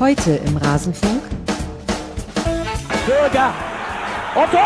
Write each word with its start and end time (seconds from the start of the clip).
Heute 0.00 0.30
im 0.46 0.56
Rasenfunk. 0.58 1.22
Bürger. 3.04 3.52
Und 4.36 4.50
Tor! 4.52 4.62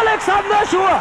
Alexander 0.00 0.66
Schur. 0.68 1.00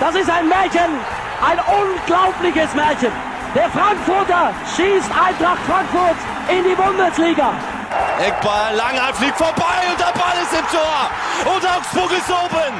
Das 0.00 0.16
ist 0.16 0.28
ein 0.28 0.48
Märchen. 0.48 0.98
Ein 1.46 1.60
unglaubliches 1.60 2.74
Märchen. 2.74 3.12
Der 3.54 3.70
Frankfurter 3.70 4.52
schießt 4.74 5.10
Eintracht 5.12 5.60
Frankfurt 5.68 6.16
in 6.48 6.64
die 6.64 6.74
Bundesliga. 6.74 7.52
Eckball, 8.18 8.74
Langer 8.74 9.14
fliegt 9.14 9.38
vorbei 9.38 9.86
und 9.90 10.00
der 10.00 10.12
Ball 10.18 10.34
ist 10.42 10.54
im 10.58 10.66
Tor. 10.76 11.54
Und 11.54 11.64
Augsburg 11.64 12.10
ist 12.18 12.28
oben. 12.28 12.74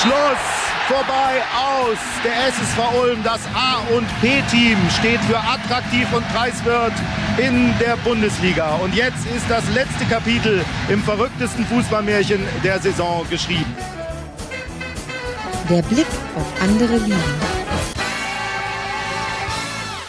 Schluss, 0.00 0.57
vorbei, 0.88 1.42
aus. 1.54 1.98
Der 2.24 2.48
SSV 2.48 2.78
Ulm, 3.02 3.22
das 3.22 3.40
A- 3.54 3.82
und 3.94 4.06
B-Team, 4.20 4.78
steht 4.98 5.20
für 5.20 5.38
attraktiv 5.38 6.06
und 6.12 6.26
preiswert 6.32 6.94
in 7.36 7.74
der 7.78 7.96
Bundesliga. 7.98 8.76
Und 8.76 8.94
jetzt 8.94 9.26
ist 9.26 9.48
das 9.48 9.62
letzte 9.74 10.04
Kapitel 10.06 10.64
im 10.88 11.02
verrücktesten 11.02 11.66
Fußballmärchen 11.66 12.40
der 12.64 12.80
Saison 12.80 13.26
geschrieben. 13.28 13.76
Der 15.68 15.82
Blick 15.82 16.06
auf 16.34 16.62
andere 16.62 16.96
Ligen. 16.96 17.57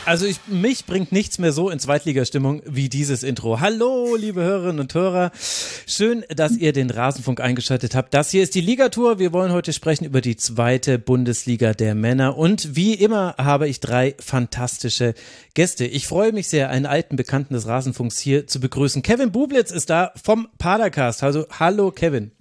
Also 0.09 0.25
ich, 0.25 0.39
mich 0.47 0.87
bringt 0.87 1.11
nichts 1.11 1.37
mehr 1.37 1.51
so 1.51 1.69
in 1.69 1.77
Zweitligastimmung 1.77 2.63
wie 2.65 2.89
dieses 2.89 3.21
Intro. 3.21 3.59
Hallo, 3.59 4.15
liebe 4.15 4.41
Hörerinnen 4.41 4.79
und 4.79 4.91
Hörer. 4.95 5.31
Schön, 5.85 6.25
dass 6.35 6.57
ihr 6.57 6.73
den 6.73 6.89
Rasenfunk 6.89 7.39
eingeschaltet 7.39 7.93
habt. 7.93 8.11
Das 8.15 8.31
hier 8.31 8.41
ist 8.41 8.55
die 8.55 8.61
Ligatour. 8.61 9.19
Wir 9.19 9.33
wollen 9.33 9.51
heute 9.51 9.71
sprechen 9.71 10.05
über 10.05 10.21
die 10.21 10.35
zweite 10.35 10.97
Bundesliga 10.97 11.75
der 11.75 11.93
Männer. 11.93 12.39
Und 12.39 12.75
wie 12.75 12.95
immer 12.95 13.35
habe 13.37 13.67
ich 13.67 13.81
drei 13.81 14.15
fantastische 14.17 15.13
Gäste. 15.53 15.85
Ich 15.85 16.07
freue 16.07 16.31
mich 16.31 16.47
sehr, 16.47 16.71
einen 16.71 16.87
alten 16.87 17.15
Bekannten 17.15 17.53
des 17.53 17.67
Rasenfunks 17.67 18.17
hier 18.17 18.47
zu 18.47 18.59
begrüßen. 18.59 19.03
Kevin 19.03 19.31
Bublitz 19.31 19.69
ist 19.69 19.91
da 19.91 20.11
vom 20.19 20.47
Padercast. 20.57 21.21
Also 21.21 21.45
hallo 21.59 21.91
Kevin. 21.91 22.31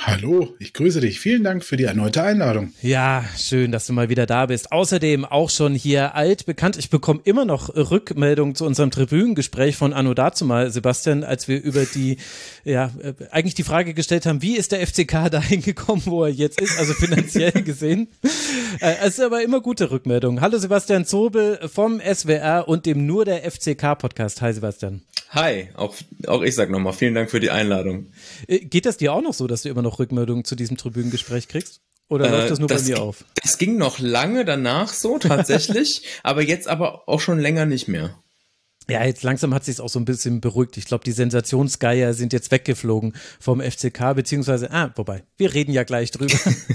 Hallo, 0.00 0.54
ich 0.60 0.74
grüße 0.74 1.00
dich. 1.00 1.18
Vielen 1.18 1.42
Dank 1.42 1.64
für 1.64 1.76
die 1.76 1.82
erneute 1.82 2.22
Einladung. 2.22 2.72
Ja, 2.82 3.24
schön, 3.36 3.72
dass 3.72 3.88
du 3.88 3.92
mal 3.92 4.08
wieder 4.08 4.26
da 4.26 4.46
bist. 4.46 4.70
Außerdem 4.70 5.24
auch 5.24 5.50
schon 5.50 5.74
hier 5.74 6.14
alt 6.14 6.46
bekannt. 6.46 6.76
Ich 6.76 6.88
bekomme 6.88 7.20
immer 7.24 7.44
noch 7.44 7.74
Rückmeldungen 7.74 8.54
zu 8.54 8.64
unserem 8.64 8.92
Tribünengespräch 8.92 9.76
von 9.76 9.92
Anno 9.92 10.14
dazu 10.14 10.44
mal, 10.44 10.70
Sebastian, 10.70 11.24
als 11.24 11.48
wir 11.48 11.60
über 11.60 11.84
die, 11.84 12.18
ja, 12.64 12.92
äh, 13.02 13.14
eigentlich 13.32 13.56
die 13.56 13.64
Frage 13.64 13.92
gestellt 13.92 14.24
haben, 14.24 14.40
wie 14.40 14.56
ist 14.56 14.70
der 14.70 14.86
FCK 14.86 15.28
dahin 15.30 15.62
gekommen, 15.62 16.02
wo 16.04 16.22
er 16.22 16.30
jetzt 16.30 16.60
ist, 16.60 16.78
also 16.78 16.94
finanziell 16.94 17.50
gesehen. 17.64 18.06
Äh, 18.80 18.94
es 19.02 19.18
ist 19.18 19.20
aber 19.20 19.42
immer 19.42 19.60
gute 19.60 19.90
Rückmeldungen. 19.90 20.40
Hallo 20.40 20.58
Sebastian 20.58 21.06
Zobel 21.06 21.58
vom 21.68 22.00
SWR 22.00 22.68
und 22.68 22.86
dem 22.86 23.04
Nur 23.04 23.24
der 23.24 23.50
FCK 23.50 23.98
Podcast. 23.98 24.42
Hi 24.42 24.52
Sebastian. 24.52 25.02
Hi, 25.30 25.68
auch, 25.76 25.94
auch 26.26 26.40
ich 26.40 26.54
sag 26.54 26.70
nochmal 26.70 26.94
vielen 26.94 27.14
Dank 27.14 27.30
für 27.30 27.38
die 27.38 27.50
Einladung. 27.50 28.06
Äh, 28.46 28.60
Geht 28.60 28.86
das 28.86 28.96
dir 28.96 29.12
auch 29.12 29.20
noch 29.20 29.34
so, 29.34 29.46
dass 29.46 29.62
du 29.62 29.68
immer 29.68 29.82
noch 29.82 29.87
Rückmeldungen 29.96 30.44
zu 30.44 30.56
diesem 30.56 30.76
Tribünengespräch 30.76 31.48
kriegst? 31.48 31.80
Oder 32.08 32.26
Äh, 32.26 32.30
läuft 32.30 32.50
das 32.50 32.58
nur 32.58 32.68
das, 32.68 32.82
bei 32.82 32.88
mir 32.90 33.02
auf? 33.02 33.24
Das 33.42 33.58
ging 33.58 33.76
noch 33.76 33.98
lange 33.98 34.44
danach 34.44 34.92
so, 34.92 35.18
tatsächlich, 35.18 36.02
aber 36.22 36.42
jetzt 36.42 36.68
aber 36.68 37.08
auch 37.08 37.20
schon 37.20 37.38
länger 37.38 37.66
nicht 37.66 37.88
mehr. 37.88 38.18
Ja, 38.90 39.04
jetzt 39.04 39.22
langsam 39.22 39.52
hat 39.52 39.66
sich 39.66 39.82
auch 39.82 39.90
so 39.90 39.98
ein 39.98 40.06
bisschen 40.06 40.40
beruhigt. 40.40 40.78
Ich 40.78 40.86
glaube, 40.86 41.04
die 41.04 41.12
Sensationsgeier 41.12 42.14
sind 42.14 42.32
jetzt 42.32 42.50
weggeflogen 42.50 43.12
vom 43.38 43.60
FCK, 43.60 44.14
beziehungsweise, 44.14 44.70
ah, 44.70 44.90
wobei, 44.96 45.24
wir 45.36 45.52
reden 45.52 45.72
ja 45.72 45.82
gleich 45.82 46.10
drüber. 46.10 46.34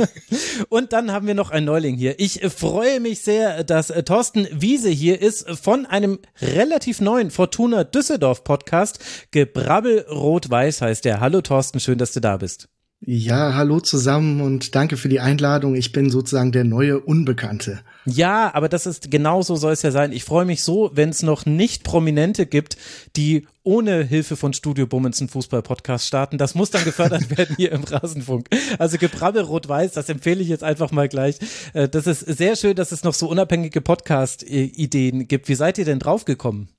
Und 0.70 0.94
dann 0.94 1.12
haben 1.12 1.26
wir 1.26 1.34
noch 1.34 1.50
einen 1.50 1.66
Neuling 1.66 1.96
hier. 1.96 2.20
Ich 2.20 2.42
freue 2.56 3.00
mich 3.00 3.22
sehr, 3.22 3.64
dass 3.64 3.90
äh, 3.90 4.04
Thorsten 4.04 4.48
Wiese 4.52 4.90
hier 4.90 5.20
ist 5.20 5.50
von 5.60 5.88
einem 5.88 6.20
relativ 6.40 7.02
neuen 7.02 7.32
Fortuna 7.32 7.84
Düsseldorf 7.84 8.44
Podcast. 8.44 9.00
Gebrabbel 9.32 10.02
Rot-Weiß 10.08 10.82
heißt 10.82 11.06
der. 11.06 11.20
Hallo 11.20 11.42
Thorsten, 11.42 11.80
schön, 11.80 11.98
dass 11.98 12.12
du 12.12 12.20
da 12.20 12.38
bist. 12.38 12.70
Ja, 13.06 13.54
hallo 13.54 13.82
zusammen 13.82 14.40
und 14.40 14.76
danke 14.76 14.96
für 14.96 15.10
die 15.10 15.20
Einladung. 15.20 15.76
Ich 15.76 15.92
bin 15.92 16.10
sozusagen 16.10 16.54
der 16.54 16.64
neue 16.64 17.02
Unbekannte. 17.02 17.82
Ja, 18.06 18.54
aber 18.54 18.70
das 18.70 18.86
ist 18.86 19.12
genau 19.12 19.42
so 19.42 19.58
soll 19.58 19.74
es 19.74 19.82
ja 19.82 19.92
sein. 19.92 20.14
Ich 20.14 20.24
freue 20.24 20.46
mich 20.46 20.64
so, 20.64 20.90
wenn 20.94 21.10
es 21.10 21.22
noch 21.22 21.46
nicht 21.46 21.84
Prominente 21.84 22.46
gibt, 22.46 22.78
die 23.18 23.46
ohne 23.64 24.04
Hilfe 24.06 24.38
von 24.38 24.54
Studio 24.54 24.88
Bummens 24.88 25.20
einen 25.20 25.28
Fußball-Podcast 25.28 26.08
starten. 26.08 26.38
Das 26.38 26.56
muss 26.56 26.72
dann 26.72 26.86
gefördert 26.86 27.30
werden 27.38 27.58
hier 27.58 27.74
im 27.74 27.84
Rasenfunk. 27.84 28.48
Also 28.80 28.98
Gebrabbel 28.98 29.42
Rot-Weiß, 29.42 29.92
das 29.92 30.08
empfehle 30.08 30.42
ich 30.42 30.48
jetzt 30.48 30.64
einfach 30.64 30.92
mal 30.92 31.10
gleich. 31.10 31.40
Äh, 31.74 31.90
Das 31.90 32.08
ist 32.08 32.22
sehr 32.22 32.56
schön, 32.56 32.76
dass 32.78 32.94
es 32.94 33.04
noch 33.04 33.14
so 33.14 33.28
unabhängige 33.28 33.82
Podcast-Ideen 33.82 35.28
gibt. 35.28 35.50
Wie 35.50 35.56
seid 35.56 35.78
ihr 35.78 35.86
denn 35.86 36.00
draufgekommen? 36.00 36.70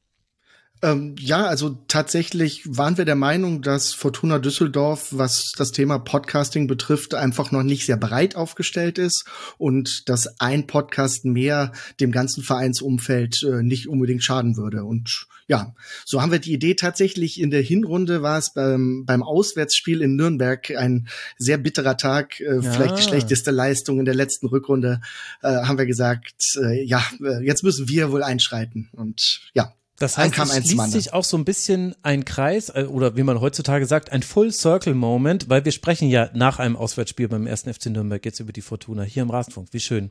Ähm, 0.82 1.14
ja, 1.18 1.46
also 1.46 1.78
tatsächlich 1.88 2.62
waren 2.66 2.98
wir 2.98 3.04
der 3.06 3.14
Meinung, 3.14 3.62
dass 3.62 3.94
Fortuna 3.94 4.38
Düsseldorf, 4.38 5.08
was 5.12 5.52
das 5.56 5.72
Thema 5.72 5.98
Podcasting 5.98 6.66
betrifft, 6.66 7.14
einfach 7.14 7.52
noch 7.52 7.62
nicht 7.62 7.86
sehr 7.86 7.96
breit 7.96 8.36
aufgestellt 8.36 8.98
ist 8.98 9.24
und 9.56 10.08
dass 10.08 10.40
ein 10.40 10.66
Podcast 10.66 11.24
mehr 11.24 11.72
dem 12.00 12.12
ganzen 12.12 12.42
Vereinsumfeld 12.42 13.42
äh, 13.44 13.62
nicht 13.62 13.88
unbedingt 13.88 14.24
schaden 14.24 14.56
würde. 14.56 14.84
Und 14.84 15.26
ja, 15.46 15.74
so 16.04 16.20
haben 16.20 16.32
wir 16.32 16.38
die 16.38 16.52
Idee 16.52 16.74
tatsächlich 16.74 17.40
in 17.40 17.50
der 17.50 17.62
Hinrunde 17.62 18.20
war 18.22 18.38
es 18.38 18.52
beim, 18.52 19.04
beim 19.06 19.22
Auswärtsspiel 19.22 20.02
in 20.02 20.16
Nürnberg 20.16 20.70
ein 20.76 21.08
sehr 21.38 21.56
bitterer 21.58 21.96
Tag, 21.96 22.40
äh, 22.40 22.56
Ja. 22.56 22.60
vielleicht 22.62 22.98
die 22.98 23.02
schlechteste 23.02 23.52
Leistung 23.52 24.00
in 24.00 24.04
der 24.04 24.14
letzten 24.14 24.48
Rückrunde, 24.48 25.00
äh, 25.42 25.48
haben 25.48 25.78
wir 25.78 25.86
gesagt, 25.86 26.34
äh, 26.62 26.82
ja, 26.84 27.02
äh, 27.22 27.42
jetzt 27.44 27.62
müssen 27.62 27.88
wir 27.88 28.10
wohl 28.10 28.22
einschreiten. 28.22 28.88
Und 28.92 29.40
ja, 29.54 29.72
Das 29.98 30.18
heißt, 30.18 30.36
es 30.36 30.50
schließt 30.50 30.72
anderen. 30.72 30.90
sich 30.90 31.12
auch 31.12 31.24
so 31.24 31.36
ein 31.36 31.44
bisschen 31.44 31.94
ein 32.02 32.24
Kreis 32.24 32.68
äh, 32.68 32.86
oder 32.88 33.16
wie 33.16 33.22
man 33.22 33.40
heutzutage 33.40 33.86
sagt, 33.86 34.10
ein 34.10 34.22
Full-Circle-Moment, 34.22 35.48
weil 35.48 35.64
wir 35.64 35.72
sprechen 35.72 36.08
ja 36.08 36.30
nach 36.34 36.58
einem 36.58 36.76
Auswärtsspiel 36.76 37.28
beim 37.28 37.46
ersten 37.46 37.72
FC 37.72 37.86
Nürnberg 37.86 38.24
jetzt 38.24 38.40
über 38.40 38.52
die 38.52 38.62
Fortuna 38.62 39.04
hier 39.04 39.22
im 39.22 39.30
Rasenfunk. 39.30 39.68
Wie 39.70 39.80
schön. 39.80 40.10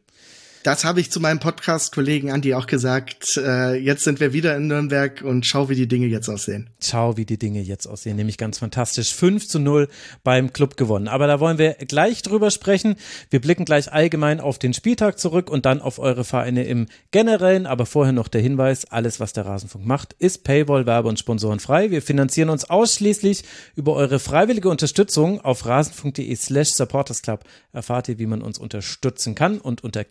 Das 0.63 0.85
habe 0.85 1.01
ich 1.01 1.11
zu 1.11 1.19
meinem 1.19 1.39
Podcast-Kollegen 1.39 2.31
Andi 2.31 2.53
auch 2.53 2.67
gesagt. 2.67 3.35
Äh, 3.35 3.75
jetzt 3.75 4.05
sind 4.05 4.21
wir 4.21 4.31
wieder 4.31 4.55
in 4.55 4.67
Nürnberg 4.67 5.21
und 5.21 5.45
schau, 5.45 5.67
wie 5.67 5.75
die 5.75 5.89
Dinge 5.89 6.07
jetzt 6.07 6.29
aussehen. 6.29 6.69
Schau, 6.81 7.17
wie 7.17 7.25
die 7.25 7.37
Dinge 7.37 7.59
jetzt 7.59 7.85
aussehen, 7.85 8.15
nämlich 8.15 8.37
ganz 8.37 8.59
fantastisch. 8.59 9.13
5 9.13 9.45
zu 9.45 9.59
0 9.59 9.89
beim 10.23 10.53
Club 10.53 10.77
gewonnen. 10.77 11.09
Aber 11.09 11.27
da 11.27 11.41
wollen 11.41 11.57
wir 11.57 11.73
gleich 11.73 12.21
drüber 12.21 12.49
sprechen. 12.49 12.95
Wir 13.29 13.41
blicken 13.41 13.65
gleich 13.65 13.91
allgemein 13.91 14.39
auf 14.39 14.57
den 14.57 14.73
Spieltag 14.73 15.19
zurück 15.19 15.49
und 15.49 15.65
dann 15.65 15.81
auf 15.81 15.99
eure 15.99 16.23
Vereine 16.23 16.63
im 16.63 16.87
Generellen. 17.11 17.65
Aber 17.65 17.85
vorher 17.85 18.13
noch 18.13 18.29
der 18.29 18.39
Hinweis, 18.39 18.85
alles, 18.85 19.19
was 19.19 19.33
der 19.33 19.45
Rasenfunk 19.45 19.85
macht, 19.85 20.15
ist 20.17 20.45
Paywall, 20.45 20.85
Werbe 20.85 21.09
und 21.09 21.19
Sponsoren. 21.19 21.59
Wir 21.67 22.01
finanzieren 22.01 22.49
uns 22.49 22.69
ausschließlich 22.69 23.43
über 23.75 23.95
eure 23.95 24.17
freiwillige 24.17 24.69
Unterstützung. 24.69 25.41
Auf 25.41 25.65
rasenfunk.de 25.65 26.33
slash 26.37 26.69
supportersclub 26.69 27.41
erfahrt 27.73 28.07
ihr, 28.07 28.17
wie 28.17 28.27
man 28.27 28.41
uns 28.41 28.57
unterstützen 28.59 29.35
kann. 29.35 29.57
Und 29.57 29.83
unter 29.83 30.05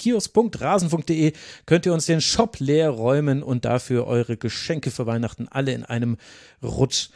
kiosk.rasenfunk.de 0.50 1.32
könnt 1.66 1.86
ihr 1.86 1.92
uns 1.92 2.06
den 2.06 2.20
Shop 2.20 2.58
leer 2.58 2.90
räumen 2.90 3.42
und 3.42 3.64
dafür 3.64 4.06
eure 4.06 4.36
Geschenke 4.36 4.90
für 4.90 5.06
Weihnachten 5.06 5.48
alle 5.48 5.72
in 5.72 5.84
einem 5.84 6.16
Rutsch 6.62 7.10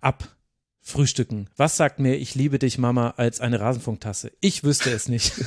abfrühstücken. 0.00 1.48
Was 1.56 1.76
sagt 1.76 1.98
mir, 1.98 2.16
ich 2.16 2.34
liebe 2.34 2.58
dich, 2.58 2.78
Mama, 2.78 3.14
als 3.16 3.40
eine 3.40 3.60
Rasenfunktasse? 3.60 4.32
Ich 4.40 4.64
wüsste 4.64 4.90
es 4.90 5.08
nicht. 5.08 5.32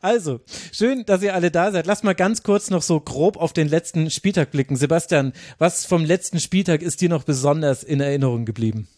Also, 0.00 0.40
schön, 0.72 1.04
dass 1.04 1.22
ihr 1.22 1.34
alle 1.34 1.50
da 1.50 1.70
seid. 1.70 1.86
Lass 1.86 2.02
mal 2.02 2.14
ganz 2.14 2.42
kurz 2.42 2.70
noch 2.70 2.80
so 2.80 2.98
grob 2.98 3.36
auf 3.36 3.52
den 3.52 3.68
letzten 3.68 4.10
Spieltag 4.10 4.50
blicken. 4.50 4.76
Sebastian, 4.76 5.34
was 5.58 5.84
vom 5.84 6.06
letzten 6.06 6.40
Spieltag 6.40 6.80
ist 6.80 7.02
dir 7.02 7.10
noch 7.10 7.24
besonders 7.24 7.82
in 7.84 8.00
Erinnerung 8.00 8.46
geblieben? 8.46 8.88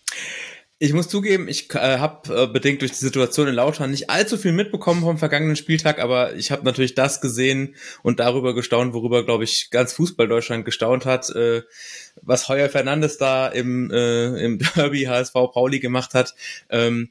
Ich 0.80 0.92
muss 0.92 1.08
zugeben, 1.08 1.46
ich 1.46 1.72
äh, 1.74 1.98
habe 1.98 2.42
äh, 2.42 2.46
bedingt 2.48 2.82
durch 2.82 2.90
die 2.90 2.98
Situation 2.98 3.46
in 3.46 3.54
Lautern 3.54 3.92
nicht 3.92 4.10
allzu 4.10 4.36
viel 4.36 4.52
mitbekommen 4.52 5.02
vom 5.02 5.18
vergangenen 5.18 5.54
Spieltag, 5.54 6.00
aber 6.00 6.34
ich 6.34 6.50
habe 6.50 6.64
natürlich 6.64 6.96
das 6.96 7.20
gesehen 7.20 7.76
und 8.02 8.18
darüber 8.18 8.54
gestaunt, 8.54 8.92
worüber, 8.92 9.24
glaube 9.24 9.44
ich, 9.44 9.68
ganz 9.70 9.92
Fußball 9.92 10.26
Deutschland 10.26 10.64
gestaunt 10.64 11.06
hat, 11.06 11.30
äh, 11.30 11.62
was 12.22 12.48
Heuer 12.48 12.68
Fernandes 12.68 13.18
da 13.18 13.46
im, 13.46 13.90
äh, 13.92 14.44
im 14.44 14.58
Derby 14.74 15.04
HSV 15.04 15.32
Pauli 15.32 15.78
gemacht 15.78 16.12
hat. 16.12 16.34
Ähm, 16.70 17.10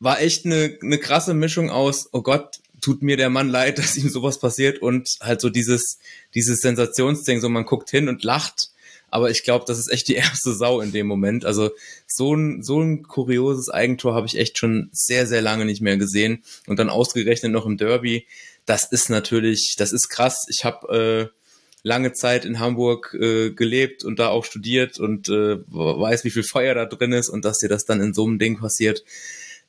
war 0.00 0.20
echt 0.20 0.44
eine, 0.44 0.76
eine 0.82 0.98
krasse 0.98 1.32
Mischung 1.32 1.70
aus, 1.70 2.08
oh 2.12 2.22
Gott, 2.22 2.58
tut 2.80 3.02
mir 3.02 3.16
der 3.16 3.30
Mann 3.30 3.48
leid, 3.48 3.78
dass 3.78 3.96
ihm 3.96 4.08
sowas 4.08 4.40
passiert 4.40 4.82
und 4.82 5.16
halt 5.20 5.40
so 5.40 5.48
dieses, 5.48 5.98
dieses 6.34 6.60
Sensationsding, 6.60 7.40
so 7.40 7.48
man 7.48 7.66
guckt 7.66 7.88
hin 7.90 8.08
und 8.08 8.24
lacht. 8.24 8.70
Aber 9.16 9.30
ich 9.30 9.44
glaube, 9.44 9.64
das 9.66 9.78
ist 9.78 9.90
echt 9.90 10.08
die 10.08 10.14
erste 10.16 10.52
Sau 10.52 10.82
in 10.82 10.92
dem 10.92 11.06
Moment. 11.06 11.46
Also 11.46 11.70
so 12.06 12.34
ein, 12.34 12.62
so 12.62 12.82
ein 12.82 13.02
kurioses 13.02 13.70
Eigentor 13.70 14.14
habe 14.14 14.26
ich 14.26 14.36
echt 14.36 14.58
schon 14.58 14.90
sehr, 14.92 15.26
sehr 15.26 15.40
lange 15.40 15.64
nicht 15.64 15.80
mehr 15.80 15.96
gesehen. 15.96 16.44
Und 16.66 16.78
dann 16.78 16.90
ausgerechnet 16.90 17.50
noch 17.50 17.64
im 17.64 17.78
Derby. 17.78 18.26
Das 18.66 18.84
ist 18.84 19.08
natürlich, 19.08 19.74
das 19.78 19.94
ist 19.94 20.10
krass. 20.10 20.44
Ich 20.50 20.66
habe 20.66 21.32
äh, 21.32 21.38
lange 21.82 22.12
Zeit 22.12 22.44
in 22.44 22.58
Hamburg 22.58 23.16
äh, 23.18 23.52
gelebt 23.52 24.04
und 24.04 24.18
da 24.18 24.28
auch 24.28 24.44
studiert 24.44 25.00
und 25.00 25.30
äh, 25.30 25.60
weiß, 25.66 26.24
wie 26.24 26.30
viel 26.30 26.42
Feuer 26.42 26.74
da 26.74 26.84
drin 26.84 27.12
ist 27.12 27.30
und 27.30 27.46
dass 27.46 27.56
dir 27.56 27.70
das 27.70 27.86
dann 27.86 28.02
in 28.02 28.12
so 28.12 28.26
einem 28.26 28.38
Ding 28.38 28.58
passiert, 28.58 29.02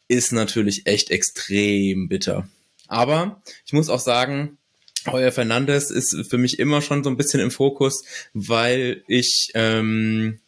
ist 0.10 0.34
natürlich 0.34 0.88
echt 0.88 1.10
extrem 1.10 2.10
bitter. 2.10 2.50
Aber 2.90 3.42
ich 3.66 3.72
muss 3.72 3.88
auch 3.88 4.02
sagen, 4.02 4.58
Heuer 5.12 5.32
Fernandes 5.32 5.92
ist 5.92 6.30
für 6.30 6.38
mich 6.38 6.60
immer 6.60 6.82
schon 6.82 7.04
so 7.04 7.10
ein 7.10 7.18
bisschen 7.18 7.40
im 7.40 7.52
Fokus, 7.52 8.04
weil 8.34 9.04
ich 9.08 9.52
ähm, 9.54 10.40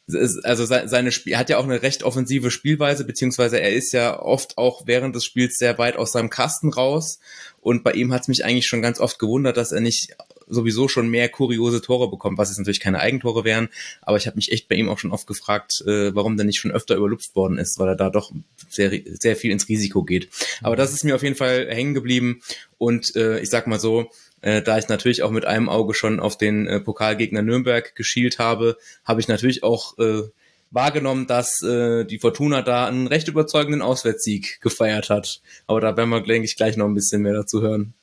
also 0.44 0.66
seine 0.66 1.12
Spiel 1.12 1.38
hat 1.38 1.50
ja 1.50 1.58
auch 1.58 1.64
eine 1.64 1.82
recht 1.82 2.04
offensive 2.04 2.52
Spielweise, 2.52 3.06
beziehungsweise 3.06 3.60
er 3.62 3.74
ist 3.74 3.94
ja 3.94 4.20
oft 4.20 4.58
auch 4.58 4.84
während 4.86 5.16
des 5.16 5.26
Spiels 5.26 5.56
sehr 5.58 5.78
weit 5.78 5.98
aus 5.98 6.12
seinem 6.12 6.30
Kasten 6.30 6.72
raus. 6.74 7.20
Und 7.62 7.84
bei 7.84 7.92
ihm 7.92 8.14
hat 8.14 8.24
es 8.24 8.28
mich 8.28 8.46
eigentlich 8.46 8.68
schon 8.68 8.82
ganz 8.82 9.00
oft 9.00 9.20
gewundert, 9.20 9.58
dass 9.58 9.72
er 9.72 9.82
nicht 9.82 10.16
sowieso 10.48 10.88
schon 10.88 11.10
mehr 11.10 11.30
kuriose 11.30 11.82
Tore 11.82 12.10
bekommt, 12.10 12.38
was 12.38 12.50
jetzt 12.50 12.58
natürlich 12.58 12.80
keine 12.80 13.00
Eigentore 13.00 13.44
wären. 13.44 13.70
Aber 14.02 14.18
ich 14.18 14.26
habe 14.26 14.36
mich 14.36 14.52
echt 14.52 14.68
bei 14.68 14.76
ihm 14.76 14.90
auch 14.90 14.98
schon 14.98 15.12
oft 15.12 15.28
gefragt, 15.28 15.84
äh, 15.86 16.14
warum 16.16 16.38
der 16.38 16.46
nicht 16.46 16.60
schon 16.60 16.72
öfter 16.72 16.96
überlupft 16.96 17.36
worden 17.36 17.58
ist, 17.60 17.78
weil 17.78 17.90
er 17.90 17.96
da 17.96 18.10
doch 18.10 18.32
sehr, 18.68 18.92
sehr 19.20 19.36
viel 19.36 19.52
ins 19.52 19.70
Risiko 19.70 20.04
geht. 20.04 20.30
Aber 20.62 20.76
das 20.76 20.94
ist 20.94 21.04
mir 21.04 21.16
auf 21.16 21.24
jeden 21.24 21.36
Fall 21.36 21.68
hängen 21.70 21.94
geblieben. 21.94 22.42
Und 22.80 23.16
äh, 23.16 23.40
ich 23.40 23.50
sag 23.50 23.68
mal 23.68 23.80
so, 23.80 24.10
äh, 24.42 24.62
da 24.62 24.78
ich 24.78 24.88
natürlich 24.88 25.24
auch 25.24 25.32
mit 25.32 25.46
einem 25.46 25.70
Auge 25.70 25.94
schon 25.94 26.20
auf 26.20 26.38
den 26.38 26.68
äh, 26.68 26.80
Pokalgegner 26.80 27.42
Nürnberg 27.42 27.96
geschielt 27.96 28.40
habe, 28.40 28.78
habe 29.04 29.20
ich 29.20 29.28
natürlich 29.28 29.64
auch 29.64 29.98
äh, 29.98 30.24
wahrgenommen, 30.72 31.28
dass 31.28 31.62
äh, 31.64 32.06
die 32.06 32.20
Fortuna 32.20 32.62
da 32.62 32.88
einen 32.88 33.08
recht 33.08 33.28
überzeugenden 33.28 33.82
Auswärtssieg 33.82 34.62
gefeiert 34.62 35.10
hat. 35.10 35.42
Aber 35.68 35.82
da 35.82 35.98
werden 35.98 36.10
wir, 36.10 36.22
denke 36.22 36.46
ich, 36.46 36.56
gleich 36.56 36.78
noch 36.78 36.86
ein 36.86 36.94
bisschen 36.94 37.22
mehr 37.22 37.34
dazu 37.34 37.62
hören. 37.62 37.94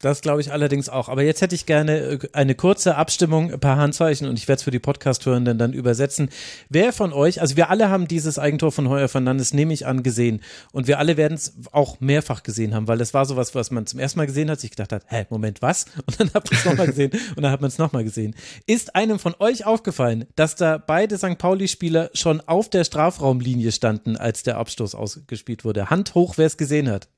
Das 0.00 0.20
glaube 0.20 0.40
ich 0.40 0.52
allerdings 0.52 0.88
auch. 0.88 1.08
Aber 1.08 1.22
jetzt 1.22 1.42
hätte 1.42 1.56
ich 1.56 1.66
gerne 1.66 1.98
äh, 1.98 2.18
eine 2.32 2.54
kurze 2.54 2.94
Abstimmung 2.94 3.52
ein 3.52 3.58
paar 3.58 3.76
Handzeichen 3.76 4.28
und 4.28 4.38
ich 4.38 4.46
werde 4.46 4.58
es 4.58 4.62
für 4.62 4.70
die 4.70 4.78
Podcast-Hörenden 4.78 5.58
dann 5.58 5.72
übersetzen. 5.72 6.28
Wer 6.68 6.92
von 6.92 7.12
euch, 7.12 7.40
also 7.40 7.56
wir 7.56 7.68
alle 7.68 7.90
haben 7.90 8.06
dieses 8.06 8.38
Eigentor 8.38 8.70
von 8.70 8.88
Heuer 8.88 9.08
Fernandes, 9.08 9.52
nehme 9.52 9.74
ich 9.74 9.86
an, 9.86 10.04
gesehen. 10.04 10.40
Und 10.70 10.86
wir 10.86 11.00
alle 11.00 11.16
werden 11.16 11.34
es 11.34 11.54
auch 11.72 11.98
mehrfach 11.98 12.44
gesehen 12.44 12.74
haben, 12.74 12.86
weil 12.86 12.98
das 12.98 13.12
war 13.12 13.26
sowas, 13.26 13.56
was 13.56 13.72
man 13.72 13.86
zum 13.86 13.98
ersten 13.98 14.20
Mal 14.20 14.26
gesehen 14.26 14.48
hat, 14.50 14.60
sich 14.60 14.70
gedacht 14.70 14.92
hat, 14.92 15.04
hä, 15.08 15.26
Moment, 15.30 15.62
was? 15.62 15.86
Und 16.06 16.20
dann 16.20 16.32
hat 16.32 16.48
man 16.48 16.58
es 16.58 16.64
nochmal 16.64 16.86
gesehen 16.86 17.10
und 17.36 17.42
dann 17.42 17.50
hat 17.50 17.60
man 17.60 17.68
es 17.68 17.78
nochmal 17.78 18.04
gesehen. 18.04 18.36
Ist 18.66 18.94
einem 18.94 19.18
von 19.18 19.34
euch 19.40 19.66
aufgefallen, 19.66 20.26
dass 20.36 20.54
da 20.54 20.78
beide 20.78 21.18
St. 21.18 21.38
Pauli-Spieler 21.38 22.10
schon 22.14 22.40
auf 22.42 22.68
der 22.68 22.84
Strafraumlinie 22.84 23.72
standen, 23.72 24.16
als 24.16 24.44
der 24.44 24.58
Abstoß 24.58 24.94
ausgespielt 24.94 25.64
wurde? 25.64 25.90
Hand 25.90 26.14
hoch, 26.14 26.34
wer 26.36 26.46
es 26.46 26.56
gesehen 26.56 26.88
hat. 26.88 27.08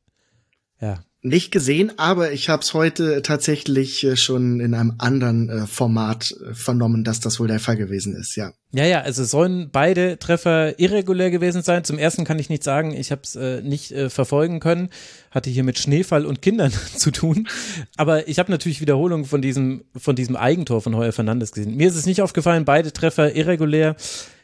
Ja, 0.81 1.01
nicht 1.23 1.51
gesehen, 1.51 1.93
aber 1.99 2.33
ich 2.33 2.49
habe 2.49 2.63
es 2.63 2.73
heute 2.73 3.21
tatsächlich 3.21 4.03
äh, 4.05 4.17
schon 4.17 4.59
in 4.61 4.75
einem 4.75 4.95
anderen 4.99 5.51
äh, 5.51 5.67
Format 5.67 6.33
äh, 6.33 6.55
vernommen, 6.55 7.05
dass 7.05 7.21
das 7.21 7.39
wohl 7.39 7.49
der 7.49 7.61
Fall 7.61 7.77
gewesen 7.77 8.15
ist, 8.15 8.37
ja. 8.37 8.53
Ja, 8.73 8.85
ja, 8.87 9.01
also 9.01 9.25
sollen 9.25 9.69
beide 9.71 10.19
Treffer 10.19 10.79
irregulär 10.79 11.31
gewesen 11.31 11.63
sein. 11.63 11.85
Zum 11.85 11.99
ersten 11.99 12.25
kann 12.25 12.39
ich 12.39 12.49
nicht 12.49 12.65
sagen, 12.65 12.95
ich 12.95 13.11
habe 13.11 13.23
es 13.25 13.37
äh, 13.37 13.61
nicht 13.61 13.93
äh, 13.93 14.09
verfolgen 14.09 14.61
können, 14.61 14.89
hatte 15.31 15.51
hier 15.51 15.65
mit 15.65 15.79
Schneefall 15.79 16.25
und 16.25 16.41
Kindern 16.41 16.73
zu 16.97 17.11
tun. 17.11 17.49
Aber 17.97 18.27
ich 18.29 18.39
habe 18.39 18.51
natürlich 18.51 18.81
Wiederholungen 18.81 19.27
von 19.27 19.43
diesem, 19.43 19.85
von 19.97 20.17
diesem 20.17 20.37
Eigentor 20.37 20.81
von 20.81 20.97
Heuer 20.97 21.13
Fernandes 21.13 21.53
gesehen. 21.53 21.77
Mir 21.77 21.89
ist 21.89 21.97
es 21.97 22.07
nicht 22.07 22.23
aufgefallen, 22.23 22.65
beide 22.65 22.93
Treffer 22.93 23.35
irregulär. 23.35 23.97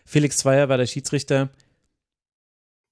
Felix 0.05 0.37
Zweier 0.37 0.69
war 0.69 0.77
der 0.77 0.87
Schiedsrichter. 0.87 1.49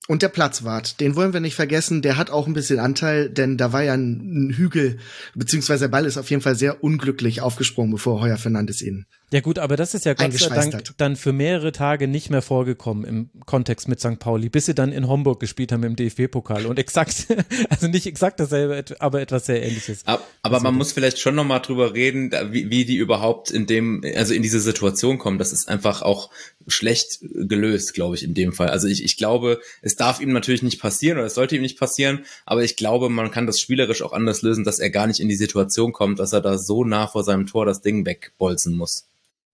Und 0.06 0.21
der 0.21 0.29
Platzwart, 0.29 1.01
den 1.01 1.17
wollen 1.17 1.33
wir 1.33 1.41
nicht 1.41 1.55
vergessen, 1.55 2.03
der 2.03 2.19
hat 2.19 2.29
auch 2.29 2.47
ein 2.47 2.53
bisschen 2.53 2.79
Anteil, 2.79 3.31
denn 3.31 3.56
da 3.56 3.73
war 3.73 3.83
ja 3.83 3.95
ein, 3.95 4.49
ein 4.49 4.51
Hügel, 4.51 4.99
beziehungsweise 5.35 5.85
der 5.85 5.89
Ball 5.89 6.05
ist 6.05 6.19
auf 6.19 6.29
jeden 6.29 6.43
Fall 6.43 6.56
sehr 6.56 6.85
unglücklich 6.85 7.41
aufgesprungen, 7.41 7.93
bevor 7.93 8.21
Heuer 8.21 8.37
Fernandes 8.37 8.83
ihn 8.83 9.06
ja 9.35 9.41
gut, 9.41 9.59
aber 9.59 9.77
das 9.77 9.95
ist 9.95 10.05
ja 10.05 10.15
Gott 10.15 10.33
sei 10.33 10.49
Dank 10.49 10.97
dann 10.97 11.17
für 11.17 11.33
mehrere 11.33 11.73
Tage 11.73 12.07
nicht 12.07 12.31
mehr 12.31 12.41
vorgekommen 12.41 13.05
im 13.05 13.31
Kontext 13.47 13.89
mit 13.89 13.99
St. 13.99 14.21
Pauli, 14.21 14.49
bis 14.49 14.67
sie 14.67 14.77
dann 14.77 14.93
in 14.93 15.09
Homburg 15.09 15.41
gespielt 15.41 15.73
haben 15.73 15.83
im 15.83 15.97
DFB-Pokal 15.97 16.67
und 16.67 16.79
exakt, 16.79 17.27
also 17.69 17.89
nicht 17.89 18.07
exakt 18.07 18.39
dasselbe, 18.39 18.85
aber 19.01 19.21
etwas 19.21 19.47
sehr 19.47 19.61
ähnliches. 19.61 20.03
Aber, 20.05 20.23
aber 20.43 20.61
man 20.61 20.77
muss 20.77 20.93
vielleicht 20.93 21.19
schon 21.19 21.35
nochmal 21.35 21.61
drüber 21.61 21.95
reden, 21.95 22.31
wie, 22.53 22.71
wie 22.71 22.85
die 22.85 22.95
überhaupt 22.95 23.51
in 23.51 23.67
dem, 23.67 24.05
also 24.15 24.35
in 24.35 24.43
diese 24.43 24.61
Situation 24.61 25.19
kommen. 25.19 25.39
Das 25.39 25.53
ist 25.53 25.69
einfach 25.69 26.03
auch 26.03 26.31
schlecht 26.69 27.19
gelöst, 27.21 27.93
glaube 27.93 28.15
ich, 28.15 28.23
in 28.23 28.35
dem 28.35 28.53
Fall. 28.53 28.69
Also 28.69 28.87
ich, 28.87 29.03
ich 29.03 29.17
glaube, 29.17 29.61
es 29.83 29.97
darf 29.97 30.21
ihm 30.21 30.33
natürlich 30.33 30.63
nicht 30.63 30.81
passieren 30.81 31.19
oder 31.19 31.27
es 31.27 31.35
sollte 31.35 31.57
ihm 31.57 31.63
nicht 31.63 31.81
passieren, 31.81 32.25
aber 32.47 32.63
ich 32.63 32.77
glaube, 32.77 33.09
man 33.09 33.33
kann 33.33 33.49
das 33.49 33.59
spielerisch 33.59 34.03
auch 34.03 34.13
anders 34.13 34.43
lösen, 34.43 34.63
dass 34.63 34.79
er 34.79 34.91
gar 34.91 35.09
nicht 35.09 35.19
in 35.19 35.29
die 35.29 35.35
Situation 35.35 35.93
kommt, 35.93 36.21
dass 36.21 36.33
er 36.33 36.41
da 36.41 36.57
so 36.57 36.85
nah 36.85 37.09
vor 37.09 37.25
seinem 37.25 37.47
Tor 37.47 37.67
das 37.67 37.81
Ding 37.81 38.07
wegbolzen 38.07 38.77
muss. 38.77 39.09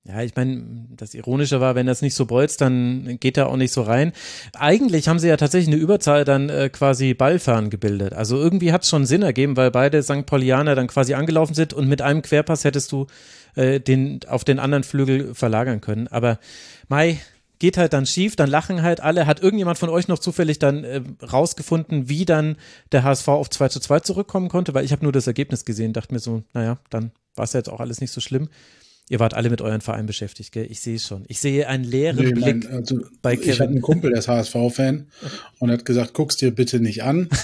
Ja, 0.05 0.23
ich 0.23 0.35
meine, 0.35 0.87
das 0.97 1.13
Ironische 1.13 1.61
war, 1.61 1.75
wenn 1.75 1.87
das 1.87 2.01
nicht 2.01 2.15
so 2.15 2.25
bolzt, 2.25 2.63
dann 2.63 3.19
geht 3.21 3.37
er 3.37 3.49
auch 3.49 3.57
nicht 3.57 3.73
so 3.73 3.83
rein. 3.83 4.13
Eigentlich 4.55 5.09
haben 5.09 5.19
sie 5.19 5.29
ja 5.29 5.37
tatsächlich 5.37 5.75
eine 5.75 5.83
Überzahl 5.83 6.25
dann 6.25 6.49
äh, 6.49 6.71
quasi 6.71 7.13
Ballfahren 7.13 7.69
gebildet. 7.69 8.15
Also 8.15 8.39
irgendwie 8.39 8.73
hat 8.73 8.83
es 8.83 8.89
schon 8.89 9.05
Sinn 9.05 9.21
ergeben, 9.21 9.59
weil 9.59 9.71
beide 9.71 10.03
St. 10.03 10.25
Paulianer 10.25 10.75
dann 10.75 10.87
quasi 10.87 11.13
angelaufen 11.13 11.53
sind 11.53 11.75
und 11.75 11.87
mit 11.87 12.01
einem 12.01 12.23
Querpass 12.23 12.65
hättest 12.65 12.93
du 12.93 13.09
äh, 13.57 13.79
den 13.79 14.21
auf 14.27 14.43
den 14.43 14.59
anderen 14.59 14.85
Flügel 14.85 15.35
verlagern 15.35 15.83
können. 15.83 16.09
Aber 16.09 16.39
Mai 16.89 17.21
geht 17.59 17.77
halt 17.77 17.93
dann 17.93 18.07
schief, 18.07 18.37
dann 18.37 18.49
lachen 18.49 18.81
halt 18.81 19.01
alle. 19.01 19.27
Hat 19.27 19.43
irgendjemand 19.43 19.77
von 19.77 19.91
euch 19.91 20.09
noch 20.09 20.19
zufällig 20.19 20.59
dann 20.59 20.83
äh, 20.83 21.03
rausgefunden, 21.31 22.09
wie 22.09 22.25
dann 22.25 22.57
der 22.91 23.05
HSV 23.05 23.29
auf 23.29 23.51
2 23.51 23.69
zu 23.69 23.81
2 23.81 24.01
zurückkommen 24.01 24.49
konnte? 24.49 24.73
Weil 24.73 24.87
ich 24.87 24.93
habe 24.93 25.05
nur 25.05 25.13
das 25.13 25.27
Ergebnis 25.27 25.67
gesehen, 25.67 25.93
dachte 25.93 26.15
mir 26.15 26.21
so, 26.21 26.43
naja, 26.55 26.79
dann 26.89 27.13
war 27.37 27.45
es 27.45 27.53
ja 27.53 27.61
jetzt 27.61 27.69
auch 27.69 27.81
alles 27.81 28.01
nicht 28.01 28.13
so 28.13 28.23
schlimm. 28.23 28.49
Ihr 29.11 29.19
wart 29.19 29.35
alle 29.35 29.51
mit 29.51 29.61
euren 29.61 29.81
Vereinen 29.81 30.07
beschäftigt, 30.07 30.53
gell? 30.53 30.69
Ich 30.71 30.83
sehe 30.83 30.95
es 30.95 31.05
schon. 31.05 31.25
Ich 31.27 31.41
sehe 31.41 31.67
einen 31.67 31.83
leeren 31.83 32.25
nee, 32.25 32.31
Blick 32.31 32.65
mein, 32.65 32.67
also, 32.69 33.01
bei 33.23 33.35
Kevin. 33.35 33.51
Ich 33.51 33.61
hatte 33.61 33.71
einen 33.71 33.83
Kumpel, 33.83 34.11
der 34.11 34.21
ist 34.21 34.29
HSV-Fan 34.29 35.09
und 35.59 35.71
hat 35.73 35.85
gesagt, 35.85 36.15
guck's 36.15 36.37
dir 36.37 36.55
bitte 36.55 36.79
nicht 36.79 37.03
an. 37.03 37.29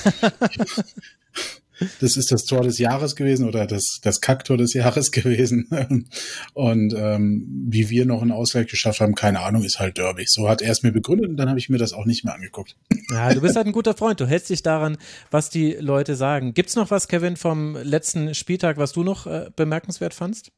das 2.00 2.16
ist 2.16 2.30
das 2.30 2.44
Tor 2.44 2.62
des 2.62 2.78
Jahres 2.78 3.16
gewesen 3.16 3.48
oder 3.48 3.66
das, 3.66 3.98
das 4.00 4.20
Kacktor 4.20 4.56
des 4.56 4.74
Jahres 4.74 5.10
gewesen. 5.10 6.06
Und 6.54 6.94
ähm, 6.96 7.64
wie 7.66 7.90
wir 7.90 8.06
noch 8.06 8.22
einen 8.22 8.30
Ausgleich 8.30 8.68
geschafft 8.68 9.00
haben, 9.00 9.16
keine 9.16 9.40
Ahnung, 9.40 9.64
ist 9.64 9.80
halt 9.80 9.98
Derby. 9.98 10.24
So 10.28 10.48
hat 10.48 10.62
er 10.62 10.70
es 10.70 10.84
mir 10.84 10.92
begründet 10.92 11.30
und 11.30 11.36
dann 11.36 11.48
habe 11.48 11.58
ich 11.58 11.68
mir 11.68 11.78
das 11.78 11.92
auch 11.92 12.04
nicht 12.04 12.24
mehr 12.24 12.34
angeguckt. 12.34 12.76
Ja, 13.10 13.34
du 13.34 13.40
bist 13.40 13.56
halt 13.56 13.66
ein 13.66 13.72
guter 13.72 13.94
Freund. 13.94 14.20
Du 14.20 14.28
hältst 14.28 14.50
dich 14.50 14.62
daran, 14.62 14.98
was 15.32 15.50
die 15.50 15.72
Leute 15.72 16.14
sagen. 16.14 16.54
Gibt's 16.54 16.76
noch 16.76 16.92
was, 16.92 17.08
Kevin, 17.08 17.34
vom 17.34 17.76
letzten 17.76 18.36
Spieltag, 18.36 18.76
was 18.76 18.92
du 18.92 19.02
noch 19.02 19.26
äh, 19.26 19.50
bemerkenswert 19.56 20.14
fandst? 20.14 20.52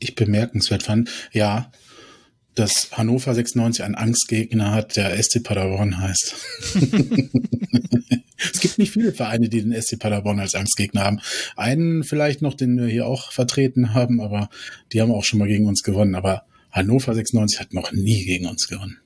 Ich 0.00 0.14
bemerkenswert 0.14 0.82
fand, 0.82 1.10
ja, 1.32 1.70
dass 2.54 2.88
Hannover 2.92 3.34
96 3.34 3.84
einen 3.84 3.94
Angstgegner 3.94 4.72
hat, 4.72 4.96
der 4.96 5.20
SC 5.22 5.42
Paderborn 5.42 5.98
heißt. 5.98 6.34
es 8.52 8.60
gibt 8.60 8.78
nicht 8.78 8.92
viele 8.92 9.12
Vereine, 9.12 9.48
die 9.48 9.62
den 9.62 9.80
SC 9.80 9.98
Paderborn 9.98 10.40
als 10.40 10.54
Angstgegner 10.54 11.02
haben. 11.02 11.20
Einen 11.56 12.04
vielleicht 12.04 12.42
noch, 12.42 12.54
den 12.54 12.78
wir 12.78 12.88
hier 12.88 13.06
auch 13.06 13.32
vertreten 13.32 13.94
haben, 13.94 14.20
aber 14.20 14.50
die 14.92 15.00
haben 15.00 15.12
auch 15.12 15.24
schon 15.24 15.38
mal 15.38 15.48
gegen 15.48 15.66
uns 15.66 15.82
gewonnen. 15.82 16.14
Aber 16.14 16.44
Hannover 16.70 17.14
96 17.14 17.58
hat 17.60 17.72
noch 17.72 17.92
nie 17.92 18.24
gegen 18.24 18.46
uns 18.46 18.68
gewonnen. 18.68 18.98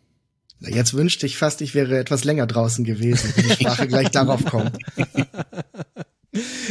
Jetzt 0.60 0.94
wünschte 0.94 1.26
ich 1.26 1.36
fast, 1.36 1.60
ich 1.60 1.74
wäre 1.74 1.98
etwas 1.98 2.24
länger 2.24 2.46
draußen 2.46 2.84
gewesen, 2.84 3.30
wenn 3.36 3.44
die 3.44 3.52
Sprache 3.52 3.86
gleich 3.86 4.10
darauf 4.10 4.44
kommt. 4.44 4.76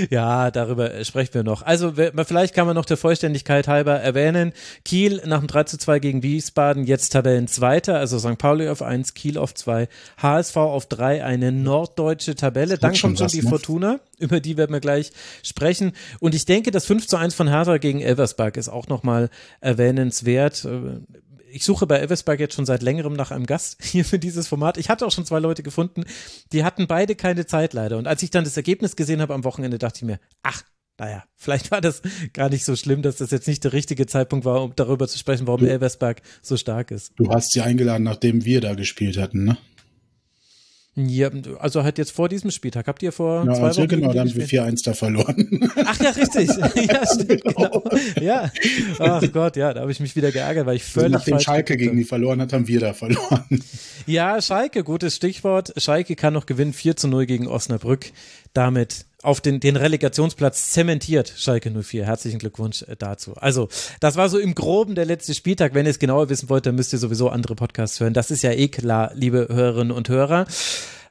Ja, 0.10 0.52
darüber 0.52 1.04
sprechen 1.04 1.34
wir 1.34 1.44
noch. 1.44 1.62
Also 1.62 1.94
vielleicht 1.94 2.54
kann 2.54 2.68
man 2.68 2.76
noch 2.76 2.86
der 2.86 2.98
Vollständigkeit 2.98 3.68
halber 3.68 3.94
erwähnen, 3.94 4.54
Kiel 4.84 5.22
nach 5.26 5.40
dem 5.40 5.48
3 5.48 5.64
zu 5.64 5.78
2 5.78 6.00
gegen 6.00 6.24
Wiesbaden 6.24 6.86
jetzt 6.86 7.10
Tabellenzweiter, 7.10 7.98
also 7.98 8.20
St. 8.20 8.38
Pauli 8.38 8.70
auf 8.70 8.82
1, 8.82 9.14
Kiel 9.14 9.38
auf 9.38 9.54
2, 9.54 9.88
HSV 10.22 10.58
auf 10.58 10.86
3, 10.88 11.24
eine 11.24 11.52
norddeutsche 11.52 12.36
Tabelle. 12.36 12.78
Dann 12.78 12.96
kommt 12.96 13.18
schon 13.18 13.28
die 13.28 13.42
ne? 13.42 13.50
Fortuna, 13.50 14.00
über 14.20 14.40
die 14.40 14.58
werden 14.58 14.74
wir 14.74 14.80
gleich 14.80 15.12
sprechen. 15.44 15.94
Und 16.20 16.36
ich 16.36 16.46
denke, 16.46 16.72
das 16.72 16.86
5 16.86 17.08
zu 17.08 17.18
1 17.18 17.34
von 17.34 17.48
Hertha 17.48 17.78
gegen 17.78 18.02
Elversberg 18.02 18.58
ist 18.58 18.70
auch 18.70 18.88
nochmal 18.88 19.30
erwähnenswert 19.62 20.68
ich 21.56 21.64
suche 21.64 21.88
bei 21.88 22.02
Eversberg 22.02 22.42
jetzt 22.42 22.54
schon 22.54 22.66
seit 22.66 22.84
längerem 22.84 23.14
nach 23.14 23.32
einem 23.32 23.46
Gast 23.46 23.78
hier 23.82 24.04
für 24.04 24.20
dieses 24.20 24.48
Format. 24.48 24.78
Ich 24.78 24.90
hatte 24.90 25.06
auch 25.06 25.12
schon 25.12 25.26
zwei 25.26 25.40
Leute 25.40 25.64
gefunden, 25.64 26.04
die 26.52 26.66
hatten 26.66 26.86
beide 26.86 27.16
keine 27.16 27.46
Zeit 27.46 27.74
leider. 27.74 27.98
Und 27.98 28.08
als 28.08 28.22
ich 28.24 28.30
dann 28.30 28.44
das 28.44 28.58
Ergebnis 28.58 28.98
gesehen 28.98 29.22
habe 29.22 29.34
am 29.34 29.46
Wochenende, 29.46 29.78
dachte 29.78 30.00
ich 30.00 30.04
mir, 30.04 30.20
ach, 30.44 30.64
naja, 30.98 31.24
vielleicht 31.36 31.72
war 31.72 31.80
das 31.80 32.02
gar 32.34 32.50
nicht 32.50 32.66
so 32.66 32.76
schlimm, 32.76 33.02
dass 33.02 33.18
das 33.18 33.32
jetzt 33.32 33.48
nicht 33.48 33.64
der 33.64 33.72
richtige 33.72 34.06
Zeitpunkt 34.06 34.44
war, 34.44 34.62
um 34.64 34.74
darüber 34.76 35.08
zu 35.08 35.18
sprechen, 35.18 35.48
warum 35.48 35.66
Elversberg 35.66 36.22
so 36.42 36.58
stark 36.58 36.92
ist. 36.92 37.14
Du 37.16 37.30
hast 37.30 37.54
sie 37.54 37.62
eingeladen, 37.62 38.04
nachdem 38.04 38.44
wir 38.44 38.60
da 38.60 38.74
gespielt 38.74 39.18
hatten, 39.18 39.46
ne? 39.46 39.58
Ja, 40.98 41.30
also 41.60 41.84
halt 41.84 41.98
jetzt 41.98 42.12
vor 42.12 42.30
diesem 42.30 42.52
Spieltag. 42.52 42.88
Habt 42.88 43.04
ihr 43.04 43.12
vor 43.12 43.46
ja, 43.46 43.54
zwei 43.54 43.64
also 43.64 43.82
Wochen? 43.82 43.90
Genau, 43.90 44.14
da 44.14 44.22
haben 44.22 44.34
wir 44.34 44.48
4-1 44.48 44.86
da 44.86 44.94
verloren. 44.94 45.70
Ach 45.86 46.00
ja, 46.00 46.10
richtig. 46.12 46.48
ja, 46.88 47.06
stimmt, 47.06 47.44
genau. 47.44 47.84
Ja. 48.22 48.50
Ach 49.00 49.22
Gott, 49.34 49.58
ja, 49.58 49.74
da 49.74 49.82
habe 49.82 49.92
ich 49.92 50.00
mich 50.00 50.16
wieder 50.16 50.32
geärgert, 50.32 50.66
weil 50.66 50.78
ich 50.78 50.84
also 50.84 51.02
völlig. 51.02 51.16
Also 51.16 51.32
nachdem 51.32 51.40
Schalke 51.42 51.76
gegen 51.76 51.98
die 51.98 52.06
verloren 52.06 52.40
hat, 52.40 52.54
haben 52.54 52.70
wir 52.70 52.80
da 52.80 52.94
verloren. 52.94 53.44
Ja, 54.06 54.42
Schalke, 54.42 54.86
gutes 54.86 55.18
Stichwort. 55.18 55.74
Schalke 55.76 56.16
kann 56.16 56.34
noch 56.34 56.46
gewinnen, 56.46 56.72
4 56.72 56.96
zu 56.96 57.10
0 57.10 57.26
gegen 57.26 57.48
Osnabrück. 57.48 58.12
Damit 58.54 59.06
auf 59.26 59.42
den, 59.42 59.60
den 59.60 59.76
Relegationsplatz 59.76 60.72
zementiert 60.72 61.34
Schalke 61.36 61.72
04. 61.72 62.06
Herzlichen 62.06 62.40
Glückwunsch 62.40 62.84
äh, 62.84 62.96
dazu. 62.98 63.34
Also, 63.36 63.70
das 64.00 64.16
war 64.16 64.30
so 64.30 64.38
im 64.38 64.56
Groben 64.56 64.96
der 64.96 65.06
letzte 65.06 65.34
Spieltag. 65.34 65.74
Wenn 65.74 65.86
ihr 65.86 65.92
es 65.92 66.00
genauer 66.00 66.30
wissen 66.30 66.50
wollt, 66.50 66.66
dann 66.66 66.76
müsst 66.76 66.94
ihr 66.94 67.00
sowieso 67.00 67.30
andere 67.30 67.56
Podcasts 67.56 68.00
hören. 68.00 68.14
Das 68.14 68.32
ist 68.32 68.44
ja 68.44 68.52
eh 68.52 68.68
klar, 68.68 69.12
liebe 69.14 69.48
Hörerinnen 69.50 69.92
und 69.92 70.10
Hörer. 70.10 70.46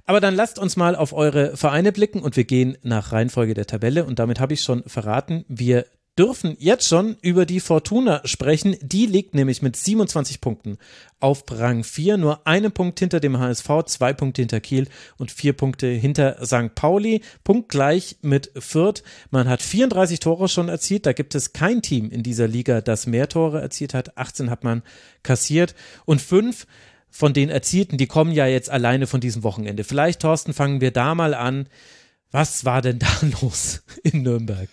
Aber 0.06 0.21
dann 0.21 0.35
lasst 0.35 0.59
uns 0.59 0.76
mal 0.76 0.97
auf 0.97 1.12
eure 1.12 1.56
Vereine 1.56 1.90
blicken 1.92 2.21
und 2.21 2.37
wir 2.37 2.44
gehen 2.44 2.76
nach 2.83 3.12
Reihenfolge 3.12 3.54
der 3.54 3.66
Tabelle 3.66 4.04
und 4.04 4.18
damit 4.18 4.38
habe 4.38 4.52
ich 4.52 4.61
schon 4.61 4.83
verraten, 4.85 5.44
wir 5.49 5.87
dürfen 6.18 6.56
jetzt 6.59 6.88
schon 6.88 7.16
über 7.23 7.44
die 7.47 7.61
Fortuna 7.61 8.21
sprechen. 8.25 8.76
Die 8.80 9.06
liegt 9.06 9.35
nämlich 9.35 9.62
mit 9.62 9.76
27 9.76 10.40
Punkten 10.40 10.78
auf 11.18 11.44
Rang 11.50 11.83
4, 11.83 12.16
nur 12.16 12.47
einen 12.47 12.73
Punkt 12.73 13.00
hinter 13.00 13.18
dem 13.18 13.38
HSV, 13.38 13.68
zwei 13.87 14.12
Punkte 14.12 14.42
hinter 14.42 14.61
Kiel 14.61 14.88
und 15.16 15.33
vier 15.33 15.54
Punkte 15.54 15.88
hinter 15.88 16.44
St. 16.44 16.75
Pauli. 16.75 17.23
Punktgleich 17.42 18.16
mit 18.23 18.52
Fürth. 18.56 19.02
Man 19.30 19.49
hat 19.49 19.62
34 19.62 20.21
Tore 20.21 20.49
schon 20.49 20.68
erzielt. 20.68 21.06
Da 21.06 21.12
gibt 21.12 21.35
es 21.35 21.52
kein 21.52 21.83
Team 21.83 22.11
in 22.11 22.23
dieser 22.23 22.47
Liga, 22.47 22.80
das 22.80 23.06
mehr 23.06 23.28
Tore 23.28 23.61
erzielt 23.61 23.94
hat. 23.94 24.16
18 24.16 24.50
hat 24.50 24.62
man 24.62 24.83
kassiert 25.23 25.75
und 26.04 26.21
fünf 26.21 26.66
von 27.11 27.33
den 27.33 27.49
Erzielten, 27.49 27.97
die 27.97 28.09
kommen 28.09 28.33
ja 28.33 28.47
jetzt 28.47 28.71
alleine 28.71 29.06
von 29.06 29.21
diesem 29.21 29.44
Wochenende. 29.44 29.85
Vielleicht, 29.85 30.23
Thorsten, 30.23 30.52
fangen 30.52 30.80
wir 30.80 30.90
da 30.90 31.14
mal 31.14 31.33
an. 31.33 31.68
Was 32.33 32.64
war 32.64 32.83
denn 32.83 32.99
da 32.99 33.09
los 33.40 33.85
in 34.02 34.23
Nürnberg? 34.23 34.68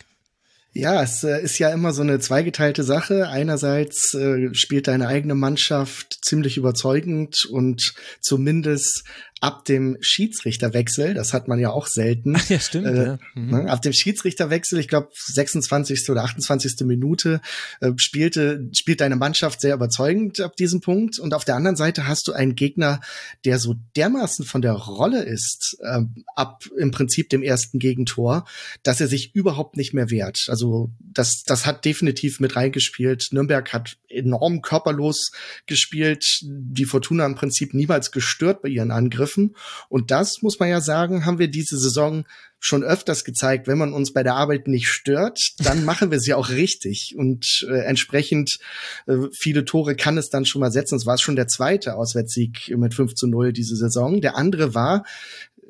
Ja, 0.73 1.03
es 1.03 1.23
äh, 1.25 1.41
ist 1.41 1.59
ja 1.59 1.69
immer 1.69 1.91
so 1.91 2.01
eine 2.01 2.19
zweigeteilte 2.19 2.83
Sache. 2.83 3.27
Einerseits 3.27 4.13
äh, 4.13 4.53
spielt 4.53 4.87
deine 4.87 5.07
eigene 5.07 5.35
Mannschaft 5.35 6.19
ziemlich 6.23 6.55
überzeugend 6.55 7.45
und 7.49 7.93
zumindest 8.21 9.03
ab 9.41 9.65
dem 9.65 9.97
Schiedsrichterwechsel, 10.01 11.15
das 11.15 11.33
hat 11.33 11.47
man 11.47 11.59
ja 11.59 11.71
auch 11.71 11.87
selten. 11.87 12.35
Ach 12.37 12.49
ja, 12.49 12.59
stimmt. 12.59 12.85
Äh, 12.85 13.05
ja. 13.05 13.17
Mhm. 13.33 13.49
Ne, 13.49 13.69
ab 13.71 13.81
dem 13.81 13.91
Schiedsrichterwechsel, 13.91 14.79
ich 14.79 14.87
glaube 14.87 15.09
26. 15.13 16.09
oder 16.11 16.23
28. 16.23 16.81
Minute, 16.81 17.41
äh, 17.81 17.91
spielte 17.97 18.69
spielt 18.77 19.01
deine 19.01 19.15
Mannschaft 19.15 19.59
sehr 19.59 19.73
überzeugend 19.73 20.39
ab 20.39 20.55
diesem 20.55 20.79
Punkt. 20.79 21.17
Und 21.17 21.33
auf 21.33 21.43
der 21.43 21.55
anderen 21.55 21.75
Seite 21.75 22.07
hast 22.07 22.27
du 22.27 22.33
einen 22.33 22.55
Gegner, 22.55 23.01
der 23.43 23.57
so 23.57 23.75
dermaßen 23.95 24.45
von 24.45 24.61
der 24.61 24.73
Rolle 24.73 25.23
ist, 25.23 25.75
äh, 25.81 26.01
ab 26.35 26.63
im 26.77 26.91
Prinzip 26.91 27.29
dem 27.29 27.41
ersten 27.41 27.79
Gegentor, 27.79 28.45
dass 28.83 29.01
er 29.01 29.07
sich 29.07 29.33
überhaupt 29.33 29.75
nicht 29.75 29.93
mehr 29.93 30.11
wehrt. 30.11 30.45
Also 30.49 30.91
das, 30.99 31.43
das 31.43 31.65
hat 31.65 31.83
definitiv 31.83 32.39
mit 32.39 32.55
reingespielt. 32.55 33.29
Nürnberg 33.31 33.73
hat 33.73 33.97
enorm 34.07 34.61
körperlos 34.61 35.31
gespielt, 35.65 36.23
die 36.43 36.85
Fortuna 36.85 37.25
im 37.25 37.33
Prinzip 37.33 37.73
niemals 37.73 38.11
gestört 38.11 38.61
bei 38.61 38.69
ihren 38.69 38.91
Angriffen 38.91 39.30
begriffen. 39.31 39.55
Und 39.89 40.11
das 40.11 40.41
muss 40.41 40.59
man 40.59 40.69
ja 40.69 40.81
sagen, 40.81 41.25
haben 41.25 41.39
wir 41.39 41.47
diese 41.47 41.77
Saison 41.77 42.25
schon 42.59 42.83
öfters 42.83 43.23
gezeigt, 43.23 43.67
wenn 43.67 43.79
man 43.79 43.91
uns 43.91 44.13
bei 44.13 44.21
der 44.21 44.35
Arbeit 44.35 44.67
nicht 44.67 44.87
stört, 44.87 45.39
dann 45.57 45.83
machen 45.85 46.11
wir 46.11 46.19
sie 46.19 46.33
auch 46.33 46.49
richtig. 46.49 47.15
Und 47.17 47.65
äh, 47.67 47.85
entsprechend 47.85 48.59
äh, 49.07 49.17
viele 49.33 49.65
Tore 49.65 49.95
kann 49.95 50.17
es 50.17 50.29
dann 50.29 50.45
schon 50.45 50.61
mal 50.61 50.71
setzen. 50.71 50.95
Es 50.95 51.05
war 51.05 51.17
schon 51.17 51.35
der 51.35 51.47
zweite 51.47 51.95
Auswärtssieg 51.95 52.73
mit 52.77 52.93
5 52.93 53.15
zu 53.15 53.27
0 53.27 53.51
diese 53.53 53.75
Saison. 53.75 54.21
Der 54.21 54.35
andere 54.35 54.75
war, 54.75 55.03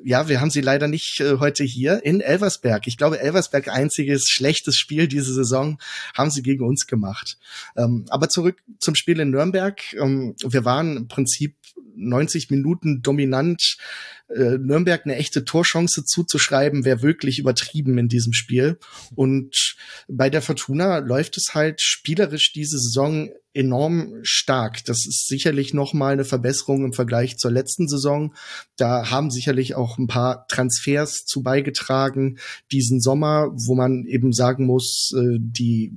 ja, 0.04 0.28
wir 0.28 0.40
haben 0.40 0.50
sie 0.50 0.60
leider 0.60 0.88
nicht 0.88 1.20
äh, 1.20 1.38
heute 1.38 1.64
hier 1.64 2.04
in 2.04 2.20
Elversberg. 2.20 2.86
Ich 2.86 2.98
glaube, 2.98 3.20
Elversberg 3.20 3.68
einziges 3.68 4.24
schlechtes 4.28 4.76
Spiel 4.76 5.08
diese 5.08 5.32
Saison 5.32 5.78
haben 6.14 6.30
sie 6.30 6.42
gegen 6.42 6.64
uns 6.64 6.86
gemacht. 6.86 7.38
Ähm, 7.76 8.04
aber 8.08 8.28
zurück 8.28 8.58
zum 8.80 8.94
Spiel 8.94 9.20
in 9.20 9.30
Nürnberg. 9.30 9.80
Ähm, 9.94 10.34
wir 10.44 10.64
waren 10.64 10.96
im 10.96 11.08
Prinzip 11.08 11.56
90 11.96 12.50
Minuten 12.50 13.02
dominant 13.02 13.76
äh, 14.34 14.58
Nürnberg 14.58 15.02
eine 15.04 15.16
echte 15.16 15.44
Torchance 15.44 16.04
zuzuschreiben, 16.04 16.84
wäre 16.84 17.02
wirklich 17.02 17.38
übertrieben 17.38 17.98
in 17.98 18.08
diesem 18.08 18.32
Spiel. 18.32 18.78
Und 19.14 19.76
bei 20.08 20.30
der 20.30 20.42
Fortuna 20.42 20.98
läuft 20.98 21.36
es 21.36 21.54
halt 21.54 21.80
spielerisch 21.80 22.52
diese 22.52 22.78
Saison 22.78 23.30
enorm 23.54 24.20
stark. 24.22 24.84
Das 24.84 25.04
ist 25.06 25.26
sicherlich 25.28 25.74
noch 25.74 25.92
mal 25.92 26.14
eine 26.14 26.24
Verbesserung 26.24 26.84
im 26.84 26.92
Vergleich 26.92 27.36
zur 27.36 27.50
letzten 27.50 27.88
Saison. 27.88 28.34
Da 28.76 29.10
haben 29.10 29.30
sicherlich 29.30 29.74
auch 29.74 29.98
ein 29.98 30.06
paar 30.06 30.46
Transfers 30.46 31.24
zu 31.24 31.42
beigetragen 31.42 32.38
diesen 32.70 33.00
Sommer, 33.00 33.50
wo 33.66 33.74
man 33.74 34.06
eben 34.06 34.32
sagen 34.32 34.64
muss, 34.66 35.12
äh, 35.16 35.38
die 35.38 35.92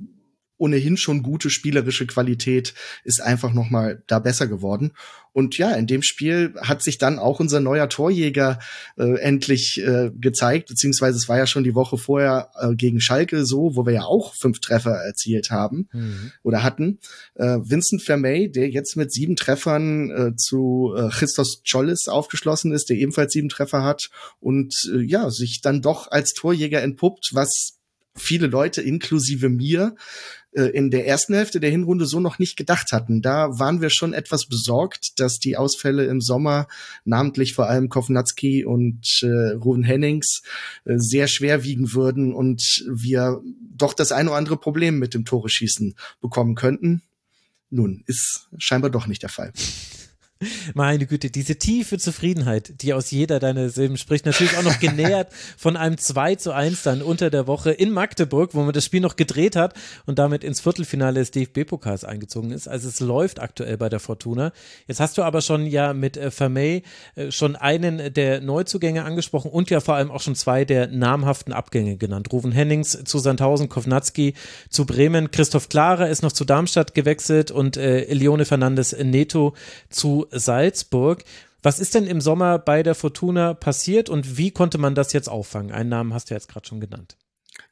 ohnehin 0.58 0.96
schon 0.96 1.22
gute 1.22 1.50
spielerische 1.50 2.06
Qualität 2.06 2.74
ist 3.04 3.20
einfach 3.20 3.52
noch 3.52 3.70
mal 3.70 4.02
da 4.06 4.18
besser 4.18 4.46
geworden. 4.46 4.92
Und 5.36 5.58
ja, 5.58 5.72
in 5.72 5.86
dem 5.86 6.02
Spiel 6.02 6.54
hat 6.62 6.82
sich 6.82 6.96
dann 6.96 7.18
auch 7.18 7.40
unser 7.40 7.60
neuer 7.60 7.90
Torjäger 7.90 8.58
äh, 8.96 9.18
endlich 9.20 9.78
äh, 9.84 10.10
gezeigt, 10.18 10.68
beziehungsweise 10.68 11.18
es 11.18 11.28
war 11.28 11.36
ja 11.36 11.46
schon 11.46 11.62
die 11.62 11.74
Woche 11.74 11.98
vorher 11.98 12.48
äh, 12.58 12.74
gegen 12.74 13.02
Schalke 13.02 13.44
so, 13.44 13.76
wo 13.76 13.84
wir 13.84 13.92
ja 13.92 14.04
auch 14.04 14.34
fünf 14.34 14.60
Treffer 14.60 14.94
erzielt 14.94 15.50
haben 15.50 15.90
mhm. 15.92 16.32
oder 16.42 16.62
hatten. 16.62 17.00
Äh, 17.34 17.58
Vincent 17.62 18.02
Vermey, 18.02 18.50
der 18.50 18.70
jetzt 18.70 18.96
mit 18.96 19.12
sieben 19.12 19.36
Treffern 19.36 20.10
äh, 20.10 20.36
zu 20.36 20.94
äh, 20.96 21.10
Christos 21.10 21.60
Chollis 21.70 22.08
aufgeschlossen 22.08 22.72
ist, 22.72 22.88
der 22.88 22.96
ebenfalls 22.96 23.34
sieben 23.34 23.50
Treffer 23.50 23.84
hat 23.84 24.08
und 24.40 24.74
äh, 24.90 25.02
ja, 25.02 25.28
sich 25.28 25.60
dann 25.60 25.82
doch 25.82 26.10
als 26.10 26.32
Torjäger 26.32 26.80
entpuppt, 26.80 27.32
was 27.34 27.76
viele 28.16 28.46
Leute 28.46 28.82
inklusive 28.82 29.48
mir 29.48 29.94
in 30.62 30.90
der 30.90 31.06
ersten 31.06 31.34
Hälfte 31.34 31.60
der 31.60 31.70
Hinrunde 31.70 32.06
so 32.06 32.20
noch 32.20 32.38
nicht 32.38 32.56
gedacht 32.56 32.92
hatten. 32.92 33.22
Da 33.22 33.58
waren 33.58 33.80
wir 33.80 33.90
schon 33.90 34.12
etwas 34.12 34.46
besorgt, 34.46 35.20
dass 35.20 35.38
die 35.38 35.56
Ausfälle 35.56 36.04
im 36.06 36.20
Sommer, 36.20 36.66
namentlich 37.04 37.54
vor 37.54 37.68
allem 37.68 37.88
Kovnatski 37.88 38.64
und 38.64 39.20
äh, 39.22 39.52
Ruven 39.54 39.84
Hennings, 39.84 40.42
äh, 40.84 40.94
sehr 40.96 41.28
schwer 41.28 41.64
wiegen 41.64 41.92
würden 41.92 42.34
und 42.34 42.84
wir 42.88 43.40
doch 43.76 43.94
das 43.94 44.12
ein 44.12 44.28
oder 44.28 44.36
andere 44.36 44.56
Problem 44.56 44.98
mit 44.98 45.14
dem 45.14 45.24
Tore 45.24 45.48
schießen 45.48 45.94
bekommen 46.20 46.54
könnten. 46.54 47.02
Nun, 47.68 48.02
ist 48.06 48.48
scheinbar 48.58 48.90
doch 48.90 49.06
nicht 49.06 49.22
der 49.22 49.28
Fall. 49.28 49.52
Meine 50.74 51.06
Güte, 51.06 51.30
diese 51.30 51.56
tiefe 51.56 51.96
Zufriedenheit, 51.96 52.82
die 52.82 52.92
aus 52.92 53.10
jeder 53.10 53.38
deiner 53.38 53.70
Silben 53.70 53.96
spricht, 53.96 54.26
natürlich 54.26 54.58
auch 54.58 54.62
noch 54.62 54.78
genährt 54.80 55.32
von 55.56 55.78
einem 55.78 55.96
2 55.96 56.34
zu 56.34 56.52
1 56.52 56.82
dann 56.82 57.00
unter 57.00 57.30
der 57.30 57.46
Woche 57.46 57.70
in 57.70 57.90
Magdeburg, 57.90 58.54
wo 58.54 58.62
man 58.62 58.74
das 58.74 58.84
Spiel 58.84 59.00
noch 59.00 59.16
gedreht 59.16 59.56
hat 59.56 59.72
und 60.04 60.18
damit 60.18 60.44
ins 60.44 60.60
Viertelfinale 60.60 61.20
des 61.20 61.30
DFB-Pokals 61.30 62.04
eingezogen 62.04 62.50
ist. 62.50 62.68
Also 62.68 62.86
es 62.88 63.00
läuft 63.00 63.40
aktuell 63.40 63.78
bei 63.78 63.88
der 63.88 63.98
Fortuna. 63.98 64.52
Jetzt 64.86 65.00
hast 65.00 65.16
du 65.16 65.22
aber 65.22 65.40
schon 65.40 65.64
ja 65.66 65.94
mit 65.94 66.18
äh, 66.18 66.30
Vermey 66.30 66.82
äh, 67.14 67.30
schon 67.30 67.56
einen 67.56 68.12
der 68.12 68.42
Neuzugänge 68.42 69.04
angesprochen 69.04 69.50
und 69.50 69.70
ja 69.70 69.80
vor 69.80 69.94
allem 69.94 70.10
auch 70.10 70.20
schon 70.20 70.34
zwei 70.34 70.66
der 70.66 70.88
namhaften 70.88 71.54
Abgänge 71.54 71.96
genannt. 71.96 72.30
Ruven 72.30 72.52
Hennings 72.52 73.04
zu 73.04 73.18
Sandhausen, 73.18 73.70
Kovnatski 73.70 74.34
zu 74.68 74.84
Bremen, 74.84 75.30
Christoph 75.30 75.70
Klare 75.70 76.10
ist 76.10 76.22
noch 76.22 76.32
zu 76.32 76.44
Darmstadt 76.44 76.94
gewechselt 76.94 77.50
und 77.50 77.78
äh, 77.78 78.12
Leone 78.12 78.44
Fernandes 78.44 78.94
Neto 79.02 79.54
zu 79.88 80.25
Salzburg. 80.30 81.24
Was 81.62 81.80
ist 81.80 81.94
denn 81.94 82.06
im 82.06 82.20
Sommer 82.20 82.58
bei 82.58 82.82
der 82.82 82.94
Fortuna 82.94 83.54
passiert 83.54 84.08
und 84.08 84.36
wie 84.36 84.50
konnte 84.50 84.78
man 84.78 84.94
das 84.94 85.12
jetzt 85.12 85.28
auffangen? 85.28 85.72
Einen 85.72 85.88
Namen 85.88 86.14
hast 86.14 86.30
du 86.30 86.34
jetzt 86.34 86.48
gerade 86.48 86.66
schon 86.66 86.80
genannt. 86.80 87.16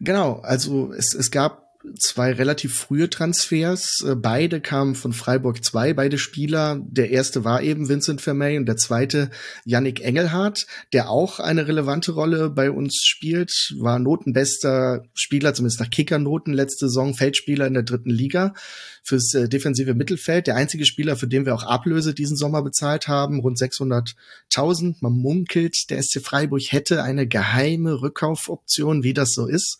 Genau, 0.01 0.41
also 0.41 0.93
es, 0.93 1.15
es 1.15 1.31
gab 1.31 1.64
zwei 1.99 2.33
relativ 2.33 2.75
frühe 2.75 3.11
Transfers. 3.11 4.03
Äh, 4.07 4.15
beide 4.15 4.61
kamen 4.61 4.95
von 4.95 5.13
Freiburg 5.13 5.65
2, 5.65 5.95
beide 5.95 6.19
Spieler. 6.19 6.81
Der 6.83 7.11
erste 7.11 7.45
war 7.45 7.63
eben 7.63 7.89
Vincent 7.89 8.21
Vermey 8.21 8.57
und 8.57 8.67
der 8.67 8.77
zweite 8.77 9.31
Yannick 9.65 10.01
Engelhardt, 10.01 10.67
der 10.93 11.11
auch 11.11 11.41
eine 11.41 11.67
relevante 11.69 12.13
Rolle 12.13 12.51
bei 12.51 12.71
uns 12.71 13.03
spielt, 13.05 13.75
war 13.79 13.99
notenbester 13.99 15.05
Spieler, 15.15 15.55
zumindest 15.55 15.81
nach 15.81 15.91
Kickernoten 15.91 16.53
letzte 16.53 16.87
Saison, 16.87 17.15
Feldspieler 17.15 17.67
in 17.67 17.75
der 17.75 17.83
dritten 17.83 18.11
Liga 18.11 18.55
fürs 19.03 19.35
äh, 19.35 19.49
defensive 19.49 19.95
Mittelfeld. 19.95 20.47
Der 20.47 20.57
einzige 20.57 20.87
Spieler, 20.87 21.17
für 21.17 21.29
den 21.29 21.45
wir 21.45 21.55
auch 21.55 21.65
Ablöse 21.65 22.15
diesen 22.15 22.37
Sommer 22.37 22.63
bezahlt 22.63 23.09
haben, 23.09 23.41
rund 23.41 23.59
600.000. 23.59 24.97
Man 25.01 25.13
munkelt, 25.13 25.91
der 25.91 26.03
SC 26.03 26.23
Freiburg 26.23 26.63
hätte 26.69 27.03
eine 27.03 27.27
geheime 27.27 28.01
Rückkaufoption, 28.01 29.03
wie 29.03 29.15
das 29.15 29.33
so 29.33 29.47
ist. 29.47 29.79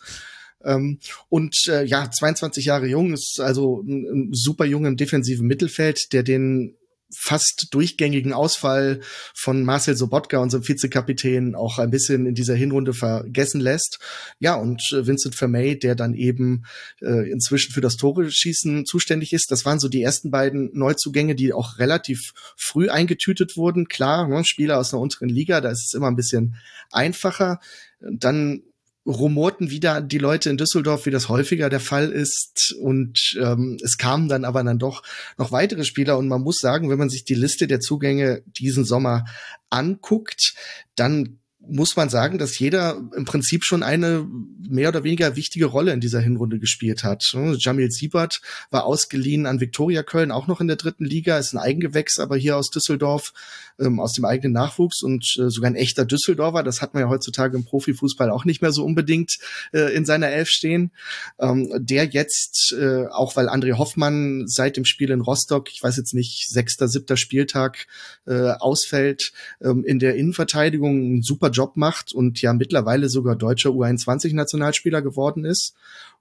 Ähm, 0.65 0.99
und 1.29 1.55
äh, 1.69 1.85
ja, 1.85 2.11
22 2.11 2.65
Jahre 2.65 2.87
jung, 2.87 3.13
ist 3.13 3.41
also 3.41 3.83
ein, 3.83 4.07
ein 4.07 4.31
super 4.33 4.65
jung 4.65 4.87
im 4.87 4.97
defensiven 4.97 5.47
Mittelfeld, 5.47 6.13
der 6.13 6.23
den 6.23 6.77
fast 7.17 7.69
durchgängigen 7.71 8.33
Ausfall 8.33 9.01
von 9.35 9.65
Marcel 9.65 9.97
Sobotka, 9.97 10.39
unserem 10.39 10.67
Vizekapitän, 10.67 11.55
auch 11.55 11.79
ein 11.79 11.91
bisschen 11.91 12.27
in 12.27 12.35
dieser 12.35 12.55
Hinrunde 12.55 12.93
vergessen 12.93 13.61
lässt. 13.61 13.99
Ja, 14.39 14.55
und 14.55 14.83
äh, 14.93 15.07
Vincent 15.07 15.35
Vermey, 15.35 15.79
der 15.79 15.95
dann 15.95 16.15
eben 16.15 16.65
äh, 17.01 17.31
inzwischen 17.31 17.73
für 17.73 17.81
das 17.81 17.97
Tore-Schießen 17.97 18.87
zuständig 18.87 19.33
ist. 19.33 19.51
Das 19.51 19.65
waren 19.65 19.79
so 19.79 19.89
die 19.89 20.03
ersten 20.03 20.31
beiden 20.31 20.71
Neuzugänge, 20.75 21.35
die 21.35 21.53
auch 21.53 21.79
relativ 21.79 22.33
früh 22.57 22.89
eingetütet 22.89 23.57
wurden. 23.57 23.89
Klar, 23.89 24.29
ne, 24.29 24.45
Spieler 24.45 24.79
aus 24.79 24.93
einer 24.93 25.03
unteren 25.03 25.29
Liga, 25.29 25.61
da 25.61 25.71
ist 25.71 25.87
es 25.87 25.95
immer 25.95 26.09
ein 26.09 26.17
bisschen 26.17 26.57
einfacher. 26.91 27.61
Dann 28.01 28.63
rumorten 29.07 29.71
wieder 29.71 30.01
die 30.01 30.19
Leute 30.19 30.51
in 30.51 30.57
Düsseldorf, 30.57 31.07
wie 31.07 31.11
das 31.11 31.29
häufiger 31.29 31.69
der 31.69 31.81
Fall 31.81 32.11
ist. 32.11 32.75
Und 32.81 33.37
ähm, 33.41 33.77
es 33.83 33.99
kamen 33.99 34.29
dann 34.29 34.45
aber 34.45 34.65
dann 34.65 34.79
doch 34.79 35.03
noch 35.37 35.53
weitere 35.53 35.85
Spieler. 35.85 36.19
Und 36.19 36.29
man 36.29 36.43
muss 36.43 36.57
sagen, 36.59 36.91
wenn 36.91 36.99
man 36.99 37.11
sich 37.11 37.25
die 37.25 37.35
Liste 37.35 37.67
der 37.67 37.81
Zugänge 37.81 38.43
diesen 38.47 38.85
Sommer 38.85 39.25
anguckt, 39.71 40.55
dann 40.97 41.39
muss 41.69 41.97
man 41.97 42.09
sagen, 42.09 42.39
dass 42.39 42.59
jeder 42.59 43.01
im 43.17 43.25
Prinzip 43.25 43.65
schon 43.65 43.83
eine 43.83 44.27
mehr 44.69 44.89
oder 44.89 45.05
weniger 45.05 45.37
wichtige 45.37 45.67
Rolle 45.67 45.93
in 45.93 46.01
dieser 46.01 46.21
Hinrunde 46.21 46.59
gespielt 46.59 47.05
hat. 47.05 47.23
Jamil 47.59 47.91
Siebert 47.91 48.41
war 48.71 48.85
ausgeliehen 48.85 49.47
an 49.47 49.61
Viktoria 49.61 50.03
Köln, 50.03 50.31
auch 50.31 50.47
noch 50.47 50.61
in 50.61 50.67
der 50.67 50.77
dritten 50.77 51.05
Liga, 51.05 51.39
ist 51.39 51.53
ein 51.53 51.59
Eigengewächs, 51.59 52.19
aber 52.19 52.37
hier 52.37 52.57
aus 52.57 52.71
Düsseldorf, 52.71 53.33
ähm, 53.79 54.01
aus 54.01 54.13
dem 54.13 54.25
eigenen 54.25 54.53
Nachwuchs 54.53 55.03
und 55.03 55.25
äh, 55.39 55.51
sogar 55.51 55.71
ein 55.71 55.77
echter 55.77 56.05
Düsseldorfer. 56.05 56.63
Das 56.63 56.81
hat 56.81 56.95
man 56.95 57.03
ja 57.03 57.09
heutzutage 57.09 57.57
im 57.57 57.65
Profifußball 57.65 58.31
auch 58.31 58.45
nicht 58.45 58.63
mehr 58.63 58.73
so 58.73 58.85
unbedingt 58.85 59.37
äh, 59.73 59.95
in 59.95 60.05
seiner 60.05 60.29
Elf 60.29 60.49
stehen. 60.49 60.93
Ähm, 61.39 61.71
der 61.77 62.07
jetzt, 62.07 62.75
äh, 62.79 63.07
auch 63.07 63.37
weil 63.37 63.49
André 63.49 63.77
Hoffmann 63.79 64.45
seit 64.47 64.77
dem 64.77 64.85
Spiel 64.85 65.11
in 65.11 65.21
Rostock, 65.21 65.71
ich 65.73 65.83
weiß 65.83 65.97
jetzt 65.97 66.15
nicht, 66.15 66.49
sechster, 66.49 66.89
siebter 66.89 67.17
Spieltag 67.17 67.87
äh, 68.27 68.51
ausfällt, 68.59 69.33
ähm, 69.63 69.85
in 69.85 69.99
der 69.99 70.15
Innenverteidigung 70.15 70.97
einen 70.97 71.23
super 71.23 71.51
Job 71.55 71.77
macht 71.77 72.13
und 72.13 72.43
ja 72.43 72.53
mittlerweile 72.53 73.09
sogar 73.09 73.37
deutscher 73.37 73.71
U21-Nationalspieler 73.71 75.01
geworden 75.01 75.45
ist. 75.45 75.75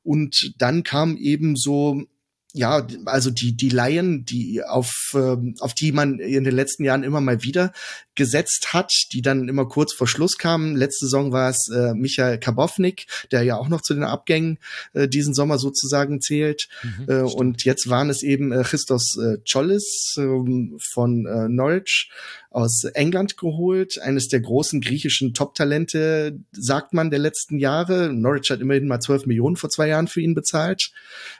Und 0.04 0.54
dann 0.58 0.84
kam 0.84 1.18
eben 1.18 1.56
so 1.56 2.04
ja, 2.56 2.86
also 3.06 3.32
die, 3.32 3.58
die 3.58 3.70
Laien, 3.70 4.26
die 4.26 4.64
auf, 4.64 5.16
äh, 5.16 5.38
auf 5.60 5.74
die 5.74 5.92
man 5.92 6.20
in 6.20 6.44
den 6.44 6.56
letzten 6.56 6.84
Jahren 6.84 7.02
immer 7.04 7.20
mal 7.20 7.42
wieder 7.42 7.74
gesetzt 8.16 8.74
hat, 8.74 8.92
die 9.12 9.22
dann 9.22 9.48
immer 9.48 9.68
kurz 9.68 9.94
vor 9.94 10.08
Schluss 10.08 10.38
kamen. 10.38 10.76
Letzte 10.76 11.06
Saison 11.06 11.32
war 11.32 11.50
es 11.50 11.68
äh, 11.74 11.94
Michael 11.94 12.40
Kabownik, 12.40 13.08
der 13.32 13.44
ja 13.44 13.58
auch 13.58 13.68
noch 13.68 13.82
zu 13.82 13.94
den 13.94 14.04
Abgängen 14.04 14.60
äh, 14.94 15.08
diesen 15.08 15.34
Sommer 15.34 15.58
sozusagen 15.58 16.22
zählt. 16.22 16.68
Mhm, 16.84 17.06
äh, 17.08 17.22
und 17.22 17.64
jetzt 17.64 17.90
waren 17.90 18.10
es 18.10 18.24
eben 18.24 18.52
äh, 18.52 18.64
Christos 18.64 19.18
äh, 19.18 19.38
Chollis 19.50 20.16
äh, 20.18 20.24
von 20.94 21.26
äh, 21.26 21.48
Norwich 21.50 22.10
aus 22.54 22.84
England 22.84 23.36
geholt, 23.38 24.00
eines 24.00 24.28
der 24.28 24.40
großen 24.40 24.80
griechischen 24.80 25.34
Top-Talente, 25.34 26.40
sagt 26.52 26.94
man, 26.94 27.10
der 27.10 27.18
letzten 27.18 27.58
Jahre. 27.58 28.14
Norwich 28.14 28.52
hat 28.52 28.62
immerhin 28.62 28.88
mal 28.88 29.00
12 29.00 29.26
Millionen 29.26 29.56
vor 29.56 29.72
zwei 29.72 29.88
Jahren 29.88 30.08
für 30.08 30.22
ihn 30.22 30.36
bezahlt, 30.36 30.92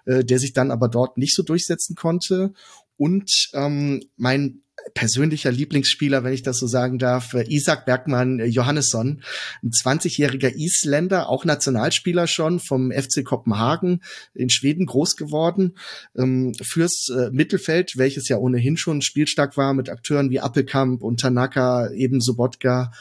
äh, 0.06 0.24
der 0.24 0.40
sich 0.40 0.54
dann 0.54 0.72
aber 0.72 0.88
dort 0.90 1.18
nicht 1.18 1.36
so 1.36 1.44
durchsetzen 1.44 1.96
konnte. 1.96 2.54
Und 2.98 3.50
ähm, 3.54 4.02
mein 4.18 4.64
persönlicher 4.94 5.52
Lieblingsspieler, 5.52 6.24
wenn 6.24 6.34
ich 6.34 6.44
das 6.44 6.60
so 6.60 6.68
sagen 6.68 7.00
darf, 7.00 7.34
äh, 7.34 7.46
Isaac 7.48 7.86
Bergmann 7.86 8.40
äh, 8.40 8.46
Johannesson, 8.46 9.24
ein 9.64 9.70
20-jähriger 9.70 10.54
Isländer, 10.54 11.30
auch 11.30 11.46
Nationalspieler 11.46 12.28
schon 12.28 12.60
vom 12.60 12.92
FC 12.92 13.24
Kopenhagen 13.24 14.02
in 14.34 14.50
Schweden 14.50 14.86
groß 14.86 15.16
geworden, 15.16 15.78
ähm, 16.18 16.54
fürs 16.62 17.10
äh, 17.10 17.30
Mittelfeld, 17.32 17.94
welches 17.96 18.28
ja 18.28 18.38
ohnehin 18.38 18.78
schon 18.78 19.02
spielstark 19.02 19.58
war 19.58 19.74
mit 19.74 19.90
Akteuren 19.90 20.30
wie 20.30 20.40
Appelkamp 20.40 21.02
und 21.02 21.20
Tanaka, 21.20 21.92
eben 21.92 22.22
Sobotka, 22.22 22.92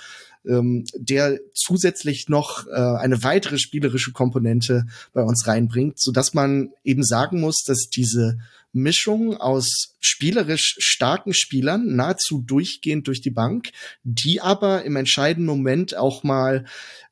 ähm, 0.46 0.84
der 0.94 1.38
zusätzlich 1.54 2.28
noch 2.28 2.66
äh, 2.66 2.70
eine 2.72 3.22
weitere 3.22 3.58
spielerische 3.58 4.12
Komponente 4.12 4.86
bei 5.12 5.22
uns 5.22 5.46
reinbringt, 5.46 6.00
so 6.00 6.12
dass 6.12 6.34
man 6.34 6.70
eben 6.84 7.04
sagen 7.04 7.40
muss, 7.40 7.62
dass 7.64 7.88
diese 7.88 8.38
Mischung 8.72 9.36
aus 9.36 9.94
spielerisch 10.00 10.76
starken 10.78 11.34
Spielern, 11.34 11.94
nahezu 11.94 12.40
durchgehend 12.40 13.06
durch 13.06 13.20
die 13.20 13.30
Bank, 13.30 13.70
die 14.02 14.40
aber 14.40 14.84
im 14.84 14.96
entscheidenden 14.96 15.46
Moment 15.46 15.94
auch 15.94 16.24
mal, 16.24 16.64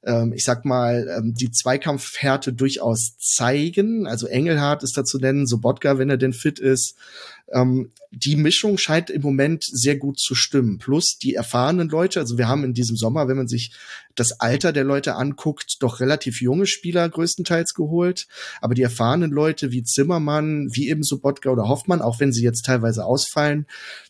ähm, 0.03 0.33
ich 0.33 0.45
sag 0.45 0.65
mal, 0.65 1.07
ähm, 1.19 1.35
die 1.35 1.51
Zweikampfhärte 1.51 2.55
durchaus 2.55 3.17
zeigen. 3.19 4.07
Also 4.07 4.27
Engelhardt 4.27 4.83
ist 4.83 4.97
da 4.97 5.05
zu 5.05 5.19
nennen, 5.19 5.47
Sobotka, 5.47 5.99
wenn 5.99 6.09
er 6.09 6.17
denn 6.17 6.33
fit 6.33 6.59
ist. 6.59 6.97
Ähm, 7.53 7.91
die 8.13 8.37
Mischung 8.37 8.79
scheint 8.79 9.11
im 9.11 9.23
Moment 9.23 9.65
sehr 9.65 9.97
gut 9.97 10.19
zu 10.19 10.35
stimmen. 10.35 10.79
Plus 10.79 11.17
die 11.19 11.35
erfahrenen 11.35 11.89
Leute, 11.89 12.21
also 12.21 12.39
wir 12.39 12.49
haben 12.49 12.65
in 12.65 12.75
diesem 12.75 12.97
Sommer, 12.97 13.29
wenn 13.29 13.37
man 13.37 13.49
sich 13.49 13.73
das 14.15 14.41
Alter 14.41 14.73
der 14.73 14.85
Leute 14.85 15.15
anguckt, 15.15 15.77
doch 15.81 16.01
relativ 16.01 16.41
junge 16.41 16.67
Spieler 16.67 17.09
größtenteils 17.09 17.75
geholt. 17.75 18.27
Aber 18.61 18.75
die 18.75 18.83
erfahrenen 18.83 19.31
Leute 19.31 19.71
wie 19.71 19.85
Zimmermann, 19.85 20.69
wie 20.73 20.89
eben 20.89 21.03
Sobotka 21.03 21.51
oder 21.51 21.69
Hoffmann, 21.69 22.03
auch 22.03 22.21
wenn 22.21 22.33
sie 22.33 22.43
jetzt 22.43 22.65
teilweise 22.65 23.05
ausfallen, 23.05 23.67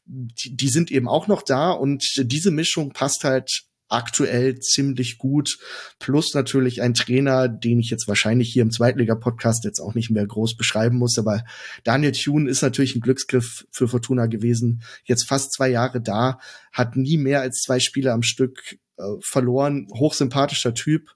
die, 0.07 0.57
die 0.57 0.69
sind 0.69 0.91
eben 0.91 1.09
auch 1.09 1.29
noch 1.29 1.43
da 1.43 1.71
und 1.71 2.23
diese 2.25 2.51
Mischung 2.51 2.93
passt 2.93 3.25
halt 3.25 3.65
aktuell 3.91 4.59
ziemlich 4.61 5.19
gut. 5.19 5.59
Plus 5.99 6.33
natürlich 6.33 6.81
ein 6.81 6.95
Trainer, 6.95 7.49
den 7.49 7.81
ich 7.81 7.91
jetzt 7.91 8.09
wahrscheinlich 8.09 8.53
hier 8.53 8.63
im 8.63 8.71
Zweitliga-Podcast 8.71 9.65
jetzt 9.65 9.81
auch 9.81 9.95
nicht 9.95 10.11
mehr 10.11 10.27
groß 10.27 10.57
beschreiben 10.57 10.97
muss. 10.97 11.19
Aber 11.19 11.43
Daniel 11.85 12.13
Thune 12.13 12.49
ist 12.49 12.63
natürlich 12.63 12.95
ein 12.95 13.01
Glücksgriff 13.01 13.67
für 13.71 13.89
Fortuna 13.89 14.27
gewesen. 14.27 14.83
Jetzt 15.05 15.29
fast 15.29 15.53
zwei 15.53 15.69
Jahre 15.69 16.01
da, 16.01 16.39
hat 16.73 16.97
nie 16.97 17.19
mehr 17.19 17.41
als 17.41 17.61
zwei 17.63 17.81
Spiele 17.81 18.13
am 18.13 18.23
Stück 18.23 18.79
äh, 18.97 19.03
verloren. 19.21 19.89
Hochsympathischer 19.93 20.75
Typ. 20.75 21.11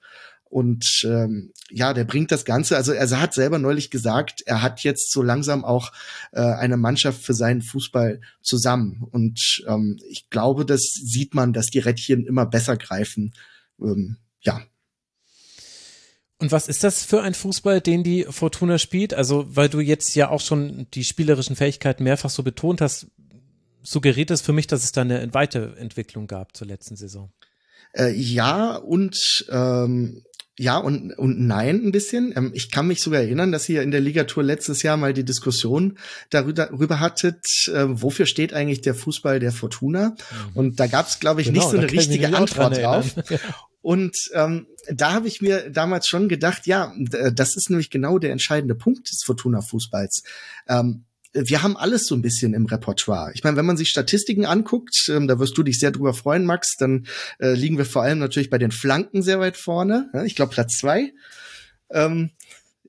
Und 0.44 1.02
ähm, 1.04 1.52
ja, 1.68 1.92
der 1.94 2.04
bringt 2.04 2.30
das 2.30 2.44
Ganze. 2.44 2.76
Also 2.76 2.92
er 2.92 3.20
hat 3.20 3.34
selber 3.34 3.58
neulich 3.58 3.90
gesagt, 3.90 4.42
er 4.46 4.62
hat 4.62 4.84
jetzt 4.84 5.10
so 5.10 5.22
langsam 5.22 5.64
auch 5.64 5.90
äh, 6.32 6.40
eine 6.40 6.76
Mannschaft 6.76 7.22
für 7.22 7.34
seinen 7.34 7.60
Fußball 7.60 8.20
zusammen. 8.40 9.02
Und 9.10 9.64
ähm, 9.66 9.98
ich 10.08 10.30
glaube, 10.30 10.64
das 10.64 10.82
sieht 10.82 11.34
man, 11.34 11.52
dass 11.52 11.66
die 11.66 11.80
Rädchen 11.80 12.24
immer 12.24 12.46
besser 12.46 12.76
greifen. 12.76 13.34
Ähm, 13.80 14.18
ja. 14.42 14.62
Und 16.38 16.52
was 16.52 16.68
ist 16.68 16.84
das 16.84 17.04
für 17.04 17.22
ein 17.22 17.34
Fußball, 17.34 17.80
den 17.80 18.04
die 18.04 18.24
Fortuna 18.28 18.78
spielt? 18.78 19.14
Also, 19.14 19.46
weil 19.56 19.68
du 19.68 19.80
jetzt 19.80 20.14
ja 20.14 20.28
auch 20.28 20.40
schon 20.40 20.86
die 20.94 21.04
spielerischen 21.04 21.56
Fähigkeiten 21.56 22.04
mehrfach 22.04 22.30
so 22.30 22.42
betont 22.42 22.80
hast, 22.80 23.06
suggeriert 23.82 24.30
es 24.30 24.40
für 24.40 24.52
mich, 24.52 24.66
dass 24.66 24.84
es 24.84 24.92
da 24.92 25.02
eine 25.02 25.32
Weiterentwicklung 25.32 26.26
gab 26.26 26.56
zur 26.56 26.66
letzten 26.66 26.96
Saison. 26.96 27.32
Äh, 27.92 28.12
ja, 28.12 28.76
und 28.76 29.46
ähm, 29.50 30.24
ja 30.58 30.76
und, 30.78 31.12
und 31.12 31.40
nein 31.40 31.82
ein 31.84 31.92
bisschen. 31.92 32.32
Ähm, 32.36 32.50
ich 32.54 32.70
kann 32.70 32.86
mich 32.86 33.00
sogar 33.00 33.20
erinnern, 33.20 33.52
dass 33.52 33.68
ihr 33.68 33.82
in 33.82 33.90
der 33.90 34.00
Ligatur 34.00 34.42
letztes 34.42 34.82
Jahr 34.82 34.96
mal 34.96 35.12
die 35.12 35.24
Diskussion 35.24 35.98
darüber, 36.30 36.66
darüber 36.66 37.00
hattet, 37.00 37.44
äh, 37.68 37.86
wofür 37.88 38.26
steht 38.26 38.54
eigentlich 38.54 38.80
der 38.80 38.94
Fußball 38.94 39.40
der 39.40 39.52
Fortuna? 39.52 40.10
Mhm. 40.10 40.16
Und 40.54 40.80
da 40.80 40.86
gab 40.86 41.08
es, 41.08 41.18
glaube 41.18 41.40
ich, 41.40 41.48
genau, 41.48 41.60
nicht 41.60 41.70
so 41.70 41.78
eine 41.78 41.90
richtige 41.90 42.36
Antwort 42.36 42.76
drauf. 42.76 43.14
Und 43.84 44.16
ähm, 44.32 44.66
da 44.88 45.12
habe 45.12 45.28
ich 45.28 45.42
mir 45.42 45.68
damals 45.68 46.06
schon 46.08 46.30
gedacht, 46.30 46.66
ja, 46.66 46.94
das 47.34 47.54
ist 47.54 47.68
nämlich 47.68 47.90
genau 47.90 48.18
der 48.18 48.32
entscheidende 48.32 48.74
Punkt 48.74 49.10
des 49.10 49.22
Fortuna-Fußballs. 49.26 50.22
Ähm, 50.68 51.04
wir 51.34 51.62
haben 51.62 51.76
alles 51.76 52.06
so 52.06 52.14
ein 52.14 52.22
bisschen 52.22 52.54
im 52.54 52.66
Repertoire. 52.66 53.32
Ich 53.34 53.42
meine, 53.42 53.56
wenn 53.56 53.66
man 53.66 53.76
sich 53.76 53.88
Statistiken 53.88 54.46
anguckt, 54.46 55.08
ähm, 55.08 55.26
da 55.26 55.38
wirst 55.38 55.58
du 55.58 55.62
dich 55.62 55.78
sehr 55.78 55.90
drüber 55.90 56.14
freuen, 56.14 56.44
Max, 56.44 56.76
dann 56.76 57.06
äh, 57.40 57.54
liegen 57.54 57.76
wir 57.76 57.84
vor 57.84 58.02
allem 58.02 58.18
natürlich 58.18 58.50
bei 58.50 58.58
den 58.58 58.70
Flanken 58.70 59.22
sehr 59.22 59.40
weit 59.40 59.56
vorne. 59.56 60.10
Ja, 60.14 60.24
ich 60.24 60.36
glaube 60.36 60.52
Platz 60.52 60.78
zwei. 60.78 61.12
Ähm, 61.90 62.30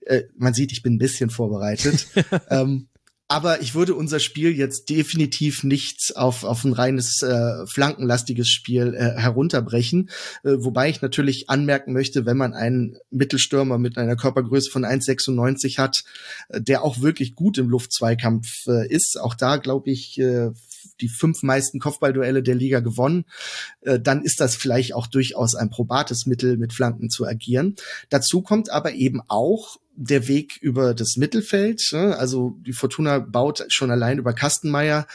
äh, 0.06 0.24
man 0.38 0.54
sieht, 0.54 0.72
ich 0.72 0.84
bin 0.84 0.96
ein 0.96 1.00
bisschen 1.00 1.30
vorbereitet. 1.30 2.08
ähm, 2.50 2.88
aber 3.28 3.62
ich 3.62 3.74
würde 3.74 3.96
unser 3.96 4.20
Spiel 4.20 4.56
jetzt 4.56 4.90
definitiv 4.90 5.64
nicht 5.64 6.16
auf, 6.16 6.44
auf 6.44 6.64
ein 6.64 6.74
reines 6.74 7.24
äh, 7.24 7.66
flankenlastiges 7.66 8.50
Spiel 8.50 8.94
äh, 8.94 9.20
herunterbrechen. 9.20 10.10
Äh, 10.44 10.58
wobei 10.60 10.90
ich 10.90 11.02
natürlich 11.02 11.50
anmerken 11.50 11.94
möchte, 11.94 12.26
wenn 12.28 12.38
man 12.38 12.54
einen 12.54 12.98
Mittelstürmer 13.10 13.80
mit 13.80 13.98
einer 13.98 14.16
Körpergröße 14.16 14.70
von 14.70 14.86
1,96 14.86 15.80
hat, 15.80 16.04
äh, 16.50 16.62
der 16.62 16.84
auch 16.84 17.02
wirklich 17.02 17.34
gut 17.34 17.58
im 17.58 17.70
Luftzweikampf 17.70 18.48
äh, 18.68 18.88
ist, 18.88 19.20
auch 19.20 19.34
da 19.34 19.58
glaube 19.58 19.90
ich, 19.90 20.20
äh, 20.20 20.52
die 21.02 21.10
fünf 21.10 21.42
meisten 21.44 21.80
Kopfballduelle 21.80 22.44
der 22.44 22.56
Liga 22.56 22.80
gewonnen, 22.80 23.26
äh, 23.82 24.00
dann 24.00 24.24
ist 24.24 24.40
das 24.40 24.56
vielleicht 24.56 24.94
auch 24.94 25.08
durchaus 25.08 25.56
ein 25.56 25.70
probates 25.70 26.26
Mittel, 26.26 26.58
mit 26.58 26.74
Flanken 26.74 27.10
zu 27.10 27.26
agieren. 27.26 27.76
Dazu 28.10 28.42
kommt 28.42 28.70
aber 28.70 28.94
eben 28.94 29.22
auch 29.28 29.78
der 29.96 30.28
Weg 30.28 30.58
über 30.62 30.94
das 30.94 31.16
Mittelfeld. 31.18 31.82
Ne? 31.92 32.18
Also 32.18 32.58
die 32.66 32.74
Fortuna 32.74 33.20
baut 33.20 33.66
schon 33.70 33.92
allein 33.92 34.18
über 34.18 34.34
Kastenmeier 34.34 35.08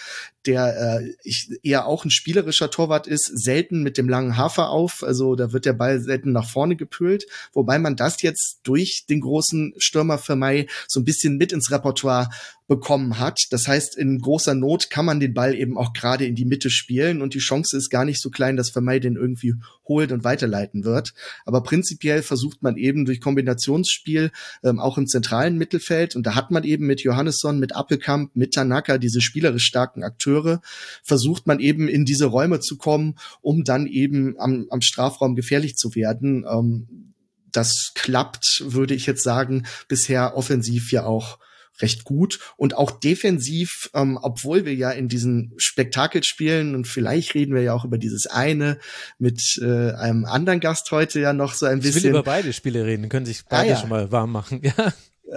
der 0.46 1.00
äh, 1.00 1.14
ich, 1.22 1.50
eher 1.62 1.86
auch 1.86 2.04
ein 2.04 2.10
spielerischer 2.10 2.70
Torwart 2.70 3.06
ist, 3.06 3.30
selten 3.34 3.82
mit 3.82 3.98
dem 3.98 4.08
langen 4.08 4.36
Hafer 4.36 4.70
auf. 4.70 5.02
Also 5.02 5.34
da 5.34 5.52
wird 5.52 5.66
der 5.66 5.72
Ball 5.72 6.00
selten 6.00 6.32
nach 6.32 6.48
vorne 6.48 6.76
gepölt. 6.76 7.26
Wobei 7.52 7.78
man 7.78 7.96
das 7.96 8.22
jetzt 8.22 8.60
durch 8.62 9.04
den 9.08 9.20
großen 9.20 9.74
Stürmer 9.78 10.18
für 10.18 10.36
Mai 10.36 10.66
so 10.88 11.00
ein 11.00 11.04
bisschen 11.04 11.36
mit 11.36 11.52
ins 11.52 11.70
Repertoire 11.70 12.28
bekommen 12.70 13.18
hat. 13.18 13.40
Das 13.50 13.66
heißt, 13.66 13.98
in 13.98 14.20
großer 14.20 14.54
Not 14.54 14.90
kann 14.90 15.04
man 15.04 15.18
den 15.18 15.34
Ball 15.34 15.56
eben 15.56 15.76
auch 15.76 15.92
gerade 15.92 16.24
in 16.24 16.36
die 16.36 16.44
Mitte 16.44 16.70
spielen 16.70 17.20
und 17.20 17.34
die 17.34 17.40
Chance 17.40 17.76
ist 17.76 17.90
gar 17.90 18.04
nicht 18.04 18.22
so 18.22 18.30
klein, 18.30 18.56
dass 18.56 18.70
Vermey 18.70 19.00
den 19.00 19.16
irgendwie 19.16 19.54
holt 19.88 20.12
und 20.12 20.22
weiterleiten 20.22 20.84
wird. 20.84 21.12
Aber 21.44 21.64
prinzipiell 21.64 22.22
versucht 22.22 22.62
man 22.62 22.76
eben 22.76 23.06
durch 23.06 23.20
Kombinationsspiel 23.20 24.30
ähm, 24.62 24.78
auch 24.78 24.98
im 24.98 25.08
zentralen 25.08 25.58
Mittelfeld 25.58 26.14
und 26.14 26.24
da 26.26 26.36
hat 26.36 26.52
man 26.52 26.62
eben 26.62 26.86
mit 26.86 27.02
Johannesson, 27.02 27.58
mit 27.58 27.74
Appelkamp, 27.74 28.36
mit 28.36 28.54
Tanaka 28.54 28.98
diese 28.98 29.20
spielerisch 29.20 29.64
starken 29.64 30.04
Akteure 30.04 30.29
Akteure, 30.30 30.60
versucht 31.02 31.46
man 31.46 31.60
eben 31.60 31.88
in 31.88 32.04
diese 32.04 32.26
Räume 32.26 32.60
zu 32.60 32.76
kommen, 32.76 33.16
um 33.40 33.64
dann 33.64 33.86
eben 33.86 34.38
am, 34.38 34.66
am 34.70 34.80
Strafraum 34.80 35.34
gefährlich 35.34 35.76
zu 35.76 35.94
werden. 35.94 36.44
Ähm, 36.50 37.14
das 37.52 37.92
klappt, 37.94 38.62
würde 38.64 38.94
ich 38.94 39.06
jetzt 39.06 39.24
sagen, 39.24 39.66
bisher 39.88 40.36
offensiv 40.36 40.92
ja 40.92 41.04
auch 41.04 41.38
recht 41.80 42.04
gut 42.04 42.38
und 42.56 42.76
auch 42.76 42.90
defensiv, 42.90 43.90
ähm, 43.94 44.18
obwohl 44.20 44.66
wir 44.66 44.74
ja 44.74 44.90
in 44.90 45.08
diesen 45.08 45.54
Spektakel 45.56 46.22
spielen 46.22 46.74
und 46.74 46.86
vielleicht 46.86 47.34
reden 47.34 47.54
wir 47.54 47.62
ja 47.62 47.72
auch 47.72 47.84
über 47.84 47.96
dieses 47.96 48.26
eine 48.26 48.78
mit 49.18 49.58
äh, 49.62 49.92
einem 49.92 50.26
anderen 50.26 50.60
Gast 50.60 50.90
heute 50.90 51.20
ja 51.20 51.32
noch 51.32 51.54
so 51.54 51.66
ein 51.66 51.80
bisschen. 51.80 51.98
Ich 51.98 52.04
will 52.04 52.10
über 52.10 52.22
beide 52.22 52.52
Spiele 52.52 52.84
reden, 52.84 53.08
können 53.08 53.24
sich 53.24 53.44
beide 53.48 53.70
ah, 53.70 53.74
ja. 53.74 53.80
schon 53.80 53.88
mal 53.88 54.12
warm 54.12 54.32
machen. 54.32 54.60
Ja. 54.76 54.92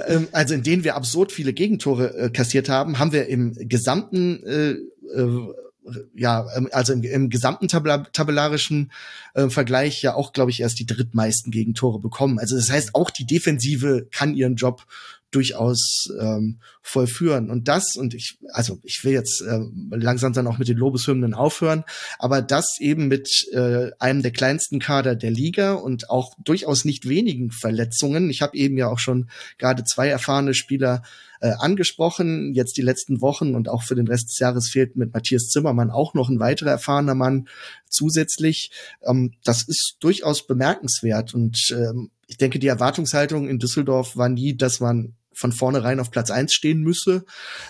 Ähm, 0.07 0.27
also 0.31 0.53
in 0.53 0.63
denen 0.63 0.83
wir 0.83 0.95
absurd 0.95 1.31
viele 1.31 1.53
Gegentore 1.53 2.17
äh, 2.17 2.29
kassiert 2.29 2.69
haben, 2.69 2.99
haben 2.99 3.11
wir 3.11 3.27
im 3.27 3.53
gesamten 3.53 4.43
äh, 4.43 4.71
äh, 5.15 5.51
ja, 6.15 6.45
ähm, 6.55 6.69
also 6.71 6.93
im, 6.93 7.03
im 7.03 7.29
gesamten 7.29 7.67
tabellarischen 7.67 8.91
äh, 9.33 9.49
Vergleich 9.49 10.01
ja 10.01 10.15
auch, 10.15 10.33
glaube 10.33 10.51
ich, 10.51 10.61
erst 10.61 10.79
die 10.79 10.85
drittmeisten 10.85 11.51
Gegentore 11.51 11.99
bekommen. 11.99 12.39
Also 12.39 12.55
das 12.55 12.71
heißt, 12.71 12.95
auch 12.95 13.09
die 13.09 13.25
Defensive 13.25 14.07
kann 14.11 14.35
ihren 14.35 14.55
Job 14.55 14.85
durchaus 15.35 16.07
ähm, 16.19 16.59
vollführen. 16.81 17.49
Und 17.49 17.67
das, 17.67 17.95
und 17.95 18.13
ich, 18.13 18.37
also 18.51 18.79
ich 18.83 19.03
will 19.03 19.13
jetzt 19.13 19.41
äh, 19.41 19.59
langsam 19.91 20.33
dann 20.33 20.47
auch 20.47 20.57
mit 20.57 20.67
den 20.67 20.77
Lobeshymnen 20.77 21.33
aufhören, 21.33 21.83
aber 22.19 22.41
das 22.41 22.77
eben 22.79 23.07
mit 23.07 23.29
äh, 23.51 23.91
einem 23.99 24.21
der 24.21 24.31
kleinsten 24.31 24.79
Kader 24.79 25.15
der 25.15 25.31
Liga 25.31 25.73
und 25.73 26.09
auch 26.09 26.33
durchaus 26.43 26.85
nicht 26.85 27.07
wenigen 27.07 27.51
Verletzungen. 27.51 28.29
Ich 28.29 28.41
habe 28.41 28.57
eben 28.57 28.77
ja 28.77 28.89
auch 28.89 28.99
schon 28.99 29.29
gerade 29.57 29.83
zwei 29.83 30.07
erfahrene 30.07 30.53
Spieler 30.53 31.03
äh, 31.41 31.51
angesprochen, 31.59 32.53
jetzt 32.53 32.77
die 32.77 32.81
letzten 32.81 33.21
Wochen 33.21 33.55
und 33.55 33.67
auch 33.67 33.83
für 33.83 33.95
den 33.95 34.07
Rest 34.07 34.29
des 34.29 34.39
Jahres 34.39 34.69
fehlt 34.69 34.95
mit 34.95 35.13
Matthias 35.13 35.49
Zimmermann 35.49 35.91
auch 35.91 36.13
noch 36.13 36.29
ein 36.29 36.39
weiterer 36.39 36.71
erfahrener 36.71 37.15
Mann 37.15 37.49
zusätzlich. 37.89 38.71
Ähm, 39.05 39.33
das 39.43 39.63
ist 39.63 39.97
durchaus 39.99 40.47
bemerkenswert 40.47 41.33
und 41.33 41.57
ähm, 41.71 42.11
ich 42.27 42.37
denke, 42.37 42.59
die 42.59 42.67
Erwartungshaltung 42.67 43.47
in 43.47 43.59
Düsseldorf 43.59 44.15
war 44.15 44.29
nie, 44.29 44.55
dass 44.55 44.79
man 44.79 45.15
von 45.35 45.51
vornherein 45.51 45.99
auf 45.99 46.11
Platz 46.11 46.31
eins 46.31 46.53
stehen 46.53 46.81
müsse. 46.81 47.25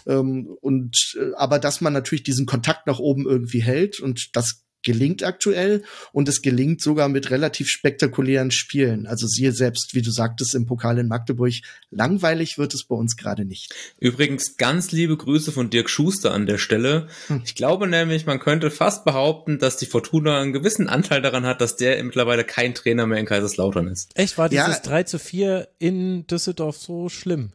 Ähm, 0.06 0.56
und 0.62 1.16
äh, 1.20 1.34
aber 1.36 1.60
dass 1.60 1.82
man 1.82 1.94
natürlich 1.94 2.24
diesen 2.24 2.46
Kontakt 2.46 2.88
nach 2.88 3.00
oben 3.00 3.26
irgendwie 3.26 3.62
hält 3.62 4.00
und 4.00 4.36
das 4.36 4.64
gelingt 4.84 5.24
aktuell 5.24 5.84
und 6.12 6.30
es 6.30 6.42
gelingt 6.42 6.82
sogar 6.82 7.10
mit 7.10 7.32
relativ 7.32 7.70
spektakulären 7.70 8.52
Spielen. 8.52 9.08
Also 9.08 9.28
siehe 9.28 9.52
selbst, 9.52 9.96
wie 9.96 10.02
du 10.02 10.12
sagtest, 10.12 10.56
im 10.56 10.66
Pokal 10.66 11.00
in 11.00 11.08
Magdeburg, 11.08 11.54
langweilig 11.90 12.58
wird 12.58 12.74
es 12.74 12.84
bei 12.84 12.96
uns 12.96 13.18
gerade 13.18 13.46
nicht. 13.46 13.74
Übrigens 14.00 14.58
ganz 14.58 14.92
liebe 14.92 15.18
Grüße 15.18 15.52
von 15.52 15.70
Dirk 15.70 15.90
Schuster 15.90 16.32
an 16.32 16.46
der 16.46 16.58
Stelle. 16.58 17.08
Hm. 17.28 17.42
Ich 17.46 17.56
glaube 17.56 17.88
nämlich, 17.88 18.26
man 18.26 18.40
könnte 18.40 18.72
fast 18.72 19.06
behaupten, 19.06 19.60
dass 19.60 19.78
die 19.78 19.86
Fortuna 19.86 20.42
einen 20.42 20.54
gewissen 20.54 20.90
Anteil 20.90 21.22
daran 21.22 21.46
hat, 21.46 21.62
dass 21.62 21.76
der 21.76 22.04
mittlerweile 22.04 22.44
kein 22.44 22.76
Trainer 22.76 23.08
mehr 23.08 23.20
in 23.20 23.26
Kaiserslautern 23.26 23.88
ist. 23.88 24.12
Echt, 24.16 24.38
war 24.38 24.50
dieses 24.50 24.68
ja, 24.68 24.80
3 24.80 25.04
zu 25.04 25.20
4 25.20 25.68
in 25.80 26.28
Düsseldorf 26.28 26.78
so 26.78 27.10
schlimm? 27.10 27.54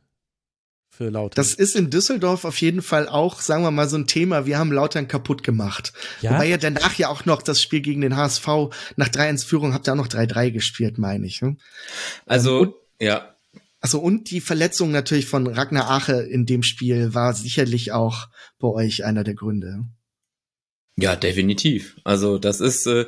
Für 0.98 1.10
Lautern. 1.10 1.36
Das 1.36 1.54
ist 1.54 1.76
in 1.76 1.90
Düsseldorf 1.90 2.44
auf 2.44 2.60
jeden 2.60 2.82
Fall 2.82 3.08
auch, 3.08 3.40
sagen 3.40 3.62
wir 3.62 3.70
mal, 3.70 3.88
so 3.88 3.96
ein 3.96 4.08
Thema. 4.08 4.46
Wir 4.46 4.58
haben 4.58 4.72
Lautern 4.72 5.06
kaputt 5.06 5.44
gemacht. 5.44 5.92
Ja? 6.20 6.32
Wobei 6.32 6.46
ja 6.46 6.56
danach 6.56 6.98
ja 6.98 7.08
auch 7.08 7.24
noch 7.24 7.40
das 7.40 7.62
Spiel 7.62 7.80
gegen 7.80 8.00
den 8.00 8.16
HSV 8.16 8.46
nach 8.96 9.08
3-1-Führung 9.08 9.74
habt 9.74 9.88
ihr 9.88 9.92
auch 9.92 9.96
noch 9.96 10.08
3-3 10.08 10.50
gespielt, 10.50 10.98
meine 10.98 11.24
ich. 11.24 11.40
Ne? 11.40 11.56
Also, 12.26 12.58
und, 12.58 12.74
ja. 13.00 13.36
Also 13.80 14.00
und 14.00 14.32
die 14.32 14.40
Verletzung 14.40 14.90
natürlich 14.90 15.26
von 15.26 15.46
Ragnar 15.46 15.88
Ache 15.88 16.20
in 16.20 16.46
dem 16.46 16.64
Spiel 16.64 17.14
war 17.14 17.32
sicherlich 17.32 17.92
auch 17.92 18.26
bei 18.58 18.66
euch 18.66 19.04
einer 19.04 19.22
der 19.22 19.34
Gründe. 19.34 19.84
Ja, 21.00 21.14
definitiv. 21.14 21.94
Also 22.02 22.38
das 22.38 22.60
ist, 22.60 22.84
äh, 22.88 23.04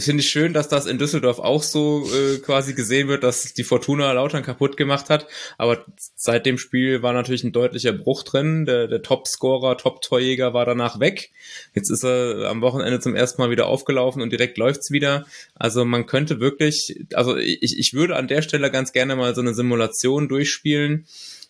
finde 0.00 0.22
ich 0.22 0.28
schön, 0.28 0.52
dass 0.52 0.68
das 0.68 0.86
in 0.86 0.98
Düsseldorf 0.98 1.38
auch 1.38 1.62
so 1.62 2.04
äh, 2.12 2.38
quasi 2.38 2.74
gesehen 2.74 3.06
wird, 3.06 3.22
dass 3.22 3.54
die 3.54 3.62
Fortuna 3.62 4.10
Lautern 4.10 4.42
kaputt 4.42 4.76
gemacht 4.76 5.08
hat. 5.08 5.28
Aber 5.56 5.86
seit 6.16 6.46
dem 6.46 6.58
Spiel 6.58 7.00
war 7.02 7.12
natürlich 7.12 7.44
ein 7.44 7.52
deutlicher 7.52 7.92
Bruch 7.92 8.24
drin. 8.24 8.66
Der, 8.66 8.88
der 8.88 9.02
Top-Scorer, 9.02 9.76
Top-Torjäger 9.78 10.52
war 10.52 10.64
danach 10.64 10.98
weg. 10.98 11.30
Jetzt 11.76 11.90
ist 11.90 12.02
er 12.02 12.50
am 12.50 12.60
Wochenende 12.60 12.98
zum 12.98 13.14
ersten 13.14 13.40
Mal 13.40 13.50
wieder 13.50 13.68
aufgelaufen 13.68 14.20
und 14.20 14.32
direkt 14.32 14.58
läuft's 14.58 14.90
wieder. 14.90 15.24
Also 15.54 15.84
man 15.84 16.06
könnte 16.06 16.40
wirklich, 16.40 17.04
also 17.14 17.36
ich, 17.36 17.78
ich 17.78 17.94
würde 17.94 18.16
an 18.16 18.26
der 18.26 18.42
Stelle 18.42 18.68
ganz 18.72 18.90
gerne 18.90 19.14
mal 19.14 19.32
so 19.32 19.42
eine 19.42 19.54
Simulation 19.54 20.28
durchspielen 20.28 21.06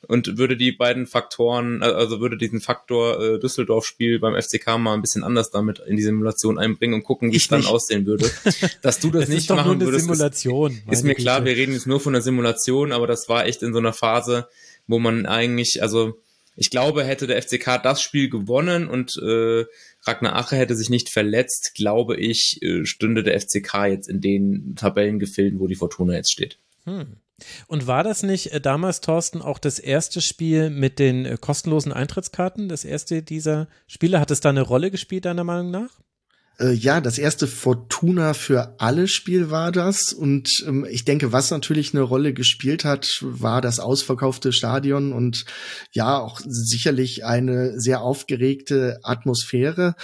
und 0.08 0.38
würde 0.38 0.56
die 0.56 0.72
beiden 0.72 1.06
Faktoren, 1.06 1.82
also 1.82 2.20
würde 2.20 2.36
diesen 2.36 2.60
Faktor 2.60 3.20
äh, 3.20 3.38
Düsseldorf-Spiel 3.38 4.18
beim 4.18 4.40
FCK 4.40 4.78
mal 4.78 4.94
ein 4.94 5.00
bisschen 5.00 5.24
anders 5.24 5.50
damit 5.50 5.80
in 5.80 5.96
die 5.96 6.02
Simulation 6.02 6.58
einbringen 6.58 6.94
und 6.94 7.04
gucken, 7.04 7.32
wie 7.32 7.36
es 7.36 7.48
dann 7.48 7.66
aussehen 7.66 8.06
würde. 8.06 8.30
Dass 8.82 8.98
du 8.98 9.10
das, 9.10 9.22
das 9.22 9.28
nicht 9.28 9.50
machen 9.50 9.80
würdest, 9.80 10.04
Simulation, 10.04 10.72
ist, 10.72 10.98
ist 10.98 11.04
mir 11.04 11.14
klar, 11.14 11.40
Güte. 11.40 11.50
wir 11.50 11.56
reden 11.62 11.72
jetzt 11.72 11.86
nur 11.86 12.00
von 12.00 12.12
der 12.12 12.22
Simulation, 12.22 12.92
aber 12.92 13.06
das 13.06 13.28
war 13.28 13.46
echt 13.46 13.62
in 13.62 13.72
so 13.72 13.78
einer 13.78 13.92
Phase, 13.92 14.48
wo 14.86 14.98
man 14.98 15.26
eigentlich, 15.26 15.82
also 15.82 16.18
ich 16.56 16.70
glaube, 16.70 17.04
hätte 17.04 17.26
der 17.26 17.40
FCK 17.40 17.82
das 17.82 18.02
Spiel 18.02 18.28
gewonnen 18.28 18.88
und 18.88 19.16
äh, 19.16 19.64
Ragnar 20.04 20.36
Ache 20.36 20.56
hätte 20.56 20.74
sich 20.74 20.90
nicht 20.90 21.08
verletzt, 21.08 21.72
glaube 21.74 22.16
ich, 22.16 22.60
äh, 22.62 22.84
stünde 22.84 23.22
der 23.22 23.40
FCK 23.40 23.86
jetzt 23.86 24.08
in 24.08 24.20
den 24.20 24.74
Tabellengefilden, 24.76 25.60
wo 25.60 25.66
die 25.66 25.76
Fortuna 25.76 26.14
jetzt 26.14 26.32
steht. 26.32 26.58
Hm. 26.84 27.16
Und 27.66 27.86
war 27.86 28.04
das 28.04 28.22
nicht 28.22 28.52
äh, 28.52 28.60
damals, 28.60 29.00
Thorsten, 29.00 29.42
auch 29.42 29.58
das 29.58 29.78
erste 29.78 30.20
Spiel 30.20 30.70
mit 30.70 30.98
den 30.98 31.24
äh, 31.24 31.36
kostenlosen 31.40 31.92
Eintrittskarten? 31.92 32.68
Das 32.68 32.84
erste 32.84 33.22
dieser 33.22 33.68
Spiele? 33.86 34.20
Hat 34.20 34.30
es 34.30 34.40
da 34.40 34.50
eine 34.50 34.62
Rolle 34.62 34.90
gespielt, 34.90 35.24
deiner 35.24 35.44
Meinung 35.44 35.70
nach? 35.70 35.90
Äh, 36.58 36.72
ja, 36.72 37.00
das 37.00 37.18
erste 37.18 37.46
Fortuna 37.46 38.34
für 38.34 38.76
alle 38.78 39.08
Spiel 39.08 39.50
war 39.50 39.72
das. 39.72 40.12
Und 40.12 40.64
ähm, 40.66 40.86
ich 40.88 41.04
denke, 41.04 41.32
was 41.32 41.50
natürlich 41.50 41.94
eine 41.94 42.02
Rolle 42.02 42.32
gespielt 42.32 42.84
hat, 42.84 43.18
war 43.22 43.60
das 43.60 43.80
ausverkaufte 43.80 44.52
Stadion 44.52 45.12
und 45.12 45.44
ja, 45.92 46.18
auch 46.18 46.40
sicherlich 46.44 47.24
eine 47.24 47.80
sehr 47.80 48.02
aufgeregte 48.02 49.00
Atmosphäre. 49.02 49.94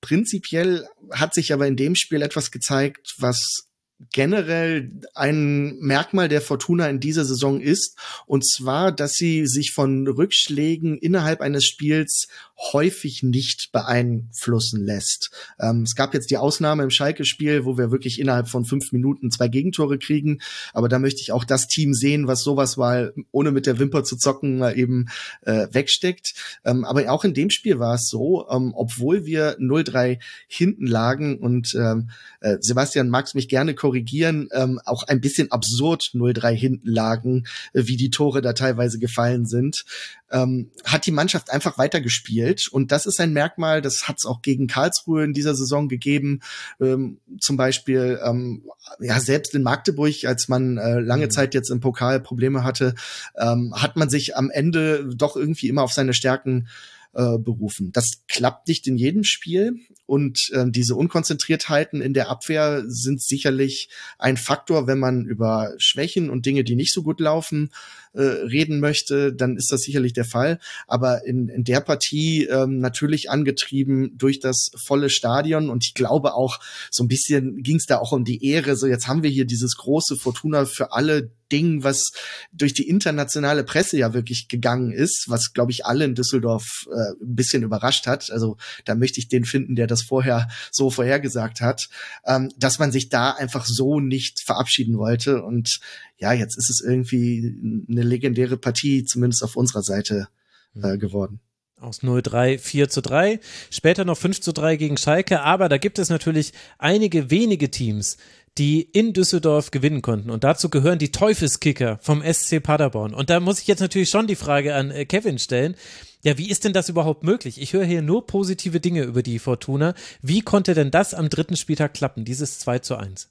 Prinzipiell 0.00 0.86
hat 1.10 1.34
sich 1.34 1.52
aber 1.52 1.66
in 1.66 1.76
dem 1.76 1.94
Spiel 1.94 2.22
etwas 2.22 2.50
gezeigt, 2.50 3.14
was 3.18 3.66
generell 4.12 4.90
ein 5.14 5.78
Merkmal 5.78 6.28
der 6.28 6.40
Fortuna 6.40 6.88
in 6.88 7.00
dieser 7.00 7.24
Saison 7.24 7.60
ist, 7.60 7.98
und 8.26 8.46
zwar, 8.46 8.92
dass 8.92 9.14
sie 9.14 9.46
sich 9.46 9.72
von 9.72 10.06
Rückschlägen 10.06 10.98
innerhalb 10.98 11.40
eines 11.40 11.64
Spiels 11.64 12.28
häufig 12.72 13.22
nicht 13.22 13.70
beeinflussen 13.72 14.84
lässt. 14.84 15.30
Ähm, 15.60 15.82
es 15.82 15.94
gab 15.94 16.14
jetzt 16.14 16.30
die 16.30 16.38
Ausnahme 16.38 16.82
im 16.84 16.90
Schalke-Spiel, 16.90 17.64
wo 17.64 17.76
wir 17.76 17.90
wirklich 17.90 18.20
innerhalb 18.20 18.48
von 18.48 18.64
fünf 18.64 18.92
Minuten 18.92 19.30
zwei 19.30 19.48
Gegentore 19.48 19.98
kriegen, 19.98 20.40
aber 20.72 20.88
da 20.88 20.98
möchte 20.98 21.20
ich 21.20 21.32
auch 21.32 21.44
das 21.44 21.66
Team 21.66 21.94
sehen, 21.94 22.26
was 22.26 22.42
sowas 22.42 22.76
mal 22.76 23.12
ohne 23.32 23.50
mit 23.50 23.66
der 23.66 23.78
Wimper 23.78 24.04
zu 24.04 24.16
zocken 24.16 24.58
mal 24.58 24.78
eben 24.78 25.06
äh, 25.42 25.66
wegsteckt. 25.70 26.34
Ähm, 26.64 26.84
aber 26.84 27.10
auch 27.10 27.24
in 27.24 27.34
dem 27.34 27.50
Spiel 27.50 27.78
war 27.78 27.94
es 27.94 28.08
so, 28.08 28.46
ähm, 28.50 28.72
obwohl 28.74 29.24
wir 29.24 29.58
0-3 29.58 30.18
hinten 30.48 30.86
lagen 30.86 31.38
und 31.38 31.74
ähm, 31.74 32.10
äh, 32.44 32.58
Sebastian 32.60 33.08
magst 33.08 33.34
mich 33.34 33.48
gerne 33.48 33.74
korrigieren, 33.74 34.48
ähm, 34.52 34.78
auch 34.84 35.04
ein 35.04 35.20
bisschen 35.20 35.50
absurd 35.50 36.10
0-3 36.12 36.52
hinten 36.52 36.88
lagen, 36.88 37.46
äh, 37.72 37.84
wie 37.86 37.96
die 37.96 38.10
Tore 38.10 38.42
da 38.42 38.52
teilweise 38.52 38.98
gefallen 38.98 39.46
sind, 39.46 39.84
ähm, 40.30 40.70
hat 40.84 41.06
die 41.06 41.10
Mannschaft 41.10 41.50
einfach 41.50 41.78
weitergespielt. 41.78 42.68
Und 42.70 42.92
das 42.92 43.06
ist 43.06 43.18
ein 43.18 43.32
Merkmal, 43.32 43.80
das 43.80 44.08
hat 44.08 44.16
es 44.18 44.26
auch 44.26 44.42
gegen 44.42 44.66
Karlsruhe 44.66 45.24
in 45.24 45.32
dieser 45.32 45.54
Saison 45.54 45.88
gegeben. 45.88 46.40
Ähm, 46.80 47.18
zum 47.40 47.56
Beispiel, 47.56 48.20
ähm, 48.22 48.64
ja, 49.00 49.20
selbst 49.20 49.54
in 49.54 49.62
Magdeburg, 49.62 50.24
als 50.26 50.48
man 50.48 50.76
äh, 50.76 51.00
lange 51.00 51.26
mhm. 51.26 51.30
Zeit 51.30 51.54
jetzt 51.54 51.70
im 51.70 51.80
Pokal 51.80 52.20
Probleme 52.20 52.62
hatte, 52.62 52.94
ähm, 53.38 53.72
hat 53.74 53.96
man 53.96 54.10
sich 54.10 54.36
am 54.36 54.50
Ende 54.50 55.08
doch 55.16 55.36
irgendwie 55.36 55.68
immer 55.68 55.82
auf 55.82 55.94
seine 55.94 56.12
Stärken 56.12 56.68
äh, 57.14 57.38
berufen. 57.38 57.92
Das 57.92 58.22
klappt 58.28 58.68
nicht 58.68 58.86
in 58.86 58.96
jedem 58.96 59.24
Spiel 59.24 59.80
und 60.06 60.50
äh, 60.52 60.64
diese 60.68 60.94
Unkonzentriertheiten 60.94 62.00
in 62.00 62.14
der 62.14 62.28
Abwehr 62.28 62.82
sind 62.86 63.22
sicherlich 63.22 63.88
ein 64.18 64.36
Faktor, 64.36 64.86
wenn 64.86 64.98
man 64.98 65.24
über 65.24 65.72
Schwächen 65.78 66.30
und 66.30 66.46
Dinge, 66.46 66.64
die 66.64 66.76
nicht 66.76 66.92
so 66.92 67.02
gut 67.02 67.20
laufen, 67.20 67.70
äh, 68.14 68.22
reden 68.22 68.80
möchte, 68.80 69.32
dann 69.32 69.56
ist 69.56 69.70
das 69.70 69.82
sicherlich 69.82 70.12
der 70.12 70.24
Fall. 70.24 70.58
Aber 70.86 71.26
in, 71.26 71.48
in 71.48 71.64
der 71.64 71.80
Partie 71.80 72.44
ähm, 72.44 72.78
natürlich 72.78 73.30
angetrieben 73.30 74.16
durch 74.16 74.40
das 74.40 74.70
volle 74.86 75.10
Stadion 75.10 75.70
und 75.70 75.84
ich 75.84 75.94
glaube 75.94 76.34
auch 76.34 76.60
so 76.90 77.04
ein 77.04 77.08
bisschen 77.08 77.62
ging 77.62 77.76
es 77.76 77.86
da 77.86 77.98
auch 77.98 78.12
um 78.12 78.24
die 78.24 78.44
Ehre. 78.44 78.76
So 78.76 78.86
jetzt 78.86 79.08
haben 79.08 79.22
wir 79.22 79.30
hier 79.30 79.44
dieses 79.44 79.76
große 79.76 80.16
Fortuna 80.16 80.64
für 80.64 80.92
alle 80.92 81.30
Ding, 81.52 81.84
was 81.84 82.10
durch 82.52 82.74
die 82.74 82.88
internationale 82.88 83.64
Presse 83.64 83.98
ja 83.98 84.14
wirklich 84.14 84.48
gegangen 84.48 84.92
ist, 84.92 85.26
was 85.28 85.52
glaube 85.52 85.72
ich 85.72 85.86
alle 85.86 86.04
in 86.04 86.14
Düsseldorf 86.14 86.86
äh, 86.90 87.22
ein 87.22 87.34
bisschen 87.34 87.62
überrascht 87.62 88.06
hat. 88.06 88.30
Also 88.30 88.56
da 88.84 88.94
möchte 88.94 89.20
ich 89.20 89.28
den 89.28 89.44
finden, 89.44 89.76
der 89.76 89.86
das 89.86 90.02
vorher 90.02 90.48
so 90.72 90.90
vorhergesagt 90.90 91.60
hat, 91.60 91.88
ähm, 92.26 92.50
dass 92.56 92.78
man 92.78 92.92
sich 92.92 93.08
da 93.08 93.32
einfach 93.32 93.66
so 93.66 94.00
nicht 94.00 94.40
verabschieden 94.44 94.98
wollte. 94.98 95.42
Und 95.42 95.80
ja, 96.18 96.32
jetzt 96.32 96.56
ist 96.56 96.70
es 96.70 96.82
irgendwie 96.84 97.54
eine 97.88 98.02
legendäre 98.04 98.56
Partie, 98.56 99.04
zumindest 99.04 99.42
auf 99.42 99.56
unserer 99.56 99.82
Seite 99.82 100.28
äh, 100.74 100.98
geworden 100.98 101.40
aus 101.84 102.02
0-3 102.02 102.58
4 102.58 102.88
zu 102.88 103.02
3, 103.02 103.40
später 103.70 104.04
noch 104.04 104.16
5 104.16 104.40
zu 104.40 104.52
3 104.52 104.76
gegen 104.76 104.96
Schalke, 104.96 105.42
aber 105.42 105.68
da 105.68 105.78
gibt 105.78 105.98
es 105.98 106.08
natürlich 106.08 106.52
einige 106.78 107.30
wenige 107.30 107.70
Teams, 107.70 108.16
die 108.58 108.82
in 108.82 109.12
Düsseldorf 109.12 109.70
gewinnen 109.70 110.02
konnten. 110.02 110.30
Und 110.30 110.44
dazu 110.44 110.68
gehören 110.68 110.98
die 110.98 111.10
Teufelskicker 111.10 111.98
vom 112.00 112.22
SC 112.22 112.62
Paderborn. 112.62 113.12
Und 113.12 113.30
da 113.30 113.40
muss 113.40 113.60
ich 113.60 113.66
jetzt 113.66 113.80
natürlich 113.80 114.10
schon 114.10 114.26
die 114.26 114.36
Frage 114.36 114.74
an 114.74 114.90
äh, 114.90 115.04
Kevin 115.04 115.38
stellen. 115.38 115.74
Ja, 116.22 116.38
wie 116.38 116.48
ist 116.48 116.64
denn 116.64 116.72
das 116.72 116.88
überhaupt 116.88 117.24
möglich? 117.24 117.60
Ich 117.60 117.72
höre 117.72 117.84
hier 117.84 118.00
nur 118.00 118.26
positive 118.26 118.80
Dinge 118.80 119.02
über 119.02 119.22
die 119.22 119.38
Fortuna. 119.38 119.94
Wie 120.22 120.40
konnte 120.40 120.74
denn 120.74 120.90
das 120.90 121.14
am 121.14 121.28
dritten 121.28 121.56
Spieltag 121.56 121.94
klappen, 121.94 122.24
dieses 122.24 122.60
2 122.60 122.78
zu 122.78 122.96
1? 122.96 123.28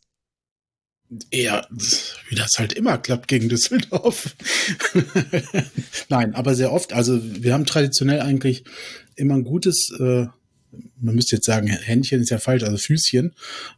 Eher, 1.32 1.68
wie 2.30 2.36
das 2.36 2.58
halt 2.58 2.74
immer 2.74 2.98
klappt 2.98 3.28
gegen 3.28 3.50
Düsseldorf. 3.50 4.36
Nein, 6.10 6.36
aber 6.36 6.56
sehr 6.56 6.72
oft. 6.72 6.94
Also 6.94 7.20
wir 7.24 7.54
haben 7.54 7.66
traditionell 7.66 8.22
eigentlich 8.22 8.64
immer 9.16 9.36
ein 9.36 9.44
gutes, 9.44 9.90
äh, 10.00 10.28
man 11.00 11.16
müsste 11.16 11.36
jetzt 11.36 11.46
sagen, 11.46 11.68
Händchen 11.68 12.22
ist 12.22 12.30
ja 12.30 12.40
falsch, 12.40 12.64
also 12.64 12.78
Füßchen 12.78 13.34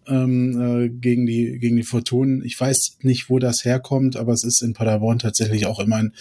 ähm, 0.08 0.62
äh, 0.62 0.90
gegen 0.90 1.26
die 1.26 1.58
gegen 1.60 1.76
die 1.76 1.84
Fortunen. 1.84 2.44
Ich 2.46 2.60
weiß 2.60 2.98
nicht, 3.02 3.30
wo 3.30 3.40
das 3.40 3.66
herkommt, 3.66 4.16
aber 4.16 4.34
es 4.34 4.44
ist 4.44 4.62
in 4.62 4.74
Paderborn 4.74 5.20
tatsächlich 5.20 5.66
auch 5.66 5.80
immer 5.80 5.98
ein, 5.98 6.14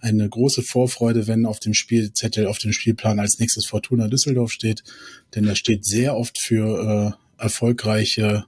eine 0.00 0.28
große 0.28 0.62
Vorfreude, 0.62 1.26
wenn 1.26 1.46
auf 1.46 1.58
dem 1.60 1.74
Spielzettel, 1.74 2.46
auf 2.46 2.58
dem 2.58 2.72
Spielplan 2.72 3.18
als 3.18 3.38
nächstes 3.38 3.66
Fortuna 3.66 4.08
Düsseldorf 4.08 4.52
steht, 4.52 4.84
denn 5.34 5.44
da 5.44 5.54
steht 5.54 5.84
sehr 5.84 6.16
oft 6.16 6.38
für 6.40 7.16
äh, 7.38 7.42
erfolgreiche 7.42 8.44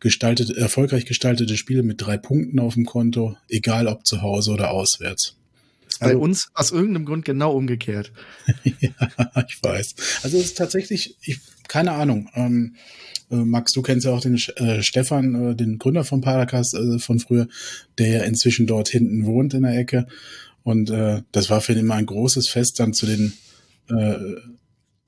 gestaltet, 0.00 0.50
erfolgreich 0.50 1.06
gestaltete 1.06 1.56
Spiele 1.56 1.82
mit 1.82 2.00
drei 2.00 2.16
Punkten 2.16 2.58
auf 2.58 2.74
dem 2.74 2.84
Konto, 2.84 3.36
egal 3.48 3.86
ob 3.86 4.06
zu 4.06 4.22
Hause 4.22 4.52
oder 4.52 4.70
auswärts. 4.70 5.36
Bei 6.00 6.08
also, 6.08 6.20
uns 6.20 6.48
aus 6.54 6.72
irgendeinem 6.72 7.06
Grund 7.06 7.24
genau 7.24 7.52
umgekehrt. 7.52 8.12
ja, 8.64 8.90
ich 9.48 9.62
weiß. 9.62 9.94
Also 10.22 10.36
es 10.36 10.44
ist 10.44 10.58
tatsächlich, 10.58 11.16
ich, 11.22 11.40
keine 11.68 11.92
Ahnung. 11.92 12.28
Ähm, 12.34 12.76
äh, 13.30 13.36
Max, 13.36 13.72
du 13.72 13.82
kennst 13.82 14.04
ja 14.04 14.12
auch 14.12 14.20
den 14.20 14.36
äh, 14.56 14.82
Stefan, 14.82 15.52
äh, 15.52 15.54
den 15.54 15.78
Gründer 15.78 16.04
von 16.04 16.20
Paracast 16.20 16.74
äh, 16.74 16.98
von 16.98 17.18
früher, 17.18 17.48
der 17.98 18.08
ja 18.08 18.22
inzwischen 18.24 18.66
dort 18.66 18.88
hinten 18.88 19.24
wohnt 19.24 19.54
in 19.54 19.62
der 19.62 19.76
Ecke. 19.76 20.06
Und 20.62 20.90
äh, 20.90 21.22
das 21.32 21.48
war 21.48 21.60
für 21.60 21.72
ihn 21.72 21.78
immer 21.78 21.94
ein 21.94 22.06
großes 22.06 22.48
Fest, 22.48 22.78
dann 22.80 22.92
zu 22.92 23.06
den 23.06 23.32
äh, 23.88 24.16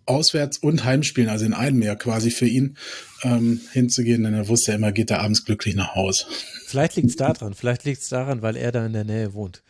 Auswärts- 0.09 0.59
und 0.59 0.85
Heimspielen, 0.85 1.31
also 1.31 1.45
in 1.45 1.55
einem 1.55 1.83
Jahr 1.83 1.97
quasi 1.97 2.31
für 2.31 2.47
ihn, 2.47 2.77
ähm, 3.23 3.61
hinzugehen, 3.73 4.23
denn 4.25 4.35
er 4.35 4.49
wusste 4.49 4.73
immer, 4.73 4.93
geht 4.93 5.11
er 5.11 5.21
abends 5.21 5.45
glücklich 5.45 5.75
nach 5.75 5.95
Hause. 5.95 6.25
Vielleicht 6.67 6.97
liegt 6.97 7.09
es 7.09 7.17
daran, 7.17 7.55
vielleicht 7.55 7.85
liegt 7.85 8.03
es 8.03 8.09
daran, 8.09 8.43
weil 8.43 8.57
er 8.57 8.73
da 8.73 8.87
in 8.87 8.93
der 8.93 9.05
Nähe 9.05 9.35
wohnt. 9.35 9.63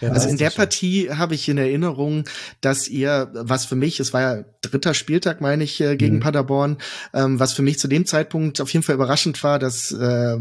Wer 0.00 0.12
also 0.12 0.28
in 0.28 0.36
der 0.36 0.50
schon. 0.50 0.56
Partie 0.56 1.10
habe 1.10 1.34
ich 1.34 1.48
in 1.48 1.56
Erinnerung, 1.56 2.24
dass 2.60 2.86
ihr, 2.86 3.30
was 3.32 3.64
für 3.64 3.76
mich, 3.76 3.98
es 3.98 4.12
war 4.12 4.20
ja 4.20 4.44
dritter 4.60 4.92
Spieltag, 4.92 5.40
meine 5.40 5.64
ich, 5.64 5.80
äh, 5.80 5.96
gegen 5.96 6.16
mhm. 6.16 6.20
Paderborn, 6.20 6.76
ähm, 7.14 7.40
was 7.40 7.54
für 7.54 7.62
mich 7.62 7.78
zu 7.78 7.88
dem 7.88 8.04
Zeitpunkt 8.04 8.60
auf 8.60 8.70
jeden 8.70 8.82
Fall 8.82 8.94
überraschend 8.94 9.42
war, 9.42 9.58
dass 9.58 9.92
äh, 9.92 10.36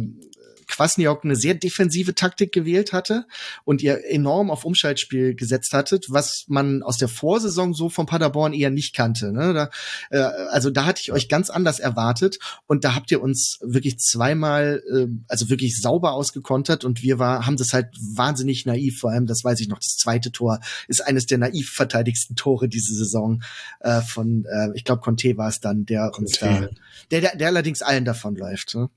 Kwasniok 0.68 1.24
eine 1.24 1.36
sehr 1.36 1.54
defensive 1.54 2.16
Taktik 2.16 2.52
gewählt 2.52 2.94
hatte 2.94 3.26
und 3.64 3.82
ihr 3.82 4.04
enorm 4.10 4.52
auf 4.52 4.66
Umschaltspiel 4.66 5.36
gesetzt 5.36 5.74
hattet, 5.74 6.08
was 6.10 6.46
man 6.48 6.84
aus 6.84 6.98
der 6.98 7.08
Vorsaison 7.08 7.74
so 7.74 7.90
von 7.90 8.06
Paderborn 8.06 8.54
eher 8.54 8.70
nicht 8.70 8.96
kannte. 8.96 9.32
Ne? 9.32 9.54
Da, 9.54 9.70
äh, 10.10 10.20
also 10.50 10.70
da 10.70 10.86
hatte 10.86 11.02
ich 11.02 11.12
euch 11.12 11.30
ganz 11.30 11.50
anders 11.50 11.80
erwartet 11.80 12.40
und 12.68 12.84
da 12.84 12.96
habt 12.96 13.12
ihr 13.12 13.22
uns 13.22 13.60
wirklich 13.62 13.98
zweimal, 14.00 14.82
äh, 14.92 15.08
also 15.28 15.50
wirklich 15.50 15.80
sauber 15.80 16.14
ausgekontert 16.14 16.84
und 16.84 17.04
wir 17.04 17.20
war, 17.20 17.46
haben 17.46 17.58
das 17.58 17.74
halt 17.74 17.88
wahnsinnig 18.16 18.66
naiv, 18.66 19.00
vor 19.00 19.12
allem, 19.12 19.26
das 19.26 19.44
weiß 19.44 19.60
ich 19.60 19.68
noch, 19.68 19.80
das 19.80 19.98
zweite 19.98 20.32
Tor 20.32 20.60
ist 20.88 21.06
eines 21.06 21.26
der 21.26 21.38
naiv 21.38 21.72
verteidigsten 21.72 22.36
Tore 22.36 22.68
diese 22.68 22.96
Saison 22.96 23.44
äh, 23.82 24.02
von, 24.02 24.46
äh, 24.46 24.70
ich 24.76 24.84
glaube, 24.84 25.02
Conte 25.02 25.38
war 25.38 25.50
es 25.50 25.60
dann, 25.60 25.86
der 25.86 26.12
Conte. 26.12 26.22
uns 26.22 26.40
da, 26.40 26.70
der, 27.12 27.22
der, 27.22 27.36
der 27.36 27.48
allerdings 27.48 27.82
allen 27.82 28.06
davon 28.06 28.36
läuft. 28.36 28.76
Ne? 28.76 28.90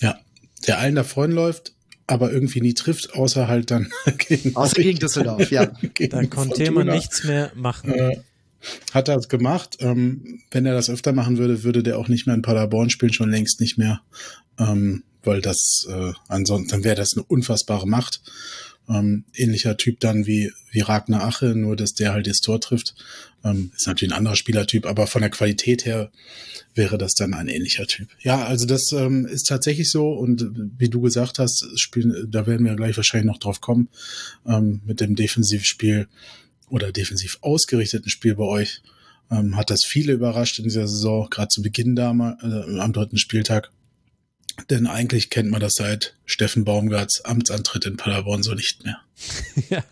Ja, 0.00 0.18
der 0.66 0.78
allen 0.78 0.94
davon 0.94 1.32
läuft, 1.32 1.72
aber 2.06 2.32
irgendwie 2.32 2.60
nie 2.60 2.74
trifft, 2.74 3.14
außer 3.14 3.48
halt 3.48 3.70
dann 3.70 3.90
gegen, 4.18 4.54
außer 4.54 4.80
gegen 4.82 4.98
Düsseldorf, 4.98 5.50
ja. 5.50 5.66
dann 6.10 6.30
konnte 6.30 6.70
man 6.70 6.86
nichts 6.86 7.24
mehr 7.24 7.52
machen. 7.54 7.92
Äh, 7.92 8.20
hat 8.92 9.08
er 9.08 9.16
es 9.16 9.28
gemacht. 9.28 9.76
Ähm, 9.80 10.40
wenn 10.50 10.66
er 10.66 10.74
das 10.74 10.90
öfter 10.90 11.12
machen 11.12 11.38
würde, 11.38 11.62
würde 11.62 11.82
der 11.82 11.98
auch 11.98 12.08
nicht 12.08 12.26
mehr 12.26 12.34
in 12.34 12.42
Paderborn 12.42 12.90
spielen, 12.90 13.12
schon 13.12 13.30
längst 13.30 13.60
nicht 13.60 13.78
mehr. 13.78 14.00
Ähm, 14.58 15.04
weil 15.22 15.40
das 15.40 15.86
äh, 15.90 16.12
ansonsten, 16.28 16.70
dann 16.70 16.84
wäre 16.84 16.96
das 16.96 17.14
eine 17.14 17.24
unfassbare 17.24 17.86
Macht. 17.86 18.22
Ähm, 18.88 19.24
ähnlicher 19.34 19.76
Typ 19.76 19.98
dann 20.00 20.26
wie, 20.26 20.52
wie 20.70 20.80
Ragnar 20.80 21.24
Ache, 21.24 21.54
nur 21.56 21.74
dass 21.74 21.94
der 21.94 22.12
halt 22.12 22.26
das 22.26 22.40
Tor 22.40 22.60
trifft. 22.60 22.94
Ähm, 23.44 23.72
ist 23.74 23.86
natürlich 23.86 24.12
ein 24.12 24.18
anderer 24.18 24.36
Spielertyp, 24.36 24.86
aber 24.86 25.06
von 25.06 25.22
der 25.22 25.30
Qualität 25.30 25.84
her 25.84 26.10
wäre 26.74 26.98
das 26.98 27.14
dann 27.14 27.34
ein 27.34 27.48
ähnlicher 27.48 27.86
Typ. 27.86 28.08
Ja, 28.20 28.44
also 28.44 28.66
das 28.66 28.92
ähm, 28.92 29.26
ist 29.26 29.48
tatsächlich 29.48 29.90
so 29.90 30.12
und 30.12 30.50
wie 30.78 30.88
du 30.88 31.00
gesagt 31.00 31.38
hast, 31.38 31.66
spielen, 31.76 32.28
da 32.30 32.46
werden 32.46 32.64
wir 32.64 32.76
gleich 32.76 32.96
wahrscheinlich 32.96 33.26
noch 33.26 33.38
drauf 33.38 33.60
kommen, 33.60 33.88
ähm, 34.46 34.80
mit 34.84 35.00
dem 35.00 35.16
Defensivspiel 35.16 36.06
oder 36.68 36.92
defensiv 36.92 37.38
ausgerichteten 37.40 38.10
Spiel 38.10 38.34
bei 38.34 38.44
euch. 38.44 38.82
Ähm, 39.30 39.56
hat 39.56 39.70
das 39.70 39.84
viele 39.84 40.12
überrascht 40.12 40.58
in 40.58 40.64
dieser 40.64 40.86
Saison, 40.86 41.28
gerade 41.30 41.48
zu 41.48 41.62
Beginn 41.62 41.96
damals, 41.96 42.42
äh, 42.42 42.78
am 42.78 42.92
dritten 42.92 43.18
Spieltag. 43.18 43.70
Denn 44.70 44.86
eigentlich 44.86 45.30
kennt 45.30 45.50
man 45.50 45.60
das 45.60 45.74
seit 45.74 46.16
Steffen 46.24 46.64
Baumgarts 46.64 47.24
Amtsantritt 47.24 47.84
in 47.84 47.96
Paderborn 47.96 48.42
so 48.42 48.54
nicht 48.54 48.84
mehr. 48.84 49.00
ja, 49.68 49.84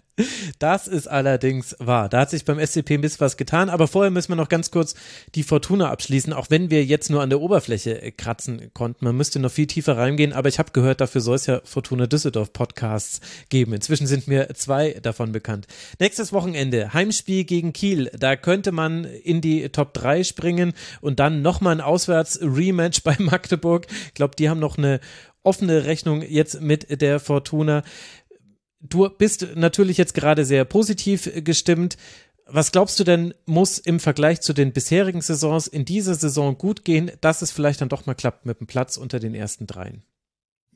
das 0.59 0.87
ist 0.87 1.09
allerdings 1.09 1.74
wahr. 1.81 2.09
Da 2.09 2.20
hat 2.20 2.31
sich 2.31 2.44
beim 2.44 2.64
SCP 2.64 2.94
ein 2.94 3.00
bisschen 3.00 3.20
was 3.20 3.37
getan, 3.37 3.68
aber 3.68 3.88
vorher 3.88 4.11
müssen 4.11 4.31
wir 4.31 4.37
noch 4.37 4.48
ganz 4.48 4.70
kurz 4.70 4.94
die 5.35 5.42
Fortuna 5.42 5.90
abschließen, 5.90 6.33
auch 6.33 6.50
wenn 6.50 6.70
wir 6.70 6.85
jetzt 6.85 7.11
nur 7.11 7.20
an 7.20 7.31
der 7.31 7.40
Oberfläche 7.40 8.00
äh, 8.00 8.11
kratzen 8.12 8.70
konnten. 8.74 9.05
Man 9.05 9.16
müsste 9.16 9.40
noch 9.40 9.50
viel 9.50 9.66
tiefer 9.66 9.96
reingehen, 9.96 10.33
aber 10.33 10.48
ich 10.48 10.59
habe 10.59 10.70
gehört, 10.72 11.00
dafür 11.00 11.20
soll 11.20 11.37
es 11.37 11.46
ja 11.46 11.61
Fortuna 11.64 12.07
Düsseldorf 12.07 12.53
Podcasts 12.53 13.20
geben. 13.48 13.72
Inzwischen 13.72 14.07
sind 14.07 14.29
mir 14.29 14.48
zwei 14.55 14.92
davon 15.03 15.33
bekannt. 15.33 15.66
Nächstes 15.98 16.33
Wochenende, 16.33 16.94
Heimspiel 16.94 17.44
gegen 17.44 17.72
Kiel. 17.72 18.11
Da 18.16 18.37
könnte 18.37 18.70
man 18.70 19.05
in 19.05 19.40
die 19.40 19.68
Top 19.70 19.94
3 19.94 20.22
springen 20.22 20.74
und 21.00 21.18
dann 21.18 21.42
nochmal 21.42 21.74
ein 21.74 21.81
Auswärts-Rematch 21.81 23.03
bei 23.03 23.16
Magdeburg. 23.18 23.87
Ich 24.07 24.14
glaube, 24.14 24.37
die 24.37 24.48
haben 24.48 24.61
noch 24.61 24.79
eine 24.79 25.00
offene 25.44 25.85
Rechnung 25.85 26.22
jetzt 26.22 26.61
mit 26.61 27.00
der 27.00 27.20
Fortuna. 27.20 27.83
Du 28.86 29.08
bist 29.08 29.48
natürlich 29.54 29.96
jetzt 29.96 30.12
gerade 30.12 30.44
sehr 30.44 30.64
positiv 30.66 31.30
gestimmt. 31.42 31.96
Was 32.46 32.70
glaubst 32.70 33.00
du 33.00 33.04
denn, 33.04 33.32
muss 33.46 33.78
im 33.78 33.98
Vergleich 33.98 34.42
zu 34.42 34.52
den 34.52 34.72
bisherigen 34.72 35.22
Saisons 35.22 35.66
in 35.66 35.86
dieser 35.86 36.14
Saison 36.14 36.58
gut 36.58 36.84
gehen, 36.84 37.10
dass 37.22 37.40
es 37.40 37.50
vielleicht 37.50 37.80
dann 37.80 37.88
doch 37.88 38.04
mal 38.04 38.14
klappt 38.14 38.44
mit 38.44 38.60
dem 38.60 38.66
Platz 38.66 38.98
unter 38.98 39.18
den 39.18 39.34
ersten 39.34 39.66
dreien? 39.66 40.02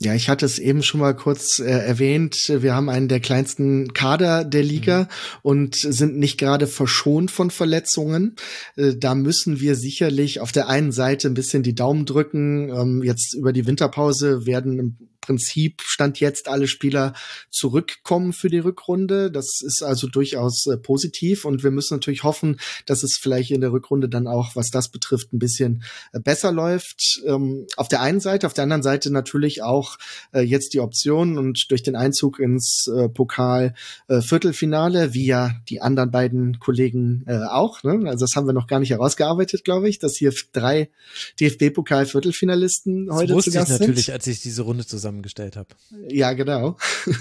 Ja, 0.00 0.14
ich 0.14 0.28
hatte 0.28 0.46
es 0.46 0.60
eben 0.60 0.82
schon 0.84 1.00
mal 1.00 1.14
kurz 1.14 1.58
äh, 1.58 1.64
erwähnt. 1.64 2.48
Wir 2.48 2.72
haben 2.72 2.88
einen 2.88 3.08
der 3.08 3.18
kleinsten 3.18 3.92
Kader 3.92 4.44
der 4.44 4.62
Liga 4.62 5.02
mhm. 5.02 5.08
und 5.42 5.74
sind 5.74 6.16
nicht 6.18 6.38
gerade 6.38 6.68
verschont 6.68 7.32
von 7.32 7.50
Verletzungen. 7.50 8.36
Äh, 8.76 8.94
da 8.96 9.16
müssen 9.16 9.60
wir 9.60 9.74
sicherlich 9.74 10.40
auf 10.40 10.52
der 10.52 10.68
einen 10.68 10.92
Seite 10.92 11.26
ein 11.26 11.34
bisschen 11.34 11.64
die 11.64 11.74
Daumen 11.74 12.06
drücken. 12.06 12.70
Ähm, 12.70 13.02
jetzt 13.02 13.34
über 13.34 13.52
die 13.52 13.66
Winterpause 13.66 14.46
werden 14.46 14.96
Prinzip 15.28 15.82
stand 15.82 16.20
jetzt 16.20 16.48
alle 16.48 16.66
Spieler 16.66 17.12
zurückkommen 17.50 18.32
für 18.32 18.48
die 18.48 18.60
Rückrunde. 18.60 19.30
Das 19.30 19.60
ist 19.60 19.82
also 19.82 20.06
durchaus 20.06 20.64
äh, 20.64 20.78
positiv 20.78 21.44
und 21.44 21.62
wir 21.62 21.70
müssen 21.70 21.96
natürlich 21.96 22.22
hoffen, 22.22 22.58
dass 22.86 23.02
es 23.02 23.18
vielleicht 23.20 23.50
in 23.50 23.60
der 23.60 23.70
Rückrunde 23.70 24.08
dann 24.08 24.26
auch, 24.26 24.56
was 24.56 24.70
das 24.70 24.88
betrifft, 24.88 25.34
ein 25.34 25.38
bisschen 25.38 25.84
äh, 26.14 26.20
besser 26.20 26.50
läuft. 26.50 27.20
Ähm, 27.26 27.66
auf 27.76 27.88
der 27.88 28.00
einen 28.00 28.20
Seite, 28.20 28.46
auf 28.46 28.54
der 28.54 28.64
anderen 28.64 28.82
Seite 28.82 29.12
natürlich 29.12 29.62
auch 29.62 29.98
äh, 30.32 30.40
jetzt 30.40 30.72
die 30.72 30.80
Option 30.80 31.36
und 31.36 31.66
durch 31.68 31.82
den 31.82 31.94
Einzug 31.94 32.38
ins 32.38 32.86
äh, 32.86 33.10
Pokal 33.10 33.74
äh, 34.08 34.22
Viertelfinale, 34.22 35.12
wie 35.12 35.26
ja 35.26 35.56
die 35.68 35.82
anderen 35.82 36.10
beiden 36.10 36.58
Kollegen 36.58 37.24
äh, 37.26 37.44
auch. 37.44 37.82
Ne? 37.82 38.08
Also 38.08 38.24
das 38.24 38.34
haben 38.34 38.46
wir 38.46 38.54
noch 38.54 38.66
gar 38.66 38.80
nicht 38.80 38.92
herausgearbeitet, 38.92 39.62
glaube 39.62 39.90
ich, 39.90 39.98
dass 39.98 40.16
hier 40.16 40.32
drei 40.54 40.88
DFB-Pokal-Viertelfinalisten 41.38 43.12
heute 43.12 43.26
das 43.26 43.36
wusste 43.36 43.50
zu 43.50 43.58
Gast 43.58 43.72
ich 43.72 43.80
natürlich, 43.80 44.06
sind. 44.06 44.14
als 44.14 44.26
ich 44.26 44.40
diese 44.40 44.62
Runde 44.62 44.86
zusammen 44.86 45.17
zusammengestellt 45.18 45.56
habe. 45.56 45.68
Ja, 46.08 46.32
genau. 46.32 46.76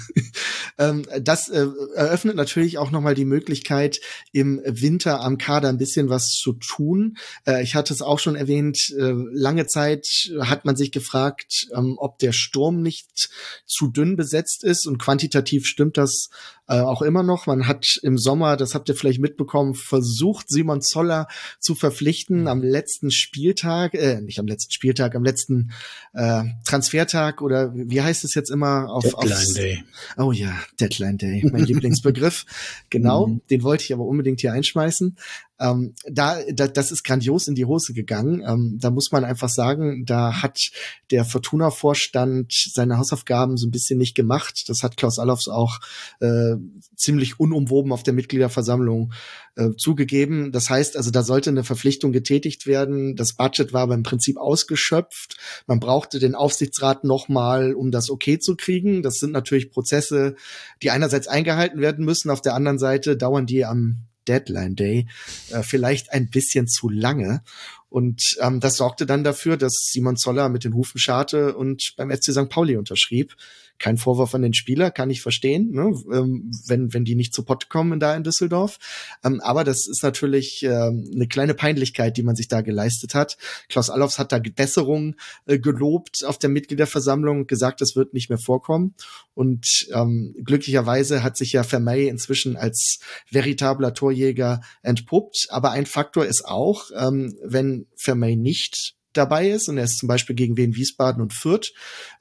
Ähm, 0.80 1.06
das 1.20 1.48
äh, 1.48 1.66
eröffnet 1.96 2.36
natürlich 2.36 2.78
auch 2.78 2.92
nochmal 2.92 3.16
die 3.16 3.24
Möglichkeit, 3.24 3.98
im 4.30 4.62
Winter 4.64 5.22
am 5.22 5.36
Kader 5.36 5.70
ein 5.70 5.76
bisschen 5.76 6.08
was 6.08 6.30
zu 6.30 6.52
tun. 6.52 7.16
Äh, 7.48 7.64
ich 7.64 7.74
hatte 7.74 7.92
es 7.92 8.00
auch 8.00 8.20
schon 8.20 8.36
erwähnt, 8.36 8.78
äh, 8.96 9.10
lange 9.32 9.66
Zeit 9.66 10.06
hat 10.38 10.64
man 10.64 10.76
sich 10.76 10.92
gefragt, 10.92 11.66
ähm, 11.74 11.96
ob 11.98 12.20
der 12.20 12.30
Sturm 12.30 12.80
nicht 12.80 13.28
zu 13.66 13.88
dünn 13.88 14.14
besetzt 14.14 14.62
ist 14.62 14.86
und 14.86 14.98
quantitativ 14.98 15.66
stimmt 15.66 15.96
das 15.96 16.28
äh, 16.68 16.80
auch 16.80 17.02
immer 17.02 17.22
noch. 17.22 17.46
Man 17.46 17.66
hat 17.66 17.86
im 18.02 18.18
Sommer, 18.18 18.56
das 18.56 18.74
habt 18.74 18.88
ihr 18.88 18.94
vielleicht 18.94 19.20
mitbekommen, 19.20 19.74
versucht, 19.74 20.48
Simon 20.48 20.82
Zoller 20.82 21.26
zu 21.58 21.74
verpflichten 21.74 22.46
am 22.46 22.62
letzten 22.62 23.10
Spieltag, 23.10 23.94
äh, 23.94 24.20
nicht 24.20 24.38
am 24.38 24.46
letzten 24.46 24.72
Spieltag, 24.72 25.14
am 25.14 25.24
letzten 25.24 25.72
äh, 26.12 26.44
Transfertag 26.64 27.42
oder 27.42 27.72
wie 27.74 28.02
heißt 28.02 28.24
es 28.24 28.34
jetzt 28.34 28.50
immer 28.50 28.90
auf 28.90 29.04
Deadline 29.04 29.54
Day. 29.54 29.84
Oh 30.16 30.32
ja, 30.32 30.56
Deadline 30.78 31.18
Day, 31.18 31.48
mein 31.50 31.64
Lieblingsbegriff. 31.64 32.44
Genau, 32.90 33.26
mhm. 33.26 33.42
den 33.50 33.62
wollte 33.62 33.84
ich 33.84 33.92
aber 33.92 34.04
unbedingt 34.04 34.40
hier 34.40 34.52
einschmeißen. 34.52 35.16
Ähm, 35.60 35.94
da, 36.08 36.38
da, 36.52 36.68
das 36.68 36.92
ist 36.92 37.04
grandios 37.04 37.48
in 37.48 37.54
die 37.54 37.64
Hose 37.64 37.92
gegangen. 37.92 38.42
Ähm, 38.46 38.78
da 38.80 38.90
muss 38.90 39.12
man 39.12 39.24
einfach 39.24 39.48
sagen, 39.48 40.04
da 40.06 40.42
hat 40.42 40.70
der 41.10 41.24
Fortuna-Vorstand 41.24 42.52
seine 42.52 42.98
Hausaufgaben 42.98 43.56
so 43.56 43.66
ein 43.66 43.70
bisschen 43.70 43.98
nicht 43.98 44.14
gemacht. 44.14 44.68
Das 44.68 44.82
hat 44.82 44.96
Klaus 44.96 45.18
Allofs 45.18 45.48
auch 45.48 45.80
äh, 46.20 46.54
ziemlich 46.96 47.40
unumwoben 47.40 47.92
auf 47.92 48.02
der 48.02 48.14
Mitgliederversammlung 48.14 49.12
äh, 49.56 49.74
zugegeben. 49.76 50.52
Das 50.52 50.70
heißt 50.70 50.96
also, 50.96 51.10
da 51.10 51.22
sollte 51.22 51.50
eine 51.50 51.64
Verpflichtung 51.64 52.12
getätigt 52.12 52.66
werden. 52.66 53.16
Das 53.16 53.32
Budget 53.32 53.72
war 53.72 53.82
aber 53.82 53.94
im 53.94 54.02
Prinzip 54.02 54.36
ausgeschöpft. 54.36 55.36
Man 55.66 55.80
brauchte 55.80 56.18
den 56.18 56.34
Aufsichtsrat 56.34 57.04
nochmal, 57.04 57.74
um 57.74 57.90
das 57.90 58.10
okay 58.10 58.38
zu 58.38 58.56
kriegen. 58.56 59.02
Das 59.02 59.14
sind 59.14 59.32
natürlich 59.32 59.70
Prozesse, 59.70 60.36
die 60.82 60.90
einerseits 60.90 61.28
eingehalten 61.28 61.80
werden 61.80 62.04
müssen, 62.04 62.30
auf 62.30 62.40
der 62.40 62.54
anderen 62.54 62.78
Seite 62.78 63.16
dauern 63.16 63.46
die 63.46 63.64
am 63.64 64.04
Deadline 64.28 64.76
Day 64.76 65.06
äh, 65.50 65.62
vielleicht 65.62 66.12
ein 66.12 66.28
bisschen 66.28 66.68
zu 66.68 66.88
lange. 66.88 67.42
Und 67.88 68.36
ähm, 68.40 68.60
das 68.60 68.76
sorgte 68.76 69.06
dann 69.06 69.24
dafür, 69.24 69.56
dass 69.56 69.88
Simon 69.90 70.16
Zoller 70.16 70.48
mit 70.48 70.64
den 70.64 70.74
Hufen 70.74 70.98
scharte 70.98 71.56
und 71.56 71.94
beim 71.96 72.10
FC 72.10 72.32
St. 72.32 72.48
Pauli 72.48 72.76
unterschrieb 72.76 73.34
kein 73.78 73.96
Vorwurf 73.96 74.34
an 74.34 74.42
den 74.42 74.54
Spieler, 74.54 74.90
kann 74.90 75.10
ich 75.10 75.22
verstehen, 75.22 75.70
ne? 75.72 75.92
ähm, 76.12 76.50
wenn, 76.66 76.92
wenn 76.92 77.04
die 77.04 77.14
nicht 77.14 77.32
zu 77.32 77.44
Pott 77.44 77.68
kommen 77.68 78.00
da 78.00 78.14
in 78.14 78.24
Düsseldorf. 78.24 78.78
Ähm, 79.24 79.40
aber 79.40 79.64
das 79.64 79.86
ist 79.86 80.02
natürlich 80.02 80.62
ähm, 80.62 81.10
eine 81.14 81.28
kleine 81.28 81.54
Peinlichkeit, 81.54 82.16
die 82.16 82.22
man 82.22 82.36
sich 82.36 82.48
da 82.48 82.60
geleistet 82.60 83.14
hat. 83.14 83.36
Klaus 83.68 83.90
Allofs 83.90 84.18
hat 84.18 84.32
da 84.32 84.38
Besserung 84.38 85.14
äh, 85.46 85.58
gelobt 85.58 86.24
auf 86.24 86.38
der 86.38 86.50
Mitgliederversammlung, 86.50 87.46
gesagt, 87.46 87.80
das 87.80 87.96
wird 87.96 88.14
nicht 88.14 88.28
mehr 88.28 88.38
vorkommen. 88.38 88.94
Und 89.34 89.86
ähm, 89.94 90.34
glücklicherweise 90.44 91.22
hat 91.22 91.36
sich 91.36 91.52
ja 91.52 91.62
Vermey 91.62 92.08
inzwischen 92.08 92.56
als 92.56 92.98
veritabler 93.30 93.94
Torjäger 93.94 94.60
entpuppt. 94.82 95.46
Aber 95.50 95.70
ein 95.70 95.86
Faktor 95.86 96.26
ist 96.26 96.44
auch, 96.44 96.90
ähm, 96.96 97.36
wenn 97.44 97.86
Vermey 97.96 98.36
nicht 98.36 98.97
dabei 99.12 99.48
ist. 99.48 99.68
Und 99.68 99.78
er 99.78 99.84
ist 99.84 99.98
zum 99.98 100.08
Beispiel 100.08 100.36
gegen 100.36 100.56
Wien 100.56 100.74
Wiesbaden 100.74 101.22
und 101.22 101.32
Fürth. 101.32 101.72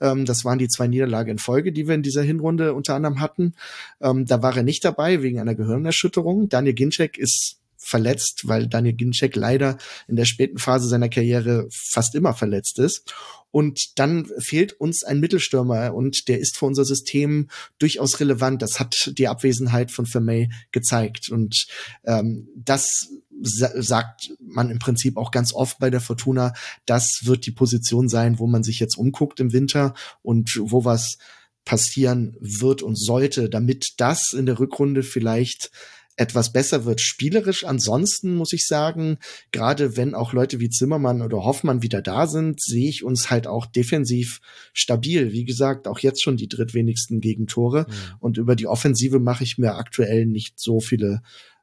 Ähm, 0.01 0.25
das 0.25 0.45
waren 0.45 0.59
die 0.59 0.67
zwei 0.67 0.87
Niederlagen 0.87 1.31
in 1.31 1.37
Folge, 1.39 1.71
die 1.71 1.87
wir 1.87 1.95
in 1.95 2.03
dieser 2.03 2.23
Hinrunde 2.23 2.73
unter 2.73 2.95
anderem 2.95 3.19
hatten. 3.19 3.53
Ähm, 4.01 4.25
da 4.25 4.41
war 4.41 4.55
er 4.55 4.63
nicht 4.63 4.83
dabei 4.85 5.21
wegen 5.21 5.39
einer 5.39 5.55
Gehirnerschütterung. 5.55 6.49
Daniel 6.49 6.75
Ginczek 6.75 7.17
ist 7.17 7.57
verletzt, 7.77 8.41
weil 8.45 8.67
Daniel 8.67 8.95
Ginczek 8.95 9.35
leider 9.35 9.77
in 10.07 10.15
der 10.15 10.25
späten 10.25 10.57
Phase 10.57 10.87
seiner 10.87 11.09
Karriere 11.09 11.67
fast 11.71 12.15
immer 12.15 12.33
verletzt 12.33 12.79
ist. 12.79 13.13
Und 13.49 13.97
dann 13.97 14.27
fehlt 14.39 14.73
uns 14.73 15.03
ein 15.03 15.19
Mittelstürmer 15.19 15.93
und 15.93 16.27
der 16.27 16.39
ist 16.39 16.57
für 16.57 16.65
unser 16.65 16.83
System 16.83 17.47
durchaus 17.79 18.19
relevant. 18.19 18.61
Das 18.61 18.79
hat 18.79 19.13
die 19.17 19.27
Abwesenheit 19.27 19.91
von 19.91 20.05
Vermey 20.05 20.49
gezeigt. 20.71 21.29
Und 21.31 21.65
ähm, 22.03 22.49
das 22.55 23.07
sagt 23.41 24.33
man 24.39 24.69
im 24.69 24.79
Prinzip 24.79 25.17
auch 25.17 25.31
ganz 25.31 25.53
oft 25.53 25.79
bei 25.79 25.89
der 25.89 26.01
Fortuna, 26.01 26.53
das 26.85 27.21
wird 27.23 27.45
die 27.45 27.51
Position 27.51 28.09
sein, 28.09 28.39
wo 28.39 28.47
man 28.47 28.63
sich 28.63 28.79
jetzt 28.79 28.97
umguckt 28.97 29.39
im 29.39 29.53
Winter 29.53 29.93
und 30.21 30.59
wo 30.61 30.85
was 30.85 31.17
passieren 31.65 32.35
wird 32.39 32.81
und 32.81 32.97
sollte, 32.97 33.49
damit 33.49 33.95
das 33.97 34.33
in 34.33 34.45
der 34.45 34.59
Rückrunde 34.59 35.03
vielleicht 35.03 35.69
etwas 36.17 36.51
besser 36.51 36.83
wird. 36.83 36.99
Spielerisch 36.99 37.63
ansonsten 37.63 38.35
muss 38.35 38.51
ich 38.51 38.65
sagen, 38.65 39.17
gerade 39.51 39.95
wenn 39.95 40.15
auch 40.15 40.33
Leute 40.33 40.59
wie 40.59 40.69
Zimmermann 40.69 41.21
oder 41.21 41.43
Hoffmann 41.43 41.83
wieder 41.83 42.01
da 42.01 42.25
sind, 42.25 42.61
sehe 42.61 42.89
ich 42.89 43.03
uns 43.03 43.29
halt 43.29 43.47
auch 43.47 43.67
defensiv 43.67 44.39
stabil. 44.73 45.31
Wie 45.31 45.45
gesagt, 45.45 45.87
auch 45.87 45.99
jetzt 45.99 46.23
schon 46.23 46.35
die 46.35 46.49
drittwenigsten 46.49 47.21
Gegentore. 47.21 47.85
Mhm. 47.87 47.93
Und 48.19 48.37
über 48.37 48.55
die 48.55 48.67
Offensive 48.67 49.19
mache 49.19 49.43
ich 49.43 49.57
mir 49.57 49.75
aktuell 49.75 50.25
nicht 50.25 50.59
so 50.59 50.79
viele 50.79 51.21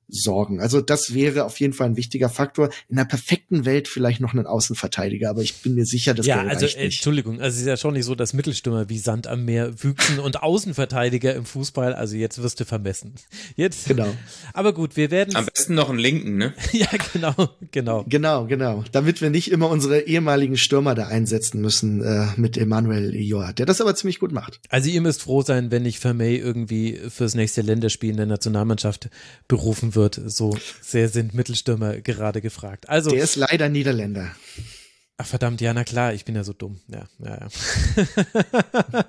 sorgen. 0.09 0.61
Also 0.61 0.81
das 0.81 1.15
wäre 1.15 1.45
auf 1.45 1.59
jeden 1.61 1.73
Fall 1.73 1.89
ein 1.89 1.97
wichtiger 1.97 2.29
Faktor. 2.29 2.71
In 2.89 2.99
einer 2.99 3.07
perfekten 3.07 3.65
Welt 3.65 3.89
vielleicht 3.89 4.21
noch 4.21 4.33
einen 4.33 4.47
Außenverteidiger, 4.47 5.31
aber 5.31 5.43
ich 5.43 5.63
bin 5.63 5.75
mir 5.75 5.87
sicher, 5.87 6.15
dass 6.15 6.27
ja, 6.27 6.43
der 6.43 6.51
also 6.51 6.67
äh, 6.67 6.85
Entschuldigung, 6.85 7.41
also 7.41 7.55
es 7.55 7.61
ist 7.63 7.67
ja 7.67 7.77
schon 7.77 7.95
nicht 7.95 8.05
so, 8.05 8.15
dass 8.15 8.33
Mittelstürmer 8.33 8.89
wie 8.89 8.99
Sand 8.99 9.27
am 9.27 9.45
Meer 9.45 9.83
wüchsen 9.83 10.19
und 10.19 10.43
Außenverteidiger 10.43 11.35
im 11.35 11.45
Fußball, 11.45 11.95
also 11.95 12.17
jetzt 12.17 12.43
wirst 12.43 12.61
du 12.61 12.65
vermessen. 12.65 13.15
Jetzt. 13.57 13.89
Genau. 13.89 14.15
Aber 14.53 14.73
gut, 14.73 14.97
wir 14.97 15.11
werden 15.11 15.37
am 15.37 15.47
besten 15.47 15.75
noch 15.75 15.89
einen 15.89 15.99
linken, 15.99 16.37
ne? 16.37 16.55
ja, 16.73 16.89
genau, 17.13 17.35
genau. 17.71 18.05
Genau, 18.09 18.47
genau, 18.47 18.85
damit 18.93 19.21
wir 19.21 19.31
nicht 19.31 19.51
immer 19.51 19.69
unsere 19.69 20.03
ehemaligen 20.03 20.57
Stürmer 20.57 20.95
da 20.95 21.07
einsetzen 21.07 21.61
müssen 21.61 22.03
äh, 22.03 22.27
mit 22.37 22.57
Emanuel 22.57 23.15
Joa, 23.15 23.53
der 23.53 23.67
das 23.67 23.81
aber 23.81 23.95
ziemlich 23.95 24.21
gut 24.21 24.33
macht. 24.33 24.61
Also 24.69 24.91
ihr 24.91 25.01
müsst 25.01 25.23
froh 25.23 25.43
sein, 25.43 25.71
wenn 25.71 25.83
nicht 25.83 25.99
Vermey 25.99 26.37
irgendwie 26.37 27.01
fürs 27.09 27.35
nächste 27.35 27.63
Länderspiel 27.63 28.11
in 28.11 28.17
der 28.17 28.27
Nationalmannschaft 28.27 29.09
berufen 29.49 29.94
wird. 29.95 30.21
So 30.27 30.57
sehr 30.81 31.09
sind 31.09 31.35
Mittelstürmer 31.35 32.01
gerade 32.01 32.41
gefragt. 32.41 32.89
Also, 32.89 33.11
Der 33.11 33.25
ist 33.25 33.37
leider 33.37 33.69
Niederländer. 33.69 34.35
Ach 35.17 35.27
verdammt, 35.27 35.61
ja, 35.61 35.73
na 35.73 35.85
klar, 35.85 36.13
ich 36.13 36.25
bin 36.25 36.35
ja 36.35 36.43
so 36.43 36.53
dumm. 36.53 36.81
Ja, 36.89 37.05
ja, 37.21 37.39
ja. 37.39 39.05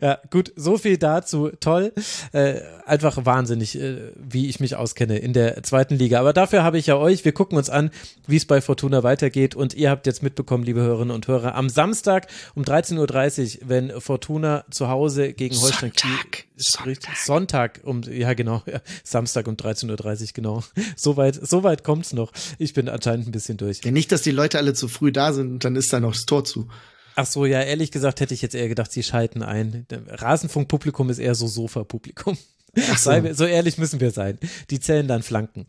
ja, 0.02 0.18
gut, 0.28 0.52
so 0.56 0.76
viel 0.76 0.98
dazu. 0.98 1.50
Toll. 1.60 1.92
Äh, 2.32 2.62
einfach 2.84 3.24
wahnsinnig, 3.24 3.78
äh, 3.78 4.10
wie 4.16 4.48
ich 4.48 4.58
mich 4.58 4.74
auskenne 4.74 5.18
in 5.18 5.32
der 5.32 5.62
zweiten 5.62 5.94
Liga. 5.94 6.18
Aber 6.18 6.32
dafür 6.32 6.64
habe 6.64 6.78
ich 6.78 6.86
ja 6.86 6.96
euch. 6.96 7.24
Wir 7.24 7.30
gucken 7.30 7.56
uns 7.56 7.70
an, 7.70 7.90
wie 8.26 8.38
es 8.38 8.44
bei 8.44 8.60
Fortuna 8.60 9.04
weitergeht. 9.04 9.54
Und 9.54 9.72
ihr 9.74 9.90
habt 9.90 10.04
jetzt 10.08 10.24
mitbekommen, 10.24 10.64
liebe 10.64 10.80
Hörerinnen 10.80 11.14
und 11.14 11.28
Hörer, 11.28 11.54
am 11.54 11.68
Samstag 11.68 12.26
um 12.56 12.64
13.30 12.64 13.60
Uhr, 13.62 13.68
wenn 13.68 14.00
Fortuna 14.00 14.64
zu 14.68 14.88
Hause 14.88 15.32
gegen 15.32 15.54
Holstein 15.54 15.92
Sonntag. 15.94 16.47
Sonntag. 16.58 17.16
Sonntag 17.16 17.80
um, 17.84 18.02
ja 18.02 18.34
genau, 18.34 18.62
ja, 18.66 18.80
Samstag 19.04 19.46
um 19.48 19.54
13.30 19.54 20.22
Uhr, 20.22 20.28
genau. 20.34 20.64
Soweit, 20.96 21.38
soweit 21.40 21.84
kommt's 21.84 22.12
noch. 22.12 22.32
Ich 22.58 22.74
bin 22.74 22.88
anscheinend 22.88 23.28
ein 23.28 23.32
bisschen 23.32 23.56
durch. 23.56 23.80
Ja, 23.84 23.90
nicht, 23.90 24.12
dass 24.12 24.22
die 24.22 24.30
Leute 24.30 24.58
alle 24.58 24.74
zu 24.74 24.88
früh 24.88 25.12
da 25.12 25.32
sind 25.32 25.50
und 25.50 25.64
dann 25.64 25.76
ist 25.76 25.92
da 25.92 26.00
noch 26.00 26.12
das 26.12 26.26
Tor 26.26 26.44
zu. 26.44 26.68
Ach 27.14 27.26
so, 27.26 27.46
ja, 27.46 27.62
ehrlich 27.62 27.90
gesagt 27.90 28.20
hätte 28.20 28.34
ich 28.34 28.42
jetzt 28.42 28.54
eher 28.54 28.68
gedacht, 28.68 28.92
sie 28.92 29.02
schalten 29.02 29.42
ein. 29.42 29.86
Rasenfunkpublikum 30.08 31.10
ist 31.10 31.18
eher 31.18 31.34
so 31.34 31.46
Sofa-Publikum. 31.46 32.36
So. 32.96 33.12
so. 33.32 33.44
ehrlich 33.44 33.78
müssen 33.78 33.98
wir 33.98 34.10
sein. 34.10 34.38
Die 34.70 34.78
zählen 34.78 35.08
dann 35.08 35.22
Flanken. 35.22 35.66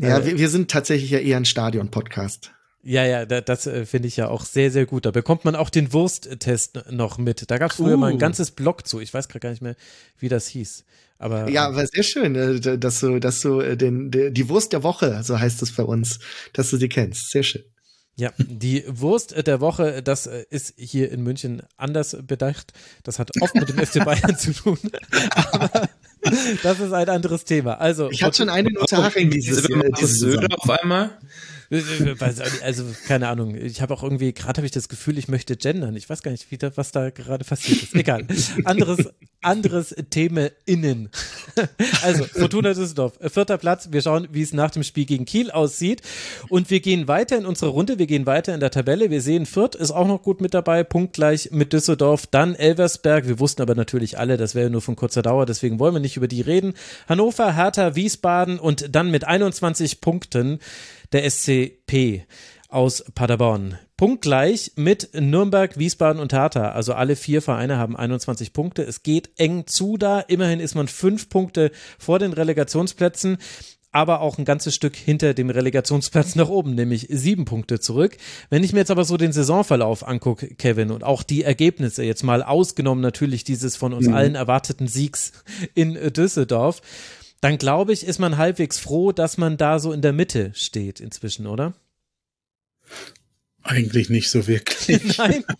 Ja, 0.00 0.18
äh, 0.18 0.26
wir, 0.26 0.38
wir, 0.38 0.48
sind 0.50 0.70
tatsächlich 0.70 1.10
ja 1.10 1.18
eher 1.18 1.38
ein 1.38 1.46
Stadion-Podcast. 1.46 2.52
Ja, 2.82 3.04
ja, 3.04 3.26
das, 3.26 3.44
das 3.44 3.66
äh, 3.66 3.84
finde 3.84 4.08
ich 4.08 4.16
ja 4.16 4.28
auch 4.28 4.44
sehr, 4.44 4.70
sehr 4.70 4.86
gut. 4.86 5.04
Da 5.04 5.10
bekommt 5.10 5.44
man 5.44 5.54
auch 5.54 5.70
den 5.70 5.92
Wursttest 5.92 6.80
noch 6.90 7.18
mit. 7.18 7.50
Da 7.50 7.58
gab 7.58 7.72
es 7.72 7.76
früher 7.76 7.94
uh. 7.94 7.98
mal 7.98 8.10
ein 8.10 8.18
ganzes 8.18 8.50
Blog 8.52 8.86
zu. 8.86 9.00
Ich 9.00 9.12
weiß 9.12 9.28
gerade 9.28 9.40
gar 9.40 9.50
nicht 9.50 9.62
mehr, 9.62 9.76
wie 10.18 10.28
das 10.28 10.46
hieß. 10.48 10.84
Aber, 11.18 11.50
ja, 11.50 11.66
aber 11.68 11.86
sehr 11.86 12.02
schön, 12.02 12.34
äh, 12.34 12.78
dass 12.78 13.00
du, 13.00 13.18
dass 13.18 13.40
du 13.40 13.60
äh, 13.60 13.76
den, 13.76 14.10
die 14.10 14.48
Wurst 14.48 14.72
der 14.72 14.82
Woche, 14.82 15.22
so 15.22 15.38
heißt 15.38 15.60
es 15.60 15.72
bei 15.72 15.82
uns, 15.82 16.18
dass 16.54 16.70
du 16.70 16.78
sie 16.78 16.88
kennst. 16.88 17.30
Sehr 17.30 17.42
schön. 17.42 17.64
Ja, 18.16 18.32
die 18.38 18.84
Wurst 18.86 19.34
der 19.46 19.60
Woche, 19.60 20.02
das 20.02 20.26
ist 20.26 20.74
hier 20.76 21.10
in 21.10 21.22
München 21.22 21.62
anders 21.76 22.16
bedacht. 22.26 22.72
Das 23.02 23.18
hat 23.18 23.30
oft 23.40 23.54
mit 23.54 23.68
dem 23.68 23.78
FC 23.86 24.04
Bayern 24.04 24.36
zu 24.36 24.52
tun. 24.52 24.78
Aber 25.36 25.88
das 26.62 26.80
ist 26.80 26.92
ein 26.92 27.08
anderes 27.08 27.44
Thema. 27.44 27.74
Also, 27.74 28.10
ich 28.10 28.22
hatte 28.22 28.38
schon 28.38 28.48
eine 28.50 28.70
Note 28.70 28.96
Haring 28.98 29.30
dieses, 29.30 29.66
dieses 29.66 30.18
Söder 30.18 30.48
auf 30.58 30.68
einmal. 30.68 31.18
Also, 32.62 32.84
keine 33.06 33.28
Ahnung. 33.28 33.54
Ich 33.54 33.80
habe 33.80 33.94
auch 33.94 34.02
irgendwie, 34.02 34.32
gerade 34.32 34.58
habe 34.58 34.66
ich 34.66 34.72
das 34.72 34.88
Gefühl, 34.88 35.18
ich 35.18 35.28
möchte 35.28 35.56
gendern. 35.56 35.94
Ich 35.94 36.10
weiß 36.10 36.22
gar 36.22 36.32
nicht, 36.32 36.50
wie 36.50 36.58
da, 36.58 36.76
was 36.76 36.90
da 36.90 37.10
gerade 37.10 37.44
passiert 37.44 37.82
ist. 37.82 37.94
Egal. 37.94 38.26
Anderes, 38.64 39.08
anderes 39.40 39.94
Thema 40.10 40.50
innen. 40.66 41.10
Also, 42.02 42.24
Fortuna 42.24 42.72
Düsseldorf, 42.72 43.14
vierter 43.20 43.58
Platz. 43.58 43.88
Wir 43.90 44.00
schauen, 44.00 44.28
wie 44.30 44.42
es 44.42 44.52
nach 44.52 44.70
dem 44.70 44.82
Spiel 44.82 45.04
gegen 45.04 45.24
Kiel 45.26 45.50
aussieht. 45.50 46.00
Und 46.48 46.70
wir 46.70 46.80
gehen 46.80 47.08
weiter 47.08 47.36
in 47.36 47.44
unsere 47.44 47.70
Runde. 47.70 47.98
Wir 47.98 48.06
gehen 48.06 48.24
weiter 48.24 48.54
in 48.54 48.60
der 48.60 48.70
Tabelle. 48.70 49.10
Wir 49.10 49.20
sehen, 49.20 49.46
Fürth 49.46 49.74
ist 49.74 49.90
auch 49.90 50.06
noch 50.06 50.22
gut 50.22 50.40
mit 50.40 50.54
dabei, 50.54 50.84
punktgleich 50.84 51.50
mit 51.52 51.72
Düsseldorf. 51.72 52.26
Dann 52.26 52.54
Elversberg. 52.54 53.26
Wir 53.26 53.38
wussten 53.38 53.62
aber 53.62 53.74
natürlich 53.74 54.18
alle, 54.18 54.36
das 54.36 54.54
wäre 54.54 54.70
nur 54.70 54.80
von 54.80 54.96
kurzer 54.96 55.22
Dauer. 55.22 55.44
Deswegen 55.44 55.78
wollen 55.78 55.94
wir 55.94 56.00
nicht 56.00 56.16
über 56.16 56.28
die 56.28 56.40
reden. 56.40 56.74
Hannover, 57.08 57.54
Hertha, 57.54 57.94
Wiesbaden 57.94 58.58
und 58.58 58.94
dann 58.94 59.10
mit 59.10 59.24
21 59.24 60.00
Punkten 60.00 60.60
der 61.12 61.28
SCP 61.28 62.24
aus 62.68 63.04
Paderborn. 63.14 63.78
Punktgleich 63.96 64.72
mit 64.76 65.10
Nürnberg, 65.12 65.78
Wiesbaden 65.78 66.22
und 66.22 66.32
Hertha. 66.32 66.70
Also 66.70 66.94
alle 66.94 67.16
vier 67.16 67.42
Vereine 67.42 67.76
haben 67.76 67.96
21 67.96 68.52
Punkte. 68.52 68.82
Es 68.82 69.02
geht 69.02 69.30
eng 69.36 69.66
zu 69.66 69.96
da. 69.96 70.20
Immerhin 70.20 70.60
ist 70.60 70.74
man 70.74 70.88
fünf 70.88 71.28
Punkte 71.28 71.70
vor 71.98 72.18
den 72.18 72.32
Relegationsplätzen 72.32 73.38
aber 73.92 74.20
auch 74.20 74.38
ein 74.38 74.44
ganzes 74.44 74.74
Stück 74.74 74.94
hinter 74.96 75.34
dem 75.34 75.50
Relegationsplatz 75.50 76.36
nach 76.36 76.48
oben, 76.48 76.74
nämlich 76.74 77.08
sieben 77.10 77.44
Punkte 77.44 77.80
zurück. 77.80 78.16
Wenn 78.48 78.62
ich 78.62 78.72
mir 78.72 78.80
jetzt 78.80 78.90
aber 78.90 79.04
so 79.04 79.16
den 79.16 79.32
Saisonverlauf 79.32 80.06
angucke, 80.06 80.54
Kevin, 80.54 80.90
und 80.90 81.02
auch 81.02 81.22
die 81.22 81.42
Ergebnisse, 81.42 82.04
jetzt 82.04 82.22
mal 82.22 82.42
ausgenommen 82.42 83.02
natürlich 83.02 83.44
dieses 83.44 83.76
von 83.76 83.92
uns 83.92 84.06
mhm. 84.06 84.14
allen 84.14 84.34
erwarteten 84.36 84.86
Siegs 84.86 85.32
in 85.74 85.94
Düsseldorf, 86.12 86.82
dann 87.40 87.58
glaube 87.58 87.92
ich, 87.92 88.04
ist 88.04 88.18
man 88.18 88.36
halbwegs 88.36 88.78
froh, 88.78 89.12
dass 89.12 89.38
man 89.38 89.56
da 89.56 89.78
so 89.78 89.92
in 89.92 90.02
der 90.02 90.12
Mitte 90.12 90.52
steht 90.54 91.00
inzwischen, 91.00 91.46
oder? 91.46 91.74
Eigentlich 93.62 94.10
nicht 94.10 94.30
so 94.30 94.46
wirklich. 94.46 95.16
Nein. 95.18 95.44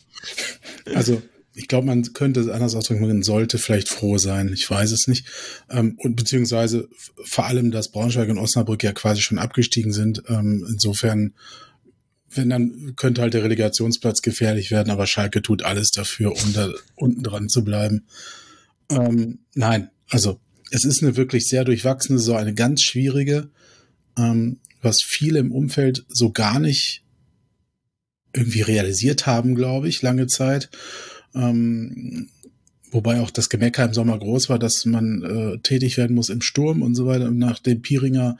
Also 0.94 1.22
ich 1.54 1.68
glaube, 1.68 1.86
man 1.86 2.12
könnte 2.14 2.40
es 2.40 2.48
anders 2.48 2.74
ausdrücken, 2.74 3.06
man 3.06 3.22
sollte 3.22 3.58
vielleicht 3.58 3.88
froh 3.88 4.18
sein. 4.18 4.52
Ich 4.52 4.68
weiß 4.68 4.92
es 4.92 5.06
nicht. 5.08 5.26
Ähm, 5.68 5.96
und 5.98 6.16
beziehungsweise 6.16 6.88
vor 7.24 7.46
allem, 7.46 7.70
dass 7.70 7.90
Braunschweig 7.90 8.28
und 8.28 8.38
Osnabrück 8.38 8.82
ja 8.82 8.92
quasi 8.92 9.20
schon 9.20 9.38
abgestiegen 9.38 9.92
sind. 9.92 10.22
Ähm, 10.28 10.66
insofern, 10.68 11.34
wenn 12.30 12.50
dann 12.50 12.94
könnte 12.96 13.20
halt 13.20 13.34
der 13.34 13.42
Relegationsplatz 13.42 14.22
gefährlich 14.22 14.70
werden, 14.70 14.90
aber 14.90 15.06
Schalke 15.06 15.42
tut 15.42 15.62
alles 15.62 15.90
dafür, 15.90 16.32
um 16.32 16.52
da 16.52 16.70
unten 16.96 17.22
dran 17.22 17.48
zu 17.48 17.64
bleiben. 17.64 18.06
Ähm, 18.88 19.40
nein, 19.54 19.90
also 20.08 20.40
es 20.70 20.84
ist 20.84 21.02
eine 21.02 21.16
wirklich 21.16 21.46
sehr 21.46 21.64
durchwachsene, 21.64 22.18
so 22.18 22.34
eine 22.34 22.54
ganz 22.54 22.82
schwierige, 22.82 23.50
ähm, 24.16 24.58
was 24.82 25.02
viele 25.02 25.38
im 25.38 25.52
Umfeld 25.52 26.04
so 26.08 26.30
gar 26.30 26.58
nicht 26.58 27.02
irgendwie 28.32 28.62
realisiert 28.62 29.26
haben, 29.26 29.54
glaube 29.54 29.88
ich, 29.88 30.02
lange 30.02 30.26
Zeit. 30.28 30.70
Ähm, 31.34 32.28
wobei 32.92 33.20
auch 33.20 33.30
das 33.30 33.48
Gemecker 33.48 33.84
im 33.84 33.94
Sommer 33.94 34.18
groß 34.18 34.48
war, 34.48 34.58
dass 34.58 34.84
man 34.84 35.22
äh, 35.22 35.58
tätig 35.58 35.96
werden 35.96 36.14
muss 36.14 36.28
im 36.28 36.40
Sturm 36.40 36.82
und 36.82 36.94
so 36.94 37.06
weiter. 37.06 37.30
nachdem 37.30 37.82
Piringer 37.82 38.38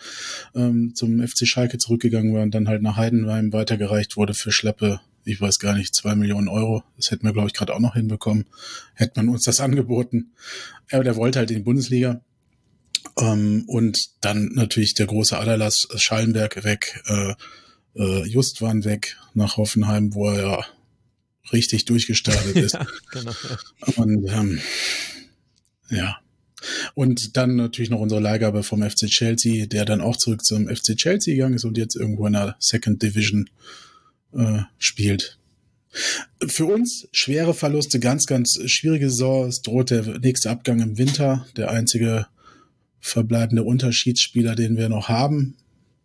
ähm, 0.55 0.95
zum 0.95 1.27
FC 1.27 1.47
Schalke 1.47 1.79
zurückgegangen 1.79 2.33
war 2.35 2.43
und 2.43 2.55
dann 2.55 2.69
halt 2.69 2.83
nach 2.83 2.97
Heidenheim 2.97 3.53
weitergereicht 3.53 4.17
wurde 4.17 4.35
für 4.35 4.53
Schleppe, 4.53 5.01
ich 5.25 5.41
weiß 5.41 5.59
gar 5.59 5.75
nicht, 5.75 5.95
zwei 5.95 6.15
Millionen 6.15 6.49
Euro. 6.49 6.83
Das 6.97 7.11
hätten 7.11 7.25
wir, 7.25 7.33
glaube 7.33 7.49
ich, 7.49 7.55
gerade 7.55 7.75
auch 7.75 7.81
noch 7.81 7.95
hinbekommen. 7.95 8.47
Hätte 8.95 9.13
man 9.17 9.29
uns 9.29 9.45
das 9.45 9.61
angeboten. 9.61 10.33
Aber 10.91 11.05
der 11.05 11.17
wollte 11.17 11.39
halt 11.39 11.51
in 11.51 11.59
die 11.59 11.63
Bundesliga. 11.63 12.21
Ähm, 13.19 13.65
und 13.67 13.99
dann 14.21 14.51
natürlich 14.55 14.95
der 14.95 15.07
große 15.07 15.39
Aderlass, 15.39 15.89
Schallenberg 15.97 16.65
weg, 16.65 17.03
äh, 17.07 17.35
äh, 17.97 18.25
Just 18.27 18.63
waren 18.63 18.85
weg 18.85 19.17
nach 19.35 19.57
Hoffenheim, 19.57 20.15
wo 20.15 20.29
er 20.29 20.43
ja 20.43 20.67
richtig 21.53 21.85
durchgestartet 21.87 22.57
ist. 22.57 22.75
ja, 22.75 22.87
genau. 23.11 23.33
Und 23.97 24.29
ähm, 24.31 24.61
ja. 25.89 26.19
Und 26.95 27.39
dann 27.39 27.57
natürlich 27.57 27.89
noch 27.89 28.01
unsere 28.01 28.21
Leihgabe 28.21 28.63
vom 28.63 28.83
FC 28.83 29.07
Chelsea, 29.07 29.65
der 29.67 29.87
dann 29.87 30.03
auch 30.03 30.17
zurück 30.17 30.45
zum 30.45 30.69
FC 30.69 30.95
Chelsea 30.95 31.35
gegangen 31.35 31.55
ist 31.55 31.65
und 31.65 31.79
jetzt 31.79 31.97
irgendwo 31.97 32.27
in 32.27 32.35
der 32.35 32.57
Second 32.59 33.03
Division 33.03 33.49
äh, 33.49 33.90
spielt. 34.79 35.39
Für 36.47 36.67
uns 36.67 37.09
schwere 37.13 37.53
Verluste, 37.53 37.99
ganz, 37.99 38.27
ganz 38.27 38.61
schwierige 38.67 39.11
Saison. 39.11 39.49
Es 39.49 39.61
droht 39.63 39.91
der 39.91 40.21
nächste 40.21 40.51
Abgang 40.51 40.81
im 40.81 40.99
Winter. 40.99 41.47
Der 41.57 41.71
einzige 41.71 42.27
verbleibende 43.01 43.65
Unterschiedsspieler, 43.65 44.55
den 44.55 44.77
wir 44.77 44.89
noch 44.89 45.09
haben, 45.09 45.57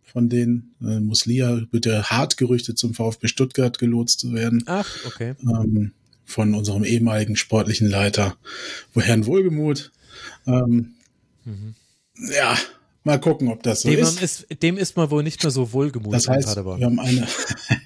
von 0.04 0.30
denen. 0.30 0.76
Äh, 0.82 1.02
Muslia 1.02 1.62
wird 1.72 1.86
ja 1.86 2.04
hart 2.10 2.38
gerüchtet, 2.38 2.80
zum 2.80 2.94
VfB 2.94 3.28
Stuttgart 3.28 3.78
gelotst 3.78 4.22
zu 4.22 4.34
werden. 4.34 4.64
Ach, 4.66 4.90
okay. 5.06 5.36
Ähm, 5.42 5.92
von 6.26 6.56
unserem 6.56 6.84
ehemaligen 6.84 7.36
sportlichen 7.36 7.88
Leiter, 7.88 8.36
Herrn 8.96 9.28
Wohlgemuth. 9.28 9.92
Ähm, 10.48 10.96
mhm. 11.44 11.76
Ja, 12.36 12.58
mal 13.04 13.20
gucken, 13.20 13.50
ob 13.50 13.62
das 13.62 13.82
so 13.82 13.90
dem 13.90 14.00
ist. 14.00 14.22
ist. 14.22 14.64
Dem 14.64 14.78
ist 14.78 14.98
man 14.98 15.12
wohl 15.12 15.22
nicht 15.22 15.44
mehr 15.44 15.52
so 15.52 15.72
wohlgemut. 15.72 16.14
Das 16.14 16.28
heißt, 16.28 16.56
wir 16.56 16.86
haben 16.86 17.00
eine. 17.00 17.28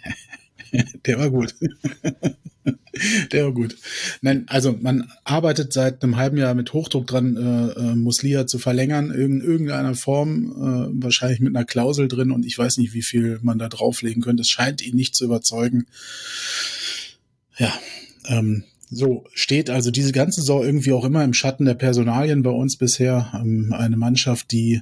Der 1.06 1.20
war 1.20 1.30
gut. 1.30 1.56
Der 3.32 3.46
war 3.46 3.54
gut. 3.54 3.78
Nein, 4.22 4.46
also 4.48 4.74
man 4.74 5.12
arbeitet 5.24 5.74
seit 5.74 6.04
einem 6.04 6.18
halben 6.18 6.38
Jahr 6.38 6.54
mit 6.54 6.74
Hochdruck 6.74 7.08
dran, 7.08 7.38
äh, 7.38 7.80
äh, 7.80 7.96
Muslia 7.96 8.46
zu 8.48 8.60
verlängern, 8.60 9.12
in 9.12 9.42
irgendeiner 9.42 9.96
Form, 9.96 10.52
äh, 10.52 11.04
wahrscheinlich 11.04 11.40
mit 11.40 11.56
einer 11.56 11.66
Klausel 11.66 12.08
drin 12.08 12.32
und 12.32 12.46
ich 12.46 12.58
weiß 12.58 12.78
nicht, 12.78 12.94
wie 12.94 13.04
viel 13.04 13.40
man 13.42 13.60
da 13.60 13.70
drauflegen 13.70 14.22
könnte. 14.22 14.42
Es 14.42 14.50
scheint 14.50 14.86
ihn 14.86 14.96
nicht 14.96 15.16
zu 15.16 15.26
überzeugen. 15.26 15.86
Ja, 17.58 17.74
ähm, 18.28 18.64
so 18.92 19.26
steht 19.34 19.70
also 19.70 19.92
diese 19.92 20.12
ganze 20.12 20.42
Saison 20.42 20.64
irgendwie 20.64 20.94
auch 20.94 21.06
immer 21.06 21.24
im 21.24 21.34
Schatten 21.34 21.66
der 21.66 21.76
Personalien 21.76 22.44
bei 22.44 22.50
uns 22.50 22.76
bisher. 22.78 23.32
Ähm, 23.34 23.74
eine 23.74 23.98
Mannschaft, 23.98 24.52
die 24.52 24.82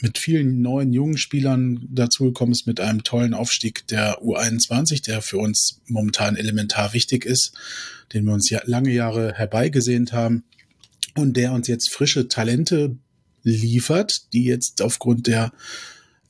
mit 0.00 0.18
vielen 0.18 0.62
neuen 0.62 0.92
jungen 0.92 1.18
Spielern 1.18 1.86
dazugekommen 1.90 2.52
ist, 2.52 2.66
mit 2.66 2.80
einem 2.80 3.02
tollen 3.02 3.34
Aufstieg 3.34 3.86
der 3.88 4.20
U21, 4.22 5.04
der 5.04 5.22
für 5.22 5.38
uns 5.38 5.80
momentan 5.86 6.36
elementar 6.36 6.92
wichtig 6.92 7.24
ist, 7.24 7.52
den 8.12 8.24
wir 8.24 8.32
uns 8.32 8.48
ja 8.50 8.60
lange 8.64 8.92
Jahre 8.92 9.34
herbeigesehnt 9.34 10.12
haben 10.12 10.44
und 11.14 11.36
der 11.36 11.52
uns 11.52 11.66
jetzt 11.66 11.92
frische 11.92 12.28
Talente 12.28 12.96
liefert, 13.42 14.32
die 14.32 14.44
jetzt 14.44 14.82
aufgrund 14.82 15.26
der 15.26 15.52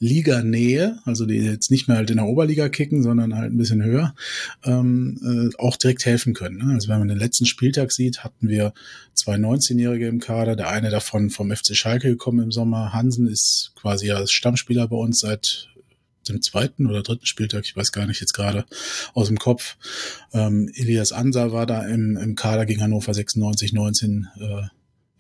Liganähe, 0.01 0.99
also 1.05 1.27
die 1.27 1.37
jetzt 1.37 1.71
nicht 1.71 1.89
mehr 1.89 1.97
halt 1.97 2.11
in 2.11 2.19
der 2.19 2.27
Oberliga 2.27 2.69
kicken, 2.69 3.03
sondern 3.03 3.35
halt 3.35 3.53
ein 3.53 3.59
bisschen 3.59 3.83
höher, 3.83 4.15
ähm, 4.65 5.51
äh, 5.53 5.57
auch 5.59 5.77
direkt 5.77 6.05
helfen 6.07 6.35
können. 6.35 6.59
Ne? 6.59 6.75
Also 6.75 6.89
wenn 6.89 7.01
man 7.01 7.09
den 7.09 7.19
letzten 7.19 7.47
Spieltag 7.47 7.91
sieht, 7.91 8.23
hatten 8.23 8.49
wir 8.49 8.73
zwei 9.15 9.35
19-Jährige 9.35 10.07
im 10.07 10.21
Kader, 10.21 10.55
der 10.55 10.69
eine 10.69 10.91
davon 10.91 11.31
vom 11.31 11.51
FC 11.51 11.77
Schalke 11.77 12.09
gekommen 12.09 12.45
im 12.45 12.53
Sommer. 12.53 12.93
Hansen 12.93 13.27
ist 13.27 13.73
quasi 13.75 14.07
ja 14.07 14.25
Stammspieler 14.27 14.89
bei 14.89 14.97
uns 14.97 15.19
seit 15.19 15.69
dem 16.29 16.43
zweiten 16.43 16.87
oder 16.87 17.03
dritten 17.03 17.27
Spieltag, 17.27 17.65
ich 17.65 17.77
weiß 17.77 17.93
gar 17.93 18.07
nicht 18.07 18.21
jetzt 18.21 18.35
gerade 18.35 18.67
aus 19.15 19.29
dem 19.29 19.39
Kopf. 19.39 19.77
Ähm, 20.33 20.71
Elias 20.75 21.13
Ansa 21.13 21.53
war 21.53 21.67
da 21.67 21.87
im, 21.87 22.17
im 22.17 22.35
Kader 22.35 22.67
gegen 22.67 22.83
Hannover 22.83 23.15
96, 23.15 23.73
19 23.73 24.29
äh, 24.39 24.63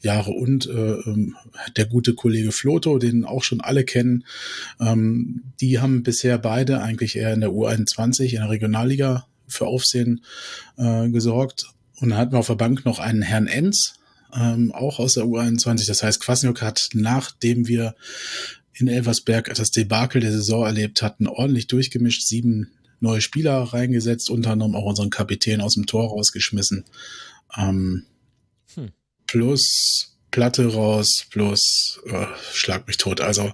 Jahre 0.00 0.30
und 0.30 0.66
äh, 0.66 0.70
ähm, 0.70 1.36
der 1.76 1.86
gute 1.86 2.14
Kollege 2.14 2.52
Floto, 2.52 2.98
den 2.98 3.24
auch 3.24 3.42
schon 3.42 3.60
alle 3.60 3.84
kennen, 3.84 4.24
ähm, 4.80 5.42
die 5.60 5.80
haben 5.80 6.02
bisher 6.02 6.38
beide 6.38 6.80
eigentlich 6.80 7.16
eher 7.16 7.32
in 7.32 7.40
der 7.40 7.50
U21 7.50 8.30
in 8.30 8.40
der 8.40 8.50
Regionalliga 8.50 9.26
für 9.46 9.66
Aufsehen 9.66 10.24
äh, 10.76 11.08
gesorgt. 11.08 11.66
Und 12.00 12.10
dann 12.10 12.18
hatten 12.18 12.32
wir 12.32 12.38
auf 12.38 12.46
der 12.46 12.54
Bank 12.54 12.84
noch 12.84 12.98
einen 13.00 13.22
Herrn 13.22 13.48
Enz, 13.48 13.94
ähm, 14.34 14.72
auch 14.72 14.98
aus 14.98 15.14
der 15.14 15.24
U21. 15.24 15.86
Das 15.86 16.02
heißt, 16.02 16.20
Kwasniok 16.20 16.62
hat, 16.62 16.90
nachdem 16.92 17.66
wir 17.66 17.94
in 18.74 18.86
Elversberg 18.88 19.52
das 19.54 19.70
Debakel 19.70 20.20
der 20.20 20.32
Saison 20.32 20.64
erlebt 20.64 21.02
hatten, 21.02 21.26
ordentlich 21.26 21.66
durchgemischt, 21.66 22.22
sieben 22.22 22.70
neue 23.00 23.20
Spieler 23.20 23.58
reingesetzt, 23.62 24.30
unter 24.30 24.50
anderem 24.50 24.74
auch 24.74 24.84
unseren 24.84 25.10
Kapitän 25.10 25.60
aus 25.60 25.74
dem 25.74 25.86
Tor 25.86 26.08
rausgeschmissen. 26.10 26.84
Ähm, 27.56 28.04
plus 29.28 30.16
Platte 30.30 30.66
raus, 30.66 31.24
plus 31.30 32.00
äh, 32.06 32.26
Schlag 32.52 32.86
mich 32.86 32.96
tot. 32.96 33.20
Also 33.20 33.52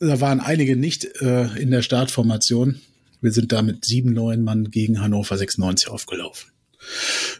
da 0.00 0.20
waren 0.20 0.40
einige 0.40 0.76
nicht 0.76 1.04
äh, 1.22 1.46
in 1.58 1.70
der 1.70 1.82
Startformation. 1.82 2.80
Wir 3.20 3.32
sind 3.32 3.52
da 3.52 3.62
mit 3.62 3.84
sieben, 3.84 4.12
neun 4.12 4.42
Mann 4.42 4.70
gegen 4.70 5.00
Hannover 5.00 5.38
96 5.38 5.88
aufgelaufen. 5.88 6.50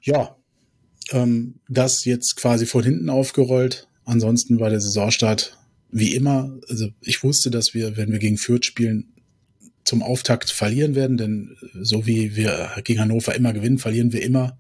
Ja, 0.03 0.37
ähm, 1.11 1.61
das 1.69 2.05
jetzt 2.05 2.37
quasi 2.37 2.67
von 2.67 2.83
hinten 2.83 3.11
aufgerollt. 3.11 3.89
Ansonsten 4.05 4.61
war 4.61 4.71
der 4.71 4.81
Saisonstart 4.81 5.59
wie 5.91 6.15
immer. 6.15 6.59
Also 6.69 6.89
ich 7.01 7.23
wusste, 7.23 7.51
dass 7.51 7.75
wir, 7.75 7.97
wenn 7.97 8.13
wir 8.13 8.19
gegen 8.19 8.39
Fürth 8.39 8.65
spielen, 8.65 9.12
zum 9.85 10.03
Auftakt 10.03 10.51
verlieren 10.51 10.95
werden, 10.95 11.17
denn 11.17 11.57
so 11.81 12.07
wie 12.07 12.37
wir 12.37 12.71
gegen 12.85 13.01
Hannover 13.01 13.35
immer 13.35 13.53
gewinnen, 13.53 13.79
verlieren 13.79 14.13
wir 14.13 14.23
immer 14.23 14.57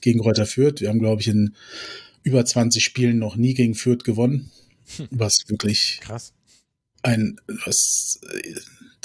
gegen 0.00 0.20
Reuter 0.20 0.46
Fürth. 0.46 0.80
Wir 0.80 0.88
haben, 0.88 0.98
glaube 0.98 1.22
ich, 1.22 1.28
in 1.28 1.54
über 2.22 2.44
20 2.44 2.84
Spielen 2.84 3.18
noch 3.18 3.36
nie 3.36 3.54
gegen 3.54 3.74
Fürth 3.74 4.04
gewonnen, 4.04 4.50
hm. 4.96 5.08
was 5.10 5.44
wirklich 5.48 6.00
krass 6.02 6.32
ein 7.02 7.40
was 7.64 8.20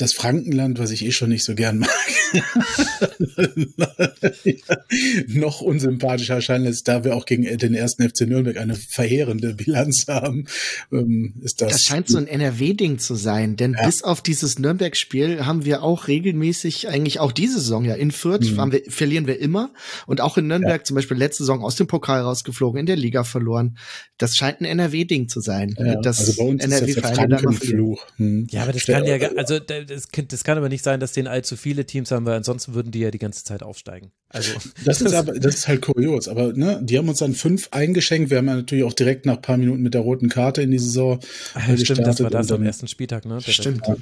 das 0.03 0.13
Frankenland, 0.13 0.79
was 0.79 0.91
ich 0.91 1.05
eh 1.05 1.11
schon 1.11 1.29
nicht 1.29 1.45
so 1.45 1.55
gern 1.55 1.79
mag, 1.79 1.89
noch 5.27 5.61
unsympathischer 5.61 6.35
erscheinen 6.35 6.65
lässt, 6.65 6.89
da 6.89 7.05
wir 7.05 7.15
auch 7.15 7.25
gegen 7.25 7.57
den 7.57 7.73
ersten 7.73 8.07
FC 8.07 8.27
Nürnberg 8.27 8.57
eine 8.57 8.75
verheerende 8.75 9.53
Bilanz 9.53 10.07
haben, 10.09 10.45
ähm, 10.91 11.35
ist 11.41 11.61
das. 11.61 11.71
Das 11.71 11.81
scheint 11.83 12.09
so 12.09 12.17
ein 12.17 12.27
NRW-Ding 12.27 12.99
zu 12.99 13.15
sein, 13.15 13.55
denn 13.55 13.77
ja. 13.79 13.85
bis 13.85 14.03
auf 14.03 14.21
dieses 14.21 14.59
Nürnberg-Spiel 14.59 15.45
haben 15.45 15.63
wir 15.63 15.83
auch 15.83 16.09
regelmäßig, 16.09 16.89
eigentlich 16.89 17.21
auch 17.21 17.31
diese 17.31 17.59
Saison 17.59 17.85
ja 17.85 17.95
in 17.95 18.11
Fürth, 18.11 18.51
mhm. 18.51 18.73
wir, 18.73 18.81
verlieren 18.89 19.25
wir 19.25 19.39
immer 19.39 19.71
und 20.05 20.19
auch 20.19 20.37
in 20.37 20.47
Nürnberg 20.47 20.81
ja. 20.81 20.83
zum 20.83 20.95
Beispiel 20.95 21.15
letzte 21.15 21.43
Saison 21.43 21.63
aus 21.63 21.77
dem 21.77 21.87
Pokal 21.87 22.21
rausgeflogen, 22.21 22.77
in 22.77 22.87
der 22.87 22.97
Liga 22.97 23.23
verloren. 23.23 23.77
Das 24.17 24.35
scheint 24.35 24.59
ein 24.59 24.65
NRW-Ding 24.65 25.29
zu 25.29 25.39
sein. 25.39 25.75
Ja, 25.77 25.95
das 26.01 26.19
also 26.19 26.43
bei 26.43 26.49
uns 26.49 26.65
NRW 26.65 26.91
ist 26.91 26.97
das 26.97 27.13
der 27.13 27.15
Frankenfluch. 27.15 28.05
Hm. 28.17 28.47
Ja, 28.51 28.63
aber 28.63 28.73
das 28.73 28.85
kann 28.85 29.05
ja, 29.05 29.15
also 29.37 29.59
das, 29.95 30.07
das, 30.27 30.43
kann 30.43 30.57
aber 30.57 30.69
nicht 30.69 30.83
sein, 30.83 30.99
dass 30.99 31.11
den 31.13 31.27
allzu 31.27 31.55
viele 31.55 31.85
Teams 31.85 32.11
haben, 32.11 32.25
weil 32.25 32.35
ansonsten 32.35 32.73
würden 32.73 32.91
die 32.91 32.99
ja 32.99 33.11
die 33.11 33.19
ganze 33.19 33.43
Zeit 33.43 33.63
aufsteigen. 33.63 34.11
Also 34.29 34.51
das 34.85 35.01
ist 35.01 35.13
aber 35.13 35.33
das 35.39 35.55
ist 35.55 35.67
halt 35.67 35.81
kurios. 35.81 36.27
Aber 36.27 36.53
ne, 36.53 36.79
die 36.83 36.97
haben 36.97 37.09
uns 37.09 37.19
dann 37.19 37.33
fünf 37.33 37.69
eingeschenkt. 37.71 38.29
Wir 38.29 38.37
haben 38.37 38.47
ja 38.47 38.55
natürlich 38.55 38.83
auch 38.83 38.93
direkt 38.93 39.25
nach 39.25 39.41
paar 39.41 39.57
Minuten 39.57 39.81
mit 39.81 39.93
der 39.93 40.01
roten 40.01 40.29
Karte 40.29 40.61
in 40.61 40.71
die 40.71 40.79
Saison 40.79 41.19
Ach, 41.53 41.67
ja, 41.67 41.77
Stimmt, 41.77 42.07
das 42.07 42.21
war 42.21 42.29
das 42.29 42.51
am 42.51 42.63
ersten 42.63 42.87
Spieltag, 42.87 43.25
ne? 43.25 43.39
Stimmt. 43.41 43.87
Ja, 43.87 43.95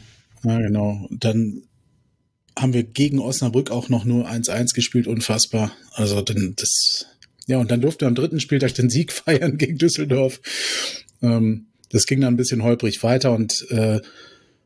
ja, 0.44 0.60
genau. 0.60 1.08
Dann 1.12 1.64
haben 2.58 2.74
wir 2.74 2.84
gegen 2.84 3.20
Osnabrück 3.20 3.72
auch 3.72 3.90
noch 3.90 4.06
nur 4.06 4.30
1-1 4.30 4.74
gespielt, 4.74 5.08
unfassbar. 5.08 5.72
Also 5.94 6.22
dann 6.22 6.54
das 6.58 7.06
ja, 7.48 7.58
und 7.58 7.72
dann 7.72 7.82
durften 7.82 8.02
wir 8.02 8.08
am 8.08 8.16
dritten 8.16 8.40
Spieltag 8.40 8.74
den 8.76 8.90
Sieg 8.90 9.12
feiern 9.12 9.58
gegen 9.58 9.78
Düsseldorf. 9.78 10.40
Ähm, 11.22 11.68
das 11.90 12.06
ging 12.06 12.22
dann 12.22 12.34
ein 12.34 12.38
bisschen 12.38 12.64
holprig 12.64 13.04
weiter 13.04 13.34
und 13.34 13.66
äh, 13.70 14.00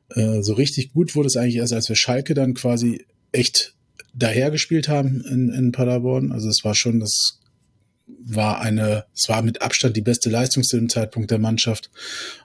äh, 0.10 0.42
so 0.42 0.54
richtig 0.54 0.94
gut 0.94 1.16
wurde 1.16 1.28
es 1.28 1.38
eigentlich 1.38 1.58
erst, 1.58 1.74
als 1.74 1.90
wir 1.90 1.96
Schalke 1.96 2.34
dann 2.34 2.54
quasi 2.54 3.06
echt 3.32 3.74
dahergespielt 4.14 4.88
haben 4.88 5.22
in, 5.22 5.50
in 5.50 5.72
Paderborn. 5.72 6.32
Also 6.32 6.50
es 6.50 6.64
war 6.64 6.76
schon, 6.76 7.00
das 7.00 7.40
war 8.08 8.62
eine, 8.62 9.06
es 9.14 9.30
war 9.30 9.42
mit 9.42 9.62
Abstand 9.62 9.98
die 9.98 10.02
beste 10.02 10.30
Leistung 10.30 10.64
zu 10.64 10.78
dem 10.78 10.90
Zeitpunkt 10.90 11.32
der 11.32 11.40
Mannschaft. 11.40 11.90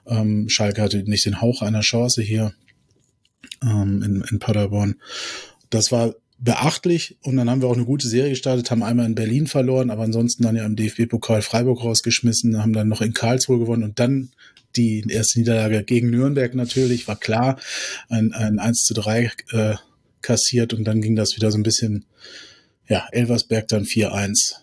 Ähm, 0.05 0.49
Schalke 0.49 0.81
hatte 0.81 1.03
nicht 1.03 1.25
den 1.25 1.41
Hauch 1.41 1.61
einer 1.61 1.81
Chance 1.81 2.21
hier 2.21 2.53
ähm, 3.63 4.01
in, 4.03 4.23
in 4.29 4.39
Paderborn. 4.39 4.95
Das 5.69 5.91
war 5.91 6.15
beachtlich 6.41 7.17
und 7.21 7.37
dann 7.37 7.49
haben 7.49 7.61
wir 7.61 7.69
auch 7.69 7.75
eine 7.75 7.85
gute 7.85 8.07
Serie 8.07 8.31
gestartet, 8.31 8.71
haben 8.71 8.81
einmal 8.81 9.05
in 9.05 9.15
Berlin 9.15 9.45
verloren, 9.45 9.91
aber 9.91 10.03
ansonsten 10.03 10.41
dann 10.41 10.55
ja 10.55 10.65
im 10.65 10.75
DFB-Pokal 10.75 11.43
Freiburg 11.43 11.83
rausgeschmissen, 11.83 12.59
haben 12.59 12.73
dann 12.73 12.87
noch 12.87 13.01
in 13.01 13.13
Karlsruhe 13.13 13.59
gewonnen 13.59 13.83
und 13.83 13.99
dann 13.99 14.31
die 14.75 15.05
erste 15.07 15.39
Niederlage 15.39 15.83
gegen 15.83 16.09
Nürnberg 16.09 16.53
natürlich, 16.55 17.07
war 17.07 17.19
klar, 17.19 17.59
ein, 18.09 18.33
ein 18.33 18.59
1 18.59 18.83
zu 18.83 18.93
3 18.93 19.31
äh, 19.51 19.75
kassiert 20.21 20.73
und 20.73 20.83
dann 20.85 21.01
ging 21.01 21.15
das 21.15 21.35
wieder 21.35 21.51
so 21.51 21.57
ein 21.57 21.63
bisschen, 21.63 22.05
ja, 22.87 23.07
Elversberg 23.11 23.67
dann 23.67 23.83
4-1. 23.83 24.55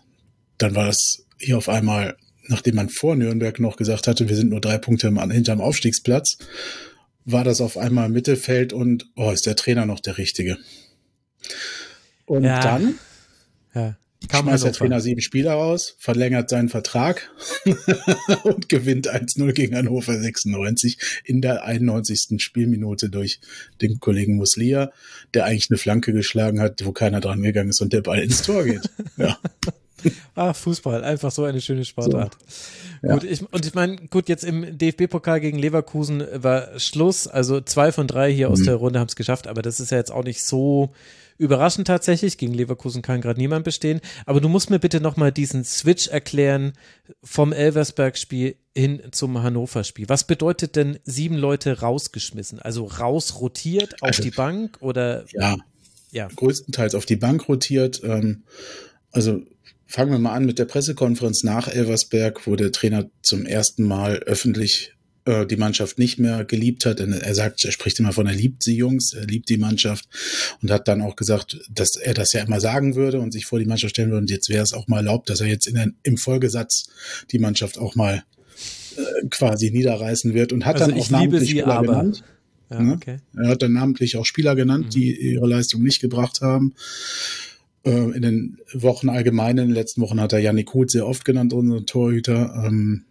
Dann 0.59 0.75
war 0.75 0.87
das 0.87 1.25
hier 1.39 1.59
auf 1.59 1.69
einmal, 1.69 2.17
nachdem 2.47 2.77
man 2.77 2.89
vor 2.89 3.17
Nürnberg 3.17 3.59
noch 3.61 3.77
gesagt 3.77 4.07
hatte, 4.07 4.29
wir 4.29 4.37
sind 4.37 4.51
nur 4.51 4.61
drei 4.61 4.79
Punkte 4.79 5.09
hinterm 5.09 5.61
Aufstiegsplatz, 5.61 6.39
war 7.25 7.45
das 7.45 7.61
auf 7.61 7.77
einmal 7.77 8.09
Mittelfeld 8.09 8.73
und, 8.73 9.07
oh, 9.17 9.31
ist 9.31 9.47
der 9.47 9.57
Trainer 9.57 9.87
noch 9.87 10.01
der 10.01 10.19
Richtige. 10.19 10.57
Und 12.27 12.45
Ja. 12.45 12.61
dann 12.61 12.99
Ja. 13.75 13.97
Kam 14.27 14.47
schmeißt 14.47 14.65
der 14.65 14.71
Hannover. 14.71 14.79
Trainer 14.79 15.01
sieben 15.01 15.21
Spieler 15.21 15.53
raus, 15.53 15.95
verlängert 15.99 16.51
seinen 16.51 16.69
Vertrag 16.69 17.31
und 18.43 18.69
gewinnt 18.69 19.09
1-0 19.09 19.53
gegen 19.53 19.77
Hannover 19.77 20.19
96 20.19 20.99
in 21.25 21.41
der 21.41 21.65
91. 21.65 22.43
Spielminute 22.43 23.11
durch 23.11 23.41
den 23.81 24.01
Kollegen 24.01 24.37
Muslia, 24.37 24.91
der 25.35 25.45
eigentlich 25.45 25.71
eine 25.71 25.79
Flanke 25.79 26.13
geschlagen 26.13 26.61
hat, 26.61 26.85
wo 26.85 26.93
keiner 26.93 27.21
dran 27.21 27.43
gegangen 27.43 27.71
ist 27.71 27.81
und 27.81 27.93
der 27.93 28.03
Ball 28.03 28.21
ins 28.21 28.43
Tor 28.43 28.65
geht. 28.65 28.91
ja. 29.17 29.39
Ah, 30.35 30.53
Fußball, 30.55 31.03
einfach 31.05 31.31
so 31.33 31.45
eine 31.45 31.61
schöne 31.61 31.85
Sportart. 31.85 32.37
Ja. 33.03 33.15
Gut, 33.15 33.25
ich, 33.25 33.43
und 33.53 33.67
ich 33.67 33.75
meine, 33.75 33.97
gut, 34.09 34.29
jetzt 34.29 34.45
im 34.45 34.79
DFB-Pokal 34.79 35.41
gegen 35.41 35.59
Leverkusen 35.59 36.23
war 36.35 36.79
Schluss. 36.79 37.27
Also 37.27 37.61
zwei 37.61 37.91
von 37.93 38.07
drei 38.07 38.33
hier 38.33 38.47
Mhm. 38.49 38.53
aus 38.53 38.63
der 38.63 38.75
Runde 38.77 39.01
haben 39.01 39.09
es 39.09 39.17
geschafft, 39.17 39.47
aber 39.47 39.63
das 39.63 39.81
ist 39.81 39.91
ja 39.91 39.99
jetzt 39.99 40.11
auch 40.13 40.25
nicht 40.25 40.43
so 40.45 40.91
überraschend 41.39 41.87
tatsächlich. 41.87 42.39
Gegen 42.39 42.55
Leverkusen 42.55 43.01
kann 43.03 43.21
gerade 43.21 43.39
niemand 43.41 43.65
bestehen. 43.65 44.01
Aber 44.27 44.41
du 44.41 44.49
musst 44.49 44.71
mir 44.71 44.79
bitte 44.81 45.01
nochmal 45.01 45.31
diesen 45.33 45.63
Switch 45.65 46.09
erklären 46.09 46.73
vom 47.23 47.53
Elversberg-Spiel 47.53 48.57
hin 48.77 49.03
zum 49.13 49.41
Hannover-Spiel. 49.43 50.09
Was 50.09 50.25
bedeutet 50.27 50.75
denn 50.77 50.99
sieben 51.05 51.37
Leute 51.37 51.81
rausgeschmissen? 51.81 52.59
Also 52.61 52.85
rausrotiert 52.87 53.95
auf 54.03 54.09
Also- 54.09 54.23
die 54.23 54.31
Bank 54.31 54.79
oder 54.81 55.25
ja, 55.33 55.57
ja? 56.11 56.29
größtenteils 56.35 56.95
auf 56.97 57.07
die 57.07 57.17
Bank 57.17 57.49
rotiert. 57.49 58.01
Ähm, 58.05 58.43
also 59.13 59.41
fangen 59.89 60.13
wir 60.13 60.19
mal 60.19 60.35
an 60.35 60.45
mit 60.45 60.59
der 60.59 60.67
Pressekonferenz 60.67 61.43
nach 61.43 61.67
Elversberg, 61.67 62.47
wo 62.47 62.55
der 62.55 62.71
Trainer 62.73 63.11
zum 63.23 63.47
ersten 63.47 63.83
Mal 63.85 64.19
öffentlich 64.19 64.93
äh, 65.25 65.47
die 65.47 65.57
Mannschaft 65.57 65.99
nicht 65.99 66.19
mehr 66.19 66.45
geliebt 66.45 66.85
hat. 66.87 67.01
Denn 67.01 67.13
Er 67.13 67.35
sagt, 67.35 67.65
er 67.65 67.73
spricht 67.73 67.99
immer 67.99 68.13
von, 68.13 68.27
er 68.27 68.35
liebt 68.35 68.63
sie 68.63 68.77
Jungs, 68.77 69.15
er 69.15 69.25
liebt 69.27 69.49
die 69.49 69.57
Mannschaft 69.57 70.07
und 70.63 70.71
hat 70.71 70.87
dann 70.89 71.01
auch 71.03 71.17
gesagt, 71.17 71.59
dass 71.71 71.97
er 71.97 72.15
das 72.15 72.33
ja 72.35 72.43
immer 72.43 72.61
sagen 72.61 72.95
würde 72.95 73.19
und 73.19 73.33
sich 73.33 73.47
vor 73.47 73.59
die 73.59 73.65
Mannschaft 73.65 73.95
stellen 73.95 74.11
würde. 74.11 74.21
Und 74.23 74.31
jetzt 74.31 74.49
wäre 74.51 74.63
es 74.63 74.75
auch 74.75 74.87
mal 74.89 74.99
erlaubt, 74.99 75.31
dass 75.31 75.41
er 75.41 75.47
jetzt 75.49 75.67
in 75.67 75.75
den, 75.75 75.97
im 76.03 76.19
Folgesatz 76.19 76.85
die 77.33 77.39
Mannschaft 77.39 77.79
auch 77.79 77.95
mal 77.95 78.23
äh, 78.97 79.27
quasi 79.31 79.71
niederreißen 79.71 80.35
wird 80.35 80.53
und 80.53 80.67
hat 80.67 80.77
Also 80.81 80.91
dann 80.91 81.01
auch 81.01 81.11
namentlich 81.11 81.51
Spieler 81.51 81.67
aber. 81.69 81.87
genannt. 81.87 82.23
Ja, 82.71 82.81
Ne? 82.83 82.93
okay. 82.93 83.17
Er 83.43 83.49
hat 83.49 83.63
dann 83.63 83.73
namentlich 83.73 84.17
auch 84.19 84.27
Spieler 84.27 84.55
genannt, 84.55 84.95
die 84.95 85.17
ihre 85.33 85.47
Leistung 85.49 85.83
nicht 85.83 86.01
gebracht 86.03 86.43
haben. 86.43 86.75
Äh, 87.89 88.17
In 88.17 88.23
den 88.23 88.59
Wochen 88.75 89.09
allgemein, 89.09 89.59
in 89.59 89.69
den 89.69 89.75
letzten 89.75 90.01
Wochen 90.03 90.21
hat 90.21 90.33
er 90.33 90.41
Yannick 90.41 90.73
Huth 90.75 90.91
sehr 90.91 91.07
oft 91.07 91.25
genannt, 91.25 91.53
unseren 91.53 91.87
Torhüter. 91.87 92.65
Ähm, 92.67 93.05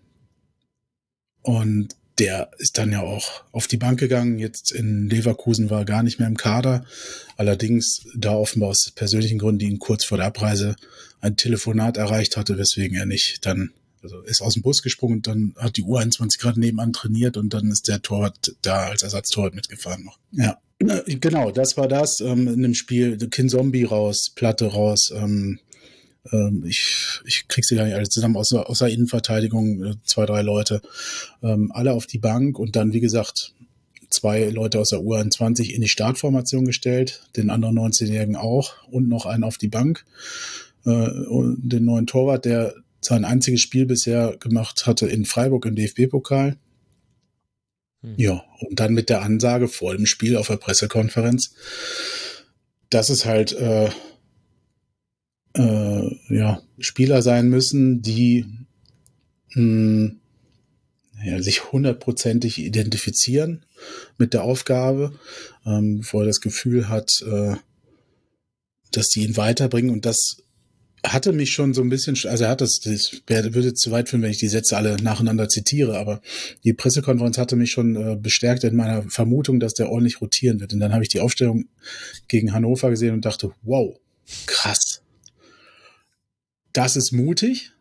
Und 1.42 1.96
der 2.20 2.50
ist 2.58 2.78
dann 2.78 2.92
ja 2.92 3.02
auch 3.02 3.44
auf 3.52 3.68
die 3.68 3.78
Bank 3.78 4.00
gegangen. 4.00 4.40
Jetzt 4.40 4.72
in 4.72 5.08
Leverkusen 5.08 5.70
war 5.70 5.82
er 5.82 5.86
gar 5.86 6.04
nicht 6.04 6.20
mehr 6.20 6.28
im 6.28 6.38
Kader. 6.38 6.84
Allerdings 7.38 8.08
da 8.16 8.34
offenbar 8.34 8.70
aus 8.70 8.92
persönlichen 8.96 9.38
Gründen, 9.38 9.60
die 9.60 9.68
ihn 9.68 9.80
kurz 9.80 10.04
vor 10.04 10.18
der 10.18 10.28
Abreise 10.28 10.76
ein 11.22 11.36
Telefonat 11.36 11.98
erreicht 11.98 12.36
hatte, 12.36 12.58
weswegen 12.58 12.98
er 12.98 13.06
nicht 13.06 13.46
dann, 13.46 13.72
also 14.02 14.20
ist 14.22 14.42
aus 14.42 14.54
dem 14.54 14.64
Bus 14.64 14.82
gesprungen 14.82 15.18
und 15.18 15.28
dann 15.28 15.54
hat 15.58 15.78
die 15.78 15.84
U21 15.84 16.40
gerade 16.40 16.60
nebenan 16.60 16.92
trainiert 16.92 17.38
und 17.38 17.54
dann 17.54 17.70
ist 17.72 17.88
der 17.88 18.02
Torwart 18.02 18.56
da 18.62 18.88
als 18.88 19.04
Ersatztorwart 19.04 19.54
mitgefahren 19.56 20.04
noch. 20.04 20.18
Ja. 20.32 20.58
Genau, 20.80 21.52
das 21.52 21.76
war 21.78 21.88
das. 21.88 22.20
Ähm, 22.20 22.48
in 22.48 22.62
dem 22.62 22.74
Spiel 22.76 23.18
Kin 23.30 23.50
Zombie 23.50 23.84
raus, 23.84 24.32
Platte 24.36 24.68
raus. 24.68 25.12
Ähm, 25.16 25.60
ähm, 26.32 26.64
ich, 26.68 27.22
ich 27.26 27.48
krieg 27.48 27.66
sie 27.66 27.76
gar 27.76 27.86
nicht 27.86 27.96
alle 27.96 28.10
zusammen, 28.10 28.38
außer, 28.38 28.70
außer 28.70 28.90
Innenverteidigung, 28.90 29.84
äh, 29.84 29.94
zwei, 30.04 30.26
drei 30.26 30.42
Leute. 30.42 30.82
Ähm, 31.42 31.72
alle 31.74 31.94
auf 31.94 32.06
die 32.06 32.20
Bank 32.20 32.60
und 32.60 32.76
dann, 32.76 32.94
wie 32.94 33.00
gesagt, 33.00 33.54
zwei 34.10 34.46
Leute 34.50 34.80
aus 34.80 34.90
der 34.90 35.00
U21 35.00 35.72
in 35.72 35.82
die 35.82 35.88
Startformation 35.88 36.66
gestellt, 36.66 37.24
den 37.36 37.50
anderen 37.50 37.78
19-Jährigen 37.78 38.36
auch 38.36 38.76
und 38.90 39.10
noch 39.10 39.26
einen 39.26 39.44
auf 39.44 39.58
die 39.58 39.68
Bank. 39.68 40.06
Äh, 40.86 41.10
den 41.58 41.86
neuen 41.86 42.08
Torwart, 42.08 42.46
der 42.46 42.76
sein 43.02 43.26
einziges 43.26 43.62
Spiel 43.62 43.86
bisher 43.86 44.36
gemacht 44.40 44.86
hatte 44.86 45.08
in 45.08 45.26
Freiburg 45.26 45.66
im 45.66 45.76
DFB-Pokal. 45.76 46.58
Ja, 48.02 48.44
und 48.62 48.80
dann 48.80 48.94
mit 48.94 49.10
der 49.10 49.22
Ansage 49.22 49.68
vor 49.68 49.96
dem 49.96 50.06
Spiel 50.06 50.38
auf 50.38 50.48
der 50.48 50.58
Pressekonferenz, 50.58 51.56
dass 52.90 53.10
es 53.10 53.26
halt 53.26 53.54
äh, 53.54 53.90
äh, 55.56 56.16
ja, 56.30 56.62
Spieler 56.80 57.22
sein 57.22 57.50
müssen, 57.50 58.02
die 58.02 58.46
mh, 59.56 60.12
ja, 61.24 61.42
sich 61.42 61.72
hundertprozentig 61.72 62.60
identifizieren 62.60 63.66
mit 64.18 64.34
der 64.34 64.44
Aufgabe, 64.44 65.18
ähm, 65.66 66.06
wo 66.12 66.22
er 66.22 66.28
das 66.28 66.42
Gefühl 66.42 66.90
hat, 66.90 67.10
äh, 67.24 67.56
dass 68.92 69.10
die 69.10 69.24
ihn 69.24 69.38
weiterbringen 69.38 69.92
und 69.92 70.06
das 70.06 70.44
hatte 71.14 71.32
mich 71.34 71.52
schon 71.52 71.74
so 71.74 71.82
ein 71.82 71.90
bisschen, 71.90 72.18
also 72.28 72.44
er 72.44 72.50
hat 72.50 72.62
das, 72.62 72.80
das 72.80 73.22
würde 73.28 73.74
zu 73.74 73.92
weit 73.92 74.10
führen, 74.10 74.22
wenn 74.22 74.32
ich 74.32 74.38
die 74.40 74.48
Sätze 74.48 74.78
alle 74.78 74.98
nacheinander 75.02 75.48
zitiere, 75.50 75.98
aber 75.98 76.22
die 76.64 76.74
Pressekonferenz 76.74 77.38
hatte 77.38 77.56
mich 77.56 77.72
schon 77.72 77.96
äh, 77.96 78.16
bestärkt 78.16 78.64
in 78.64 78.76
meiner 78.76 79.04
Vermutung, 79.04 79.60
dass 79.60 79.74
der 79.74 79.90
ordentlich 79.90 80.22
rotieren 80.22 80.60
wird. 80.60 80.74
Und 80.74 80.80
dann 80.80 80.94
habe 80.94 81.04
ich 81.04 81.10
die 81.10 81.20
Aufstellung 81.20 81.66
gegen 82.28 82.54
Hannover 82.54 82.90
gesehen 82.90 83.14
und 83.14 83.26
dachte, 83.26 83.52
wow, 83.64 83.98
krass. 84.46 85.02
Das 86.74 86.96
ist 86.96 87.12
mutig. 87.12 87.72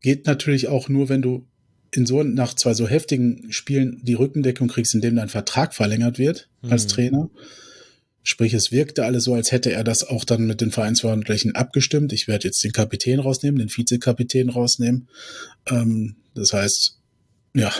Geht 0.00 0.26
natürlich 0.26 0.68
auch 0.68 0.88
nur, 0.88 1.08
wenn 1.08 1.22
du 1.22 1.46
in 1.94 2.06
so 2.06 2.22
nach 2.22 2.54
zwei 2.54 2.74
so 2.74 2.88
heftigen 2.88 3.52
Spielen 3.52 4.00
die 4.02 4.14
Rückendeckung 4.14 4.68
kriegst, 4.68 4.94
indem 4.94 5.16
dein 5.16 5.28
Vertrag 5.28 5.74
verlängert 5.74 6.18
wird 6.18 6.48
als 6.62 6.84
Mhm. 6.84 6.88
Trainer. 6.88 7.30
Sprich, 8.24 8.54
es 8.54 8.70
wirkte 8.70 9.04
alles 9.04 9.24
so, 9.24 9.34
als 9.34 9.50
hätte 9.50 9.72
er 9.72 9.82
das 9.82 10.04
auch 10.04 10.24
dann 10.24 10.46
mit 10.46 10.60
den 10.60 10.70
Vereinsverantwortlichen 10.70 11.56
abgestimmt. 11.56 12.12
Ich 12.12 12.28
werde 12.28 12.46
jetzt 12.46 12.62
den 12.62 12.72
Kapitän 12.72 13.18
rausnehmen, 13.18 13.58
den 13.58 13.68
Vizekapitän 13.68 14.48
rausnehmen. 14.48 15.08
Ähm, 15.66 16.16
das 16.34 16.52
heißt, 16.52 16.98
ja, 17.54 17.72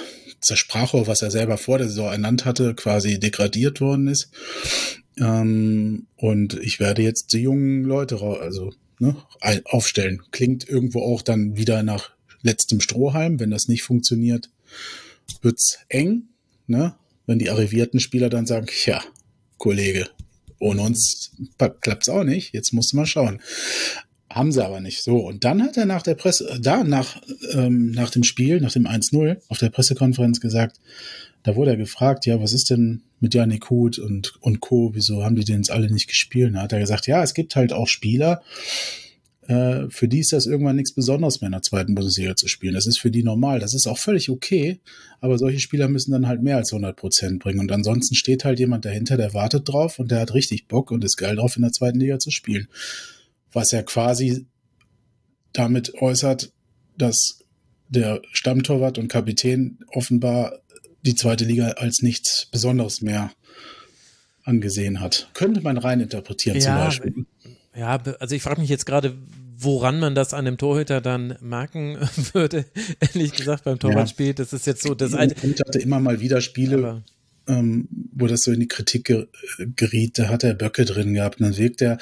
das 0.47 0.59
Sprachrohr, 0.59 1.07
was 1.07 1.23
er 1.23 1.31
selber 1.31 1.59
vor 1.59 1.79
der 1.79 1.89
Saison 1.89 2.11
ernannt 2.11 2.45
hatte, 2.45 2.75
quasi 2.75 3.21
degradiert 3.21 3.81
worden 3.81 4.09
ist. 4.09 4.31
Ähm, 5.19 6.07
und 6.17 6.55
ich 6.55 6.81
werde 6.81 7.03
jetzt 7.03 7.33
die 7.33 7.41
jungen 7.41 7.85
Leute 7.85 8.21
also 8.21 8.73
ne, 8.99 9.17
aufstellen. 9.65 10.23
Klingt 10.31 10.69
irgendwo 10.69 11.03
auch 11.03 11.23
dann 11.23 11.57
wieder 11.57 11.83
nach 11.83 12.11
letztem 12.43 12.81
Strohhalm. 12.81 13.39
Wenn 13.39 13.51
das 13.51 13.69
nicht 13.69 13.83
funktioniert, 13.83 14.51
wird's 15.41 15.79
eng. 15.89 16.25
Ne? 16.67 16.95
Wenn 17.27 17.39
die 17.39 17.51
arrivierten 17.51 18.01
Spieler 18.01 18.29
dann 18.29 18.47
sagen, 18.47 18.67
ja, 18.85 19.03
Kollege, 19.59 20.09
ohne 20.63 20.83
uns 20.83 21.33
pa- 21.59 21.69
klappt's 21.69 22.09
auch 22.09 22.25
nicht. 22.25 22.55
Jetzt 22.55 22.73
musst 22.73 22.93
du 22.93 22.97
mal 22.97 23.07
schauen. 23.07 23.41
Haben 24.31 24.53
sie 24.53 24.65
aber 24.65 24.81
nicht. 24.81 25.03
So, 25.03 25.17
und 25.19 25.45
dann 25.45 25.63
hat 25.63 25.77
er 25.77 25.85
nach 25.85 26.03
der 26.03 26.15
Presse, 26.15 26.49
äh, 26.49 26.61
da 26.61 26.85
nach, 26.85 27.21
ähm, 27.53 27.91
nach 27.91 28.11
dem 28.11 28.25
Spiel, 28.25 28.61
nach 28.61 28.73
dem 28.73 28.87
1-0, 28.87 29.37
auf 29.49 29.59
der 29.59 29.69
Pressekonferenz 29.71 30.41
gesagt, 30.41 30.81
da 31.43 31.57
wurde 31.57 31.73
er 31.73 31.77
gefragt, 31.77 32.25
ja, 32.25 32.41
was 32.41 32.53
ist 32.53 32.71
denn 32.71 33.03
mit 33.21 33.35
Janik 33.35 33.69
Huth 33.69 33.99
und, 33.99 34.35
und 34.41 34.61
Co., 34.61 34.91
wieso 34.95 35.25
haben 35.25 35.37
die 35.37 35.45
denn 35.45 35.57
jetzt 35.57 35.71
alle 35.71 35.91
nicht 35.91 36.09
gespielt? 36.09 36.55
Da 36.55 36.63
hat 36.63 36.73
er 36.73 36.79
gesagt, 36.81 37.07
ja, 37.07 37.23
es 37.23 37.35
gibt 37.35 37.57
halt 37.57 37.73
auch 37.73 37.89
Spieler, 37.89 38.43
äh, 39.49 39.89
für 39.91 40.07
die 40.07 40.21
ist 40.21 40.33
das 40.33 40.47
irgendwann 40.47 40.77
nichts 40.77 40.95
Besonderes 40.95 41.41
mehr 41.41 41.49
in 41.49 41.53
der 41.53 41.63
zweiten 41.63 41.95
Bundesliga 41.95 42.37
zu 42.37 42.47
spielen. 42.47 42.75
Das 42.75 42.87
ist 42.87 42.99
für 42.99 43.11
die 43.11 43.25
normal, 43.25 43.59
das 43.59 43.75
ist 43.75 43.87
auch 43.87 43.99
völlig 43.99 44.31
okay, 44.31 44.81
aber 45.21 45.39
solche 45.39 45.59
Spieler 45.59 45.89
müssen 45.89 46.13
dann 46.13 46.29
halt 46.29 46.43
mehr 46.43 46.57
als 46.57 46.73
100 46.73 46.97
Prozent 46.97 47.43
bringen. 47.43 47.61
Und 47.61 47.73
ansonsten 47.73 48.15
steht 48.15 48.45
halt 48.45 48.59
jemand 48.61 48.85
dahinter, 48.85 49.17
der 49.17 49.35
wartet 49.35 49.69
drauf 49.69 49.99
und 49.99 50.11
der 50.11 50.21
hat 50.21 50.35
richtig 50.35 50.69
Bock 50.69 50.91
und 50.91 51.05
ist 51.05 51.17
geil 51.17 51.37
drauf, 51.37 51.57
in 51.57 51.63
der 51.63 51.73
zweiten 51.73 51.99
Liga 51.99 52.19
zu 52.19 52.31
spielen. 52.31 52.69
Was 53.53 53.73
er 53.73 53.83
quasi 53.83 54.47
damit 55.53 55.95
äußert, 56.01 56.53
dass 56.97 57.41
der 57.89 58.23
Stammtorwart 58.33 58.97
und 58.97 59.09
Kapitän 59.09 59.79
offenbar 59.89 60.61
die 61.05 61.15
zweite 61.15 61.45
Liga 61.45 61.69
als 61.73 62.01
nichts 62.01 62.47
Besonderes 62.51 63.03
mehr 63.03 63.33
angesehen 64.45 65.01
hat. 65.01 65.31
Könnte 65.35 65.61
man 65.61 65.79
rein 65.79 66.01
interpretieren 66.01 66.57
Ja, 66.57 66.63
zum 66.63 66.75
Beispiel. 66.75 67.22
Ja, 67.75 68.03
also 68.19 68.35
ich 68.35 68.43
frage 68.43 68.61
mich 68.61 68.71
jetzt 68.71 68.87
gerade, 68.87 69.17
woran 69.57 69.99
man 69.99 70.15
das 70.15 70.35
an 70.35 70.45
dem 70.45 70.59
Torhüter 70.59 71.01
dann 71.01 71.37
merken 71.41 71.97
würde, 72.33 72.67
ehrlich 73.01 73.33
gesagt, 73.33 73.65
beim 73.65 73.79
Torwartspiel. 73.79 74.35
Das 74.35 74.53
ist 74.53 74.67
jetzt 74.67 74.83
so 74.83 74.95
das 74.95 75.15
eine. 75.15 75.33
Ich 75.33 75.61
hatte 75.61 75.79
immer 75.79 76.01
mal 76.01 76.21
wieder 76.21 76.41
Spiele, 76.41 77.03
ähm, 77.49 77.89
wo 78.13 78.27
das 78.27 78.43
so 78.43 78.53
in 78.53 78.61
die 78.61 78.69
Kritik 78.69 79.07
ge 79.07 79.27
geriet. 79.77 80.19
Da 80.19 80.29
hat 80.29 80.45
er 80.45 80.55
Böcke 80.55 80.85
drin 80.85 81.15
gehabt. 81.15 81.41
Und 81.41 81.47
dann 81.47 81.57
wirkt 81.57 81.81
er, 81.81 81.99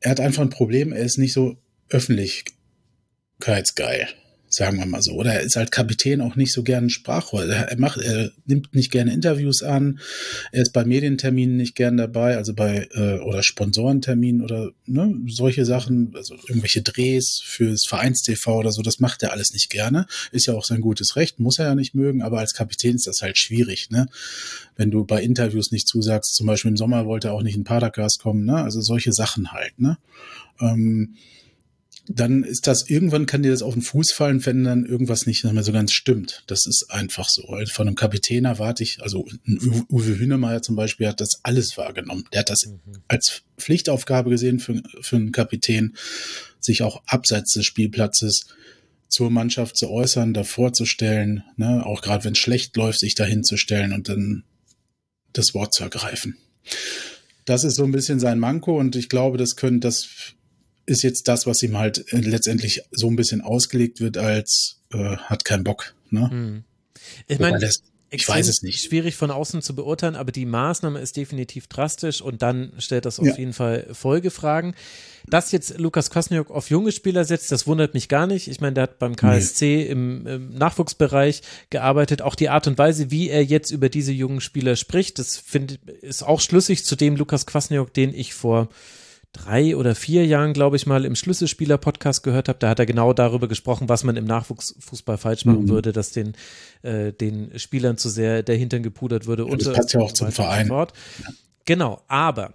er 0.00 0.10
hat 0.10 0.20
einfach 0.20 0.42
ein 0.42 0.50
Problem, 0.50 0.92
er 0.92 1.04
ist 1.04 1.18
nicht 1.18 1.32
so 1.32 1.56
öffentlichkeitsgeil 1.88 4.08
sagen 4.56 4.78
wir 4.78 4.86
mal 4.86 5.02
so. 5.02 5.12
Oder 5.12 5.34
er 5.34 5.40
ist 5.42 5.56
halt 5.56 5.70
Kapitän 5.70 6.22
auch 6.22 6.34
nicht 6.34 6.50
so 6.50 6.62
gerne 6.62 6.88
Sprachrohr. 6.88 7.44
Er 7.44 7.78
macht, 7.78 7.98
er 7.98 8.30
nimmt 8.46 8.74
nicht 8.74 8.90
gerne 8.90 9.12
Interviews 9.12 9.62
an. 9.62 10.00
Er 10.50 10.62
ist 10.62 10.72
bei 10.72 10.86
Medienterminen 10.86 11.58
nicht 11.58 11.74
gern 11.74 11.98
dabei, 11.98 12.38
also 12.38 12.54
bei 12.54 12.88
äh, 12.94 13.18
oder 13.18 13.42
Sponsorenterminen 13.42 14.40
oder 14.40 14.70
ne, 14.86 15.14
solche 15.28 15.66
Sachen, 15.66 16.12
also 16.16 16.34
irgendwelche 16.48 16.80
Drehs 16.80 17.42
fürs 17.44 17.84
Vereinstv 17.84 18.46
oder 18.46 18.72
so. 18.72 18.80
Das 18.80 18.98
macht 18.98 19.22
er 19.22 19.32
alles 19.32 19.52
nicht 19.52 19.68
gerne. 19.68 20.06
Ist 20.32 20.46
ja 20.46 20.54
auch 20.54 20.64
sein 20.64 20.80
gutes 20.80 21.16
Recht, 21.16 21.38
muss 21.38 21.58
er 21.58 21.66
ja 21.66 21.74
nicht 21.74 21.94
mögen. 21.94 22.22
Aber 22.22 22.38
als 22.38 22.54
Kapitän 22.54 22.96
ist 22.96 23.06
das 23.06 23.20
halt 23.20 23.36
schwierig, 23.36 23.90
ne? 23.90 24.08
Wenn 24.74 24.90
du 24.90 25.04
bei 25.04 25.22
Interviews 25.22 25.70
nicht 25.70 25.86
zusagst, 25.86 26.34
zum 26.34 26.46
Beispiel 26.46 26.70
im 26.70 26.78
Sommer 26.78 27.04
wollte 27.04 27.28
er 27.28 27.34
auch 27.34 27.42
nicht 27.42 27.56
in 27.56 27.64
Padercast 27.64 28.20
kommen, 28.20 28.46
ne? 28.46 28.56
Also 28.56 28.80
solche 28.80 29.12
Sachen 29.12 29.52
halt, 29.52 29.78
ne? 29.78 29.98
Ähm, 30.60 31.16
dann 32.08 32.44
ist 32.44 32.66
das, 32.66 32.88
irgendwann 32.88 33.26
kann 33.26 33.42
dir 33.42 33.50
das 33.50 33.62
auf 33.62 33.74
den 33.74 33.82
Fuß 33.82 34.12
fallen, 34.12 34.44
wenn 34.46 34.64
dann 34.64 34.86
irgendwas 34.86 35.26
nicht 35.26 35.44
mehr 35.44 35.62
so 35.62 35.72
ganz 35.72 35.92
stimmt. 35.92 36.44
Das 36.46 36.66
ist 36.66 36.86
einfach 36.90 37.28
so. 37.28 37.42
Von 37.72 37.88
einem 37.88 37.96
Kapitän 37.96 38.44
erwarte 38.44 38.82
ich, 38.82 39.02
also 39.02 39.26
Uwe 39.90 40.18
Hünemeyer 40.18 40.62
zum 40.62 40.76
Beispiel 40.76 41.08
hat 41.08 41.20
das 41.20 41.40
alles 41.42 41.76
wahrgenommen. 41.76 42.24
Der 42.32 42.40
hat 42.40 42.50
das 42.50 42.66
mhm. 42.66 42.80
als 43.08 43.42
Pflichtaufgabe 43.58 44.30
gesehen 44.30 44.60
für, 44.60 44.82
für 45.00 45.16
einen 45.16 45.32
Kapitän, 45.32 45.96
sich 46.60 46.82
auch 46.82 47.02
abseits 47.06 47.52
des 47.52 47.66
Spielplatzes 47.66 48.46
zur 49.08 49.30
Mannschaft 49.30 49.76
zu 49.76 49.90
äußern, 49.90 50.34
davor 50.34 50.72
zu 50.72 50.84
stellen, 50.84 51.44
ne, 51.56 51.84
auch 51.86 52.02
gerade 52.02 52.24
wenn 52.24 52.32
es 52.32 52.38
schlecht 52.38 52.76
läuft, 52.76 53.00
sich 53.00 53.14
dahin 53.14 53.44
zu 53.44 53.56
stellen 53.56 53.92
und 53.92 54.08
dann 54.08 54.44
das 55.32 55.54
Wort 55.54 55.74
zu 55.74 55.84
ergreifen. 55.84 56.36
Das 57.44 57.62
ist 57.62 57.76
so 57.76 57.84
ein 57.84 57.92
bisschen 57.92 58.18
sein 58.18 58.38
Manko 58.38 58.78
und 58.78 58.96
ich 58.96 59.08
glaube, 59.08 59.38
das 59.38 59.54
können, 59.54 59.80
das 59.80 60.08
ist 60.86 61.02
jetzt 61.02 61.28
das, 61.28 61.46
was 61.46 61.62
ihm 61.62 61.76
halt 61.76 62.12
äh, 62.12 62.18
letztendlich 62.18 62.82
so 62.90 63.08
ein 63.08 63.16
bisschen 63.16 63.40
ausgelegt 63.40 64.00
wird, 64.00 64.16
als 64.16 64.80
äh, 64.92 65.16
hat 65.16 65.44
keinen 65.44 65.64
Bock. 65.64 65.94
Ne? 66.10 66.30
Hm. 66.30 66.64
Ich 67.28 67.38
meine, 67.38 67.58
ich 68.08 68.28
weiß 68.28 68.46
es 68.46 68.62
nicht. 68.62 68.80
Schwierig 68.84 69.16
von 69.16 69.32
außen 69.32 69.62
zu 69.62 69.74
beurteilen, 69.74 70.14
aber 70.14 70.30
die 70.30 70.46
Maßnahme 70.46 71.00
ist 71.00 71.16
definitiv 71.16 71.66
drastisch 71.66 72.22
und 72.22 72.40
dann 72.40 72.72
stellt 72.78 73.04
das 73.04 73.18
auf 73.18 73.26
ja. 73.26 73.36
jeden 73.36 73.52
Fall 73.52 73.88
Folgefragen. 73.92 74.74
Dass 75.28 75.50
jetzt 75.50 75.78
Lukas 75.78 76.10
Kwasniok 76.10 76.52
auf 76.52 76.70
junge 76.70 76.92
Spieler 76.92 77.24
setzt, 77.24 77.50
das 77.50 77.66
wundert 77.66 77.94
mich 77.94 78.08
gar 78.08 78.28
nicht. 78.28 78.46
Ich 78.46 78.60
meine, 78.60 78.74
der 78.74 78.84
hat 78.84 79.00
beim 79.00 79.16
KSC 79.16 79.64
nee. 79.66 79.82
im, 79.86 80.26
im, 80.26 80.54
Nachwuchsbereich 80.54 81.42
gearbeitet. 81.70 82.22
Auch 82.22 82.36
die 82.36 82.48
Art 82.48 82.68
und 82.68 82.78
Weise, 82.78 83.10
wie 83.10 83.28
er 83.28 83.44
jetzt 83.44 83.72
über 83.72 83.88
diese 83.88 84.12
jungen 84.12 84.40
Spieler 84.40 84.76
spricht, 84.76 85.18
das 85.18 85.36
finde 85.36 85.78
ist 86.00 86.22
auch 86.22 86.40
schlüssig 86.40 86.84
zu 86.84 86.94
dem 86.94 87.16
Lukas 87.16 87.44
Kwasniok, 87.44 87.92
den 87.92 88.14
ich 88.14 88.34
vor 88.34 88.68
drei 89.36 89.76
oder 89.76 89.94
vier 89.94 90.26
Jahren, 90.26 90.52
glaube 90.52 90.76
ich 90.76 90.86
mal, 90.86 91.04
im 91.04 91.14
Schlüsselspieler-Podcast 91.14 92.22
gehört 92.22 92.48
habe. 92.48 92.58
Da 92.58 92.68
hat 92.68 92.78
er 92.78 92.86
genau 92.86 93.12
darüber 93.12 93.48
gesprochen, 93.48 93.88
was 93.88 94.04
man 94.04 94.16
im 94.16 94.24
Nachwuchsfußball 94.24 95.18
falsch 95.18 95.44
machen 95.44 95.64
mhm. 95.64 95.68
würde, 95.68 95.92
dass 95.92 96.10
den, 96.10 96.34
äh, 96.82 97.12
den 97.12 97.58
Spielern 97.58 97.98
zu 97.98 98.08
sehr 98.08 98.42
der 98.42 98.56
Hintern 98.56 98.82
gepudert 98.82 99.26
würde. 99.26 99.44
Und, 99.44 99.64
das 99.64 99.72
passt 99.72 99.92
ja 99.92 100.00
auch 100.00 100.12
zum 100.12 100.32
Verein. 100.32 100.68
Ja. 100.68 100.86
Genau, 101.64 102.02
aber 102.08 102.54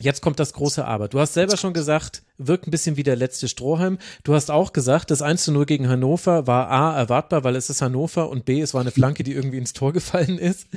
Jetzt 0.00 0.22
kommt 0.22 0.38
das 0.38 0.52
große 0.52 0.84
Aber. 0.84 1.08
Du 1.08 1.18
hast 1.18 1.34
selber 1.34 1.56
schon 1.56 1.72
gesagt, 1.72 2.22
wirkt 2.36 2.68
ein 2.68 2.70
bisschen 2.70 2.96
wie 2.96 3.02
der 3.02 3.16
letzte 3.16 3.48
Strohhalm. 3.48 3.98
Du 4.22 4.34
hast 4.34 4.48
auch 4.50 4.72
gesagt, 4.72 5.10
das 5.10 5.22
1 5.22 5.42
zu 5.42 5.52
0 5.52 5.66
gegen 5.66 5.88
Hannover 5.88 6.46
war 6.46 6.70
A, 6.70 6.96
erwartbar, 6.96 7.42
weil 7.42 7.56
es 7.56 7.68
ist 7.68 7.82
Hannover 7.82 8.28
und 8.28 8.44
B, 8.44 8.60
es 8.60 8.74
war 8.74 8.80
eine 8.80 8.92
Flanke, 8.92 9.24
die 9.24 9.32
irgendwie 9.32 9.58
ins 9.58 9.72
Tor 9.72 9.92
gefallen 9.92 10.38
ist. 10.38 10.68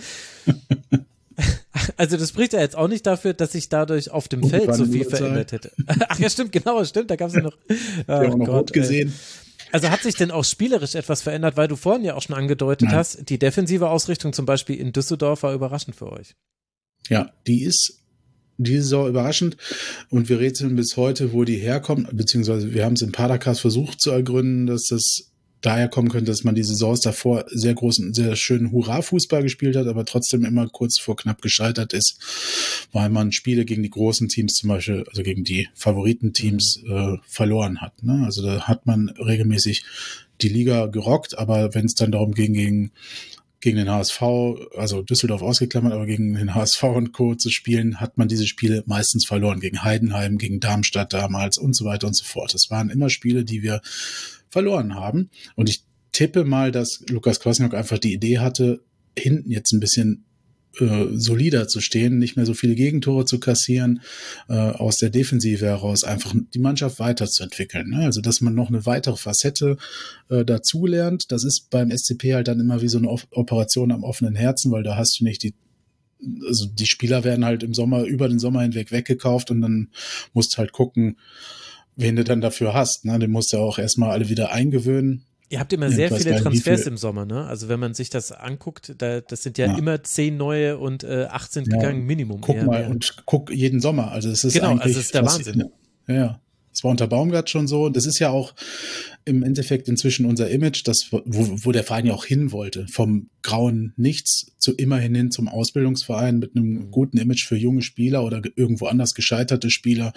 Also 1.98 2.18
das 2.18 2.30
spricht 2.30 2.54
ja 2.54 2.60
jetzt 2.60 2.76
auch 2.76 2.88
nicht 2.88 3.06
dafür, 3.06 3.34
dass 3.34 3.54
sich 3.54 3.70
dadurch 3.70 4.12
auf 4.12 4.28
dem 4.28 4.44
Feld 4.44 4.74
so 4.76 4.86
viel 4.86 5.06
verändert 5.06 5.52
hätte. 5.52 5.72
Ach 5.88 6.20
ja, 6.20 6.30
stimmt, 6.30 6.52
genau, 6.52 6.84
stimmt, 6.86 7.10
da 7.10 7.16
gab 7.16 7.30
es 7.30 7.36
ja 7.36 7.42
noch. 7.42 7.58
Oh 8.08 8.12
auch 8.12 8.36
noch 8.36 8.46
Gott, 8.46 8.74
gesehen. 8.74 9.14
Also 9.72 9.89
hat 9.89 10.02
sich 10.02 10.16
denn 10.16 10.32
auch 10.32 10.44
spielerisch 10.44 10.96
etwas 10.96 11.22
verändert, 11.22 11.58
weil 11.58 11.68
du 11.68 11.76
vorhin 11.76 12.04
ja 12.04 12.16
auch 12.16 12.22
schon 12.22 12.36
angedeutet 12.36 12.89
Nein. 12.89 12.98
hast, 12.98 13.30
die 13.30 13.39
defensive 13.39 13.89
Ausrichtung 13.89 14.34
zum 14.34 14.46
Beispiel 14.46 14.76
in 14.76 14.92
Düsseldorf 14.92 15.44
war 15.44 15.54
überraschend 15.54 15.96
für 15.96 16.12
euch. 16.12 16.36
Ja, 17.10 17.32
die 17.48 17.64
ist 17.64 18.02
diese 18.58 18.84
Saison 18.84 19.08
überraschend 19.08 19.58
und 20.10 20.30
wir 20.30 20.39
rätseln 20.39 20.76
bis 20.76 20.98
heute, 20.98 21.34
wo 21.34 21.46
die 21.46 21.58
herkommt, 21.58 22.16
beziehungsweise 22.16 22.74
wir 22.74 22.86
haben 22.86 22.94
es 22.94 23.02
in 23.02 23.12
Padercast 23.12 23.62
versucht 23.62 24.02
zu 24.02 24.12
ergründen, 24.12 24.68
dass 24.68 24.88
das 24.88 25.30
daher 25.62 25.88
kommen 25.88 26.09
könnte, 26.09 26.32
dass 26.32 26.43
man 26.43 26.55
die 26.55 26.64
Saisons 26.64 27.01
davor 27.01 27.45
sehr 27.47 27.74
großen, 27.74 28.14
sehr 28.14 28.36
schönen 28.36 28.72
Hurra-Fußball 28.72 29.43
gespielt 29.43 29.76
hat, 29.76 29.88
aber 29.88 30.05
trotzdem 30.05 30.43
immer 30.43 30.68
kurz 30.68 30.99
vor 30.99 31.16
knapp 31.16 31.41
gescheitert 31.41 31.93
ist, 31.93 32.88
weil 32.91 33.09
man 33.09 33.32
Spiele 33.32 33.66
gegen 33.66 33.84
die 33.84 33.89
großen 33.89 34.28
Teams 34.28 34.55
zum 34.55 34.70
Beispiel, 34.70 35.05
also 35.07 35.24
gegen 35.24 35.43
die 35.43 35.70
Favoritenteams 35.76 36.84
äh, 36.89 37.18
verloren 37.28 37.82
hat. 37.82 38.03
Ne? 38.03 38.24
Also 38.26 38.41
da 38.41 38.62
hat 38.62 38.86
man 38.86 39.09
regelmäßig 39.09 39.84
die 40.41 40.49
Liga 40.49 40.88
gerockt, 40.88 41.38
aber 41.38 41.74
wenn 41.76 41.86
es 41.86 41.95
dann 41.95 42.12
darum 42.12 42.34
ging, 42.34 42.53
gegen 42.53 42.91
gegen 43.62 43.78
den 43.78 43.91
HSV, 43.91 44.22
also 44.76 45.03
Düsseldorf 45.03 45.43
ausgeklammert, 45.43 45.93
aber 45.93 46.07
gegen 46.07 46.34
den 46.34 46.55
HSV 46.55 46.84
und 46.84 47.14
Co. 47.14 47.36
zu 47.36 47.51
spielen, 47.51 48.01
hat 48.01 48.18
man 48.18 48.28
diese 48.28 48.47
Spiele 48.47 48.84
meistens 48.88 49.26
verloren. 49.26 49.59
Gegen 49.59 49.84
Heidenheim, 49.84 50.39
gegen 50.39 50.59
Darmstadt 50.59 51.14
damals 51.14 51.59
und 51.59 51.76
so 51.76 51.86
weiter 51.86 52.07
und 52.07 52.16
so 52.16 52.24
fort. 52.24 52.55
Es 52.55 52.72
waren 52.72 52.89
immer 52.89 53.12
Spiele, 53.12 53.45
die 53.45 53.62
wir 53.62 53.82
verloren 54.52 54.93
haben. 54.93 55.30
Und 55.56 55.70
ich 55.70 55.84
tippe 56.12 56.43
mal, 56.43 56.72
dass 56.72 57.04
Lukas 57.10 57.39
Kwasniok 57.39 57.74
einfach 57.74 57.97
die 57.97 58.14
Idee 58.14 58.39
hatte, 58.39 58.82
hinten 59.18 59.49
jetzt 59.49 59.72
ein 59.72 59.80
bisschen 59.80 60.26
äh, 60.80 61.08
solider 61.12 61.68
zu 61.68 61.82
stehen, 61.82 62.18
nicht 62.18 62.38
mehr 62.38 62.45
so 62.45 62.54
viele 62.54 62.76
Gegentore 62.76 63.26
zu 63.26 63.39
kassieren, 63.39 64.02
äh, 64.47 64.54
aus 64.54 64.97
der 64.97 65.10
Defensive 65.10 65.66
heraus 65.66 66.04
einfach 66.04 66.34
die 66.54 66.60
Mannschaft 66.60 66.99
weiterzuentwickeln. 66.99 67.89
Ne? 67.89 68.06
Also 68.06 68.22
dass 68.22 68.39
man 68.39 68.56
noch 68.56 68.70
eine 68.70 68.86
weitere 68.86 69.18
Facette 69.18 69.78
äh, 70.30 70.45
dazulernt. 70.45 71.32
Das 71.32 71.43
ist 71.43 71.70
beim 71.70 71.91
SCP 71.91 72.34
halt 72.34 72.47
dann 72.47 72.60
immer 72.60 72.82
wie 72.82 72.88
so 72.88 72.99
eine 72.99 73.10
o 73.10 73.20
Operation 73.32 73.91
am 73.91 74.04
offenen 74.04 74.36
Herzen, 74.36 74.72
weil 74.72 74.84
da 74.84 74.95
hast 74.95 75.20
du 75.20 75.24
nicht 75.24 75.43
die 75.43 75.54
also 76.47 76.68
die 76.68 76.86
Spieler 76.86 77.24
werden 77.24 77.45
halt 77.45 77.64
im 77.64 77.74
Sommer 77.74 78.04
über 78.04 78.30
den 78.30 78.38
Sommer 78.38 78.62
hinweg 78.62 78.91
weggekauft 78.91 79.49
und 79.49 79.62
dann 79.62 79.89
musst 80.34 80.60
halt 80.60 80.72
gucken, 80.72 81.18
wen 81.96 82.16
du 82.16 82.24
dann 82.24 82.42
dafür 82.42 82.74
hast. 82.74 83.06
Ne? 83.06 83.18
Den 83.20 83.32
musst 83.32 83.54
du 83.54 83.58
auch 83.58 83.80
erstmal 83.80 84.12
alle 84.12 84.30
wieder 84.30 84.52
eingewöhnen. 84.52 85.26
Ihr 85.50 85.60
habt 85.60 85.74
immer 85.74 85.92
sehr 85.92 86.10
viele 86.16 86.42
Transfers 86.42 86.88
im 86.88 86.96
Sommer, 86.96 87.26
ne? 87.26 87.46
Also 87.46 87.68
wenn 87.68 87.78
man 87.78 87.94
sich 87.94 88.10
das 88.10 88.32
anguckt, 88.32 88.96
da, 89.00 89.20
das 89.20 89.44
sind 89.44 89.58
ja, 89.58 89.68
ja. 89.68 89.78
immer 89.78 90.02
zehn 90.02 90.38
neue 90.38 90.78
und 90.78 91.04
äh, 91.04 91.26
acht 91.30 91.52
sind 91.52 91.68
ja. 91.68 91.78
gegangen, 91.78 92.06
Minimum. 92.06 92.39
Guck 92.39 92.56
eher, 92.56 92.64
mal 92.64 92.80
mehr. 92.80 92.89
und 92.89 93.24
guck 93.26 93.52
jeden 93.52 93.82
Sommer. 93.82 94.12
Also 94.12 94.30
es 94.30 94.46
ist 94.46 94.54
genau, 94.54 94.70
eigentlich 94.70 94.84
also 94.84 95.00
es 95.00 95.06
ist 95.08 95.14
der 95.14 95.26
Wahnsinn. 95.26 95.72
Ja, 96.08 96.14
ja. 96.16 96.42
Es 96.74 96.84
war 96.84 96.91
unter 96.91 97.07
Baumgart 97.07 97.49
schon 97.49 97.67
so. 97.67 97.89
Das 97.89 98.05
ist 98.05 98.19
ja 98.19 98.30
auch 98.30 98.53
im 99.26 99.43
Endeffekt 99.43 99.88
inzwischen 99.88 100.26
unser 100.26 100.49
Image, 100.49 100.84
das, 100.86 101.07
wo, 101.11 101.22
wo 101.26 101.72
der 101.72 101.84
Verein 101.84 102.05
ja 102.05 102.13
auch 102.13 102.26
hin 102.26 102.51
wollte. 102.51 102.88
Vom 102.88 103.30
grauen 103.41 103.93
Nichts 103.97 104.51
zu 104.57 104.74
immerhin 104.74 105.15
hin 105.15 105.32
zum 105.32 105.47
Ausbildungsverein 105.47 106.39
mit 106.39 106.55
einem 106.55 106.74
mhm. 106.74 106.91
guten 106.91 107.17
Image 107.17 107.45
für 107.45 107.57
junge 107.57 107.82
Spieler 107.82 108.24
oder 108.24 108.41
irgendwo 108.55 108.88
anders 108.88 109.13
gescheiterte 109.13 109.69
Spieler, 109.69 110.13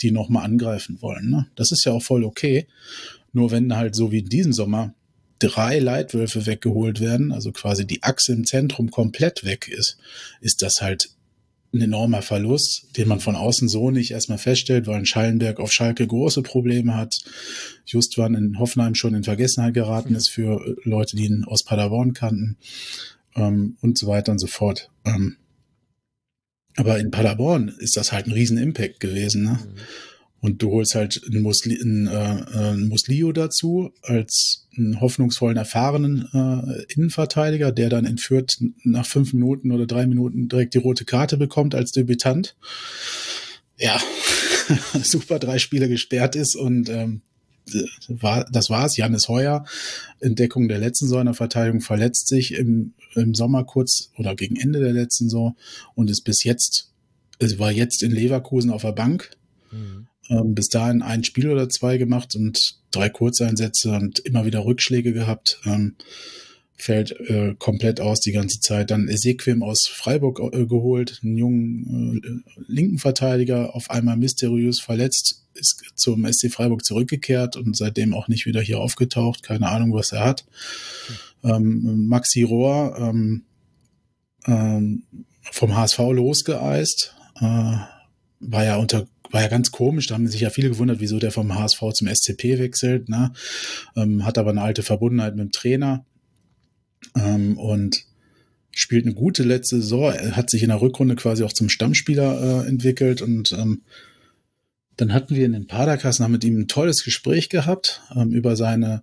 die 0.00 0.10
nochmal 0.10 0.44
angreifen 0.44 1.00
wollen. 1.00 1.30
Ne? 1.30 1.46
Das 1.54 1.72
ist 1.72 1.84
ja 1.84 1.92
auch 1.92 2.02
voll 2.02 2.24
okay. 2.24 2.66
Nur 3.32 3.50
wenn 3.50 3.74
halt 3.74 3.94
so 3.94 4.12
wie 4.12 4.18
in 4.18 4.28
diesem 4.28 4.52
Sommer 4.52 4.94
drei 5.38 5.78
Leitwölfe 5.78 6.46
weggeholt 6.46 7.00
werden, 7.00 7.32
also 7.32 7.52
quasi 7.52 7.86
die 7.86 8.02
Achse 8.02 8.32
im 8.32 8.44
Zentrum 8.44 8.90
komplett 8.90 9.44
weg 9.44 9.68
ist, 9.68 9.96
ist 10.40 10.62
das 10.62 10.80
halt 10.80 11.10
ein 11.72 11.80
enormer 11.80 12.22
Verlust, 12.22 12.96
den 12.96 13.08
man 13.08 13.20
von 13.20 13.34
außen 13.34 13.68
so 13.68 13.90
nicht 13.90 14.10
erstmal 14.10 14.38
feststellt, 14.38 14.86
weil 14.86 15.06
Schallenberg 15.06 15.58
auf 15.58 15.72
Schalke 15.72 16.06
große 16.06 16.42
Probleme 16.42 16.94
hat. 16.94 17.16
Just 17.86 18.18
wann 18.18 18.34
in 18.34 18.58
Hoffenheim 18.58 18.94
schon 18.94 19.14
in 19.14 19.24
Vergessenheit 19.24 19.74
geraten 19.74 20.14
ist 20.14 20.28
für 20.28 20.76
Leute, 20.84 21.16
die 21.16 21.24
ihn 21.24 21.44
aus 21.44 21.64
Paderborn 21.64 22.12
kannten 22.12 22.58
ähm, 23.36 23.76
und 23.80 23.96
so 23.96 24.06
weiter 24.06 24.32
und 24.32 24.38
so 24.38 24.46
fort. 24.46 24.90
Ähm, 25.04 25.36
aber 26.76 26.98
in 26.98 27.10
Paderborn 27.10 27.68
ist 27.78 27.96
das 27.96 28.12
halt 28.12 28.26
ein 28.26 28.32
riesen 28.32 28.58
Impact 28.58 29.00
gewesen. 29.00 29.44
Ne? 29.44 29.58
Mhm. 29.62 29.78
Und 30.42 30.60
du 30.60 30.72
holst 30.72 30.96
halt 30.96 31.22
einen, 31.24 31.40
Musli 31.40 31.80
einen, 31.80 32.08
äh, 32.08 32.10
einen 32.10 32.88
Muslio 32.88 33.32
dazu 33.32 33.92
als 34.02 34.66
einen 34.76 35.00
hoffnungsvollen, 35.00 35.56
erfahrenen 35.56 36.28
äh, 36.34 36.92
Innenverteidiger, 36.92 37.70
der 37.70 37.88
dann 37.88 38.04
entführt 38.04 38.56
nach 38.82 39.06
fünf 39.06 39.32
Minuten 39.32 39.70
oder 39.70 39.86
drei 39.86 40.06
Minuten 40.06 40.48
direkt 40.48 40.74
die 40.74 40.78
rote 40.78 41.04
Karte 41.04 41.36
bekommt 41.36 41.76
als 41.76 41.92
Debütant. 41.92 42.56
Ja, 43.78 44.00
super 45.02 45.38
drei 45.38 45.58
Spiele 45.58 45.88
gesperrt 45.88 46.34
ist 46.34 46.56
und 46.56 46.88
ähm, 46.88 47.22
war, 48.08 48.44
das 48.50 48.68
war's. 48.68 48.96
Janis 48.96 49.28
Heuer, 49.28 49.64
Entdeckung 50.18 50.66
der 50.66 50.80
letzten 50.80 51.06
Saison 51.06 51.28
in 51.28 51.34
Verteidigung, 51.34 51.80
verletzt 51.80 52.26
sich 52.26 52.54
im, 52.54 52.94
im 53.14 53.34
Sommer 53.36 53.62
kurz 53.62 54.10
oder 54.18 54.34
gegen 54.34 54.56
Ende 54.56 54.80
der 54.80 54.92
letzten 54.92 55.26
Saison 55.26 55.56
und 55.94 56.10
ist 56.10 56.22
bis 56.22 56.42
jetzt, 56.42 56.90
es 57.38 57.60
war 57.60 57.70
jetzt 57.70 58.02
in 58.02 58.10
Leverkusen 58.10 58.70
auf 58.72 58.82
der 58.82 58.92
Bank 58.92 59.36
Mhm. 59.72 60.06
Ähm, 60.30 60.54
bis 60.54 60.68
dahin 60.68 61.02
ein 61.02 61.24
Spiel 61.24 61.48
oder 61.48 61.68
zwei 61.68 61.98
gemacht 61.98 62.34
und 62.36 62.76
drei 62.90 63.08
Kurzeinsätze 63.08 63.92
und 63.92 64.20
immer 64.20 64.44
wieder 64.44 64.64
Rückschläge 64.64 65.12
gehabt. 65.12 65.60
Ähm, 65.64 65.96
fällt 66.76 67.12
äh, 67.28 67.54
komplett 67.58 68.00
aus 68.00 68.20
die 68.20 68.32
ganze 68.32 68.60
Zeit. 68.60 68.90
Dann 68.90 69.08
Ezequim 69.08 69.62
aus 69.62 69.86
Freiburg 69.86 70.40
äh, 70.52 70.66
geholt, 70.66 71.20
einen 71.22 71.38
jungen 71.38 72.44
äh, 72.56 72.62
linken 72.66 72.98
Verteidiger, 72.98 73.74
auf 73.74 73.90
einmal 73.90 74.16
mysteriös 74.16 74.80
verletzt, 74.80 75.44
ist 75.54 75.82
zum 75.94 76.26
SC 76.30 76.50
Freiburg 76.50 76.84
zurückgekehrt 76.84 77.56
und 77.56 77.76
seitdem 77.76 78.14
auch 78.14 78.28
nicht 78.28 78.46
wieder 78.46 78.60
hier 78.60 78.80
aufgetaucht. 78.80 79.42
Keine 79.42 79.68
Ahnung, 79.68 79.92
was 79.92 80.12
er 80.12 80.24
hat. 80.24 80.44
Ähm, 81.44 82.06
Maxi 82.08 82.42
Rohr 82.42 82.96
ähm, 82.98 83.44
ähm, 84.46 85.04
vom 85.50 85.76
HSV 85.76 85.98
losgeeist, 85.98 87.14
äh, 87.40 87.76
war 88.40 88.64
ja 88.64 88.76
unter 88.76 89.06
war 89.32 89.42
ja 89.42 89.48
ganz 89.48 89.70
komisch, 89.70 90.06
da 90.06 90.14
haben 90.14 90.28
sich 90.28 90.40
ja 90.40 90.50
viele 90.50 90.68
gewundert, 90.68 91.00
wieso 91.00 91.18
der 91.18 91.32
vom 91.32 91.54
HSV 91.54 91.80
zum 91.94 92.08
SCP 92.08 92.58
wechselt, 92.58 93.08
ne? 93.08 93.32
Ähm, 93.96 94.24
hat 94.24 94.38
aber 94.38 94.50
eine 94.50 94.62
alte 94.62 94.82
Verbundenheit 94.82 95.34
mit 95.34 95.44
dem 95.46 95.52
Trainer 95.52 96.04
ähm, 97.16 97.58
und 97.58 98.04
spielt 98.70 99.04
eine 99.04 99.14
gute 99.14 99.42
letzte 99.42 99.76
Saison. 99.76 100.12
Hat 100.12 100.50
sich 100.50 100.62
in 100.62 100.68
der 100.68 100.80
Rückrunde 100.80 101.16
quasi 101.16 101.42
auch 101.44 101.52
zum 101.52 101.68
Stammspieler 101.68 102.64
äh, 102.64 102.68
entwickelt 102.68 103.22
und 103.22 103.52
ähm, 103.52 103.82
dann 104.96 105.12
hatten 105.12 105.34
wir 105.34 105.46
in 105.46 105.52
den 105.52 105.66
Paderkassen 105.66 106.30
mit 106.30 106.44
ihm 106.44 106.60
ein 106.60 106.68
tolles 106.68 107.02
Gespräch 107.02 107.48
gehabt 107.48 108.02
ähm, 108.14 108.30
über 108.30 108.56
seine 108.56 109.02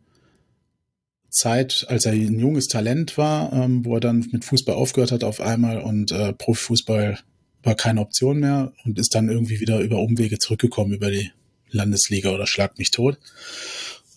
Zeit, 1.30 1.86
als 1.90 2.06
er 2.06 2.14
ein 2.14 2.40
junges 2.40 2.68
Talent 2.68 3.18
war, 3.18 3.54
ähm, 3.54 3.86
wo 3.86 3.96
er 3.96 4.00
dann 4.00 4.28
mit 4.32 4.46
Fußball 4.46 4.76
aufgehört 4.76 5.12
hat 5.12 5.24
auf 5.24 5.42
einmal 5.42 5.80
und 5.82 6.12
äh, 6.12 6.34
Profifußball 6.34 7.20
war 7.64 7.76
keine 7.76 8.01
Option 8.01 8.39
mehr 8.39 8.74
und 8.86 8.97
ist 8.99 9.16
dann 9.16 9.30
irgendwie 9.30 9.60
wieder 9.60 9.80
über 9.80 9.99
Umwege 9.99 10.39
zurückgekommen 10.39 10.93
über 10.93 11.12
die 11.12 11.32
Landesliga 11.72 12.32
oder 12.32 12.47
Schlag 12.47 12.78
mich 12.78 12.91
tot 12.91 13.20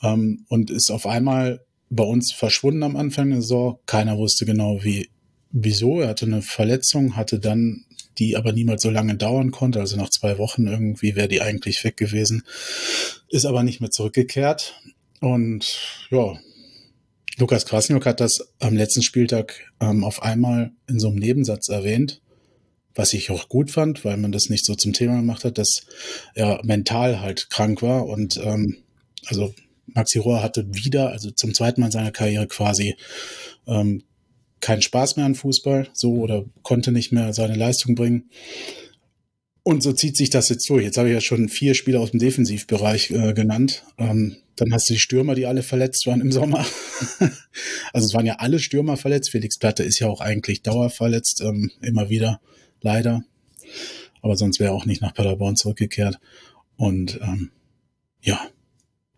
ähm, 0.03 0.45
und 0.49 0.70
ist 0.70 0.90
auf 0.90 1.07
einmal 1.07 1.64
bei 1.90 2.05
uns 2.05 2.32
verschwunden 2.32 2.82
am 2.82 2.97
Anfang 2.97 3.30
der 3.30 3.43
Saison. 3.43 3.78
Keiner 3.86 4.16
wusste 4.16 4.47
genau, 4.47 4.82
wie, 4.82 5.11
wieso. 5.51 6.01
Er 6.01 6.09
hatte 6.09 6.26
eine 6.26 6.40
Verletzung, 6.40 7.16
hatte 7.16 7.38
dann, 7.38 7.84
die 8.18 8.36
aber 8.36 8.53
niemals 8.53 8.82
so 8.82 8.90
lange 8.90 9.16
dauern 9.16 9.51
konnte. 9.51 9.80
Also 9.80 9.97
nach 9.97 10.09
zwei 10.09 10.38
Wochen 10.38 10.66
irgendwie 10.66 11.16
wäre 11.16 11.28
die 11.28 11.43
eigentlich 11.43 11.84
weg 11.84 11.99
gewesen. 11.99 12.45
Ist 13.28 13.45
aber 13.45 13.62
nicht 13.62 13.80
mehr 13.80 13.90
zurückgekehrt. 13.90 14.80
Und 15.20 15.78
ja, 16.11 16.38
Lukas 17.36 17.66
Krasniok 17.66 18.07
hat 18.07 18.20
das 18.20 18.49
am 18.59 18.74
letzten 18.74 19.03
Spieltag 19.03 19.72
ähm, 19.80 20.03
auf 20.03 20.22
einmal 20.22 20.72
in 20.88 20.99
so 20.99 21.09
einem 21.09 21.18
Nebensatz 21.18 21.68
erwähnt, 21.68 22.22
was 22.95 23.12
ich 23.12 23.30
auch 23.30 23.49
gut 23.49 23.70
fand, 23.70 24.05
weil 24.05 24.16
man 24.16 24.32
das 24.32 24.49
nicht 24.49 24.64
so 24.64 24.74
zum 24.74 24.93
Thema 24.93 25.16
gemacht 25.16 25.45
hat, 25.45 25.59
dass 25.59 25.86
er 26.34 26.61
mental 26.64 27.20
halt 27.20 27.51
krank 27.51 27.82
war 27.82 28.07
und 28.07 28.38
ähm, 28.43 28.78
also 29.26 29.55
Maxi 29.86 30.18
Rohr 30.18 30.43
hatte 30.43 30.66
wieder, 30.72 31.11
also 31.11 31.30
zum 31.30 31.55
zweiten 31.55 31.80
Mal 31.80 31.86
in 31.86 31.93
seiner 31.93 32.12
Karriere 32.12 32.47
quasi 32.47 32.97
ähm, 33.66 34.03
keinen 34.61 34.82
Spaß 34.82 35.16
mehr 35.16 35.26
an 35.26 35.34
Fußball, 35.34 35.88
so 35.93 36.14
oder 36.14 36.45
konnte 36.62 36.93
nicht 36.93 37.12
mehr 37.12 37.32
seine 37.32 37.57
Leistung 37.57 37.95
bringen. 37.95 38.30
Und 39.64 39.82
so 39.82 39.93
zieht 39.93 40.16
sich 40.16 40.30
das 40.30 40.49
jetzt 40.49 40.68
durch. 40.68 40.84
Jetzt 40.84 40.99
habe 40.99 41.09
ich 41.09 41.14
ja 41.14 41.20
schon 41.20 41.49
vier 41.49 41.74
Spieler 41.74 42.01
aus 42.01 42.11
dem 42.11 42.20
Defensivbereich 42.20 43.11
äh, 43.11 43.32
genannt. 43.32 43.84
Ähm, 43.97 44.36
dann 44.57 44.72
hast 44.72 44.88
du 44.88 44.95
die 44.95 45.01
Stürmer, 45.01 45.34
die 45.34 45.47
alle 45.47 45.62
verletzt 45.62 46.07
waren 46.07 46.20
im 46.20 46.32
Sommer. 46.32 46.66
also 47.93 48.07
es 48.07 48.14
waren 48.14 48.26
ja 48.26 48.36
alle 48.36 48.59
Stürmer 48.59 48.97
verletzt. 48.97 49.30
Felix 49.30 49.59
Platte 49.59 49.84
ist 49.84 50.01
ja 50.01 50.09
auch 50.09 50.20
eigentlich 50.20 50.62
dauerverletzt, 50.62 51.43
ähm, 51.43 51.70
immer 51.80 52.09
wieder, 52.09 52.40
leider. 52.83 53.22
Aber 54.20 54.37
sonst 54.37 54.61
wäre 54.61 54.70
er 54.70 54.74
auch 54.74 54.87
nicht 54.87 55.03
nach 55.03 55.14
Paderborn 55.14 55.57
zurückgekehrt. 55.57 56.18
Und 56.76 57.18
ähm, 57.22 57.51
ja, 58.20 58.41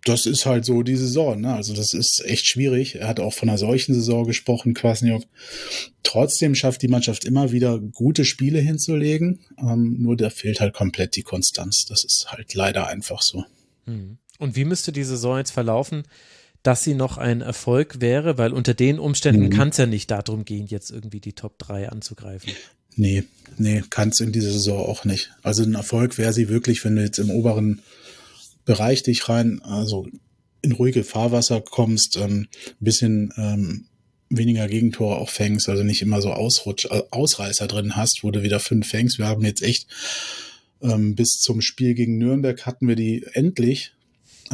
das 0.04 0.26
ist 0.26 0.44
halt 0.46 0.64
so 0.64 0.82
die 0.82 0.96
Saison. 0.96 1.40
Ne? 1.40 1.54
Also 1.54 1.74
das 1.74 1.94
ist 1.94 2.22
echt 2.24 2.46
schwierig. 2.46 2.96
Er 2.96 3.08
hat 3.08 3.20
auch 3.20 3.32
von 3.32 3.48
einer 3.48 3.58
solchen 3.58 3.94
Saison 3.94 4.26
gesprochen, 4.26 4.74
Kwasniok. 4.74 5.24
Trotzdem 6.02 6.54
schafft 6.54 6.82
die 6.82 6.88
Mannschaft 6.88 7.24
immer 7.24 7.52
wieder 7.52 7.78
gute 7.78 8.24
Spiele 8.24 8.60
hinzulegen. 8.60 9.40
Ähm, 9.58 9.96
nur 10.00 10.16
da 10.16 10.30
fehlt 10.30 10.60
halt 10.60 10.74
komplett 10.74 11.16
die 11.16 11.22
Konstanz. 11.22 11.86
Das 11.86 12.04
ist 12.04 12.26
halt 12.28 12.54
leider 12.54 12.86
einfach 12.86 13.22
so. 13.22 13.44
Hm. 13.86 14.18
Und 14.38 14.56
wie 14.56 14.64
müsste 14.64 14.92
die 14.92 15.04
Saison 15.04 15.38
jetzt 15.38 15.52
verlaufen, 15.52 16.02
dass 16.62 16.82
sie 16.84 16.94
noch 16.94 17.16
ein 17.16 17.40
Erfolg 17.40 18.00
wäre? 18.00 18.36
Weil 18.36 18.52
unter 18.52 18.74
den 18.74 18.98
Umständen 18.98 19.44
mhm. 19.44 19.50
kann 19.50 19.68
es 19.70 19.78
ja 19.78 19.86
nicht 19.86 20.10
darum 20.10 20.44
gehen, 20.44 20.66
jetzt 20.66 20.90
irgendwie 20.90 21.20
die 21.20 21.32
Top 21.32 21.58
3 21.58 21.88
anzugreifen. 21.88 22.52
Nee, 22.96 23.24
nee, 23.58 23.82
kann 23.90 24.10
es 24.10 24.20
in 24.20 24.32
dieser 24.32 24.52
Saison 24.52 24.78
auch 24.78 25.04
nicht. 25.04 25.30
Also 25.42 25.62
ein 25.62 25.74
Erfolg 25.74 26.18
wäre 26.18 26.32
sie 26.32 26.48
wirklich, 26.48 26.84
wenn 26.84 26.96
du 26.96 27.02
jetzt 27.02 27.18
im 27.18 27.30
oberen 27.30 27.82
Bereich 28.64 29.02
dich 29.02 29.28
rein, 29.28 29.60
also 29.62 30.06
in 30.62 30.72
ruhige 30.72 31.04
Fahrwasser 31.04 31.60
kommst, 31.60 32.16
ähm, 32.16 32.48
bisschen 32.80 33.32
ähm, 33.36 33.86
weniger 34.30 34.66
Gegentore 34.68 35.16
auch 35.16 35.28
fängst, 35.28 35.68
also 35.68 35.82
nicht 35.82 36.02
immer 36.02 36.22
so 36.22 36.32
Ausrutsch, 36.32 36.86
äh, 36.86 37.02
Ausreißer 37.10 37.66
drin 37.66 37.96
hast, 37.96 38.20
wo 38.22 38.30
du 38.30 38.42
wieder 38.42 38.60
fünf 38.60 38.88
fängst. 38.88 39.18
Wir 39.18 39.26
haben 39.26 39.44
jetzt 39.44 39.62
echt 39.62 39.86
ähm, 40.82 41.14
bis 41.14 41.38
zum 41.40 41.60
Spiel 41.60 41.94
gegen 41.94 42.18
Nürnberg 42.18 42.64
hatten 42.66 42.88
wir 42.88 42.96
die 42.96 43.24
endlich 43.32 43.93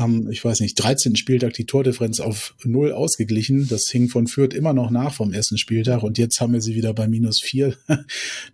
am, 0.00 0.30
ich 0.30 0.44
weiß 0.44 0.60
nicht, 0.60 0.74
13. 0.74 1.16
Spieltag 1.16 1.52
die 1.54 1.66
Tordifferenz 1.66 2.20
auf 2.20 2.54
null 2.64 2.92
ausgeglichen. 2.92 3.68
Das 3.68 3.88
hing 3.88 4.08
von 4.08 4.26
Fürth 4.26 4.54
immer 4.54 4.72
noch 4.72 4.90
nach 4.90 5.14
vom 5.14 5.32
ersten 5.32 5.58
Spieltag 5.58 6.02
und 6.02 6.18
jetzt 6.18 6.40
haben 6.40 6.52
wir 6.52 6.60
sie 6.60 6.74
wieder 6.74 6.94
bei 6.94 7.08
minus 7.08 7.40
vier 7.40 7.76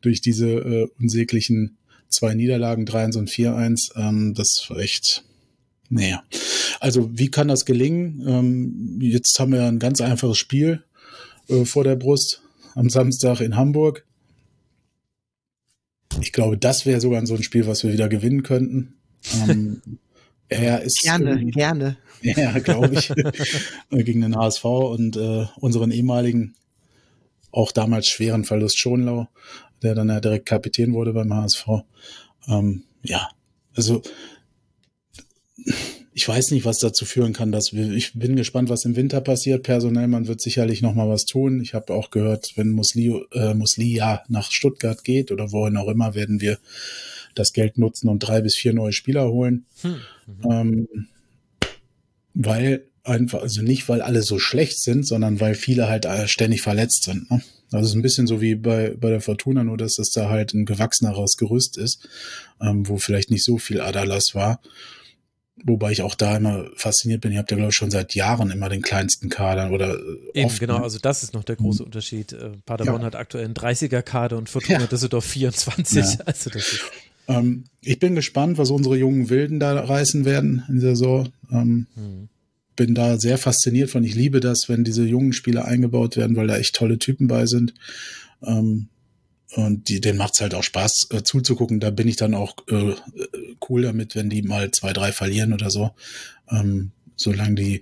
durch 0.01 0.21
diese 0.21 0.49
äh, 0.49 0.89
unsäglichen 0.99 1.79
zwei 2.09 2.35
Niederlagen, 2.35 2.85
3-1 2.85 3.19
und 3.19 3.31
4-1. 3.31 3.97
Ähm, 3.97 4.35
das 4.35 4.67
war 4.69 4.79
echt 4.79 5.25
naja, 5.89 6.25
also 6.81 7.11
wie 7.17 7.31
kann 7.31 7.49
das 7.49 7.65
gelingen? 7.65 8.23
Ähm, 8.27 8.99
jetzt 9.01 9.39
haben 9.39 9.53
wir 9.53 9.65
ein 9.65 9.79
ganz 9.79 10.01
einfaches 10.01 10.37
Spiel 10.37 10.83
äh, 11.49 11.65
vor 11.65 11.85
der 11.85 11.97
Brust 11.97 12.43
am 12.75 12.91
Samstag 12.91 13.41
in 13.41 13.57
Hamburg. 13.57 14.05
Ich 16.21 16.33
glaube, 16.33 16.59
das 16.59 16.87
wäre 16.87 17.01
sogar 17.01 17.25
so 17.27 17.37
ein 17.37 17.43
Spiel, 17.43 17.67
was 17.67 17.85
wir 17.85 17.93
wieder 17.93 18.09
gewinnen 18.09 18.43
könnten. 18.43 18.95
Ähm, 19.49 19.83
er 20.49 20.83
ist 20.83 21.01
gerne, 21.03 21.45
gerne. 21.47 21.97
Ja, 22.23 22.59
glaube 22.59 22.95
ich, 22.95 23.13
gegen 23.91 24.23
den 24.23 24.37
HSV 24.37 24.65
und 24.65 25.17
äh, 25.17 25.47
unseren 25.61 25.91
ehemaligen, 25.91 26.55
auch 27.53 27.73
damals 27.73 28.09
schweren 28.09 28.45
Verlust 28.45 28.79
Schonlau, 28.79 29.29
der 29.83 29.95
dann 29.95 30.09
ja 30.09 30.19
direkt 30.19 30.47
Kapitän 30.47 30.95
wurde 30.95 31.13
beim 31.13 31.33
HSV. 31.33 31.69
Ähm, 32.49 32.85
ja, 33.03 33.29
also 33.75 34.03
ich 36.17 36.27
weiß 36.27 36.51
nicht, 36.53 36.65
was 36.65 36.79
dazu 36.79 37.05
führen 37.05 37.35
kann, 37.35 37.53
dass 37.53 37.75
wir, 37.75 37.91
ich 37.93 38.15
bin 38.15 38.37
gespannt, 38.37 38.71
was 38.71 38.87
im 38.87 38.97
Winter 38.97 39.21
passiert. 39.21 39.63
Personell, 39.63 40.09
man 40.09 40.27
wird 40.27 40.41
sicherlich 40.41 40.81
noch 40.81 40.95
mal 40.95 41.11
was 41.11 41.27
tun. 41.27 41.61
Ich 41.61 41.75
habe 41.75 41.93
auch 41.93 42.11
gehört, 42.11 42.53
wenn 42.57 42.71
Musli, 42.71 43.23
äh, 43.33 43.53
Musli 43.53 43.95
ja 43.95 44.23
nach 44.29 44.51
Stuttgart 44.51 45.05
geht 45.05 45.31
oder 45.31 45.53
wohin 45.53 45.77
auch 45.77 45.89
immer, 45.89 46.15
werden 46.15 46.41
wir 46.41 46.59
das 47.35 47.53
Geld 47.53 47.77
nutzen 47.77 48.09
und 48.09 48.21
drei 48.21 48.41
bis 48.41 48.57
vier 48.57 48.73
neue 48.73 48.93
Spieler 48.93 49.31
holen. 49.31 49.67
Hm. 49.83 49.97
Mhm. 50.27 50.51
Ähm, 50.51 50.89
weil 52.35 52.87
einfach, 53.05 53.41
also 53.43 53.63
nicht, 53.63 53.89
weil 53.89 54.03
alle 54.03 54.23
so 54.23 54.39
schlecht 54.39 54.81
sind, 54.83 55.07
sondern 55.07 55.41
weil 55.41 55.55
viele 55.55 55.89
halt 55.89 56.05
äh, 56.05 56.29
ständig 56.29 56.63
verletzt 56.63 57.05
sind. 57.05 57.31
Ne? 57.31 57.43
Also 57.73 57.85
es 57.85 57.91
ist 57.91 57.97
ein 57.97 58.03
bisschen 58.03 58.27
so 58.27 58.41
wie 58.41 58.55
bei, 58.55 58.95
bei 58.99 59.11
der 59.11 59.21
Fortuna, 59.21 59.65
nur 59.65 59.77
dass 59.77 59.95
das 59.95 60.11
da 60.11 60.29
halt 60.29 60.55
ein 60.55 60.67
gewachseneres 60.67 61.37
Gerüst 61.37 61.79
ist, 61.79 62.09
ähm, 62.61 62.89
wo 62.89 62.97
vielleicht 62.97 63.31
nicht 63.31 63.45
so 63.45 63.59
viel 63.59 63.81
Adalas 63.81 64.35
war. 64.35 64.61
Wobei 65.65 65.91
ich 65.91 66.03
auch 66.03 66.15
da 66.15 66.37
immer 66.37 66.69
fasziniert 66.77 67.23
bin. 67.23 67.33
Ihr 67.33 67.39
habt 67.39 67.51
ja, 67.51 67.57
glaube 67.57 67.71
ich, 67.71 67.77
schon 67.77 67.91
seit 67.91 68.15
Jahren 68.15 68.51
immer 68.51 68.69
den 68.69 68.83
kleinsten 68.83 69.31
Kader 69.31 69.71
oder 69.71 69.95
äh, 69.95 70.01
Eben, 70.35 70.47
oft, 70.47 70.61
genau. 70.61 70.79
Ne? 70.79 70.85
Also 70.85 70.99
das 70.99 71.23
ist 71.23 71.33
noch 71.33 71.45
der 71.45 71.57
große 71.57 71.83
mhm. 71.83 71.87
Unterschied. 71.87 72.35
Äh, 72.35 72.51
Paderborn 72.67 73.01
ja. 73.01 73.07
hat 73.07 73.17
aktuell 73.17 73.47
einen 73.47 73.55
30er-Kader 73.55 74.37
und 74.37 74.51
Fortuna 74.51 74.81
ja. 74.81 74.87
Düsseldorf 74.87 75.25
24. 75.25 75.97
Ja. 75.97 76.25
Also 76.27 76.51
das 76.51 76.73
ist 76.73 76.85
ähm, 77.29 77.65
ich 77.81 77.99
bin 77.99 78.15
gespannt, 78.15 78.59
was 78.59 78.71
unsere 78.71 78.97
jungen 78.97 79.31
Wilden 79.31 79.61
da 79.61 79.79
reißen 79.79 80.25
werden 80.25 80.65
in 80.69 80.81
der 80.81 80.97
Saison. 80.97 81.29
Ähm, 81.51 81.87
hm. 81.95 82.29
Bin 82.77 82.95
da 82.95 83.19
sehr 83.19 83.39
fasziniert 83.39 83.91
von. 83.91 84.05
Ich 84.05 84.15
liebe 84.15 84.41
das, 84.41 84.69
wenn 84.69 84.85
diese 84.85 85.05
jungen 85.05 85.33
Spieler 85.33 85.65
eingebaut 85.65 86.17
werden, 86.17 86.37
weil 86.37 86.47
da 86.47 86.59
echt 86.59 86.75
tolle 86.75 86.99
Typen 86.99 87.27
bei 87.27 87.47
sind. 87.47 87.75
Ähm, 88.43 88.89
und 89.55 89.89
die, 89.89 90.01
denen 90.01 90.19
macht's 90.19 90.41
halt 90.41 90.55
auch 90.55 90.63
Spaß 90.63 91.09
äh, 91.11 91.23
zuzugucken. 91.23 91.81
Da 91.81 91.91
bin 91.91 92.09
ich 92.09 92.17
dann 92.17 92.35
auch 92.35 92.57
äh, 92.69 92.95
cool 93.69 93.83
damit, 93.83 94.15
wenn 94.15 94.29
die 94.29 94.43
mal 94.43 94.71
zwei, 94.73 94.93
drei 94.93 95.13
verlieren 95.13 95.53
oder 95.53 95.71
so. 95.71 95.93
Ähm, 96.51 96.91
solange 97.17 97.55
die 97.55 97.81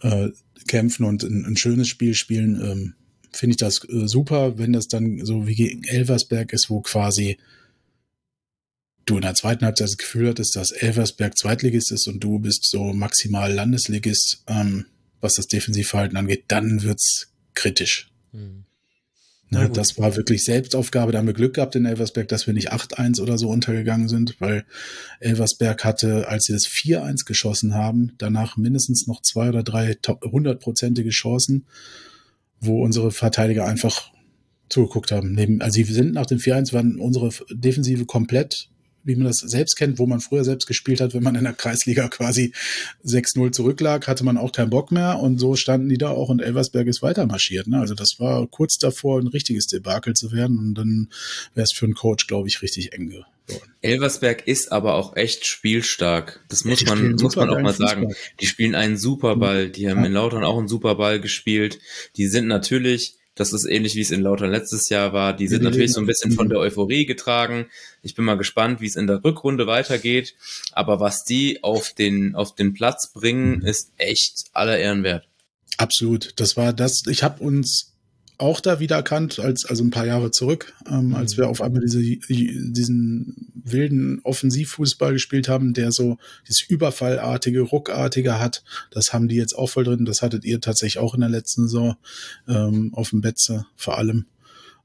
äh, 0.00 0.30
kämpfen 0.66 1.04
und 1.04 1.24
ein, 1.24 1.44
ein 1.44 1.56
schönes 1.56 1.88
Spiel 1.88 2.14
spielen, 2.14 2.60
ähm, 2.62 2.94
finde 3.32 3.52
ich 3.52 3.56
das 3.58 3.86
äh, 3.88 4.06
super. 4.06 4.58
Wenn 4.58 4.72
das 4.72 4.88
dann 4.88 5.24
so 5.24 5.46
wie 5.46 5.54
gegen 5.54 5.84
Elversberg 5.84 6.52
ist, 6.52 6.70
wo 6.70 6.80
quasi 6.80 7.36
du 9.04 9.16
in 9.16 9.22
der 9.22 9.34
zweiten 9.34 9.64
Halbzeit 9.64 9.88
das 9.88 9.96
Gefühl 9.96 10.28
hattest, 10.28 10.56
dass 10.56 10.70
Elversberg 10.70 11.36
Zweitligist 11.36 11.92
ist 11.92 12.06
und 12.06 12.20
du 12.20 12.38
bist 12.38 12.68
so 12.68 12.92
maximal 12.92 13.52
Landesligist, 13.52 14.44
ähm, 14.46 14.86
was 15.20 15.34
das 15.34 15.46
Defensivverhalten 15.46 16.16
angeht, 16.16 16.44
dann 16.48 16.82
wird's 16.82 17.32
kritisch. 17.54 18.10
Mhm. 18.32 18.64
Ne, 19.52 19.68
das 19.68 19.98
war 19.98 20.16
wirklich 20.16 20.44
Selbstaufgabe. 20.44 21.12
Da 21.12 21.18
haben 21.18 21.26
wir 21.26 21.34
Glück 21.34 21.52
gehabt 21.54 21.76
in 21.76 21.84
Elversberg, 21.84 22.26
dass 22.26 22.46
wir 22.46 22.54
nicht 22.54 22.72
8-1 22.72 23.20
oder 23.20 23.36
so 23.36 23.50
untergegangen 23.50 24.08
sind, 24.08 24.40
weil 24.40 24.64
Elversberg 25.20 25.84
hatte, 25.84 26.26
als 26.26 26.44
sie 26.44 26.54
das 26.54 26.62
4-1 26.62 27.26
geschossen 27.26 27.74
haben, 27.74 28.12
danach 28.16 28.56
mindestens 28.56 29.06
noch 29.06 29.20
zwei 29.20 29.50
oder 29.50 29.62
drei 29.62 29.94
hundertprozentige 30.22 31.10
Chancen, 31.10 31.66
wo 32.60 32.82
unsere 32.82 33.10
Verteidiger 33.10 33.66
einfach 33.66 34.10
zugeguckt 34.70 35.12
haben. 35.12 35.34
Neben, 35.34 35.60
also 35.60 35.74
sie 35.74 35.84
sind 35.84 36.14
nach 36.14 36.24
dem 36.24 36.38
4-1 36.38 36.72
waren 36.72 36.98
unsere 36.98 37.28
Defensive 37.50 38.06
komplett 38.06 38.70
wie 39.04 39.16
man 39.16 39.26
das 39.26 39.38
selbst 39.38 39.76
kennt, 39.76 39.98
wo 39.98 40.06
man 40.06 40.20
früher 40.20 40.44
selbst 40.44 40.66
gespielt 40.66 41.00
hat, 41.00 41.14
wenn 41.14 41.22
man 41.22 41.34
in 41.34 41.44
der 41.44 41.52
Kreisliga 41.52 42.08
quasi 42.08 42.52
6-0 43.04 43.52
zurücklag, 43.52 44.06
hatte 44.06 44.24
man 44.24 44.38
auch 44.38 44.52
keinen 44.52 44.70
Bock 44.70 44.92
mehr 44.92 45.18
und 45.18 45.38
so 45.38 45.56
standen 45.56 45.88
die 45.88 45.98
da 45.98 46.10
auch 46.10 46.28
und 46.28 46.40
Elversberg 46.40 46.86
ist 46.86 47.02
weiter 47.02 47.26
marschiert. 47.26 47.66
Ne? 47.66 47.78
Also 47.78 47.94
das 47.94 48.18
war 48.18 48.46
kurz 48.46 48.78
davor, 48.78 49.20
ein 49.20 49.26
richtiges 49.26 49.66
Debakel 49.66 50.14
zu 50.14 50.32
werden 50.32 50.58
und 50.58 50.74
dann 50.74 51.08
wäre 51.54 51.64
es 51.64 51.72
für 51.72 51.86
einen 51.86 51.94
Coach, 51.94 52.26
glaube 52.26 52.48
ich, 52.48 52.62
richtig 52.62 52.92
eng 52.92 53.08
geworden. 53.08 53.26
Elversberg 53.80 54.46
ist 54.46 54.70
aber 54.70 54.94
auch 54.94 55.16
echt 55.16 55.46
spielstark. 55.46 56.44
Das 56.48 56.64
muss 56.64 56.84
man, 56.86 57.12
muss 57.16 57.36
man 57.36 57.50
auch 57.50 57.60
mal 57.60 57.74
sagen. 57.74 58.04
Fußball. 58.04 58.34
Die 58.40 58.46
spielen 58.46 58.74
einen 58.74 58.96
Superball. 58.96 59.68
Die 59.68 59.90
haben 59.90 60.00
ja. 60.00 60.06
in 60.06 60.12
Lautern 60.12 60.44
auch 60.44 60.58
einen 60.58 60.68
Superball 60.68 61.20
gespielt. 61.20 61.80
Die 62.16 62.28
sind 62.28 62.46
natürlich 62.46 63.16
das 63.34 63.52
ist 63.52 63.64
ähnlich, 63.64 63.94
wie 63.94 64.02
es 64.02 64.10
in 64.10 64.20
Lautern 64.20 64.50
letztes 64.50 64.88
Jahr 64.90 65.12
war. 65.12 65.34
Die 65.34 65.48
sind 65.48 65.62
natürlich 65.62 65.92
so 65.92 66.00
ein 66.00 66.06
bisschen 66.06 66.32
von 66.32 66.48
der 66.48 66.58
Euphorie 66.58 67.06
getragen. 67.06 67.66
Ich 68.02 68.14
bin 68.14 68.26
mal 68.26 68.36
gespannt, 68.36 68.80
wie 68.80 68.86
es 68.86 68.96
in 68.96 69.06
der 69.06 69.24
Rückrunde 69.24 69.66
weitergeht. 69.66 70.34
Aber 70.72 71.00
was 71.00 71.24
die 71.24 71.62
auf 71.64 71.94
den, 71.94 72.34
auf 72.34 72.54
den 72.54 72.74
Platz 72.74 73.10
bringen, 73.12 73.62
ist 73.62 73.92
echt 73.96 74.44
aller 74.52 74.78
Ehren 74.78 75.02
wert. 75.02 75.28
Absolut. 75.78 76.34
Das 76.36 76.56
war 76.58 76.74
das. 76.74 77.04
Ich 77.08 77.22
habe 77.22 77.42
uns 77.42 77.91
auch 78.42 78.60
da 78.60 78.80
wieder 78.80 78.96
erkannt, 78.96 79.38
als, 79.38 79.64
also 79.64 79.84
ein 79.84 79.90
paar 79.90 80.04
Jahre 80.04 80.32
zurück, 80.32 80.74
ähm, 80.88 81.14
als 81.14 81.36
wir 81.36 81.48
auf 81.48 81.62
einmal 81.62 81.80
diese, 81.80 82.00
diesen 82.00 83.52
wilden 83.54 84.20
Offensivfußball 84.24 85.12
gespielt 85.12 85.48
haben, 85.48 85.74
der 85.74 85.92
so 85.92 86.18
dieses 86.48 86.62
Überfallartige, 86.62 87.60
Ruckartige 87.60 88.40
hat. 88.40 88.64
Das 88.90 89.12
haben 89.12 89.28
die 89.28 89.36
jetzt 89.36 89.56
auch 89.56 89.68
voll 89.68 89.84
drin. 89.84 90.04
Das 90.04 90.22
hattet 90.22 90.44
ihr 90.44 90.60
tatsächlich 90.60 90.98
auch 90.98 91.14
in 91.14 91.20
der 91.20 91.30
letzten 91.30 91.68
Saison 91.68 91.96
ähm, 92.48 92.92
auf 92.94 93.10
dem 93.10 93.20
Betze 93.20 93.66
vor 93.76 93.96
allem. 93.96 94.26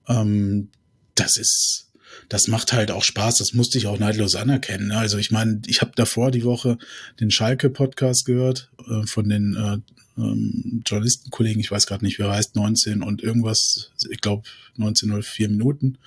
Ähm, 0.07 0.69
das 1.15 1.35
ist 1.37 1.86
das 2.29 2.47
macht 2.47 2.73
halt 2.73 2.91
auch 2.91 3.03
Spaß, 3.03 3.37
das 3.37 3.53
musste 3.53 3.77
ich 3.77 3.87
auch 3.87 3.99
neidlos 3.99 4.35
anerkennen. 4.35 4.89
Ne? 4.89 4.97
Also 4.97 5.17
ich 5.17 5.31
meine, 5.31 5.61
ich 5.67 5.81
habe 5.81 5.91
davor 5.95 6.31
die 6.31 6.43
Woche 6.43 6.77
den 7.19 7.31
Schalke-Podcast 7.31 8.25
gehört 8.25 8.69
äh, 8.87 9.05
von 9.05 9.29
den 9.29 9.55
äh, 9.55 10.21
ähm, 10.21 10.83
Journalistenkollegen, 10.85 11.59
ich 11.59 11.71
weiß 11.71 11.87
gerade 11.87 12.03
nicht, 12.03 12.19
wer 12.19 12.31
heißt, 12.31 12.55
19 12.55 13.03
und 13.03 13.21
irgendwas, 13.21 13.91
ich 14.09 14.21
glaube 14.21 14.47
1904 14.77 15.49
Minuten 15.49 15.97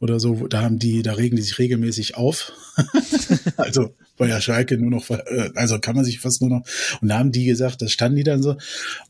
oder 0.00 0.18
so, 0.18 0.48
da 0.48 0.62
haben 0.62 0.78
die, 0.78 1.02
da 1.02 1.14
regen 1.14 1.36
die 1.36 1.42
sich 1.42 1.58
regelmäßig 1.58 2.16
auf. 2.16 2.52
also 3.56 3.94
bei 4.16 4.26
der 4.26 4.40
Schalke 4.40 4.76
nur 4.76 4.90
noch, 4.90 5.08
äh, 5.10 5.50
also 5.54 5.78
kann 5.78 5.96
man 5.96 6.04
sich 6.04 6.20
fast 6.20 6.40
nur 6.40 6.50
noch, 6.50 6.66
und 7.00 7.08
da 7.08 7.18
haben 7.18 7.32
die 7.32 7.44
gesagt, 7.44 7.80
da 7.82 7.88
standen 7.88 8.16
die 8.16 8.24
dann 8.24 8.42
so, 8.42 8.50
und 8.52 8.60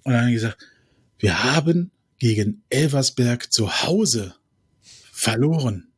dann 0.05 0.21
haben 0.21 0.29
die 0.29 0.35
gesagt, 0.35 0.59
wir 1.19 1.43
haben 1.43 1.91
gegen 2.19 2.63
Elversberg 2.71 3.53
zu 3.53 3.83
Hause 3.83 4.35
verloren. 5.13 5.89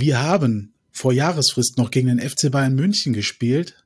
Wir 0.00 0.22
haben 0.22 0.74
vor 0.90 1.12
Jahresfrist 1.12 1.78
noch 1.78 1.90
gegen 1.90 2.08
den 2.08 2.20
FC 2.20 2.50
Bayern 2.50 2.74
München 2.74 3.12
gespielt 3.12 3.76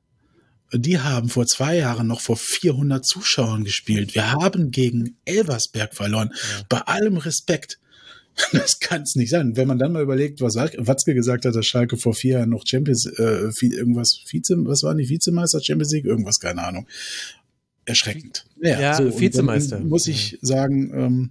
die 0.75 0.99
haben 0.99 1.29
vor 1.29 1.47
zwei 1.47 1.77
Jahren 1.77 2.07
noch 2.07 2.21
vor 2.21 2.37
400 2.37 3.05
Zuschauern 3.05 3.65
gespielt. 3.65 4.15
Wir 4.15 4.33
haben 4.33 4.71
gegen 4.71 5.17
Elversberg 5.25 5.95
verloren. 5.95 6.31
Ja. 6.33 6.65
Bei 6.69 6.79
allem 6.81 7.17
Respekt. 7.17 7.79
Das 8.53 8.81
kann 8.81 9.03
es 9.03 9.15
nicht 9.15 9.29
sein. 9.29 9.57
Wenn 9.57 9.69
man 9.69 9.79
dann 9.79 9.93
mal 9.93 10.03
überlegt, 10.03 10.41
was 10.41 10.57
Watzke 10.57 11.13
gesagt 11.13 11.45
hat, 11.45 11.55
dass 11.55 11.67
Schalke 11.67 11.99
vor 11.99 12.15
vier 12.15 12.39
Jahren 12.39 12.49
noch 12.49 12.65
Champions, 12.67 13.05
äh, 13.05 13.51
irgendwas, 13.61 14.21
Vize, 14.25 14.57
was 14.65 14.83
waren 14.83 14.97
die 14.97 15.11
Vizemeister, 15.11 15.63
Champions 15.63 15.93
League, 15.93 16.07
irgendwas, 16.07 16.41
keine 16.41 16.63
Ahnung. 16.63 16.87
Erschreckend. 17.85 18.47
Ja, 18.63 18.81
ja 18.81 18.95
so, 18.95 19.21
Vizemeister. 19.21 19.81
Muss 19.81 20.07
ich 20.07 20.39
sagen, 20.41 20.91
ähm, 20.95 21.31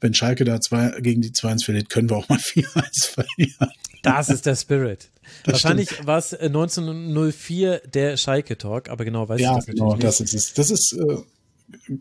wenn 0.00 0.14
Schalke 0.14 0.44
da 0.44 0.60
zwei, 0.60 1.00
gegen 1.00 1.20
die 1.20 1.32
2-1 1.32 1.64
verliert, 1.64 1.90
können 1.90 2.08
wir 2.08 2.16
auch 2.16 2.28
mal 2.28 2.38
4-1 2.38 3.06
verlieren. 3.06 3.72
Das 4.02 4.28
ist 4.28 4.46
der 4.46 4.56
Spirit. 4.56 5.10
Das 5.44 5.52
Wahrscheinlich 5.52 6.04
war 6.04 6.18
es 6.18 6.34
1904 6.34 7.82
der 7.94 8.16
Schalke-Talk, 8.16 8.88
aber 8.88 9.04
genau 9.04 9.28
weiß 9.28 9.40
ja, 9.40 9.52
ich 9.52 9.56
das 9.58 9.66
genau, 9.66 9.90
natürlich 9.90 10.02
das 10.02 10.20
ist 10.20 10.34
es. 10.34 10.54
Das 10.54 10.70
ist 10.72 10.92
äh, 10.92 11.18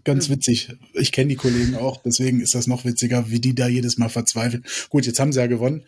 ganz 0.04 0.30
witzig. 0.30 0.70
Ich 0.94 1.12
kenne 1.12 1.30
die 1.30 1.36
Kollegen 1.36 1.76
auch, 1.76 2.02
deswegen 2.02 2.42
ist 2.42 2.56
das 2.56 2.66
noch 2.66 2.86
witziger, 2.86 3.30
wie 3.30 3.40
die 3.40 3.54
da 3.54 3.68
jedes 3.68 4.00
Mal 4.00 4.10
verzweifeln. 4.10 4.66
Gut, 4.90 5.06
jetzt 5.06 5.20
haben 5.20 5.32
sie 5.32 5.40
ja 5.40 5.46
gewonnen, 5.46 5.84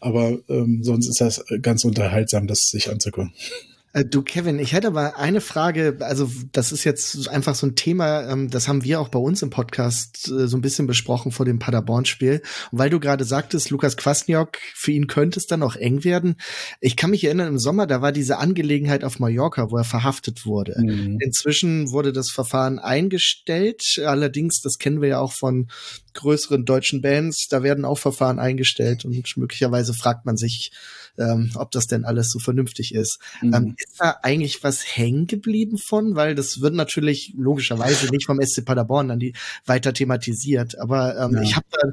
aber 0.00 0.38
ähm, 0.48 0.82
sonst 0.84 1.06
ist 1.08 1.20
das 1.20 1.44
ganz 1.60 1.84
unterhaltsam, 1.84 2.46
das 2.46 2.60
sich 2.60 2.90
anzugucken. 2.90 3.34
Äh, 3.96 4.04
du, 4.04 4.22
Kevin, 4.22 4.58
ich 4.58 4.74
hätte 4.74 4.88
aber 4.88 5.16
eine 5.16 5.40
Frage, 5.40 5.96
also 6.00 6.30
das 6.52 6.70
ist 6.70 6.84
jetzt 6.84 7.28
einfach 7.28 7.54
so 7.54 7.66
ein 7.66 7.76
Thema, 7.76 8.30
ähm, 8.30 8.50
das 8.50 8.68
haben 8.68 8.84
wir 8.84 9.00
auch 9.00 9.08
bei 9.08 9.18
uns 9.18 9.40
im 9.40 9.48
Podcast 9.48 10.28
äh, 10.28 10.46
so 10.46 10.58
ein 10.58 10.60
bisschen 10.60 10.86
besprochen 10.86 11.32
vor 11.32 11.46
dem 11.46 11.58
Paderborn-Spiel. 11.58 12.42
Und 12.70 12.78
weil 12.78 12.90
du 12.90 13.00
gerade 13.00 13.24
sagtest, 13.24 13.70
Lukas 13.70 13.96
Kwasniok, 13.96 14.58
für 14.74 14.92
ihn 14.92 15.06
könnte 15.06 15.38
es 15.38 15.46
dann 15.46 15.62
auch 15.62 15.76
eng 15.76 16.04
werden. 16.04 16.36
Ich 16.80 16.96
kann 16.96 17.10
mich 17.10 17.24
erinnern, 17.24 17.48
im 17.48 17.58
Sommer, 17.58 17.86
da 17.86 18.02
war 18.02 18.12
diese 18.12 18.36
Angelegenheit 18.36 19.02
auf 19.02 19.18
Mallorca, 19.18 19.70
wo 19.70 19.78
er 19.78 19.84
verhaftet 19.84 20.44
wurde. 20.44 20.76
Mhm. 20.78 21.16
Inzwischen 21.20 21.90
wurde 21.90 22.12
das 22.12 22.30
Verfahren 22.30 22.78
eingestellt. 22.78 23.82
Allerdings, 24.04 24.60
das 24.60 24.76
kennen 24.76 25.00
wir 25.00 25.08
ja 25.08 25.20
auch 25.20 25.32
von 25.32 25.68
größeren 26.12 26.64
deutschen 26.64 27.00
Bands, 27.00 27.46
da 27.48 27.62
werden 27.62 27.84
auch 27.84 27.98
Verfahren 27.98 28.38
eingestellt 28.38 29.04
und 29.04 29.36
möglicherweise 29.36 29.94
fragt 29.94 30.26
man 30.26 30.36
sich, 30.36 30.72
ähm, 31.18 31.50
ob 31.54 31.70
das 31.70 31.86
denn 31.86 32.04
alles 32.04 32.30
so 32.30 32.38
vernünftig 32.38 32.94
ist. 32.94 33.18
Mhm. 33.40 33.54
Ähm, 33.54 33.74
ist 33.76 34.00
da 34.00 34.16
eigentlich 34.22 34.62
was 34.62 34.96
hängen 34.96 35.26
geblieben 35.26 35.78
von? 35.78 36.16
Weil 36.16 36.34
das 36.34 36.60
wird 36.60 36.74
natürlich 36.74 37.34
logischerweise 37.36 38.10
nicht 38.10 38.26
vom 38.26 38.40
SC 38.40 38.64
Paderborn 38.64 39.08
dann 39.08 39.18
die 39.18 39.34
weiter 39.64 39.92
thematisiert. 39.92 40.78
Aber 40.78 41.16
ähm, 41.18 41.36
ja. 41.36 41.42
ich 41.42 41.56
habe 41.56 41.66
da 41.70 41.88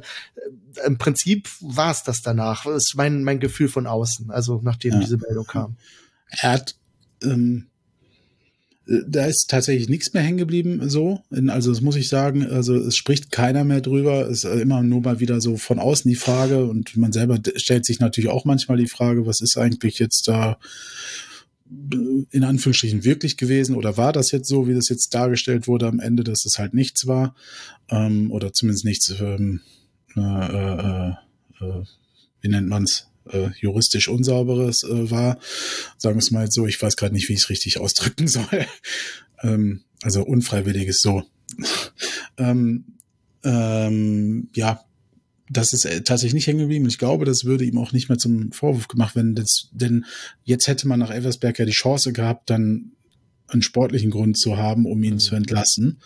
äh, 0.81 0.87
im 0.87 0.97
Prinzip 0.97 1.49
war 1.61 1.91
es 1.91 2.03
das 2.03 2.21
danach. 2.21 2.65
Das 2.65 2.85
ist 2.85 2.95
mein, 2.95 3.23
mein 3.23 3.39
Gefühl 3.39 3.69
von 3.69 3.87
außen, 3.87 4.31
also 4.31 4.61
nachdem 4.63 4.93
ja. 4.93 4.99
diese 4.99 5.17
Meldung 5.17 5.45
kam. 5.45 5.77
Er 6.29 6.53
hat 6.53 6.75
ähm, 7.23 7.67
da 8.85 9.25
ist 9.25 9.49
tatsächlich 9.49 9.87
nichts 9.87 10.13
mehr 10.13 10.23
hängen 10.23 10.37
geblieben, 10.37 10.89
so. 10.89 11.21
Also, 11.47 11.71
das 11.71 11.81
muss 11.81 11.95
ich 11.95 12.09
sagen. 12.09 12.45
Also, 12.45 12.75
es 12.75 12.97
spricht 12.97 13.31
keiner 13.31 13.63
mehr 13.63 13.79
drüber. 13.79 14.27
Es 14.29 14.43
ist 14.43 14.61
immer 14.61 14.83
nur 14.83 15.01
mal 15.01 15.19
wieder 15.19 15.39
so 15.39 15.55
von 15.57 15.79
außen 15.79 16.09
die 16.09 16.17
Frage. 16.17 16.65
Und 16.65 16.97
man 16.97 17.13
selber 17.13 17.39
stellt 17.55 17.85
sich 17.85 17.99
natürlich 17.99 18.29
auch 18.29 18.43
manchmal 18.43 18.77
die 18.77 18.87
Frage, 18.87 19.25
was 19.25 19.39
ist 19.39 19.57
eigentlich 19.57 19.99
jetzt 19.99 20.27
da 20.27 20.57
in 22.31 22.43
Anführungsstrichen 22.43 23.03
wirklich 23.03 23.37
gewesen 23.37 23.75
oder 23.75 23.97
war 23.97 24.13
das 24.13 24.31
jetzt 24.31 24.47
so, 24.47 24.67
wie 24.67 24.75
das 24.75 24.89
jetzt 24.89 25.13
dargestellt 25.13 25.67
wurde 25.67 25.87
am 25.87 25.99
Ende, 25.99 26.23
dass 26.23 26.45
es 26.45 26.59
halt 26.59 26.73
nichts 26.73 27.07
war 27.07 27.35
ähm, 27.89 28.31
oder 28.31 28.53
zumindest 28.53 28.85
nichts, 28.85 29.13
ähm, 29.19 29.61
äh, 30.15 30.19
äh, 30.21 31.09
äh, 31.61 31.83
wie 32.41 32.49
nennt 32.49 32.67
man's, 32.67 33.07
äh, 33.29 33.49
juristisch 33.59 34.07
Unsauberes 34.07 34.83
äh, 34.83 35.11
war. 35.11 35.39
Sagen 35.97 36.15
wir 36.15 36.19
es 36.19 36.31
mal 36.31 36.51
so, 36.51 36.67
ich 36.67 36.81
weiß 36.81 36.95
gerade 36.95 37.13
nicht, 37.13 37.29
wie 37.29 37.33
ich 37.33 37.41
es 37.41 37.49
richtig 37.49 37.79
ausdrücken 37.79 38.27
soll. 38.27 38.65
ähm, 39.41 39.81
also 40.01 40.23
unfreiwilliges 40.23 41.01
so. 41.01 41.23
ähm, 42.37 42.85
ähm, 43.43 44.49
ja, 44.55 44.83
das 45.49 45.73
ist 45.73 45.85
äh, 45.85 46.01
tatsächlich 46.01 46.33
nicht 46.33 46.47
hängen 46.47 46.59
geblieben. 46.59 46.87
Ich 46.87 46.97
glaube, 46.97 47.25
das 47.25 47.45
würde 47.45 47.65
ihm 47.65 47.77
auch 47.77 47.91
nicht 47.91 48.09
mehr 48.09 48.17
zum 48.17 48.51
Vorwurf 48.51 48.87
gemacht 48.87 49.15
werden, 49.15 49.35
das, 49.35 49.69
denn 49.71 50.05
jetzt 50.43 50.67
hätte 50.67 50.87
man 50.87 50.99
nach 50.99 51.11
Elversberg 51.11 51.59
ja 51.59 51.65
die 51.65 51.71
Chance 51.71 52.13
gehabt, 52.13 52.49
dann 52.49 52.93
einen 53.47 53.61
sportlichen 53.61 54.09
Grund 54.09 54.37
zu 54.37 54.57
haben, 54.57 54.85
um 54.85 55.03
ihn 55.03 55.19
zu 55.19 55.35
entlassen. 55.35 55.99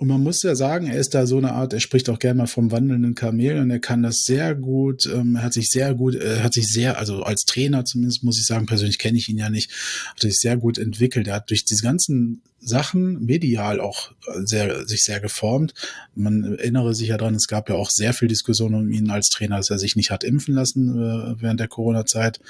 Und 0.00 0.08
man 0.08 0.22
muss 0.22 0.42
ja 0.42 0.54
sagen, 0.54 0.86
er 0.86 0.98
ist 0.98 1.12
da 1.12 1.26
so 1.26 1.36
eine 1.36 1.52
Art, 1.52 1.74
er 1.74 1.80
spricht 1.80 2.08
auch 2.08 2.18
gerne 2.18 2.38
mal 2.38 2.46
vom 2.46 2.70
wandelnden 2.70 3.14
Kamel 3.14 3.58
und 3.58 3.70
er 3.70 3.80
kann 3.80 4.02
das 4.02 4.22
sehr 4.24 4.54
gut, 4.54 5.04
ähm, 5.04 5.36
er 5.36 5.42
hat 5.42 5.52
sich 5.52 5.68
sehr 5.68 5.94
gut, 5.94 6.14
er 6.14 6.42
hat 6.42 6.54
sich 6.54 6.68
sehr, 6.68 6.96
also 6.96 7.22
als 7.22 7.42
Trainer 7.42 7.84
zumindest 7.84 8.24
muss 8.24 8.38
ich 8.38 8.46
sagen, 8.46 8.64
persönlich 8.64 8.98
kenne 8.98 9.18
ich 9.18 9.28
ihn 9.28 9.36
ja 9.36 9.50
nicht, 9.50 9.70
hat 10.12 10.20
sich 10.20 10.38
sehr 10.38 10.56
gut 10.56 10.78
entwickelt. 10.78 11.28
Er 11.28 11.34
hat 11.34 11.50
durch 11.50 11.66
diese 11.66 11.82
ganzen 11.82 12.40
Sachen 12.60 13.26
medial 13.26 13.78
auch 13.78 14.12
sehr, 14.42 14.88
sich 14.88 15.02
sehr 15.02 15.20
geformt. 15.20 15.74
Man 16.14 16.44
erinnere 16.44 16.94
sich 16.94 17.08
ja 17.08 17.18
dran, 17.18 17.34
es 17.34 17.46
gab 17.46 17.68
ja 17.68 17.74
auch 17.74 17.90
sehr 17.90 18.14
viel 18.14 18.28
Diskussion 18.28 18.74
um 18.74 18.90
ihn 18.90 19.10
als 19.10 19.28
Trainer, 19.28 19.58
dass 19.58 19.68
er 19.68 19.78
sich 19.78 19.96
nicht 19.96 20.10
hat 20.10 20.24
impfen 20.24 20.54
lassen 20.54 20.96
äh, 20.96 21.42
während 21.42 21.60
der 21.60 21.68
Corona-Zeit, 21.68 22.40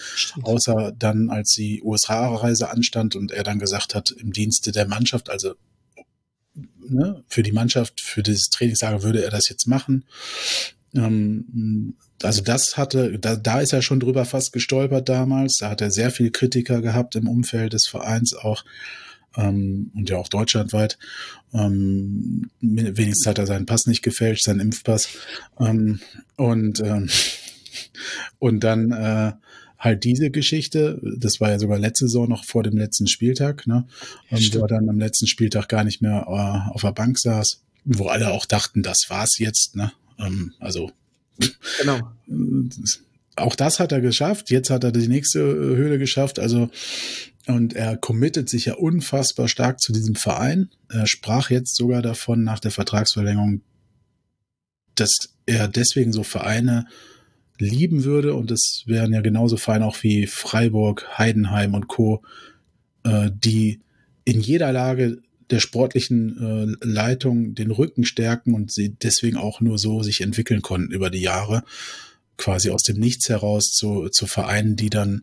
außer 0.42 0.92
dann, 0.96 1.30
als 1.30 1.50
die 1.54 1.82
USA-Reise 1.82 2.70
anstand 2.70 3.16
und 3.16 3.32
er 3.32 3.42
dann 3.42 3.58
gesagt 3.58 3.96
hat, 3.96 4.12
im 4.12 4.32
Dienste 4.32 4.70
der 4.70 4.86
Mannschaft, 4.86 5.30
also 5.30 5.54
ne, 6.88 7.22
für 7.28 7.42
die 7.42 7.52
Mannschaft, 7.52 8.00
für 8.00 8.22
das 8.22 8.48
Trainingslager 8.50 9.02
würde 9.02 9.22
er 9.22 9.30
das 9.30 9.48
jetzt 9.48 9.66
machen. 9.66 10.04
Ähm, 10.94 11.94
also 12.22 12.42
das 12.42 12.76
hatte, 12.76 13.18
da, 13.18 13.36
da 13.36 13.60
ist 13.60 13.72
er 13.72 13.82
schon 13.82 14.00
drüber 14.00 14.24
fast 14.24 14.52
gestolpert 14.52 15.08
damals. 15.08 15.58
Da 15.60 15.70
hat 15.70 15.80
er 15.80 15.90
sehr 15.90 16.10
viel 16.10 16.30
Kritiker 16.30 16.82
gehabt 16.82 17.16
im 17.16 17.28
Umfeld 17.28 17.72
des 17.72 17.86
Vereins 17.88 18.34
auch. 18.34 18.64
ähm, 19.36 19.92
und 19.94 20.10
ja 20.10 20.16
auch 20.16 20.28
deutschlandweit. 20.28 20.98
Ähm, 21.54 22.50
wenigstens 22.60 23.26
hat 23.26 23.38
er 23.38 23.46
seinen 23.46 23.66
Pass 23.66 23.86
nicht 23.86 24.02
gefälscht, 24.02 24.44
seinen 24.44 24.60
Impfpass. 24.60 25.08
Ähm, 25.58 26.00
und, 26.36 26.80
ähm, 26.80 27.08
und 28.38 28.64
dann 28.64 28.92
äh, 28.92 29.32
halt 29.80 30.04
diese 30.04 30.30
Geschichte, 30.30 31.00
das 31.02 31.40
war 31.40 31.50
ja 31.50 31.58
sogar 31.58 31.78
letzte 31.78 32.06
Saison 32.06 32.28
noch 32.28 32.44
vor 32.44 32.62
dem 32.62 32.76
letzten 32.76 33.08
Spieltag, 33.08 33.66
ne? 33.66 33.86
Ähm, 34.30 34.46
wo 34.52 34.60
er 34.60 34.68
dann 34.68 34.88
am 34.88 34.98
letzten 34.98 35.26
Spieltag 35.26 35.68
gar 35.68 35.84
nicht 35.84 36.02
mehr 36.02 36.26
äh, 36.28 36.72
auf 36.72 36.82
der 36.82 36.92
Bank 36.92 37.18
saß, 37.18 37.62
wo 37.84 38.06
alle 38.06 38.30
auch 38.30 38.44
dachten, 38.44 38.82
das 38.82 39.06
war's 39.08 39.38
jetzt, 39.38 39.74
ne? 39.74 39.90
Ähm, 40.18 40.52
also 40.60 40.92
genau. 41.78 42.12
auch 43.36 43.56
das 43.56 43.80
hat 43.80 43.90
er 43.92 44.02
geschafft. 44.02 44.50
Jetzt 44.50 44.68
hat 44.68 44.84
er 44.84 44.92
die 44.92 45.08
nächste 45.08 45.40
äh, 45.40 45.76
Höhle 45.76 45.98
geschafft. 45.98 46.38
Also 46.38 46.68
und 47.46 47.72
er 47.72 47.96
committet 47.96 48.50
sich 48.50 48.66
ja 48.66 48.74
unfassbar 48.74 49.48
stark 49.48 49.80
zu 49.80 49.94
diesem 49.94 50.14
Verein. 50.14 50.68
Er 50.90 51.06
sprach 51.06 51.50
jetzt 51.50 51.74
sogar 51.74 52.02
davon 52.02 52.44
nach 52.44 52.60
der 52.60 52.70
Vertragsverlängerung, 52.70 53.62
dass 54.94 55.10
er 55.46 55.66
deswegen 55.66 56.12
so 56.12 56.22
Vereine 56.22 56.86
lieben 57.60 58.04
würde. 58.04 58.34
Und 58.34 58.50
es 58.50 58.82
wären 58.86 59.12
ja 59.12 59.20
genauso 59.20 59.56
Vereine 59.56 59.86
auch 59.86 60.02
wie 60.02 60.26
Freiburg, 60.26 61.06
Heidenheim 61.18 61.74
und 61.74 61.88
Co., 61.88 62.22
äh, 63.04 63.30
die 63.32 63.80
in 64.24 64.40
jeder 64.40 64.72
Lage 64.72 65.18
der 65.50 65.60
sportlichen 65.60 66.76
äh, 66.80 66.86
Leitung 66.86 67.54
den 67.54 67.70
Rücken 67.70 68.04
stärken 68.04 68.54
und 68.54 68.72
sie 68.72 68.94
deswegen 68.94 69.36
auch 69.36 69.60
nur 69.60 69.78
so 69.78 70.02
sich 70.02 70.20
entwickeln 70.20 70.62
konnten 70.62 70.92
über 70.92 71.10
die 71.10 71.20
Jahre, 71.20 71.64
quasi 72.36 72.70
aus 72.70 72.82
dem 72.82 72.98
Nichts 72.98 73.28
heraus 73.28 73.72
zu, 73.72 74.08
zu 74.08 74.26
Vereinen, 74.26 74.76
die 74.76 74.90
dann 74.90 75.22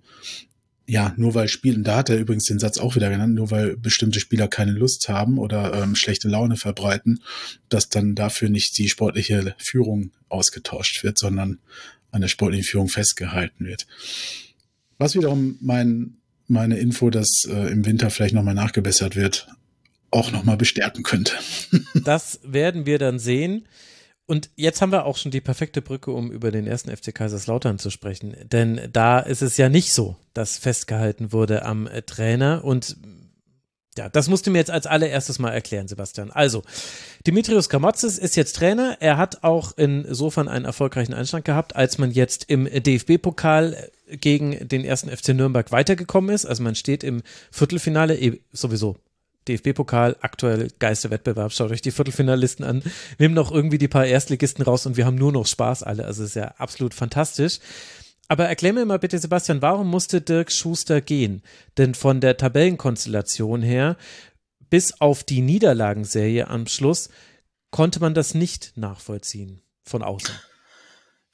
ja, 0.89 1.13
nur 1.17 1.35
weil 1.35 1.49
Spielen, 1.49 1.83
da 1.83 1.97
hat 1.97 2.09
er 2.09 2.17
übrigens 2.17 2.45
den 2.45 2.59
Satz 2.59 2.77
auch 2.77 2.95
wieder 2.95 3.09
genannt, 3.09 3.35
nur 3.35 3.51
weil 3.51 3.75
bestimmte 3.75 4.21
Spieler 4.21 4.47
keine 4.47 4.71
Lust 4.71 5.09
haben 5.09 5.37
oder 5.37 5.73
ähm, 5.73 5.97
schlechte 5.97 6.29
Laune 6.29 6.55
verbreiten, 6.55 7.21
dass 7.67 7.89
dann 7.89 8.15
dafür 8.15 8.47
nicht 8.47 8.77
die 8.77 8.87
sportliche 8.87 9.53
Führung 9.57 10.11
ausgetauscht 10.29 11.03
wird, 11.03 11.17
sondern 11.17 11.59
an 12.17 12.21
der 12.21 12.27
sportlichen 12.27 12.65
Führung 12.65 12.89
festgehalten 12.89 13.65
wird. 13.65 13.87
Was 14.97 15.15
wiederum 15.15 15.57
mein, 15.61 16.17
meine 16.47 16.77
Info, 16.77 17.09
dass 17.09 17.45
äh, 17.47 17.71
im 17.71 17.85
Winter 17.85 18.09
vielleicht 18.09 18.33
nochmal 18.33 18.55
nachgebessert 18.55 19.15
wird, 19.15 19.47
auch 20.11 20.31
nochmal 20.31 20.57
bestärken 20.57 21.03
könnte. 21.03 21.33
das 21.93 22.39
werden 22.43 22.85
wir 22.85 22.97
dann 22.97 23.19
sehen. 23.19 23.67
Und 24.25 24.49
jetzt 24.55 24.81
haben 24.81 24.91
wir 24.91 25.05
auch 25.05 25.15
schon 25.15 25.31
die 25.31 25.39
perfekte 25.39 25.81
Brücke, 25.81 26.11
um 26.11 26.31
über 26.31 26.51
den 26.51 26.67
ersten 26.67 26.95
FC 26.95 27.15
Kaiserslautern 27.15 27.79
zu 27.79 27.89
sprechen. 27.89 28.35
Denn 28.43 28.89
da 28.91 29.19
ist 29.19 29.41
es 29.41 29.55
ja 29.55 29.69
nicht 29.69 29.93
so, 29.93 30.17
dass 30.33 30.57
festgehalten 30.57 31.31
wurde 31.31 31.63
am 31.63 31.87
äh, 31.87 32.01
Trainer. 32.01 32.65
Und 32.65 32.97
ja, 33.97 34.09
das 34.09 34.27
musst 34.29 34.47
du 34.47 34.51
mir 34.51 34.59
jetzt 34.59 34.71
als 34.71 34.85
allererstes 34.85 35.39
mal 35.39 35.51
erklären, 35.51 35.87
Sebastian. 35.87 36.31
Also, 36.31 36.63
Dimitrios 37.25 37.69
Kramotzes 37.69 38.17
ist 38.17 38.35
jetzt 38.35 38.55
Trainer. 38.55 38.97
Er 38.99 39.17
hat 39.17 39.43
auch 39.43 39.73
insofern 39.77 40.47
einen 40.47 40.65
erfolgreichen 40.65 41.13
Einstand 41.13 41.45
gehabt, 41.45 41.75
als 41.75 41.97
man 41.97 42.11
jetzt 42.11 42.45
im 42.49 42.65
DFB-Pokal 42.65 43.89
gegen 44.09 44.67
den 44.67 44.85
ersten 44.85 45.09
FC 45.09 45.29
Nürnberg 45.29 45.71
weitergekommen 45.71 46.33
ist. 46.33 46.45
Also 46.45 46.63
man 46.63 46.75
steht 46.75 47.03
im 47.03 47.21
Viertelfinale, 47.51 48.15
eh, 48.17 48.39
sowieso 48.53 48.97
DFB-Pokal, 49.47 50.17
aktuell 50.21 50.69
geilste 50.79 51.09
Wettbewerb. 51.09 51.51
Schaut 51.53 51.71
euch 51.71 51.81
die 51.81 51.91
Viertelfinalisten 51.91 52.65
an. 52.65 52.83
Nehmt 53.17 53.35
noch 53.35 53.51
irgendwie 53.51 53.77
die 53.77 53.87
paar 53.87 54.05
Erstligisten 54.05 54.63
raus 54.63 54.85
und 54.85 54.97
wir 54.97 55.05
haben 55.05 55.15
nur 55.15 55.31
noch 55.31 55.47
Spaß 55.47 55.83
alle. 55.83 56.05
Also 56.05 56.23
ist 56.23 56.35
ja 56.35 56.53
absolut 56.57 56.93
fantastisch. 56.93 57.59
Aber 58.27 58.45
erklär 58.45 58.73
mir 58.73 58.85
mal 58.85 58.99
bitte, 58.99 59.19
Sebastian, 59.19 59.61
warum 59.61 59.89
musste 59.89 60.21
Dirk 60.21 60.51
Schuster 60.51 61.01
gehen? 61.01 61.41
Denn 61.77 61.95
von 61.95 62.19
der 62.19 62.37
Tabellenkonstellation 62.37 63.61
her, 63.61 63.97
bis 64.69 64.99
auf 64.99 65.23
die 65.23 65.41
Niederlagenserie 65.41 66.47
am 66.47 66.67
Schluss, 66.67 67.09
konnte 67.71 67.99
man 67.99 68.13
das 68.13 68.33
nicht 68.33 68.73
nachvollziehen 68.75 69.61
von 69.83 70.03
außen. 70.03 70.35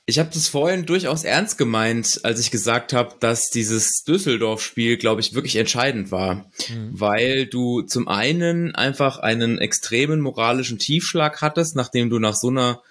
Ich 0.05 0.19
habe 0.19 0.29
das 0.33 0.49
vorhin 0.49 0.85
durchaus 0.85 1.23
ernst 1.23 1.57
gemeint, 1.57 2.19
als 2.23 2.41
ich 2.41 2.51
gesagt 2.51 2.91
habe, 2.91 3.15
dass 3.21 3.49
dieses 3.49 4.03
Düsseldorf-Spiel, 4.03 4.97
glaube 4.97 5.21
ich, 5.21 5.33
wirklich 5.33 5.55
entscheidend 5.55 6.11
war, 6.11 6.51
mhm. 6.67 6.89
weil 6.91 7.45
du 7.45 7.83
zum 7.83 8.09
einen 8.09 8.75
einfach 8.75 9.19
einen 9.19 9.59
extremen 9.59 10.19
moralischen 10.19 10.77
Tiefschlag 10.77 11.41
hattest, 11.41 11.77
nachdem 11.77 12.09
du 12.09 12.19
nach 12.19 12.35
so 12.35 12.49
einer 12.49 12.81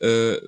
äh, 0.00 0.38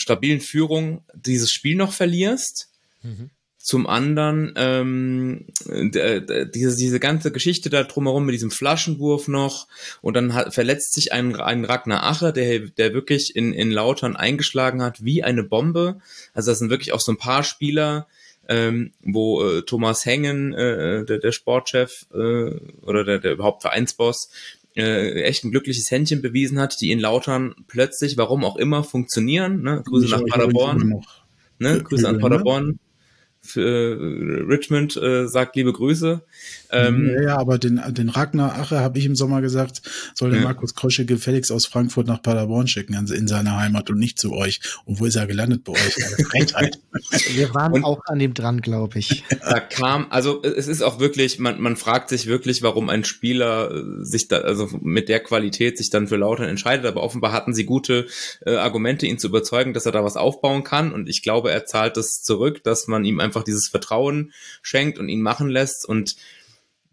stabilen 0.00 0.40
Führung 0.40 1.04
dieses 1.14 1.52
Spiel 1.52 1.76
noch 1.76 1.92
verlierst. 1.92 2.68
Mhm. 3.02 3.30
Zum 3.62 3.86
anderen 3.86 4.54
ähm, 4.56 5.46
diese, 5.66 6.76
diese 6.76 6.98
ganze 6.98 7.30
Geschichte 7.30 7.68
da 7.68 7.84
drumherum 7.84 8.24
mit 8.24 8.34
diesem 8.34 8.50
Flaschenwurf 8.50 9.28
noch 9.28 9.68
und 10.00 10.14
dann 10.14 10.32
hat, 10.32 10.54
verletzt 10.54 10.94
sich 10.94 11.12
ein, 11.12 11.36
ein 11.36 11.66
Ragnar 11.66 12.02
Ache, 12.04 12.32
der, 12.32 12.60
der 12.60 12.94
wirklich 12.94 13.36
in, 13.36 13.52
in 13.52 13.70
Lautern 13.70 14.16
eingeschlagen 14.16 14.82
hat 14.82 15.04
wie 15.04 15.22
eine 15.22 15.42
Bombe. 15.42 16.00
Also 16.32 16.50
das 16.50 16.58
sind 16.58 16.70
wirklich 16.70 16.92
auch 16.92 17.00
so 17.00 17.12
ein 17.12 17.18
paar 17.18 17.44
Spieler, 17.44 18.08
ähm, 18.48 18.92
wo 19.02 19.44
äh, 19.44 19.62
Thomas 19.62 20.06
Hengen, 20.06 20.54
äh, 20.54 21.04
der, 21.04 21.18
der 21.18 21.32
Sportchef 21.32 22.06
äh, 22.12 22.50
oder 22.82 23.04
der, 23.04 23.18
der 23.18 23.32
überhaupt 23.32 23.62
Vereinsboss, 23.62 24.30
äh, 24.76 25.22
echt 25.22 25.44
ein 25.44 25.50
glückliches 25.50 25.90
Händchen 25.90 26.22
bewiesen 26.22 26.58
hat, 26.58 26.80
die 26.80 26.90
in 26.90 27.00
Lautern 27.00 27.54
plötzlich, 27.66 28.16
warum 28.16 28.44
auch 28.44 28.56
immer, 28.56 28.84
funktionieren. 28.84 29.62
Ne? 29.62 29.82
Grüße 29.84 30.08
nach 30.08 30.24
Paderborn. 30.24 31.02
Ne? 31.58 31.82
Grüße 31.82 32.08
an 32.08 32.18
Paderborn 32.18 32.78
für 33.42 33.96
äh, 33.98 34.42
Richmond 34.42 34.96
äh, 34.96 35.26
sagt 35.26 35.56
liebe 35.56 35.72
Grüße. 35.72 36.22
Ähm, 36.72 37.10
ja, 37.14 37.22
ja, 37.22 37.36
aber 37.36 37.58
den, 37.58 37.80
den 37.88 38.08
Ragnar 38.08 38.58
Ache 38.58 38.80
habe 38.80 38.98
ich 38.98 39.04
im 39.04 39.16
Sommer 39.16 39.40
gesagt, 39.40 39.82
soll 40.14 40.30
der 40.30 40.40
ja. 40.40 40.46
Markus 40.46 40.74
Krosche 40.74 41.04
gefälligst 41.04 41.50
aus 41.52 41.66
Frankfurt 41.66 42.06
nach 42.06 42.22
Paderborn 42.22 42.68
schicken, 42.68 42.94
in 42.94 43.28
seine 43.28 43.56
Heimat 43.56 43.90
und 43.90 43.98
nicht 43.98 44.18
zu 44.18 44.32
euch. 44.32 44.60
Und 44.84 45.00
wo 45.00 45.06
ist 45.06 45.16
er 45.16 45.26
gelandet 45.26 45.64
bei 45.64 45.72
euch? 45.72 45.96
Wir 47.34 47.54
waren 47.54 47.72
und 47.72 47.84
auch 47.84 48.00
an 48.06 48.18
dem 48.18 48.34
dran, 48.34 48.60
glaube 48.60 48.98
ich. 48.98 49.24
Da 49.50 49.58
kam, 49.58 50.06
also 50.10 50.42
es 50.44 50.68
ist 50.68 50.82
auch 50.82 51.00
wirklich, 51.00 51.40
man, 51.40 51.60
man 51.60 51.74
fragt 51.76 52.08
sich 52.10 52.26
wirklich, 52.26 52.62
warum 52.62 52.88
ein 52.88 53.04
Spieler 53.04 53.70
äh, 53.70 54.04
sich 54.04 54.28
da, 54.28 54.38
also 54.38 54.68
mit 54.80 55.08
der 55.08 55.20
Qualität 55.20 55.76
sich 55.76 55.90
dann 55.90 56.06
für 56.06 56.16
Lautern 56.16 56.48
entscheidet, 56.48 56.86
aber 56.86 57.02
offenbar 57.02 57.32
hatten 57.32 57.52
sie 57.52 57.64
gute 57.64 58.06
äh, 58.46 58.54
Argumente, 58.54 59.06
ihn 59.06 59.18
zu 59.18 59.26
überzeugen, 59.28 59.72
dass 59.72 59.86
er 59.86 59.92
da 59.92 60.04
was 60.04 60.16
aufbauen 60.16 60.62
kann. 60.62 60.92
Und 60.92 61.08
ich 61.08 61.22
glaube, 61.22 61.50
er 61.50 61.64
zahlt 61.64 61.96
das 61.96 62.22
zurück, 62.22 62.62
dass 62.62 62.86
man 62.86 63.04
ihm 63.04 63.18
einfach 63.18 63.42
dieses 63.42 63.66
Vertrauen 63.66 64.32
schenkt 64.62 64.98
und 64.98 65.08
ihn 65.08 65.22
machen 65.22 65.48
lässt. 65.48 65.88
Und 65.88 66.16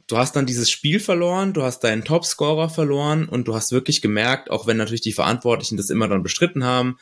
du 0.08 0.18
hast 0.18 0.36
dann 0.36 0.46
dieses 0.46 0.70
Spiel 0.70 1.00
verloren, 1.00 1.54
du 1.54 1.64
hast 1.64 1.82
deinen 1.82 2.04
Topscorer 2.04 2.70
verloren 2.70 3.28
und 3.28 3.48
du 3.48 3.56
hast 3.56 3.72
wirklich 3.72 4.02
gemerkt, 4.02 4.50
auch 4.50 4.66
wenn 4.66 4.78
natürlich 4.78 5.02
die 5.02 5.14
Verantwortlichen 5.14 5.78
das 5.78 5.90
immer 5.90 6.08
dann 6.08 6.24
bestritten 6.24 6.64
haben, 6.64 6.98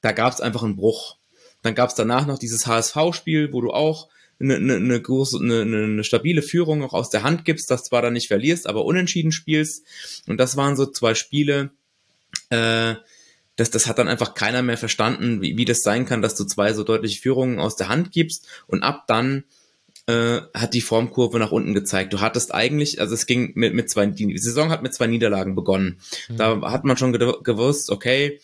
da 0.00 0.12
gab 0.12 0.32
es 0.32 0.40
einfach 0.40 0.62
einen 0.62 0.76
Bruch. 0.76 1.16
Dann 1.62 1.74
gab 1.74 1.90
es 1.90 1.94
danach 1.94 2.26
noch 2.26 2.38
dieses 2.38 2.66
HSV-Spiel, 2.66 3.52
wo 3.52 3.60
du 3.60 3.70
auch 3.70 4.08
eine, 4.40 4.56
eine, 4.56 4.76
eine, 4.76 5.00
große, 5.00 5.38
eine, 5.38 5.60
eine 5.62 6.04
stabile 6.04 6.42
Führung 6.42 6.82
auch 6.82 6.94
aus 6.94 7.10
der 7.10 7.22
Hand 7.22 7.44
gibst, 7.44 7.70
das 7.70 7.84
zwar 7.84 8.02
dann 8.02 8.14
nicht 8.14 8.28
verlierst, 8.28 8.66
aber 8.66 8.84
unentschieden 8.84 9.32
spielst. 9.32 9.84
Und 10.26 10.38
das 10.38 10.56
waren 10.56 10.76
so 10.76 10.86
zwei 10.86 11.14
Spiele, 11.14 11.70
äh, 12.48 12.94
das, 13.56 13.70
das 13.70 13.86
hat 13.86 13.98
dann 13.98 14.08
einfach 14.08 14.34
keiner 14.34 14.62
mehr 14.62 14.78
verstanden, 14.78 15.42
wie, 15.42 15.58
wie 15.58 15.66
das 15.66 15.82
sein 15.82 16.06
kann, 16.06 16.22
dass 16.22 16.34
du 16.34 16.44
zwei 16.44 16.72
so 16.72 16.82
deutliche 16.82 17.20
Führungen 17.20 17.60
aus 17.60 17.76
der 17.76 17.88
Hand 17.88 18.12
gibst 18.12 18.48
und 18.66 18.82
ab 18.82 19.04
dann 19.06 19.44
äh, 20.10 20.58
hat 20.58 20.74
die 20.74 20.80
Formkurve 20.80 21.38
nach 21.38 21.52
unten 21.52 21.74
gezeigt. 21.74 22.12
Du 22.12 22.20
hattest 22.20 22.52
eigentlich, 22.54 23.00
also 23.00 23.14
es 23.14 23.26
ging 23.26 23.52
mit, 23.54 23.74
mit 23.74 23.90
zwei, 23.90 24.06
die 24.06 24.36
Saison 24.38 24.70
hat 24.70 24.82
mit 24.82 24.94
zwei 24.94 25.06
Niederlagen 25.06 25.54
begonnen. 25.54 26.00
Mhm. 26.28 26.36
Da 26.36 26.60
hat 26.70 26.84
man 26.84 26.96
schon 26.96 27.12
gewusst, 27.12 27.90
okay, 27.90 28.40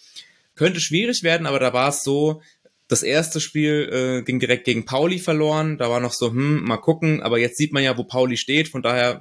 könnte 0.54 0.80
schwierig 0.80 1.22
werden, 1.22 1.46
aber 1.46 1.58
da 1.58 1.72
war 1.72 1.90
es 1.90 2.02
so, 2.02 2.40
das 2.88 3.02
erste 3.02 3.40
Spiel 3.40 3.88
äh, 3.92 4.22
ging 4.22 4.38
direkt 4.38 4.64
gegen 4.64 4.84
Pauli 4.84 5.18
verloren. 5.18 5.76
Da 5.76 5.90
war 5.90 6.00
noch 6.00 6.12
so, 6.12 6.30
hm, 6.30 6.62
mal 6.62 6.76
gucken. 6.76 7.20
Aber 7.22 7.38
jetzt 7.38 7.56
sieht 7.56 7.72
man 7.72 7.82
ja, 7.82 7.98
wo 7.98 8.04
Pauli 8.04 8.36
steht. 8.36 8.68
Von 8.68 8.82
daher 8.82 9.20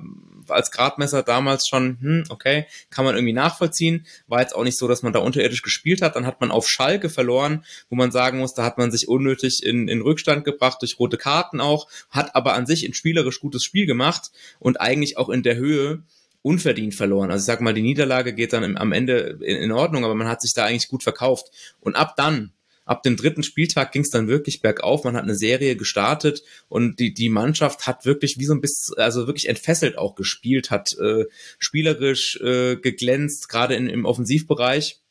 als 0.50 0.72
Gradmesser 0.72 1.24
damals 1.24 1.68
schon, 1.68 1.98
hm, 2.00 2.24
okay, 2.30 2.66
kann 2.90 3.06
man 3.06 3.16
irgendwie 3.16 3.34
nachvollziehen. 3.34 4.06
War 4.28 4.42
jetzt 4.42 4.56
auch 4.56 4.64
nicht 4.64 4.78
so, 4.78 4.88
dass 4.88 5.04
man 5.04 5.14
da 5.14 5.20
unterirdisch 5.20 5.62
gespielt 5.62 6.02
hat. 6.02 6.16
Dann 6.16 6.26
hat 6.26 6.42
man 6.42 6.52
auf 6.52 6.68
Schalke 6.68 7.10
verloren, 7.10 7.66
wo 7.90 7.96
man 7.96 8.12
sagen 8.12 8.40
muss, 8.40 8.54
da 8.54 8.64
hat 8.64 8.78
man 8.78 8.92
sich 8.92 9.08
unnötig 9.08 9.64
in, 9.64 9.88
in 9.88 10.02
Rückstand 10.02 10.46
gebracht, 10.46 10.82
durch 10.82 11.00
rote 11.00 11.18
Karten 11.18 11.62
auch, 11.62 11.88
hat 12.10 12.36
aber 12.36 12.54
an 12.54 12.66
sich 12.66 12.86
ein 12.86 12.94
spielerisch 12.94 13.40
gutes 13.40 13.64
Spiel 13.64 13.86
gemacht 13.86 14.32
und 14.60 14.80
eigentlich 14.80 15.18
auch 15.18 15.30
in 15.30 15.44
der 15.44 15.56
Höhe 15.56 16.04
unverdient 16.42 16.94
verloren. 16.94 17.32
Also 17.32 17.42
ich 17.42 17.48
sag 17.48 17.62
mal, 17.62 17.74
die 17.74 17.82
Niederlage 17.82 18.34
geht 18.34 18.54
dann 18.54 18.64
im, 18.64 18.78
am 18.78 18.92
Ende 18.92 19.40
in, 19.42 19.58
in 19.58 19.72
Ordnung, 19.72 20.06
aber 20.06 20.14
man 20.14 20.28
hat 20.28 20.42
sich 20.42 20.54
da 20.54 20.66
eigentlich 20.66 20.90
gut 20.90 21.02
verkauft. 21.02 21.48
Und 21.80 21.96
ab 21.96 22.16
dann 22.18 22.52
ab 22.86 23.04
dem 23.04 23.18
dritten 23.18 23.44
Spieltag 23.44 23.92
ging 23.92 24.04
es 24.04 24.10
dann 24.10 24.28
wirklich 24.28 24.62
bergauf. 24.62 25.04
Man 25.04 25.16
hat 25.16 25.24
eine 25.24 25.36
Serie 25.36 25.76
gestartet 25.76 26.44
und 26.70 27.00
die, 27.00 27.14
die 27.14 27.30
Mannschaft 27.30 27.88
hat 27.88 28.06
wirklich 28.06 28.40
wie 28.40 28.46
so 28.46 28.54
ein 28.54 28.62
bisschen, 28.62 28.98
also 28.98 29.28
wirklich 29.28 29.50
entfesselt 29.50 29.98
auch 29.98 30.16
gespielt, 30.16 30.72
hat 30.72 30.98
äh, 31.00 31.26
spielerisch 31.60 32.40
äh, 32.42 32.78
geglänzt, 32.78 33.50
gerade 33.50 33.76
im 33.76 34.06
Offensivbereich. 34.06 35.02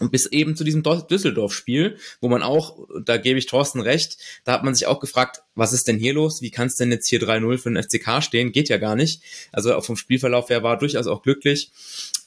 Und 0.00 0.10
bis 0.10 0.26
eben 0.26 0.56
zu 0.56 0.64
diesem 0.64 0.82
Düsseldorf-Spiel, 0.82 1.98
wo 2.20 2.28
man 2.28 2.42
auch, 2.42 2.88
da 3.04 3.16
gebe 3.16 3.38
ich 3.38 3.46
Thorsten 3.46 3.80
recht, 3.80 4.18
da 4.42 4.52
hat 4.52 4.64
man 4.64 4.74
sich 4.74 4.86
auch 4.86 4.98
gefragt, 4.98 5.42
was 5.54 5.72
ist 5.72 5.86
denn 5.86 5.98
hier 5.98 6.14
los? 6.14 6.42
Wie 6.42 6.50
kann 6.50 6.66
es 6.66 6.74
denn 6.74 6.90
jetzt 6.90 7.08
hier 7.08 7.20
3-0 7.20 7.58
für 7.58 7.70
den 7.70 7.80
FCK 7.80 8.20
stehen? 8.20 8.50
Geht 8.50 8.68
ja 8.68 8.78
gar 8.78 8.96
nicht. 8.96 9.22
Also 9.52 9.80
vom 9.82 9.96
Spielverlauf 9.96 10.50
her 10.50 10.64
war 10.64 10.78
durchaus 10.78 11.06
auch 11.06 11.22
glücklich. 11.22 11.70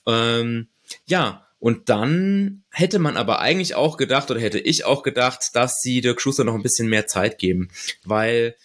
Ähm, 0.06 0.68
ja, 1.08 1.47
und 1.60 1.90
dann 1.90 2.64
hätte 2.72 3.00
man 3.00 3.18
aber 3.18 3.40
eigentlich 3.40 3.76
auch 3.76 3.98
gedacht, 3.98 4.30
oder 4.30 4.40
hätte 4.40 4.60
ich 4.60 4.86
auch 4.86 5.04
gedacht, 5.04 5.50
dass 5.54 5.80
sie 5.82 6.02
Dirk 6.02 6.22
Schuster 6.22 6.44
noch 6.44 6.56
ein 6.56 6.64
bisschen 6.64 6.88
mehr 6.88 7.08
Zeit 7.08 7.40
geben, 7.40 7.70
weil 8.06 8.56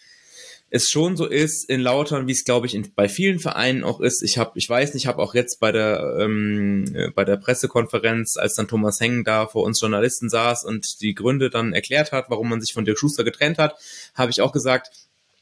es 0.74 0.88
schon 0.88 1.18
so 1.18 1.26
ist 1.26 1.68
in 1.68 1.80
Lautern, 1.80 2.26
wie 2.26 2.32
es 2.32 2.44
glaube 2.44 2.66
ich 2.66 2.74
in, 2.74 2.94
bei 2.94 3.08
vielen 3.08 3.38
Vereinen 3.38 3.84
auch 3.84 4.00
ist. 4.00 4.22
Ich 4.22 4.38
habe, 4.38 4.52
ich 4.54 4.68
weiß 4.68 4.94
nicht, 4.94 5.04
ich 5.04 5.06
habe 5.06 5.22
auch 5.22 5.34
jetzt 5.34 5.60
bei 5.60 5.70
der 5.70 6.16
ähm, 6.18 6.86
äh, 6.94 7.10
bei 7.10 7.24
der 7.24 7.36
Pressekonferenz, 7.36 8.36
als 8.38 8.54
dann 8.54 8.68
Thomas 8.68 8.98
Heng 8.98 9.22
da 9.22 9.46
vor 9.46 9.64
uns 9.64 9.80
Journalisten 9.80 10.30
saß 10.30 10.64
und 10.64 11.02
die 11.02 11.14
Gründe 11.14 11.50
dann 11.50 11.74
erklärt 11.74 12.12
hat, 12.12 12.30
warum 12.30 12.48
man 12.48 12.60
sich 12.60 12.72
von 12.72 12.86
Dirk 12.86 12.98
Schuster 12.98 13.22
getrennt 13.22 13.58
hat, 13.58 13.76
habe 14.14 14.30
ich 14.30 14.40
auch 14.40 14.52
gesagt, 14.52 14.90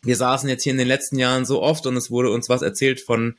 wir 0.02 0.16
saßen 0.16 0.48
jetzt 0.48 0.64
hier 0.64 0.72
in 0.72 0.78
den 0.78 0.88
letzten 0.88 1.18
Jahren 1.18 1.44
so 1.44 1.62
oft 1.62 1.86
und 1.86 1.96
es 1.96 2.10
wurde 2.10 2.30
uns 2.30 2.48
was 2.48 2.62
erzählt 2.62 3.00
von, 3.00 3.36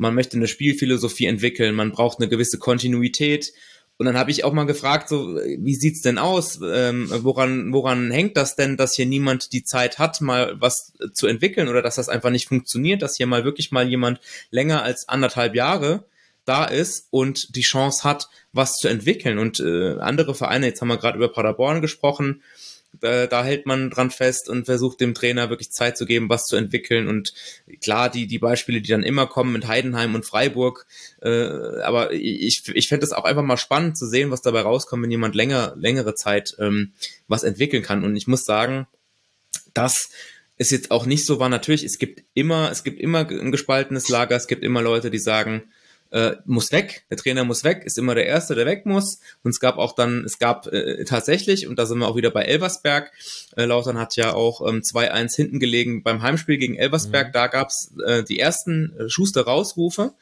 man 0.00 0.14
möchte 0.14 0.36
eine 0.36 0.48
Spielphilosophie 0.48 1.26
entwickeln, 1.26 1.74
man 1.74 1.92
braucht 1.92 2.18
eine 2.18 2.28
gewisse 2.28 2.58
Kontinuität 2.58 3.52
und 3.98 4.06
dann 4.06 4.16
habe 4.16 4.30
ich 4.30 4.44
auch 4.44 4.54
mal 4.54 4.64
gefragt, 4.64 5.10
so, 5.10 5.36
wie 5.36 5.74
sieht's 5.74 6.00
denn 6.00 6.16
aus? 6.16 6.58
Ähm, 6.64 7.10
woran, 7.22 7.70
woran 7.70 8.10
hängt 8.10 8.34
das 8.38 8.56
denn, 8.56 8.78
dass 8.78 8.94
hier 8.96 9.04
niemand 9.04 9.52
die 9.52 9.62
Zeit 9.62 9.98
hat, 9.98 10.22
mal 10.22 10.58
was 10.58 10.94
zu 11.12 11.26
entwickeln 11.26 11.68
oder 11.68 11.82
dass 11.82 11.96
das 11.96 12.08
einfach 12.08 12.30
nicht 12.30 12.48
funktioniert, 12.48 13.02
dass 13.02 13.18
hier 13.18 13.26
mal 13.26 13.44
wirklich 13.44 13.72
mal 13.72 13.86
jemand 13.86 14.20
länger 14.50 14.82
als 14.82 15.06
anderthalb 15.06 15.54
Jahre 15.54 16.06
da 16.46 16.64
ist 16.64 17.08
und 17.10 17.54
die 17.54 17.60
Chance 17.60 18.04
hat, 18.04 18.30
was 18.54 18.76
zu 18.76 18.88
entwickeln. 18.88 19.38
Und 19.38 19.60
äh, 19.60 19.98
andere 19.98 20.34
Vereine, 20.34 20.68
jetzt 20.68 20.80
haben 20.80 20.88
wir 20.88 20.96
gerade 20.96 21.18
über 21.18 21.30
Paderborn 21.30 21.82
gesprochen, 21.82 22.42
da, 22.92 23.26
da 23.26 23.44
hält 23.44 23.66
man 23.66 23.90
dran 23.90 24.10
fest 24.10 24.48
und 24.48 24.66
versucht 24.66 25.00
dem 25.00 25.14
Trainer 25.14 25.48
wirklich 25.50 25.70
Zeit 25.70 25.96
zu 25.96 26.06
geben, 26.06 26.28
was 26.28 26.46
zu 26.46 26.56
entwickeln. 26.56 27.08
Und 27.08 27.32
klar, 27.80 28.10
die, 28.10 28.26
die 28.26 28.38
Beispiele, 28.38 28.80
die 28.80 28.90
dann 28.90 29.02
immer 29.02 29.26
kommen 29.26 29.52
mit 29.52 29.68
Heidenheim 29.68 30.14
und 30.14 30.26
Freiburg, 30.26 30.86
äh, 31.22 31.80
aber 31.82 32.12
ich, 32.12 32.62
ich 32.74 32.88
fände 32.88 33.04
es 33.04 33.12
auch 33.12 33.24
einfach 33.24 33.42
mal 33.42 33.56
spannend 33.56 33.96
zu 33.96 34.06
sehen, 34.06 34.30
was 34.30 34.42
dabei 34.42 34.62
rauskommt, 34.62 35.02
wenn 35.02 35.10
jemand 35.10 35.34
länger, 35.34 35.74
längere 35.76 36.14
Zeit 36.14 36.54
ähm, 36.58 36.92
was 37.28 37.44
entwickeln 37.44 37.82
kann. 37.82 38.04
Und 38.04 38.16
ich 38.16 38.26
muss 38.26 38.44
sagen, 38.44 38.86
das 39.72 40.10
ist 40.56 40.72
jetzt 40.72 40.90
auch 40.90 41.06
nicht 41.06 41.24
so 41.24 41.38
war. 41.38 41.48
Natürlich, 41.48 41.84
es 41.84 41.98
gibt 41.98 42.22
immer, 42.34 42.70
es 42.70 42.84
gibt 42.84 43.00
immer 43.00 43.20
ein 43.20 43.52
gespaltenes 43.52 44.08
Lager, 44.08 44.36
es 44.36 44.46
gibt 44.46 44.62
immer 44.62 44.82
Leute, 44.82 45.10
die 45.10 45.18
sagen, 45.18 45.62
äh, 46.10 46.36
muss 46.44 46.72
weg, 46.72 47.04
der 47.10 47.16
Trainer 47.16 47.44
muss 47.44 47.64
weg, 47.64 47.82
ist 47.84 47.98
immer 47.98 48.14
der 48.14 48.26
Erste, 48.26 48.54
der 48.54 48.66
weg 48.66 48.86
muss. 48.86 49.20
Und 49.42 49.50
es 49.50 49.60
gab 49.60 49.78
auch 49.78 49.94
dann, 49.94 50.24
es 50.24 50.38
gab 50.38 50.66
äh, 50.66 51.04
tatsächlich, 51.04 51.66
und 51.66 51.78
da 51.78 51.86
sind 51.86 51.98
wir 51.98 52.08
auch 52.08 52.16
wieder 52.16 52.30
bei 52.30 52.42
Elversberg, 52.42 53.12
äh, 53.56 53.64
Lautern 53.64 53.98
hat 53.98 54.16
ja 54.16 54.34
auch 54.34 54.66
ähm, 54.66 54.80
2-1 54.80 55.36
hinten 55.36 55.60
gelegen 55.60 56.02
beim 56.02 56.22
Heimspiel 56.22 56.58
gegen 56.58 56.76
Elversberg, 56.76 57.28
mhm. 57.28 57.32
da 57.32 57.46
gab's 57.46 57.92
äh, 58.04 58.24
die 58.24 58.38
ersten 58.38 58.96
äh, 58.98 59.08
Schuster-Rausrufe 59.08 60.14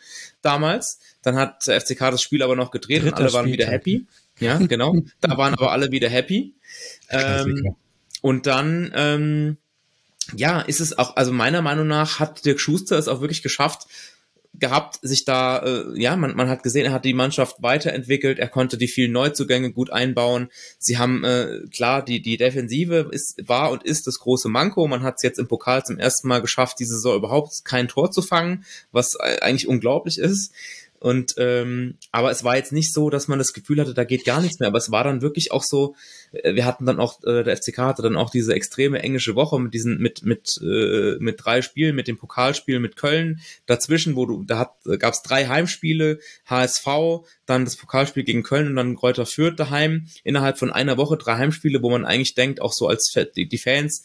damals. 0.43 1.01
Dann 1.23 1.37
hat 1.37 1.67
der 1.67 1.81
FCK 1.81 1.99
das 1.99 2.23
Spiel 2.23 2.43
aber 2.43 2.57
noch 2.57 2.71
gedreht 2.71 3.03
Dritter 3.03 3.17
und 3.17 3.23
alle 3.23 3.33
waren 3.33 3.47
Spieltag. 3.47 3.67
wieder 3.67 3.73
happy. 3.73 4.07
Ja, 4.41 4.59
genau. 4.59 4.95
da 5.21 5.37
waren 5.37 5.55
aber 5.55 5.73
alle 5.73 5.91
wieder 5.91 6.09
happy. 6.09 6.55
Ähm, 7.09 7.75
und 8.21 8.47
dann, 8.47 8.93
ähm, 8.95 9.57
ja, 10.37 10.61
ist 10.61 10.81
es 10.81 10.99
auch, 10.99 11.17
also 11.17 11.33
meiner 11.33 11.63
Meinung 11.63 11.87
nach 11.87 12.21
hat 12.21 12.45
Dirk 12.45 12.61
Schuster 12.61 12.99
es 12.99 13.09
auch 13.09 13.21
wirklich 13.21 13.43
geschafft, 13.43 13.87
gehabt, 14.59 14.99
sich 15.03 15.25
da, 15.25 15.59
äh, 15.59 15.85
ja, 16.01 16.17
man, 16.17 16.35
man 16.37 16.49
hat 16.49 16.63
gesehen, 16.63 16.87
er 16.87 16.93
hat 16.93 17.05
die 17.05 17.15
Mannschaft 17.15 17.63
weiterentwickelt, 17.63 18.39
er 18.39 18.49
konnte 18.49 18.77
die 18.77 18.89
vielen 18.89 19.13
Neuzugänge 19.13 19.73
gut 19.73 19.91
einbauen. 19.91 20.49
Sie 20.79 20.99
haben, 20.99 21.25
äh, 21.25 21.61
klar, 21.73 22.05
die, 22.05 22.21
die 22.21 22.37
Defensive 22.37 23.09
ist, 23.13 23.37
war 23.47 23.71
und 23.71 23.85
ist 23.85 24.07
das 24.07 24.19
große 24.19 24.49
Manko. 24.49 24.87
Man 24.89 25.03
hat 25.03 25.15
es 25.17 25.23
jetzt 25.23 25.39
im 25.39 25.49
Pokal 25.49 25.85
zum 25.85 25.99
ersten 25.99 26.29
Mal 26.29 26.41
geschafft, 26.41 26.79
diese 26.81 26.95
Saison 26.95 27.17
überhaupt 27.17 27.65
kein 27.65 27.89
Tor 27.89 28.11
zu 28.11 28.23
fangen, 28.23 28.65
was 28.93 29.17
eigentlich 29.17 29.69
unglaublich 29.69 30.19
ist. 30.19 30.53
Und 31.01 31.35
ähm, 31.39 31.95
aber 32.11 32.31
es 32.31 32.43
war 32.43 32.57
jetzt 32.57 32.73
nicht 32.73 32.93
so, 32.93 33.09
dass 33.09 33.29
man 33.29 33.39
das 33.39 33.53
Gefühl 33.53 33.81
hatte, 33.81 33.95
da 33.95 34.05
geht 34.05 34.25
gar 34.25 34.41
nichts 34.41 34.59
mehr. 34.59 34.69
Aber 34.69 34.79
es 34.79 34.91
war 34.91 35.05
dann 35.05 35.23
wirklich 35.23 35.53
auch 35.53 35.63
so. 35.63 35.95
Äh, 36.33 36.55
wir 36.55 36.65
hatten 36.65 36.87
dann 36.87 36.99
auch 36.99 37.23
äh, 37.23 37.45
der 37.45 37.57
FCK 37.57 37.79
hatte 37.79 38.03
dann 38.03 38.17
auch 38.17 38.31
diese 38.31 38.55
extreme 38.55 39.01
englische 39.01 39.37
Woche 39.37 39.61
mit 39.61 39.75
diesen 39.75 39.99
mit 39.99 40.25
mit 40.25 40.59
äh, 40.61 41.17
mit 41.21 41.45
drei 41.45 41.63
Spielen, 41.63 41.95
mit 41.95 42.09
dem 42.09 42.19
Pokalspiel 42.19 42.81
mit 42.81 42.97
Köln 42.97 43.41
dazwischen, 43.67 44.17
wo 44.17 44.27
du 44.27 44.43
da 44.45 44.59
hat 44.59 44.73
gab 44.99 45.15
es 45.15 45.23
drei 45.23 45.47
Heimspiele, 45.47 46.19
HSV, 46.47 46.87
dann 47.47 47.65
das 47.65 47.77
Pokalspiel 47.77 48.25
gegen 48.25 48.43
Köln 48.43 48.67
und 48.69 48.77
dann 48.77 48.97
Kräuter 48.97 49.27
Fürth 49.27 49.59
daheim 49.59 50.09
innerhalb 50.25 50.59
von 50.59 50.73
einer 50.73 50.97
Woche 50.97 51.17
drei 51.17 51.37
Heimspiele, 51.37 51.83
wo 51.83 51.91
man 51.91 52.05
eigentlich 52.05 52.35
denkt, 52.35 52.61
auch 52.61 52.73
so 52.73 52.89
als 52.89 53.15
die 53.37 53.59
Fans 53.59 54.05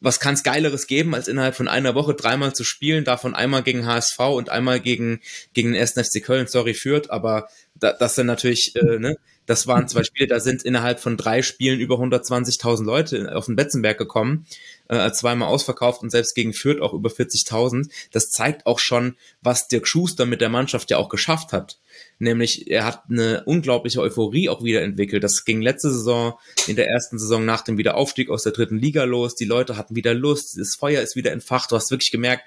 was 0.00 0.20
kann 0.20 0.34
es 0.34 0.42
Geileres 0.42 0.86
geben, 0.86 1.14
als 1.14 1.28
innerhalb 1.28 1.54
von 1.54 1.68
einer 1.68 1.94
Woche 1.94 2.14
dreimal 2.14 2.54
zu 2.54 2.64
spielen, 2.64 3.04
davon 3.04 3.34
einmal 3.34 3.62
gegen 3.62 3.86
HSV 3.86 4.18
und 4.20 4.50
einmal 4.50 4.80
gegen, 4.80 5.20
gegen 5.52 5.72
den 5.72 5.80
1. 5.80 5.92
FC 5.92 6.22
Köln, 6.22 6.46
sorry, 6.46 6.74
führt, 6.74 7.10
aber 7.10 7.48
da, 7.74 7.92
das 7.92 8.14
sind 8.14 8.26
natürlich, 8.26 8.74
äh, 8.76 8.98
ne, 8.98 9.16
das 9.46 9.66
waren 9.66 9.88
zwei 9.88 10.02
Spiele, 10.02 10.26
da 10.26 10.40
sind 10.40 10.64
innerhalb 10.64 11.00
von 11.00 11.16
drei 11.16 11.42
Spielen 11.42 11.78
über 11.78 11.96
120.000 11.96 12.84
Leute 12.84 13.36
auf 13.36 13.46
den 13.46 13.56
Betzenberg 13.56 13.96
gekommen, 13.96 14.46
äh, 14.88 15.10
zweimal 15.12 15.48
ausverkauft 15.48 16.02
und 16.02 16.10
selbst 16.10 16.34
gegen 16.34 16.52
Fürth 16.52 16.80
auch 16.80 16.92
über 16.92 17.10
40.000. 17.10 17.88
Das 18.12 18.30
zeigt 18.30 18.66
auch 18.66 18.80
schon, 18.80 19.16
was 19.40 19.68
Dirk 19.68 19.86
Schuster 19.86 20.26
mit 20.26 20.40
der 20.40 20.48
Mannschaft 20.48 20.90
ja 20.90 20.98
auch 20.98 21.08
geschafft 21.08 21.52
hat. 21.52 21.78
Nämlich, 22.18 22.70
er 22.70 22.84
hat 22.84 23.02
eine 23.10 23.44
unglaubliche 23.44 24.00
Euphorie 24.00 24.48
auch 24.48 24.64
wieder 24.64 24.82
entwickelt. 24.82 25.22
Das 25.22 25.44
ging 25.44 25.60
letzte 25.60 25.90
Saison, 25.90 26.38
in 26.66 26.76
der 26.76 26.88
ersten 26.88 27.18
Saison 27.18 27.44
nach 27.44 27.62
dem 27.62 27.76
Wiederaufstieg 27.76 28.30
aus 28.30 28.42
der 28.42 28.52
dritten 28.52 28.78
Liga 28.78 29.04
los. 29.04 29.34
Die 29.34 29.44
Leute 29.44 29.76
hatten 29.76 29.96
wieder 29.96 30.14
Lust, 30.14 30.58
das 30.58 30.76
Feuer 30.76 31.02
ist 31.02 31.14
wieder 31.14 31.32
entfacht. 31.32 31.70
Du 31.70 31.76
hast 31.76 31.90
wirklich 31.90 32.10
gemerkt, 32.10 32.44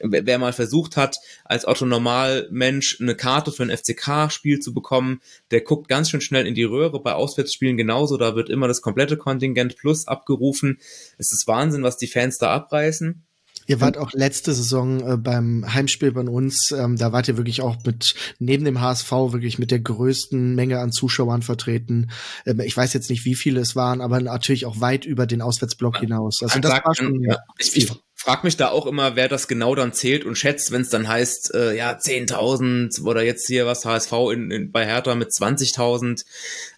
wer 0.00 0.38
mal 0.38 0.54
versucht 0.54 0.96
hat, 0.96 1.16
als 1.44 1.66
Otto 1.66 1.84
Normalmensch 1.84 2.98
eine 3.00 3.14
Karte 3.14 3.52
für 3.52 3.62
ein 3.62 3.76
FCK-Spiel 3.76 4.60
zu 4.60 4.72
bekommen, 4.72 5.20
der 5.50 5.60
guckt 5.60 5.88
ganz 5.88 6.08
schön 6.08 6.22
schnell 6.22 6.46
in 6.46 6.54
die 6.54 6.64
Röhre. 6.64 7.02
Bei 7.02 7.12
Auswärtsspielen 7.12 7.76
genauso, 7.76 8.16
da 8.16 8.36
wird 8.36 8.48
immer 8.48 8.68
das 8.68 8.80
komplette 8.80 9.18
Kontingent 9.18 9.76
plus 9.76 10.08
abgerufen. 10.08 10.78
Es 11.18 11.32
ist 11.32 11.46
Wahnsinn, 11.46 11.82
was 11.82 11.98
die 11.98 12.06
Fans 12.06 12.38
da 12.38 12.52
abreißen. 12.52 13.22
Ihr 13.70 13.80
wart 13.80 13.98
auch 13.98 14.10
letzte 14.12 14.52
Saison 14.52 15.12
äh, 15.12 15.16
beim 15.16 15.64
Heimspiel 15.72 16.10
bei 16.10 16.22
uns, 16.22 16.72
ähm, 16.72 16.96
da 16.96 17.12
wart 17.12 17.28
ihr 17.28 17.36
wirklich 17.36 17.62
auch 17.62 17.76
mit, 17.86 18.16
neben 18.40 18.64
dem 18.64 18.80
HSV, 18.80 19.12
wirklich 19.12 19.60
mit 19.60 19.70
der 19.70 19.78
größten 19.78 20.56
Menge 20.56 20.80
an 20.80 20.90
Zuschauern 20.90 21.42
vertreten. 21.42 22.10
Ähm, 22.46 22.58
ich 22.58 22.76
weiß 22.76 22.92
jetzt 22.94 23.10
nicht, 23.10 23.24
wie 23.24 23.36
viele 23.36 23.60
es 23.60 23.76
waren, 23.76 24.00
aber 24.00 24.20
natürlich 24.20 24.66
auch 24.66 24.80
weit 24.80 25.04
über 25.04 25.24
den 25.24 25.40
Auswärtsblock 25.40 25.98
hinaus. 25.98 26.40
Also 26.42 26.58
das 26.58 26.84
war 26.84 26.96
schon, 26.96 27.22
ja, 27.22 27.38
ich, 27.58 27.76
ich 27.76 27.92
frag 28.16 28.42
mich 28.42 28.56
da 28.56 28.70
auch 28.70 28.86
immer, 28.86 29.14
wer 29.14 29.28
das 29.28 29.46
genau 29.46 29.76
dann 29.76 29.92
zählt 29.92 30.24
und 30.24 30.36
schätzt, 30.36 30.72
wenn 30.72 30.82
es 30.82 30.88
dann 30.88 31.06
heißt, 31.06 31.54
äh, 31.54 31.76
ja, 31.76 31.92
10.000 31.92 33.04
oder 33.04 33.22
jetzt 33.22 33.46
hier 33.46 33.66
was 33.66 33.84
HSV 33.84 34.12
in, 34.32 34.50
in, 34.50 34.72
bei 34.72 34.84
Hertha 34.84 35.14
mit 35.14 35.28
20.000. 35.28 36.24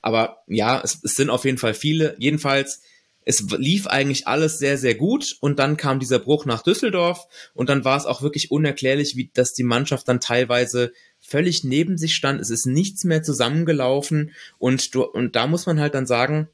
Aber 0.02 0.42
ja, 0.46 0.82
es, 0.84 0.98
es 1.02 1.14
sind 1.14 1.30
auf 1.30 1.46
jeden 1.46 1.56
Fall 1.56 1.72
viele. 1.72 2.16
Jedenfalls, 2.18 2.82
es 3.24 3.44
lief 3.56 3.86
eigentlich 3.86 4.26
alles 4.26 4.58
sehr, 4.58 4.78
sehr 4.78 4.94
gut 4.94 5.36
und 5.40 5.58
dann 5.58 5.76
kam 5.76 6.00
dieser 6.00 6.18
Bruch 6.18 6.44
nach 6.44 6.62
Düsseldorf 6.62 7.26
und 7.54 7.68
dann 7.68 7.84
war 7.84 7.96
es 7.96 8.06
auch 8.06 8.22
wirklich 8.22 8.50
unerklärlich, 8.50 9.16
wie 9.16 9.30
dass 9.32 9.54
die 9.54 9.62
Mannschaft 9.62 10.08
dann 10.08 10.20
teilweise 10.20 10.92
völlig 11.20 11.62
neben 11.62 11.98
sich 11.98 12.14
stand. 12.14 12.40
Es 12.40 12.50
ist 12.50 12.66
nichts 12.66 13.04
mehr 13.04 13.22
zusammengelaufen 13.22 14.32
und 14.58 14.94
du, 14.94 15.04
und 15.04 15.36
da 15.36 15.46
muss 15.46 15.66
man 15.66 15.78
halt 15.78 15.94
dann 15.94 16.06
sagen, 16.06 16.48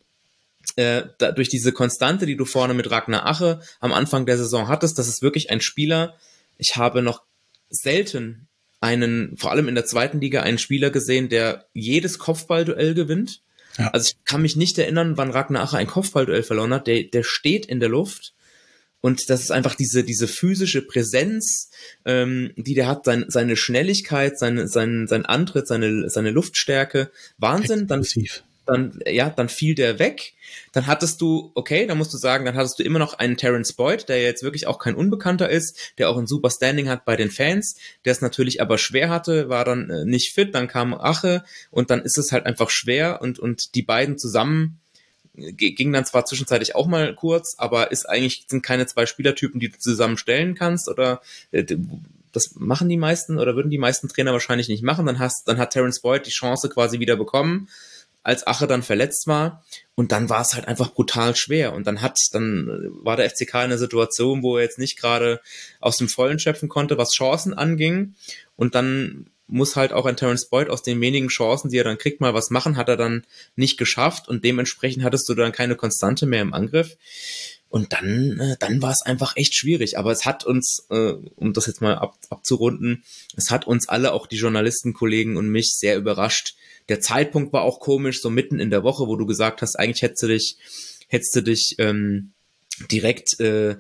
äh, 0.77 1.05
da, 1.19 1.33
durch 1.33 1.49
diese 1.49 1.73
Konstante, 1.73 2.27
die 2.27 2.37
du 2.37 2.45
vorne 2.45 2.75
mit 2.75 2.91
Ragnar 2.91 3.27
Ache 3.27 3.61
am 3.81 3.93
Anfang 3.93 4.27
der 4.27 4.37
Saison 4.37 4.69
hattest, 4.69 4.99
das 4.99 5.09
ist 5.09 5.23
wirklich 5.23 5.51
ein 5.51 5.61
Spieler. 5.61 6.17
Ich 6.59 6.77
habe 6.77 7.01
noch 7.03 7.23
selten 7.71 8.47
einen, 8.81 9.37
vor 9.37 9.51
allem 9.51 9.69
in 9.69 9.75
der 9.75 9.87
zweiten 9.87 10.21
Liga, 10.21 10.43
einen 10.43 10.59
Spieler 10.59 10.91
gesehen, 10.91 11.29
der 11.29 11.67
jedes 11.73 12.19
Kopfballduell 12.19 12.95
gewinnt 12.95 13.41
ja. 13.77 13.89
Also 13.91 14.09
ich 14.09 14.25
kann 14.25 14.43
mich 14.43 14.57
nicht 14.57 14.79
erinnern, 14.79 15.17
wann 15.17 15.31
Ragnar 15.31 15.63
Ache 15.63 15.77
ein 15.77 15.87
Kopfballduell 15.87 16.43
verloren 16.43 16.73
hat. 16.73 16.87
Der, 16.87 17.05
der 17.05 17.23
steht 17.23 17.67
in 17.67 17.81
der 17.81 17.89
Luft. 17.89 18.35
Und 19.01 19.31
das 19.31 19.43
ist 19.43 19.53
einfach 19.53 19.77
diese, 19.77 20.03
diese 20.03 20.27
physische 20.27 20.83
Präsenz, 20.83 21.71
ähm, 22.05 22.53
die 22.57 22.75
der 22.75 22.89
hat, 22.89 23.05
sein, 23.05 23.27
seine 23.29 23.57
Schnelligkeit, 23.57 24.39
seine, 24.39 24.67
sein, 24.67 25.07
sein 25.07 25.25
Antritt, 25.25 25.69
seine, 25.69 26.11
seine 26.11 26.31
Luftstärke. 26.31 27.13
Wahnsinn. 27.37 27.87
Dann, 27.87 28.05
dann, 28.69 29.01
ja, 29.07 29.31
dann 29.31 29.49
fiel 29.49 29.75
der 29.75 29.99
weg. 29.99 30.35
Dann 30.73 30.87
hattest 30.87 31.21
du, 31.21 31.51
okay, 31.55 31.87
dann 31.87 31.97
musst 31.99 32.13
du 32.13 32.19
sagen, 32.19 32.45
dann 32.45 32.55
hattest 32.55 32.79
du 32.79 32.83
immer 32.83 32.99
noch 32.99 33.15
einen 33.15 33.37
Terence 33.37 33.73
Boyd, 33.73 34.09
der 34.09 34.23
jetzt 34.23 34.43
wirklich 34.43 34.67
auch 34.67 34.79
kein 34.79 34.95
Unbekannter 34.95 35.49
ist, 35.49 35.95
der 35.97 36.11
auch 36.11 36.19
ein 36.19 36.27
super 36.27 36.51
Standing 36.51 36.89
hat 36.89 37.05
bei 37.07 37.17
den 37.17 37.31
Fans, 37.31 37.77
der 38.05 38.13
es 38.13 38.21
natürlich 38.21 38.61
aber 38.61 38.77
schwer 38.77 39.09
hatte, 39.09 39.49
war 39.49 39.65
dann 39.65 39.89
äh, 39.89 40.05
nicht 40.05 40.35
fit, 40.35 40.55
dann 40.55 40.69
kam 40.69 40.93
Ache 40.93 41.45
und 41.71 41.91
dann 41.91 42.03
ist 42.03 42.19
es 42.19 42.31
halt 42.31 42.45
einfach 42.45 42.69
schwer 42.69 43.21
und, 43.23 43.39
und 43.39 43.75
die 43.75 43.83
beiden 43.83 44.19
zusammen 44.19 44.81
äh, 45.35 45.53
ging 45.53 45.93
dann 45.93 46.05
zwar 46.05 46.27
zwischenzeitlich 46.27 46.75
auch 46.75 46.87
mal 46.87 47.15
kurz, 47.15 47.55
aber 47.57 47.91
ist 47.91 48.07
eigentlich, 48.07 48.45
sind 48.49 48.63
keine 48.63 48.87
zwei 48.87 49.07
Spielertypen, 49.07 49.61
die 49.61 49.71
du 49.71 49.79
zusammenstellen 49.79 50.55
kannst 50.55 50.89
oder 50.89 51.23
äh, 51.53 51.65
das 52.33 52.57
machen 52.57 52.91
die 52.91 52.99
meisten 52.99 53.39
oder 53.39 53.57
würden 53.57 53.71
die 53.71 53.79
meisten 53.79 54.09
Trainer 54.09 54.33
wahrscheinlich 54.33 54.69
nicht 54.69 54.83
machen. 54.83 55.07
Dann 55.07 55.19
hast, 55.19 55.49
dann 55.49 55.57
hat 55.57 55.71
Terence 55.71 56.01
Boyd 56.01 56.27
die 56.27 56.31
Chance 56.31 56.69
quasi 56.69 57.01
wieder 57.01 57.17
bekommen 57.17 57.69
als 58.29 58.47
Ache 58.47 58.67
dann 58.67 58.83
verletzt 58.83 59.27
war. 59.27 59.65
Und 59.95 60.13
dann 60.13 60.29
war 60.29 60.43
es 60.43 60.53
halt 60.53 60.69
einfach 60.69 60.93
brutal 60.93 61.35
schwer. 61.35 61.73
Und 61.73 61.87
dann 61.87 62.03
hat, 62.03 62.19
dann 62.33 62.91
war 63.03 63.17
der 63.17 63.29
FCK 63.31 63.55
in 63.55 63.61
einer 63.61 63.79
Situation, 63.79 64.43
wo 64.43 64.59
er 64.59 64.65
jetzt 64.65 64.79
nicht 64.79 65.01
gerade 65.01 65.41
aus 65.81 65.97
dem 65.97 66.09
Vollen 66.09 66.39
schöpfen 66.39 66.69
konnte, 66.69 66.99
was 66.99 67.13
Chancen 67.13 67.55
anging. 67.55 68.15
Und 68.55 68.75
dann 68.75 69.31
muss 69.47 69.77
halt 69.77 69.95
auch 69.95 70.05
ein 70.05 70.19
Terence 70.19 70.51
Boyd 70.51 70.69
aus 70.69 70.83
den 70.83 71.01
wenigen 71.01 71.29
Chancen, 71.29 71.71
die 71.71 71.79
er 71.79 71.85
dann 71.85 71.97
kriegt, 71.97 72.21
mal 72.21 72.35
was 72.35 72.51
machen, 72.51 72.77
hat 72.77 72.91
er 72.91 72.99
dann 72.99 73.25
nicht 73.57 73.79
geschafft. 73.79 74.29
Und 74.29 74.45
dementsprechend 74.45 75.05
hattest 75.05 75.27
du 75.31 75.35
dann 75.35 75.53
keine 75.53 75.75
Konstante 75.75 76.27
mehr 76.27 76.43
im 76.43 76.53
Angriff. 76.53 76.99
Und 77.71 77.93
dann, 77.93 78.41
äh, 78.41 78.57
dann 78.59 78.81
war 78.81 78.93
es 78.93 79.03
einfach 79.03 79.37
echt 79.37 79.55
schwierig. 79.55 79.99
Aber 79.99 80.11
es 80.11 80.25
hat 80.25 80.45
uns, 80.45 80.87
äh, 80.91 81.15
um 81.37 81.53
das 81.53 81.67
jetzt 81.67 81.83
mal 81.83 81.97
ab, 81.97 82.17
abzurunden, 82.31 83.05
es 83.37 83.51
hat 83.51 83.67
uns 83.67 83.89
alle, 83.89 84.13
auch 84.13 84.27
die 84.27 84.37
Journalistenkollegen 84.37 85.37
und 85.37 85.49
mich, 85.49 85.75
sehr 85.75 85.97
überrascht. 85.97 86.55
Der 86.89 87.01
Zeitpunkt 87.01 87.53
war 87.53 87.63
auch 87.63 87.81
komisch, 87.81 88.23
so 88.23 88.31
mitten 88.31 88.59
in 88.59 88.71
der 88.71 88.83
Woche, 88.83 89.07
wo 89.07 89.17
du 89.17 89.27
gesagt 89.27 89.61
hast, 89.61 89.79
eigentlich 89.79 90.03
hättest 90.03 90.23
du 90.23 90.29
dich, 90.29 90.57
hättest 91.09 91.37
du 91.37 91.43
dich 91.43 91.75
ähm, 91.79 92.33
direkt 92.91 93.39
äh, 93.41 93.77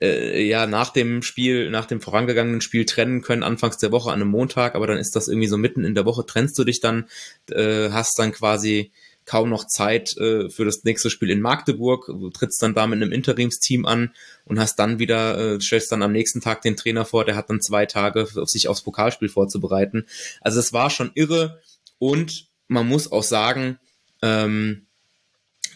äh, 0.00 0.42
ja 0.42 0.66
nach 0.66 0.90
dem 0.90 1.22
Spiel, 1.22 1.70
nach 1.70 1.86
dem 1.86 2.00
vorangegangenen 2.00 2.60
Spiel 2.60 2.84
trennen 2.86 3.22
können, 3.22 3.42
anfangs 3.42 3.78
der 3.78 3.92
Woche 3.92 4.10
an 4.10 4.20
einem 4.20 4.30
Montag, 4.30 4.74
aber 4.74 4.86
dann 4.86 4.98
ist 4.98 5.16
das 5.16 5.28
irgendwie 5.28 5.48
so 5.48 5.58
mitten 5.58 5.84
in 5.84 5.94
der 5.94 6.04
Woche, 6.04 6.24
trennst 6.24 6.58
du 6.58 6.64
dich 6.64 6.80
dann, 6.80 7.06
äh, 7.50 7.90
hast 7.90 8.18
dann 8.18 8.32
quasi 8.32 8.92
kaum 9.26 9.50
noch 9.50 9.66
Zeit 9.66 10.16
äh, 10.16 10.48
für 10.48 10.64
das 10.64 10.84
nächste 10.84 11.10
Spiel 11.10 11.30
in 11.30 11.40
Magdeburg, 11.40 12.06
du 12.06 12.30
trittst 12.30 12.62
dann 12.62 12.74
da 12.74 12.86
mit 12.86 13.02
einem 13.02 13.12
Interimsteam 13.12 13.84
an 13.84 14.14
und 14.44 14.58
hast 14.58 14.76
dann 14.76 14.98
wieder, 14.98 15.56
äh, 15.56 15.60
stellst 15.60 15.90
dann 15.92 16.02
am 16.02 16.12
nächsten 16.12 16.40
Tag 16.40 16.62
den 16.62 16.76
Trainer 16.76 17.04
vor, 17.04 17.24
der 17.24 17.36
hat 17.36 17.50
dann 17.50 17.60
zwei 17.60 17.86
Tage, 17.86 18.28
sich 18.46 18.68
aufs 18.68 18.82
Pokalspiel 18.82 19.28
vorzubereiten. 19.28 20.06
Also 20.40 20.60
es 20.60 20.72
war 20.72 20.90
schon 20.90 21.10
irre 21.14 21.60
und 21.98 22.46
man 22.68 22.86
muss 22.86 23.10
auch 23.10 23.24
sagen, 23.24 23.78
ähm, 24.22 24.86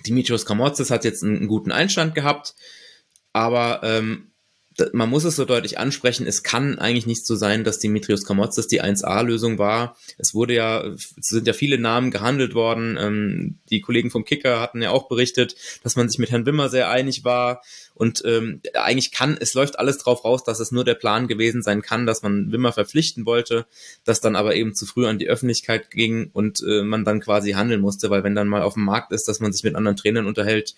Dimitrios 0.06 0.46
Kramotzes 0.46 0.90
hat 0.90 1.04
jetzt 1.04 1.22
einen, 1.22 1.38
einen 1.38 1.48
guten 1.48 1.72
Einstand 1.72 2.14
gehabt, 2.14 2.54
aber 3.32 3.80
ähm, 3.82 4.29
man 4.92 5.08
muss 5.08 5.24
es 5.24 5.36
so 5.36 5.44
deutlich 5.44 5.78
ansprechen, 5.78 6.26
es 6.26 6.42
kann 6.42 6.78
eigentlich 6.78 7.06
nicht 7.06 7.26
so 7.26 7.34
sein, 7.34 7.64
dass 7.64 7.78
Dimitrios 7.78 8.24
Kramotzes 8.24 8.68
die 8.68 8.82
1A-Lösung 8.82 9.58
war. 9.58 9.96
Es 10.18 10.34
wurde 10.34 10.54
ja, 10.54 10.82
es 10.84 11.14
sind 11.20 11.46
ja 11.46 11.52
viele 11.52 11.78
Namen 11.78 12.10
gehandelt 12.10 12.54
worden. 12.54 12.98
Ähm, 13.00 13.58
die 13.70 13.80
Kollegen 13.80 14.10
vom 14.10 14.24
Kicker 14.24 14.60
hatten 14.60 14.82
ja 14.82 14.90
auch 14.90 15.08
berichtet, 15.08 15.56
dass 15.82 15.96
man 15.96 16.08
sich 16.08 16.18
mit 16.18 16.30
Herrn 16.30 16.46
Wimmer 16.46 16.68
sehr 16.68 16.90
einig 16.90 17.24
war. 17.24 17.62
Und 17.94 18.22
ähm, 18.24 18.62
eigentlich 18.72 19.12
kann, 19.12 19.36
es 19.38 19.52
läuft 19.52 19.78
alles 19.78 19.98
drauf 19.98 20.24
raus, 20.24 20.42
dass 20.42 20.58
es 20.58 20.72
nur 20.72 20.84
der 20.84 20.94
Plan 20.94 21.28
gewesen 21.28 21.62
sein 21.62 21.82
kann, 21.82 22.06
dass 22.06 22.22
man 22.22 22.50
Wimmer 22.50 22.72
verpflichten 22.72 23.26
wollte, 23.26 23.66
das 24.04 24.22
dann 24.22 24.36
aber 24.36 24.54
eben 24.54 24.74
zu 24.74 24.86
früh 24.86 25.06
an 25.06 25.18
die 25.18 25.28
Öffentlichkeit 25.28 25.90
ging 25.90 26.30
und 26.32 26.62
äh, 26.66 26.82
man 26.82 27.04
dann 27.04 27.20
quasi 27.20 27.52
handeln 27.52 27.82
musste, 27.82 28.08
weil 28.08 28.24
wenn 28.24 28.34
dann 28.34 28.48
mal 28.48 28.62
auf 28.62 28.72
dem 28.74 28.84
Markt 28.84 29.12
ist, 29.12 29.28
dass 29.28 29.40
man 29.40 29.52
sich 29.52 29.64
mit 29.64 29.74
anderen 29.74 29.98
Trainern 29.98 30.26
unterhält, 30.26 30.74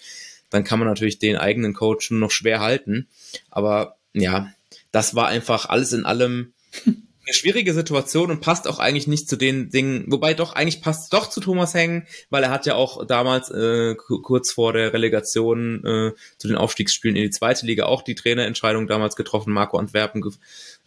dann 0.52 0.64
kann 0.64 0.78
man 0.78 0.88
natürlich 0.88 1.18
den 1.18 1.36
eigenen 1.36 1.74
Coach 1.74 2.10
noch 2.10 2.30
schwer 2.30 2.60
halten. 2.60 3.08
Aber 3.50 3.96
ja, 4.12 4.52
das 4.90 5.14
war 5.14 5.28
einfach 5.28 5.68
alles 5.68 5.92
in 5.92 6.04
allem 6.04 6.52
eine 7.24 7.34
schwierige 7.34 7.72
Situation 7.72 8.30
und 8.30 8.40
passt 8.40 8.66
auch 8.66 8.80
eigentlich 8.80 9.06
nicht 9.06 9.28
zu 9.28 9.36
den 9.36 9.70
Dingen, 9.70 10.06
wobei 10.08 10.34
doch 10.34 10.54
eigentlich 10.54 10.82
passt 10.82 11.12
doch 11.12 11.30
zu 11.30 11.40
Thomas 11.40 11.72
Hengen, 11.72 12.06
weil 12.30 12.42
er 12.42 12.50
hat 12.50 12.66
ja 12.66 12.74
auch 12.74 13.06
damals 13.06 13.48
äh, 13.50 13.94
kurz 13.94 14.52
vor 14.52 14.72
der 14.72 14.92
Relegation 14.92 15.84
äh, 15.84 16.12
zu 16.38 16.48
den 16.48 16.56
Aufstiegsspielen 16.56 17.16
in 17.16 17.22
die 17.22 17.30
zweite 17.30 17.64
Liga 17.64 17.84
auch 17.84 18.02
die 18.02 18.16
Trainerentscheidung 18.16 18.88
damals 18.88 19.14
getroffen, 19.14 19.52
Marco 19.52 19.78
Antwerpen 19.78 20.22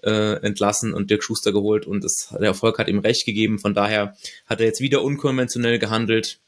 äh, 0.04 0.34
entlassen 0.42 0.94
und 0.94 1.10
Dirk 1.10 1.24
Schuster 1.24 1.54
geholt 1.54 1.88
und 1.88 2.04
es, 2.04 2.28
der 2.32 2.48
Erfolg 2.48 2.80
hat 2.80 2.90
ihm 2.90 3.00
recht 3.00 3.26
gegeben. 3.26 3.58
Von 3.58 3.74
daher 3.74 4.18
hat 4.46 4.60
er 4.60 4.66
jetzt 4.66 4.82
wieder 4.82 5.04
unkonventionell 5.04 5.80
gehandelt. 5.80 6.40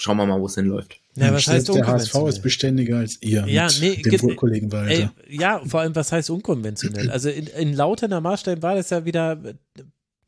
Schauen 0.00 0.16
wir 0.16 0.24
mal, 0.24 0.40
wo 0.40 0.46
es 0.46 0.54
hinläuft. 0.54 0.98
Ja, 1.14 1.30
was 1.32 1.46
heißt 1.46 1.68
der 1.68 1.86
HSV 1.86 2.14
ist 2.26 2.40
beständiger 2.40 2.98
als 2.98 3.20
ihr 3.20 3.46
ja, 3.46 3.68
nee, 3.80 3.96
dem 3.96 4.34
Kollegen 4.34 4.72
Walter. 4.72 4.90
Ey, 4.90 5.08
ja, 5.28 5.60
vor 5.66 5.80
allem, 5.80 5.94
was 5.94 6.10
heißt 6.10 6.30
unkonventionell? 6.30 7.10
Also 7.10 7.28
in, 7.28 7.46
in 7.48 7.74
Lauterner 7.74 8.22
Maßstäben 8.22 8.62
war 8.62 8.76
das 8.76 8.88
ja 8.88 9.04
wieder 9.04 9.38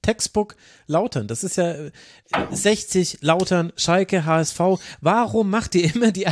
Textbook 0.02 0.56
Lautern. 0.86 1.26
Das 1.26 1.42
ist 1.42 1.56
ja 1.56 1.74
60 2.50 3.18
Lautern, 3.22 3.72
Schalke, 3.76 4.26
HSV. 4.26 4.60
Warum 5.00 5.48
macht 5.48 5.74
ihr 5.74 5.94
immer 5.94 6.12
die, 6.12 6.26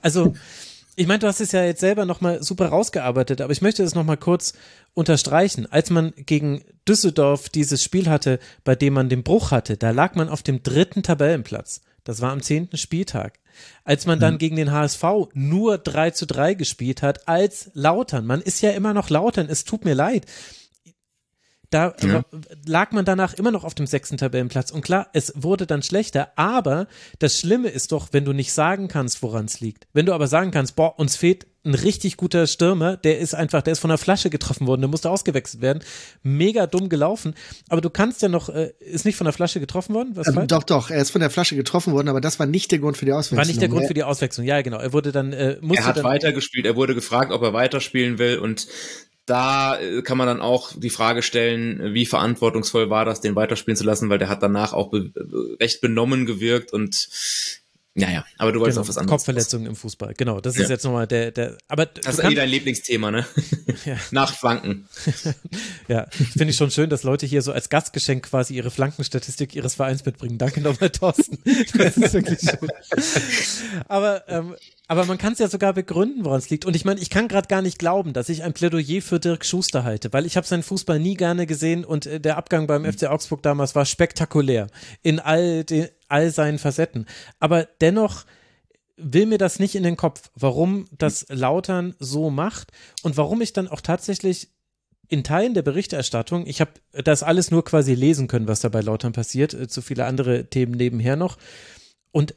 also 0.00 0.34
ich 0.96 1.06
meine, 1.06 1.20
du 1.20 1.28
hast 1.28 1.40
es 1.40 1.52
ja 1.52 1.64
jetzt 1.64 1.80
selber 1.80 2.04
nochmal 2.04 2.42
super 2.42 2.66
rausgearbeitet, 2.66 3.40
aber 3.40 3.52
ich 3.52 3.62
möchte 3.62 3.82
das 3.84 3.94
nochmal 3.94 4.16
kurz 4.16 4.54
unterstreichen. 4.92 5.70
Als 5.70 5.88
man 5.90 6.12
gegen 6.16 6.64
Düsseldorf 6.88 7.48
dieses 7.48 7.82
Spiel 7.82 8.08
hatte, 8.08 8.40
bei 8.64 8.74
dem 8.74 8.94
man 8.94 9.08
den 9.08 9.22
Bruch 9.22 9.52
hatte, 9.52 9.76
da 9.76 9.90
lag 9.90 10.16
man 10.16 10.28
auf 10.28 10.42
dem 10.42 10.62
dritten 10.62 11.02
Tabellenplatz. 11.02 11.80
Das 12.04 12.20
war 12.20 12.32
am 12.32 12.42
zehnten 12.42 12.76
Spieltag. 12.76 13.38
Als 13.84 14.06
man 14.06 14.18
dann 14.18 14.34
mhm. 14.34 14.38
gegen 14.38 14.56
den 14.56 14.72
HSV 14.72 15.04
nur 15.34 15.78
3 15.78 16.10
zu 16.12 16.26
3 16.26 16.54
gespielt 16.54 17.02
hat, 17.02 17.28
als 17.28 17.70
Lautern. 17.74 18.26
Man 18.26 18.40
ist 18.40 18.60
ja 18.60 18.70
immer 18.70 18.94
noch 18.94 19.10
Lautern, 19.10 19.48
es 19.48 19.64
tut 19.64 19.84
mir 19.84 19.94
leid. 19.94 20.26
Da 21.72 21.94
ja. 22.02 22.22
lag 22.66 22.92
man 22.92 23.06
danach 23.06 23.32
immer 23.32 23.50
noch 23.50 23.64
auf 23.64 23.74
dem 23.74 23.86
sechsten 23.86 24.18
Tabellenplatz. 24.18 24.70
Und 24.70 24.82
klar, 24.82 25.08
es 25.14 25.32
wurde 25.36 25.66
dann 25.66 25.82
schlechter, 25.82 26.32
aber 26.36 26.86
das 27.18 27.38
Schlimme 27.38 27.68
ist 27.68 27.92
doch, 27.92 28.08
wenn 28.12 28.26
du 28.26 28.34
nicht 28.34 28.52
sagen 28.52 28.88
kannst, 28.88 29.22
woran 29.22 29.46
es 29.46 29.60
liegt. 29.60 29.86
Wenn 29.94 30.04
du 30.04 30.12
aber 30.12 30.26
sagen 30.26 30.50
kannst, 30.50 30.76
boah, 30.76 30.98
uns 30.98 31.16
fehlt 31.16 31.46
ein 31.64 31.74
richtig 31.74 32.16
guter 32.16 32.46
Stürmer, 32.46 32.96
der 32.96 33.18
ist 33.18 33.34
einfach, 33.34 33.62
der 33.62 33.72
ist 33.72 33.78
von 33.78 33.88
der 33.88 33.98
Flasche 33.98 34.30
getroffen 34.30 34.66
worden, 34.66 34.80
der 34.80 34.88
musste 34.88 35.10
ausgewechselt 35.10 35.62
werden. 35.62 35.84
Mega 36.22 36.66
dumm 36.66 36.88
gelaufen. 36.88 37.34
Aber 37.68 37.80
du 37.80 37.88
kannst 37.88 38.20
ja 38.22 38.28
noch, 38.28 38.48
äh, 38.48 38.72
ist 38.80 39.04
nicht 39.04 39.16
von 39.16 39.26
der 39.26 39.32
Flasche 39.32 39.60
getroffen 39.60 39.94
worden? 39.94 40.10
Was 40.14 40.26
ähm, 40.28 40.48
doch, 40.48 40.64
doch, 40.64 40.90
er 40.90 41.00
ist 41.00 41.10
von 41.10 41.20
der 41.20 41.30
Flasche 41.30 41.54
getroffen 41.54 41.92
worden, 41.92 42.08
aber 42.08 42.20
das 42.20 42.38
war 42.40 42.46
nicht 42.46 42.72
der 42.72 42.80
Grund 42.80 42.96
für 42.96 43.04
die 43.04 43.12
Auswechslung. 43.12 43.38
War 43.38 43.46
nicht 43.46 43.60
der 43.60 43.68
Grund 43.68 43.86
für 43.86 43.94
die 43.94 44.02
Auswechslung, 44.02 44.46
ja, 44.46 44.60
genau. 44.62 44.78
Er 44.78 44.92
wurde 44.92 45.12
dann, 45.12 45.32
äh, 45.32 45.58
musste 45.60 45.82
Er 45.82 45.86
hat 45.86 45.96
dann, 45.98 46.04
weitergespielt, 46.04 46.66
er 46.66 46.74
wurde 46.74 46.94
gefragt, 46.94 47.30
ob 47.30 47.42
er 47.42 47.52
weiterspielen 47.52 48.18
will 48.18 48.38
und 48.38 48.66
da 49.24 49.78
äh, 49.78 50.02
kann 50.02 50.18
man 50.18 50.26
dann 50.26 50.40
auch 50.40 50.72
die 50.76 50.90
Frage 50.90 51.22
stellen, 51.22 51.94
wie 51.94 52.06
verantwortungsvoll 52.06 52.90
war 52.90 53.04
das, 53.04 53.20
den 53.20 53.36
weiterspielen 53.36 53.76
zu 53.76 53.84
lassen, 53.84 54.08
weil 54.10 54.18
der 54.18 54.28
hat 54.28 54.42
danach 54.42 54.72
auch 54.72 54.90
be 54.90 55.12
recht 55.60 55.80
benommen 55.80 56.26
gewirkt 56.26 56.72
und 56.72 56.96
ja, 57.94 58.10
ja, 58.10 58.24
aber 58.38 58.52
du 58.52 58.60
wolltest 58.60 58.76
genau, 58.76 58.84
auch 58.84 58.88
was 58.88 58.96
anderes. 58.96 59.18
Kopfverletzungen 59.18 59.66
im 59.66 59.76
Fußball, 59.76 60.14
genau. 60.16 60.40
Das 60.40 60.54
ist 60.56 60.62
ja. 60.62 60.68
jetzt 60.70 60.84
nochmal 60.84 61.06
der, 61.06 61.30
der, 61.30 61.58
aber. 61.68 61.84
Das 61.84 62.18
ist 62.18 62.24
eh 62.24 62.34
dein 62.34 62.48
Lieblingsthema, 62.48 63.10
ne? 63.10 63.26
ja. 63.84 63.96
Nach 64.12 64.34
Flanken. 64.34 64.88
ja, 65.88 66.06
finde 66.10 66.50
ich 66.50 66.56
schon 66.56 66.70
schön, 66.70 66.88
dass 66.88 67.02
Leute 67.02 67.26
hier 67.26 67.42
so 67.42 67.52
als 67.52 67.68
Gastgeschenk 67.68 68.24
quasi 68.24 68.54
ihre 68.54 68.70
Flankenstatistik 68.70 69.54
ihres 69.54 69.74
Vereins 69.74 70.06
mitbringen. 70.06 70.38
Danke 70.38 70.62
nochmal, 70.62 70.90
Thorsten. 70.90 71.38
Das 71.74 71.96
ist 71.96 72.14
wirklich 72.14 72.40
schön. 72.40 72.68
aber, 73.88 74.28
ähm, 74.28 74.54
aber 74.88 75.04
man 75.04 75.18
kann 75.18 75.34
es 75.34 75.38
ja 75.38 75.48
sogar 75.48 75.72
begründen, 75.74 76.24
woran 76.24 76.38
es 76.38 76.50
liegt. 76.50 76.64
Und 76.64 76.76
ich 76.76 76.84
meine, 76.84 77.00
ich 77.00 77.10
kann 77.10 77.28
gerade 77.28 77.48
gar 77.48 77.62
nicht 77.62 77.78
glauben, 77.78 78.12
dass 78.12 78.28
ich 78.28 78.42
ein 78.42 78.52
Plädoyer 78.52 79.02
für 79.02 79.20
Dirk 79.20 79.44
Schuster 79.44 79.84
halte, 79.84 80.12
weil 80.12 80.26
ich 80.26 80.36
habe 80.36 80.46
seinen 80.46 80.62
Fußball 80.62 80.98
nie 80.98 81.14
gerne 81.14 81.46
gesehen 81.46 81.84
und 81.84 82.06
äh, 82.06 82.20
der 82.20 82.36
Abgang 82.38 82.66
beim 82.66 82.90
FC 82.90 83.04
Augsburg 83.04 83.42
damals 83.42 83.74
war 83.74 83.84
spektakulär 83.84 84.68
in 85.02 85.20
all, 85.20 85.64
den, 85.64 85.88
all 86.12 86.30
seinen 86.30 86.58
Facetten. 86.58 87.06
Aber 87.40 87.64
dennoch 87.80 88.24
will 88.96 89.26
mir 89.26 89.38
das 89.38 89.58
nicht 89.58 89.74
in 89.74 89.82
den 89.82 89.96
Kopf, 89.96 90.30
warum 90.34 90.86
das 90.96 91.26
Lautern 91.28 91.94
so 91.98 92.30
macht 92.30 92.70
und 93.02 93.16
warum 93.16 93.40
ich 93.40 93.52
dann 93.52 93.68
auch 93.68 93.80
tatsächlich 93.80 94.50
in 95.08 95.24
Teilen 95.24 95.54
der 95.54 95.62
Berichterstattung, 95.62 96.46
ich 96.46 96.60
habe 96.60 96.72
das 96.92 97.22
alles 97.22 97.50
nur 97.50 97.64
quasi 97.64 97.94
lesen 97.94 98.28
können, 98.28 98.48
was 98.48 98.60
da 98.60 98.68
bei 98.68 98.80
Lautern 98.80 99.12
passiert, 99.12 99.52
äh, 99.52 99.68
zu 99.68 99.82
viele 99.82 100.06
andere 100.06 100.46
Themen 100.46 100.72
nebenher 100.72 101.16
noch. 101.16 101.36
Und 102.12 102.34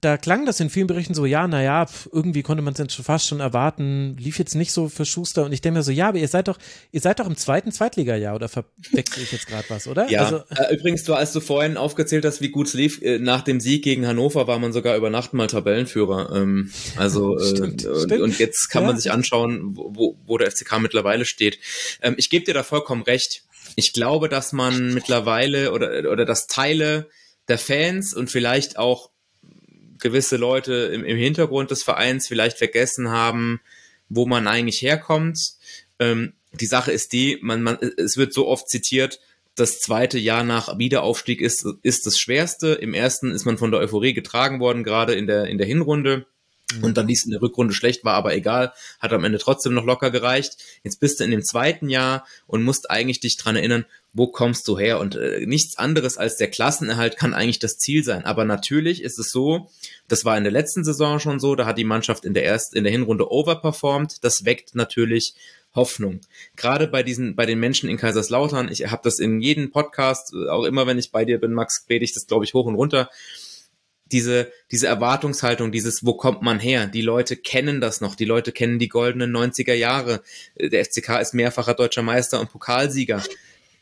da 0.00 0.16
klang 0.16 0.46
das 0.46 0.60
in 0.60 0.70
vielen 0.70 0.86
Berichten 0.86 1.14
so, 1.14 1.26
ja, 1.26 1.46
naja, 1.48 1.86
irgendwie 2.12 2.42
konnte 2.42 2.62
man 2.62 2.72
es 2.72 2.78
jetzt 2.78 2.94
fast 2.96 3.26
schon 3.26 3.40
erwarten, 3.40 4.16
lief 4.18 4.38
jetzt 4.38 4.54
nicht 4.54 4.72
so 4.72 4.88
für 4.88 5.04
Schuster 5.04 5.44
und 5.44 5.52
ich 5.52 5.60
denke 5.60 5.78
mir 5.78 5.82
so, 5.82 5.90
ja, 5.90 6.08
aber 6.08 6.18
ihr 6.18 6.28
seid 6.28 6.48
doch, 6.48 6.58
ihr 6.92 7.00
seid 7.00 7.18
doch 7.18 7.26
im 7.26 7.36
zweiten 7.36 7.72
Zweitliga-Jahr 7.72 8.34
oder 8.34 8.48
verwechsel 8.48 9.22
ich 9.22 9.32
jetzt 9.32 9.46
gerade 9.46 9.64
was, 9.68 9.86
oder? 9.86 10.08
Ja, 10.10 10.24
also, 10.24 10.42
äh, 10.50 10.74
übrigens, 10.74 11.04
du, 11.04 11.14
als 11.14 11.32
du 11.32 11.40
vorhin 11.40 11.76
aufgezählt 11.76 12.24
hast, 12.24 12.40
wie 12.40 12.50
gut 12.50 12.68
es 12.68 12.74
lief, 12.74 13.00
äh, 13.02 13.18
nach 13.18 13.42
dem 13.42 13.60
Sieg 13.60 13.84
gegen 13.84 14.06
Hannover 14.06 14.46
war 14.46 14.58
man 14.58 14.72
sogar 14.72 14.96
über 14.96 15.10
Nacht 15.10 15.32
mal 15.32 15.46
Tabellenführer. 15.46 16.34
Ähm, 16.34 16.70
also, 16.96 17.38
stimmt, 17.54 17.84
äh, 17.84 18.00
stimmt. 18.04 18.20
Und, 18.20 18.38
jetzt 18.38 18.68
kann 18.68 18.82
ja. 18.82 18.88
man 18.88 18.96
sich 18.98 19.10
anschauen, 19.10 19.76
wo, 19.76 20.18
wo 20.24 20.38
der 20.38 20.50
FCK 20.50 20.78
mittlerweile 20.80 21.24
steht. 21.24 21.58
Ähm, 22.02 22.14
ich 22.18 22.30
gebe 22.30 22.44
dir 22.44 22.54
da 22.54 22.62
vollkommen 22.62 23.02
recht. 23.02 23.44
Ich 23.76 23.92
glaube, 23.92 24.28
dass 24.28 24.52
man 24.52 24.94
mittlerweile 24.94 25.72
oder, 25.72 26.10
oder 26.10 26.24
dass 26.24 26.46
Teile 26.46 27.08
der 27.48 27.58
Fans 27.58 28.14
und 28.14 28.30
vielleicht 28.30 28.78
auch 28.78 29.10
gewisse 29.98 30.36
Leute 30.36 30.90
im, 30.92 31.04
im 31.04 31.16
Hintergrund 31.16 31.70
des 31.70 31.82
Vereins 31.82 32.28
vielleicht 32.28 32.58
vergessen 32.58 33.10
haben, 33.10 33.60
wo 34.08 34.26
man 34.26 34.46
eigentlich 34.46 34.82
herkommt. 34.82 35.54
Ähm, 35.98 36.34
die 36.52 36.66
Sache 36.66 36.92
ist 36.92 37.12
die, 37.12 37.38
man, 37.42 37.62
man, 37.62 37.78
es 37.96 38.16
wird 38.16 38.32
so 38.32 38.46
oft 38.46 38.68
zitiert, 38.68 39.20
das 39.56 39.80
zweite 39.80 40.18
Jahr 40.18 40.44
nach 40.44 40.78
Wiederaufstieg 40.78 41.40
ist, 41.40 41.66
ist 41.82 42.06
das 42.06 42.18
schwerste. 42.18 42.74
Im 42.74 42.92
ersten 42.92 43.30
ist 43.30 43.46
man 43.46 43.56
von 43.56 43.70
der 43.70 43.80
Euphorie 43.80 44.12
getragen 44.12 44.60
worden, 44.60 44.84
gerade 44.84 45.14
in 45.14 45.26
der, 45.26 45.46
in 45.46 45.56
der 45.56 45.66
Hinrunde. 45.66 46.26
Und 46.82 46.96
dann 46.96 47.06
lief 47.06 47.20
es 47.20 47.24
in 47.24 47.30
der 47.30 47.42
Rückrunde 47.42 47.72
schlecht, 47.72 48.04
war 48.04 48.14
aber 48.14 48.34
egal, 48.34 48.72
hat 48.98 49.12
am 49.12 49.24
Ende 49.24 49.38
trotzdem 49.38 49.72
noch 49.74 49.84
locker 49.84 50.10
gereicht. 50.10 50.56
Jetzt 50.82 50.98
bist 50.98 51.20
du 51.20 51.24
in 51.24 51.30
dem 51.30 51.44
zweiten 51.44 51.88
Jahr 51.88 52.26
und 52.48 52.64
musst 52.64 52.90
eigentlich 52.90 53.20
dich 53.20 53.36
dran 53.36 53.54
erinnern, 53.54 53.84
wo 54.12 54.26
kommst 54.26 54.66
du 54.66 54.76
her? 54.76 54.98
Und 54.98 55.14
äh, 55.14 55.46
nichts 55.46 55.78
anderes 55.78 56.16
als 56.18 56.36
der 56.36 56.50
Klassenerhalt 56.50 57.16
kann 57.16 57.34
eigentlich 57.34 57.60
das 57.60 57.78
Ziel 57.78 58.02
sein. 58.02 58.24
Aber 58.24 58.44
natürlich 58.44 59.02
ist 59.02 59.18
es 59.18 59.30
so, 59.30 59.70
das 60.08 60.24
war 60.24 60.36
in 60.36 60.42
der 60.42 60.52
letzten 60.52 60.82
Saison 60.82 61.20
schon 61.20 61.38
so, 61.38 61.54
da 61.54 61.66
hat 61.66 61.78
die 61.78 61.84
Mannschaft 61.84 62.24
in 62.24 62.34
der 62.34 62.44
ersten, 62.44 62.76
in 62.76 62.84
der 62.84 62.92
Hinrunde 62.92 63.30
overperformed. 63.30 64.24
Das 64.24 64.44
weckt 64.44 64.74
natürlich 64.74 65.34
Hoffnung. 65.76 66.20
Gerade 66.56 66.88
bei 66.88 67.04
diesen, 67.04 67.36
bei 67.36 67.46
den 67.46 67.60
Menschen 67.60 67.88
in 67.88 67.98
Kaiserslautern, 67.98 68.70
ich 68.72 68.90
habe 68.90 69.02
das 69.04 69.20
in 69.20 69.40
jedem 69.40 69.70
Podcast, 69.70 70.34
auch 70.48 70.64
immer 70.64 70.86
wenn 70.86 70.98
ich 70.98 71.12
bei 71.12 71.24
dir 71.24 71.38
bin, 71.38 71.52
Max, 71.52 71.84
predige 71.84 72.06
ich 72.06 72.14
das, 72.14 72.26
glaube 72.26 72.44
ich, 72.44 72.54
hoch 72.54 72.66
und 72.66 72.74
runter 72.74 73.08
diese, 74.12 74.52
diese 74.70 74.86
Erwartungshaltung, 74.86 75.72
dieses, 75.72 76.04
wo 76.04 76.14
kommt 76.14 76.42
man 76.42 76.60
her? 76.60 76.86
Die 76.86 77.02
Leute 77.02 77.36
kennen 77.36 77.80
das 77.80 78.00
noch, 78.00 78.14
die 78.14 78.24
Leute 78.24 78.52
kennen 78.52 78.78
die 78.78 78.88
goldenen 78.88 79.34
90er 79.34 79.74
Jahre. 79.74 80.22
Der 80.58 80.84
FCK 80.84 81.20
ist 81.20 81.34
mehrfacher 81.34 81.74
deutscher 81.74 82.02
Meister 82.02 82.40
und 82.40 82.50
Pokalsieger. 82.50 83.22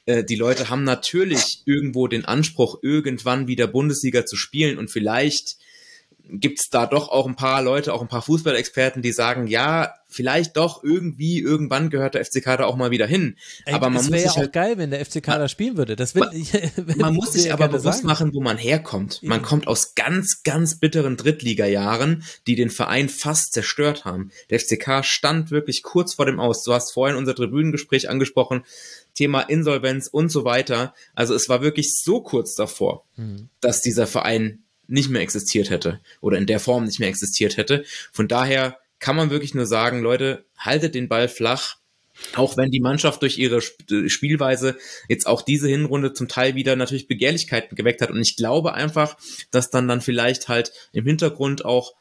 Äh, 0.07 0.25
die 0.25 0.37
Leute 0.37 0.71
haben 0.71 0.85
natürlich 0.85 1.63
irgendwo 1.67 2.09
den 2.09 2.25
Anspruch, 2.25 2.79
irgendwann 2.83 3.47
wieder 3.47 3.67
Bundesliga 3.67 4.25
zu 4.25 4.37
spielen 4.37 4.79
und 4.79 4.91
vielleicht 4.91 5.57
gibt 6.27 6.59
es 6.59 6.69
da 6.71 6.87
doch 6.87 7.09
auch 7.11 7.27
ein 7.27 7.37
paar 7.37 7.63
Leute, 7.63 7.93
auch 7.93 8.01
ein 8.01 8.09
paar 8.09 8.23
Fußballexperten, 8.23 9.03
die 9.03 9.13
sagen, 9.13 9.47
ja, 9.47 9.93
vielleicht 10.09 10.57
doch 10.57 10.83
irgendwie, 10.83 11.39
irgendwann 11.41 11.91
gehört 11.91 12.15
der 12.15 12.25
FCK 12.25 12.45
da 12.59 12.65
auch 12.65 12.77
mal 12.77 12.91
wieder 12.91 13.07
hin. 13.07 13.37
Ey, 13.67 13.75
aber 13.75 13.87
man 13.91 13.95
das 13.95 14.05
muss 14.05 14.13
wäre 14.13 14.23
ja 14.23 14.29
sich 14.29 14.37
auch 14.39 14.43
halt, 14.43 14.53
geil, 14.53 14.79
wenn 14.79 14.91
der 14.91 15.05
FCK 15.05 15.27
da 15.27 15.49
spielen 15.49 15.77
würde. 15.77 15.97
Das 15.97 16.15
will, 16.15 16.23
Man- 16.87 16.97
man 16.99 17.15
muss 17.15 17.33
sich 17.35 17.53
aber 17.53 17.69
bewusst 17.69 17.85
sagen. 17.99 18.07
machen, 18.07 18.31
wo 18.33 18.41
man 18.41 18.57
herkommt. 18.57 19.23
Man 19.23 19.43
kommt 19.43 19.67
aus 19.67 19.95
ganz, 19.95 20.43
ganz 20.45 20.79
bitteren 20.79 21.17
Drittliga-Jahren, 21.19 22.25
die 22.47 22.55
den 22.55 22.71
Verein 22.71 23.09
fast 23.09 23.53
zerstört 23.53 24.05
haben. 24.05 24.31
Der 24.51 24.61
FCK 24.61 25.05
stand 25.05 25.51
wirklich 25.51 25.83
kurz 25.83 26.15
vor 26.15 26.27
dem 26.27 26.41
Aus. 26.41 26.63
Du 26.63 26.73
hast 26.73 26.93
vorhin 26.93 27.17
unser 27.17 27.35
Tribünengespräch 27.35 28.09
angesprochen, 28.09 28.65
Thema 29.15 29.43
Insolvenz 29.43 30.09
und 30.09 30.31
so 30.31 30.45
weiter. 30.45 30.95
Also 31.15 31.35
es 31.35 31.49
war 31.49 31.61
wirklich 31.63 31.95
so 32.03 32.21
kurz 32.23 32.55
davor, 32.55 33.05
Hm. 33.17 33.49
dass 33.61 33.81
dieser 33.81 34.07
Verein 34.09 34.64
nicht 34.87 35.09
mehr 35.11 35.23
existiert 35.23 35.71
hätte 35.71 36.01
oder 36.21 36.39
in 36.39 36.47
der 36.47 36.61
Form 36.61 36.85
nicht 36.85 37.01
mehr 37.01 37.09
existiert 37.09 37.57
hätte. 37.57 37.85
Von 38.13 38.29
daher 38.29 38.79
kann 38.99 39.17
man 39.17 39.31
wirklich 39.31 39.55
nur 39.55 39.67
sagen, 39.67 40.01
Leute, 40.01 40.45
haltet 40.57 40.95
den 40.95 41.09
Ball 41.09 41.29
flach. 41.29 41.77
Auch 42.37 42.57
wenn 42.57 42.71
die 42.71 42.81
Mannschaft 42.81 43.23
durch 43.23 43.39
ihre 43.39 43.59
Sp- 43.59 44.09
Spielweise 44.09 44.77
jetzt 45.09 45.27
auch 45.27 45.43
diese 45.43 45.69
Hinrunde 45.69 46.13
zum 46.13 46.29
Teil 46.29 46.55
wieder 46.55 46.77
natürlich 46.77 47.09
Begehrlichkeiten 47.09 47.77
geweckt 47.77 48.01
hat. 48.03 48.11
Und 48.11 48.23
ich 48.23 48.37
glaube 48.37 48.73
einfach, 48.73 49.17
dass 49.51 49.71
dann 49.71 49.89
dann 49.89 50.01
vielleicht 50.01 50.49
halt 50.49 50.73
im 50.93 51.07
Hintergrund 51.07 51.65
auch 51.65 51.95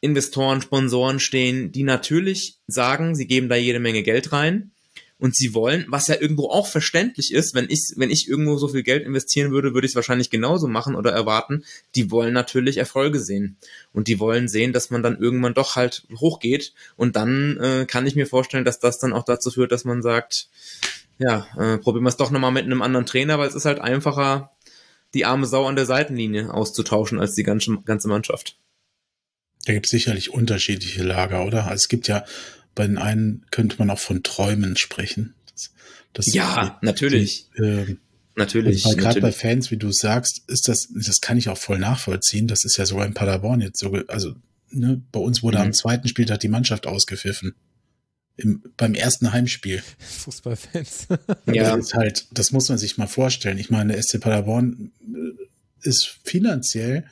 Investoren, 0.00 0.62
Sponsoren 0.62 1.20
stehen, 1.20 1.70
die 1.70 1.82
natürlich 1.82 2.56
sagen, 2.66 3.14
sie 3.14 3.26
geben 3.26 3.48
da 3.50 3.56
jede 3.56 3.78
Menge 3.78 4.02
Geld 4.02 4.32
rein 4.32 4.72
und 5.18 5.34
sie 5.34 5.54
wollen, 5.54 5.86
was 5.88 6.08
ja 6.08 6.16
irgendwo 6.20 6.50
auch 6.50 6.66
verständlich 6.66 7.32
ist, 7.32 7.54
wenn 7.54 7.66
ich, 7.70 7.94
wenn 7.96 8.10
ich 8.10 8.28
irgendwo 8.28 8.58
so 8.58 8.68
viel 8.68 8.82
Geld 8.82 9.04
investieren 9.04 9.50
würde, 9.50 9.72
würde 9.72 9.86
ich 9.86 9.92
es 9.92 9.96
wahrscheinlich 9.96 10.30
genauso 10.30 10.68
machen 10.68 10.94
oder 10.94 11.12
erwarten. 11.12 11.64
Die 11.94 12.10
wollen 12.10 12.34
natürlich 12.34 12.76
Erfolge 12.76 13.18
sehen 13.18 13.56
und 13.92 14.08
die 14.08 14.20
wollen 14.20 14.48
sehen, 14.48 14.72
dass 14.72 14.90
man 14.90 15.02
dann 15.02 15.18
irgendwann 15.18 15.54
doch 15.54 15.76
halt 15.76 16.06
hochgeht 16.20 16.74
und 16.96 17.16
dann 17.16 17.56
äh, 17.58 17.86
kann 17.86 18.06
ich 18.06 18.14
mir 18.14 18.26
vorstellen, 18.26 18.64
dass 18.64 18.78
das 18.78 18.98
dann 18.98 19.12
auch 19.12 19.24
dazu 19.24 19.50
führt, 19.50 19.72
dass 19.72 19.84
man 19.84 20.02
sagt, 20.02 20.48
ja, 21.18 21.46
äh, 21.56 21.78
probieren 21.78 22.04
wir 22.04 22.10
es 22.10 22.18
doch 22.18 22.30
nochmal 22.30 22.52
mit 22.52 22.64
einem 22.64 22.82
anderen 22.82 23.06
Trainer, 23.06 23.38
weil 23.38 23.48
es 23.48 23.54
ist 23.54 23.64
halt 23.64 23.80
einfacher, 23.80 24.50
die 25.14 25.24
arme 25.24 25.46
Sau 25.46 25.66
an 25.66 25.76
der 25.76 25.86
Seitenlinie 25.86 26.52
auszutauschen 26.52 27.18
als 27.18 27.34
die 27.34 27.42
ganze, 27.42 27.78
ganze 27.84 28.08
Mannschaft. 28.08 28.58
Da 29.64 29.72
gibt 29.72 29.86
es 29.86 29.90
sicherlich 29.90 30.30
unterschiedliche 30.30 31.02
Lager, 31.02 31.44
oder? 31.44 31.70
Es 31.72 31.88
gibt 31.88 32.06
ja, 32.06 32.24
bei 32.76 32.86
den 32.86 32.98
einen 32.98 33.44
könnte 33.50 33.76
man 33.78 33.90
auch 33.90 33.98
von 33.98 34.22
Träumen 34.22 34.76
sprechen. 34.76 35.34
Das, 36.12 36.32
Ja, 36.32 36.78
natürlich. 36.82 37.48
Die, 37.58 37.62
ähm, 37.62 37.98
Natürlich. 38.38 38.84
Weil 38.84 38.96
gerade 38.96 39.20
bei. 39.22 39.32
Fans, 39.32 39.70
wie 39.70 39.78
du 39.78 39.90
sagst, 39.90 40.42
ist 40.46 40.68
das, 40.68 40.88
das 40.94 41.22
kann 41.22 41.38
ich 41.38 41.48
auch 41.48 41.56
voll 41.56 41.78
nachvollziehen. 41.78 42.46
Das 42.46 42.64
ist 42.64 42.76
ja 42.76 42.84
sogar 42.84 43.06
in 43.06 43.14
Paderborn 43.14 43.62
jetzt 43.62 43.78
so, 43.80 43.92
also 44.08 44.34
ne, 44.70 45.00
bei 45.10 45.20
uns 45.20 45.42
wurde 45.42 45.56
Mhm. 45.56 45.64
am 45.64 45.72
zweiten 45.72 46.06
Spieltag 46.06 46.40
die 46.40 46.48
Mannschaft 46.48 46.86
ausgepfiffen. 46.86 47.54
Im, 48.36 48.62
beim 48.76 48.92
ersten 48.92 49.32
Heimspiel. 49.32 49.82
Fußballfans. 49.98 51.06
Ja. 51.46 51.74
Das 51.76 51.86
ist 51.86 51.94
halt, 51.94 52.26
das 52.32 52.52
muss 52.52 52.68
man 52.68 52.76
sich 52.76 52.98
mal 52.98 53.06
vorstellen. 53.06 53.56
Ich 53.56 53.70
meine, 53.70 53.94
der 53.94 54.02
SC 54.02 54.20
Paderborn 54.20 54.92
äh, 55.00 55.88
ist 55.88 56.18
finanziell 56.24 57.06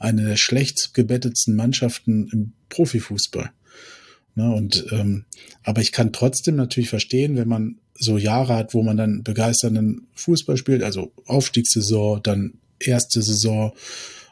eine 0.00 0.24
der 0.24 0.36
schlecht 0.36 0.92
gebettetsten 0.92 1.54
Mannschaften 1.54 2.28
im 2.32 2.52
Profifußball. 2.68 3.52
Ne, 4.36 4.52
und 4.52 4.86
ähm, 4.90 5.24
aber 5.62 5.80
ich 5.80 5.92
kann 5.92 6.12
trotzdem 6.12 6.56
natürlich 6.56 6.90
verstehen, 6.90 7.36
wenn 7.36 7.48
man 7.48 7.76
so 7.96 8.18
Jahre 8.18 8.54
hat, 8.56 8.74
wo 8.74 8.82
man 8.82 8.96
dann 8.96 9.22
begeisternden 9.22 10.08
Fußball 10.14 10.56
spielt, 10.56 10.82
also 10.82 11.12
Aufstiegssaison, 11.26 12.20
dann 12.22 12.54
erste 12.80 13.22
Saison 13.22 13.72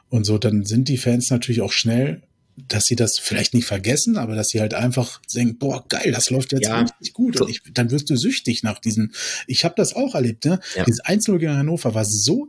und 0.09 0.25
so, 0.25 0.39
dann 0.39 0.65
sind 0.65 0.89
die 0.89 0.99
Fans 0.99 1.31
natürlich 1.31 1.61
auch 1.61 1.73
schnell, 1.73 2.23
dass 2.69 2.85
sie 2.85 2.97
das 2.97 3.19
vielleicht 3.19 3.55
nicht 3.55 3.65
vergessen, 3.65 4.19
aber 4.19 4.35
dass 4.35 4.49
sie 4.49 4.61
halt 4.61 4.75
einfach 4.75 5.21
denken, 5.35 5.59
boah, 5.59 5.85
geil, 5.89 6.13
das 6.13 6.31
läuft 6.31 6.53
jetzt 6.53 6.67
Ja. 6.67 6.81
richtig 6.81 7.13
gut. 7.13 7.41
Und 7.41 7.49
ich, 7.49 7.63
dann 7.73 7.91
wirst 7.91 8.11
du 8.11 8.17
süchtig 8.17 8.63
nach 8.63 8.79
diesen. 8.79 9.13
Ich 9.47 9.65
habe 9.65 9.75
das 9.77 9.95
auch 9.95 10.15
erlebt, 10.15 10.45
ne? 10.45 10.59
Ja. 10.77 10.85
Dieses 10.85 11.03
1-0 11.03 11.39
gegen 11.39 11.57
Hannover 11.57 11.95
war 11.95 12.05
so 12.05 12.49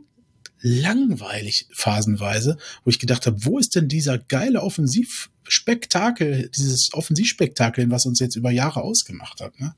langweilig 0.64 1.66
phasenweise, 1.72 2.56
wo 2.84 2.90
ich 2.90 2.98
gedacht 2.98 3.26
habe, 3.26 3.44
wo 3.44 3.58
ist 3.58 3.74
denn 3.74 3.86
dieser 3.86 4.16
geile 4.16 4.62
Offensivspektakel, 4.62 6.48
dieses 6.56 6.88
Offensivspektakel, 6.94 7.90
was 7.90 8.06
uns 8.06 8.18
jetzt 8.18 8.34
über 8.34 8.50
Jahre 8.50 8.82
ausgemacht 8.82 9.42
hat, 9.42 9.60
ne? 9.60 9.74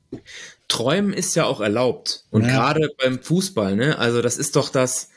Träumen 0.69 1.11
ist 1.11 1.35
ja 1.35 1.45
auch 1.45 1.59
erlaubt. 1.59 2.23
Und 2.31 2.43
Ja. 2.43 2.47
gerade 2.47 2.89
beim 2.97 3.21
Fußball, 3.21 3.75
ne? 3.75 3.97
Also 3.97 4.21
das 4.21 4.37
ist 4.37 4.55
doch 4.55 4.69
das. 4.69 5.09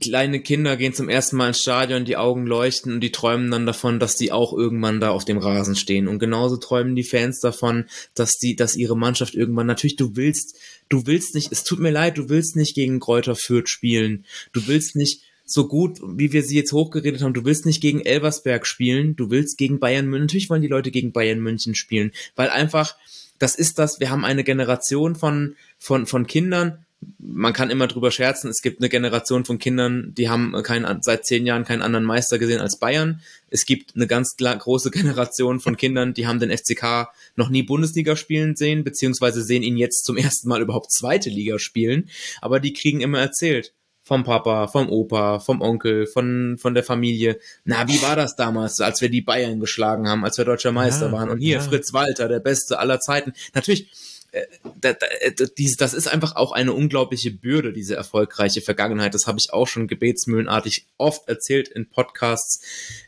Kleine 0.00 0.40
Kinder 0.40 0.76
gehen 0.76 0.94
zum 0.94 1.10
ersten 1.10 1.36
Mal 1.36 1.48
ins 1.48 1.60
Stadion, 1.60 2.06
die 2.06 2.16
Augen 2.16 2.46
leuchten 2.46 2.94
und 2.94 3.00
die 3.00 3.12
träumen 3.12 3.50
dann 3.50 3.66
davon, 3.66 4.00
dass 4.00 4.16
die 4.16 4.32
auch 4.32 4.52
irgendwann 4.52 4.98
da 4.98 5.10
auf 5.10 5.26
dem 5.26 5.36
Rasen 5.36 5.76
stehen. 5.76 6.08
Und 6.08 6.18
genauso 6.18 6.56
träumen 6.56 6.96
die 6.96 7.04
Fans 7.04 7.40
davon, 7.40 7.84
dass 8.14 8.38
die, 8.38 8.56
dass 8.56 8.76
ihre 8.76 8.96
Mannschaft 8.96 9.34
irgendwann, 9.34 9.66
natürlich, 9.66 9.96
du 9.96 10.16
willst, 10.16 10.56
du 10.88 11.06
willst 11.06 11.34
nicht, 11.34 11.52
es 11.52 11.64
tut 11.64 11.80
mir 11.80 11.90
leid, 11.90 12.16
du 12.16 12.30
willst 12.30 12.56
nicht 12.56 12.74
gegen 12.74 12.98
Kräuter 12.98 13.36
Fürth 13.36 13.68
spielen. 13.68 14.24
Du 14.52 14.66
willst 14.66 14.96
nicht 14.96 15.20
so 15.44 15.66
gut, 15.68 15.98
wie 16.02 16.32
wir 16.32 16.42
sie 16.42 16.56
jetzt 16.56 16.72
hochgeredet 16.72 17.22
haben, 17.22 17.34
du 17.34 17.44
willst 17.44 17.66
nicht 17.66 17.82
gegen 17.82 18.00
Elversberg 18.00 18.66
spielen, 18.66 19.16
du 19.16 19.30
willst 19.30 19.58
gegen 19.58 19.80
Bayern 19.80 20.06
München. 20.06 20.26
Natürlich 20.26 20.50
wollen 20.50 20.62
die 20.62 20.68
Leute 20.68 20.90
gegen 20.90 21.12
Bayern 21.12 21.40
München 21.40 21.74
spielen, 21.74 22.12
weil 22.36 22.48
einfach, 22.48 22.96
das 23.38 23.56
ist 23.56 23.78
das, 23.78 24.00
wir 24.00 24.10
haben 24.10 24.24
eine 24.24 24.44
Generation 24.44 25.16
von, 25.16 25.56
von, 25.78 26.06
von 26.06 26.26
Kindern, 26.26 26.86
man 27.18 27.52
kann 27.52 27.70
immer 27.70 27.86
drüber 27.86 28.10
scherzen, 28.10 28.50
es 28.50 28.60
gibt 28.60 28.80
eine 28.80 28.88
Generation 28.88 29.44
von 29.44 29.58
Kindern, 29.58 30.12
die 30.16 30.28
haben 30.28 30.52
keinen, 30.62 31.02
seit 31.02 31.24
zehn 31.24 31.46
Jahren 31.46 31.64
keinen 31.64 31.82
anderen 31.82 32.04
Meister 32.04 32.38
gesehen 32.38 32.60
als 32.60 32.78
Bayern. 32.78 33.22
Es 33.48 33.64
gibt 33.64 33.96
eine 33.96 34.06
ganz 34.06 34.36
große 34.36 34.90
Generation 34.90 35.60
von 35.60 35.76
Kindern, 35.76 36.12
die 36.12 36.26
haben 36.26 36.40
den 36.40 36.50
FCK 36.50 37.08
noch 37.36 37.48
nie 37.48 37.62
Bundesliga 37.62 38.16
spielen 38.16 38.56
sehen, 38.56 38.84
beziehungsweise 38.84 39.42
sehen 39.42 39.62
ihn 39.62 39.76
jetzt 39.76 40.04
zum 40.04 40.16
ersten 40.18 40.48
Mal 40.48 40.60
überhaupt 40.60 40.92
zweite 40.92 41.30
Liga 41.30 41.58
spielen. 41.58 42.10
Aber 42.40 42.60
die 42.60 42.72
kriegen 42.72 43.00
immer 43.00 43.20
erzählt, 43.20 43.72
vom 44.02 44.24
Papa, 44.24 44.66
vom 44.66 44.88
Opa, 44.90 45.38
vom 45.38 45.60
Onkel, 45.60 46.06
von, 46.06 46.56
von 46.58 46.74
der 46.74 46.82
Familie. 46.82 47.38
Na, 47.64 47.86
wie 47.86 48.02
war 48.02 48.16
das 48.16 48.34
damals, 48.34 48.80
als 48.80 49.00
wir 49.00 49.08
die 49.08 49.22
Bayern 49.22 49.60
geschlagen 49.60 50.08
haben, 50.08 50.24
als 50.24 50.36
wir 50.36 50.44
deutscher 50.44 50.72
Meister 50.72 51.06
Ja, 51.06 51.12
waren? 51.12 51.30
Und 51.30 51.38
hier 51.38 51.58
ja. 51.58 51.60
Fritz 51.60 51.92
Walter, 51.92 52.26
der 52.26 52.40
Beste 52.40 52.78
aller 52.78 52.98
Zeiten. 52.98 53.34
Natürlich, 53.54 53.88
äh, 54.32 54.46
äh, 54.82 55.32
das 55.78 55.94
ist 55.94 56.08
einfach 56.08 56.36
auch 56.36 56.52
eine 56.52 56.72
unglaubliche 56.72 57.30
Bürde, 57.30 57.72
diese 57.72 57.96
erfolgreiche 57.96 58.60
Vergangenheit. 58.60 59.14
Das 59.14 59.26
habe 59.26 59.38
ich 59.38 59.52
auch 59.52 59.66
schon 59.66 59.88
gebetsmühlenartig 59.88 60.86
oft 60.98 61.28
erzählt 61.28 61.68
in 61.68 61.88
Podcasts. 61.88 62.60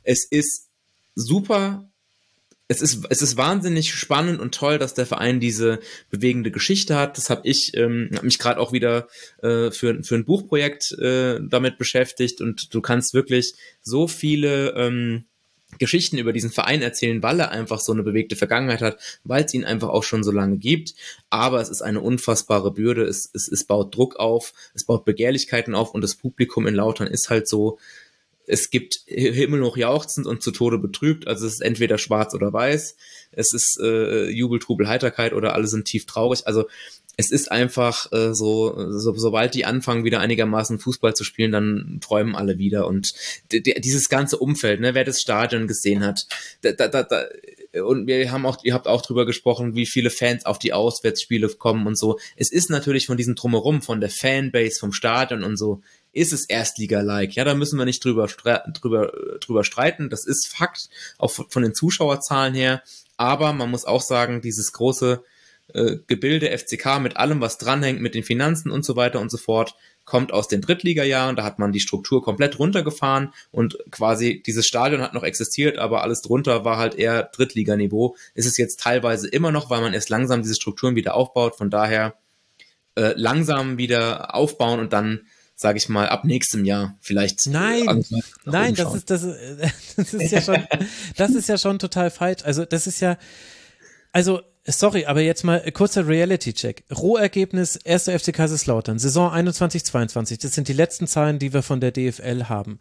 Es 0.02 0.24
ist 0.24 0.68
super. 1.14 1.88
Es 2.68 2.80
ist, 2.80 3.04
es 3.10 3.20
ist 3.20 3.36
wahnsinnig 3.36 3.92
spannend 3.92 4.40
und 4.40 4.54
toll, 4.54 4.78
dass 4.78 4.94
der 4.94 5.04
Verein 5.04 5.40
diese 5.40 5.80
bewegende 6.08 6.50
Geschichte 6.50 6.96
hat. 6.96 7.18
Das 7.18 7.28
habe 7.28 7.42
ich, 7.44 7.76
ähm, 7.76 8.10
hab 8.14 8.22
mich 8.22 8.38
gerade 8.38 8.58
auch 8.58 8.72
wieder 8.72 9.08
äh, 9.42 9.70
für, 9.70 10.02
für 10.02 10.14
ein 10.14 10.24
Buchprojekt 10.24 10.92
äh, 10.92 11.38
damit 11.42 11.76
beschäftigt 11.76 12.40
und 12.40 12.72
du 12.72 12.80
kannst 12.80 13.12
wirklich 13.12 13.54
so 13.82 14.08
viele 14.08 14.70
ähm, 14.70 15.24
Geschichten 15.78 16.18
über 16.18 16.32
diesen 16.32 16.50
Verein 16.50 16.82
erzählen, 16.82 17.22
weil 17.22 17.40
er 17.40 17.50
einfach 17.50 17.80
so 17.80 17.92
eine 17.92 18.02
bewegte 18.02 18.36
Vergangenheit 18.36 18.82
hat, 18.82 18.98
weil 19.24 19.44
es 19.44 19.54
ihn 19.54 19.64
einfach 19.64 19.88
auch 19.88 20.04
schon 20.04 20.22
so 20.22 20.30
lange 20.30 20.58
gibt. 20.58 20.94
Aber 21.30 21.60
es 21.60 21.68
ist 21.68 21.82
eine 21.82 22.00
unfassbare 22.00 22.72
Bürde, 22.72 23.04
es, 23.04 23.30
es, 23.34 23.48
es 23.48 23.64
baut 23.64 23.94
Druck 23.94 24.16
auf, 24.16 24.52
es 24.74 24.84
baut 24.84 25.04
Begehrlichkeiten 25.04 25.74
auf. 25.74 25.94
Und 25.94 26.02
das 26.02 26.16
Publikum 26.16 26.66
in 26.66 26.74
Lautern 26.74 27.06
ist 27.06 27.30
halt 27.30 27.48
so, 27.48 27.78
es 28.46 28.70
gibt 28.70 29.00
himmelhoch 29.06 29.76
jauchzend 29.76 30.26
und 30.26 30.42
zu 30.42 30.50
Tode 30.50 30.78
betrübt, 30.78 31.26
also 31.26 31.46
es 31.46 31.54
ist 31.54 31.62
entweder 31.62 31.96
schwarz 31.96 32.34
oder 32.34 32.52
weiß, 32.52 32.96
es 33.30 33.54
ist 33.54 33.78
äh, 33.80 34.28
Jubel, 34.28 34.58
Trubel, 34.58 34.88
Heiterkeit 34.88 35.32
oder 35.32 35.54
alle 35.54 35.66
sind 35.66 35.86
tief 35.86 36.06
traurig. 36.06 36.46
Also 36.46 36.66
es 37.22 37.30
ist 37.30 37.52
einfach 37.52 38.10
äh, 38.10 38.34
so, 38.34 38.74
so, 38.98 39.14
sobald 39.14 39.54
die 39.54 39.64
anfangen, 39.64 40.04
wieder 40.04 40.18
einigermaßen 40.18 40.80
Fußball 40.80 41.14
zu 41.14 41.22
spielen, 41.22 41.52
dann 41.52 41.98
träumen 42.00 42.34
alle 42.34 42.58
wieder. 42.58 42.88
Und 42.88 43.14
dieses 43.52 44.08
ganze 44.08 44.38
Umfeld, 44.38 44.80
ne, 44.80 44.94
wer 44.94 45.04
das 45.04 45.20
Stadion 45.20 45.68
gesehen 45.68 46.04
hat, 46.04 46.26
da, 46.62 46.72
da, 46.72 47.02
da, 47.04 47.26
und 47.84 48.08
wir 48.08 48.32
haben 48.32 48.44
auch, 48.44 48.58
ihr 48.64 48.74
habt 48.74 48.88
auch 48.88 49.02
drüber 49.02 49.24
gesprochen, 49.24 49.76
wie 49.76 49.86
viele 49.86 50.10
Fans 50.10 50.44
auf 50.44 50.58
die 50.58 50.72
Auswärtsspiele 50.72 51.48
kommen 51.48 51.86
und 51.86 51.96
so. 51.96 52.18
Es 52.36 52.50
ist 52.50 52.70
natürlich 52.70 53.06
von 53.06 53.16
diesem 53.16 53.36
Drumherum, 53.36 53.82
von 53.82 54.00
der 54.00 54.10
Fanbase, 54.10 54.80
vom 54.80 54.92
Stadion 54.92 55.44
und 55.44 55.56
so, 55.56 55.80
ist 56.12 56.32
es 56.32 56.48
Erstliga-like. 56.48 57.36
Ja, 57.36 57.44
da 57.44 57.54
müssen 57.54 57.78
wir 57.78 57.84
nicht 57.84 58.04
drüber, 58.04 58.26
drüber, 58.26 59.12
drüber 59.40 59.64
streiten. 59.64 60.10
Das 60.10 60.26
ist 60.26 60.48
Fakt, 60.48 60.90
auch 61.18 61.30
von 61.30 61.62
den 61.62 61.74
Zuschauerzahlen 61.74 62.54
her. 62.54 62.82
Aber 63.16 63.52
man 63.52 63.70
muss 63.70 63.84
auch 63.84 64.02
sagen, 64.02 64.42
dieses 64.42 64.72
große 64.72 65.22
äh, 65.74 65.96
Gebilde 66.06 66.56
FCK 66.56 67.00
mit 67.00 67.16
allem, 67.16 67.40
was 67.40 67.58
dranhängt, 67.58 68.00
mit 68.00 68.14
den 68.14 68.22
Finanzen 68.22 68.70
und 68.70 68.84
so 68.84 68.96
weiter 68.96 69.20
und 69.20 69.30
so 69.30 69.38
fort, 69.38 69.74
kommt 70.04 70.32
aus 70.32 70.48
den 70.48 70.60
Drittliga-Jahren, 70.60 71.36
da 71.36 71.44
hat 71.44 71.58
man 71.58 71.72
die 71.72 71.80
Struktur 71.80 72.22
komplett 72.22 72.58
runtergefahren 72.58 73.32
und 73.50 73.78
quasi 73.90 74.42
dieses 74.44 74.66
Stadion 74.66 75.00
hat 75.00 75.14
noch 75.14 75.22
existiert, 75.22 75.78
aber 75.78 76.02
alles 76.02 76.22
drunter 76.22 76.64
war 76.64 76.76
halt 76.76 76.96
eher 76.96 77.24
Drittliganiveau. 77.24 78.16
Ist 78.34 78.46
es 78.46 78.56
jetzt 78.56 78.80
teilweise 78.80 79.28
immer 79.28 79.52
noch, 79.52 79.70
weil 79.70 79.80
man 79.80 79.94
erst 79.94 80.10
langsam 80.10 80.42
diese 80.42 80.56
Strukturen 80.56 80.96
wieder 80.96 81.14
aufbaut, 81.14 81.56
von 81.56 81.70
daher 81.70 82.14
äh, 82.96 83.14
langsam 83.16 83.78
wieder 83.78 84.34
aufbauen 84.34 84.80
und 84.80 84.92
dann 84.92 85.20
sage 85.54 85.78
ich 85.78 85.88
mal, 85.88 86.08
ab 86.08 86.24
nächstem 86.24 86.64
Jahr 86.64 86.96
vielleicht. 87.00 87.46
Nein, 87.46 88.04
nein, 88.44 88.74
das 88.74 88.94
ist, 88.94 89.10
das, 89.10 89.22
das 89.96 90.14
ist 90.14 90.32
ja 90.32 90.40
schon, 90.42 90.66
das 91.16 91.30
ist 91.30 91.48
ja 91.48 91.56
schon 91.56 91.78
total 91.78 92.10
falsch. 92.10 92.42
Also 92.44 92.64
das 92.64 92.86
ist 92.86 93.00
ja, 93.00 93.16
also 94.10 94.42
sorry, 94.66 95.06
aber 95.06 95.20
jetzt 95.20 95.44
mal 95.44 95.60
kurzer 95.72 96.06
Reality-Check. 96.06 96.84
Rohergebnis 96.92 97.78
1. 97.84 98.04
FC 98.04 98.32
Kaiserslautern, 98.32 98.98
Saison 98.98 99.32
21-22. 99.32 100.40
Das 100.40 100.54
sind 100.54 100.68
die 100.68 100.72
letzten 100.72 101.06
Zahlen, 101.06 101.38
die 101.38 101.52
wir 101.52 101.62
von 101.62 101.80
der 101.80 101.92
DFL 101.92 102.44
haben. 102.48 102.78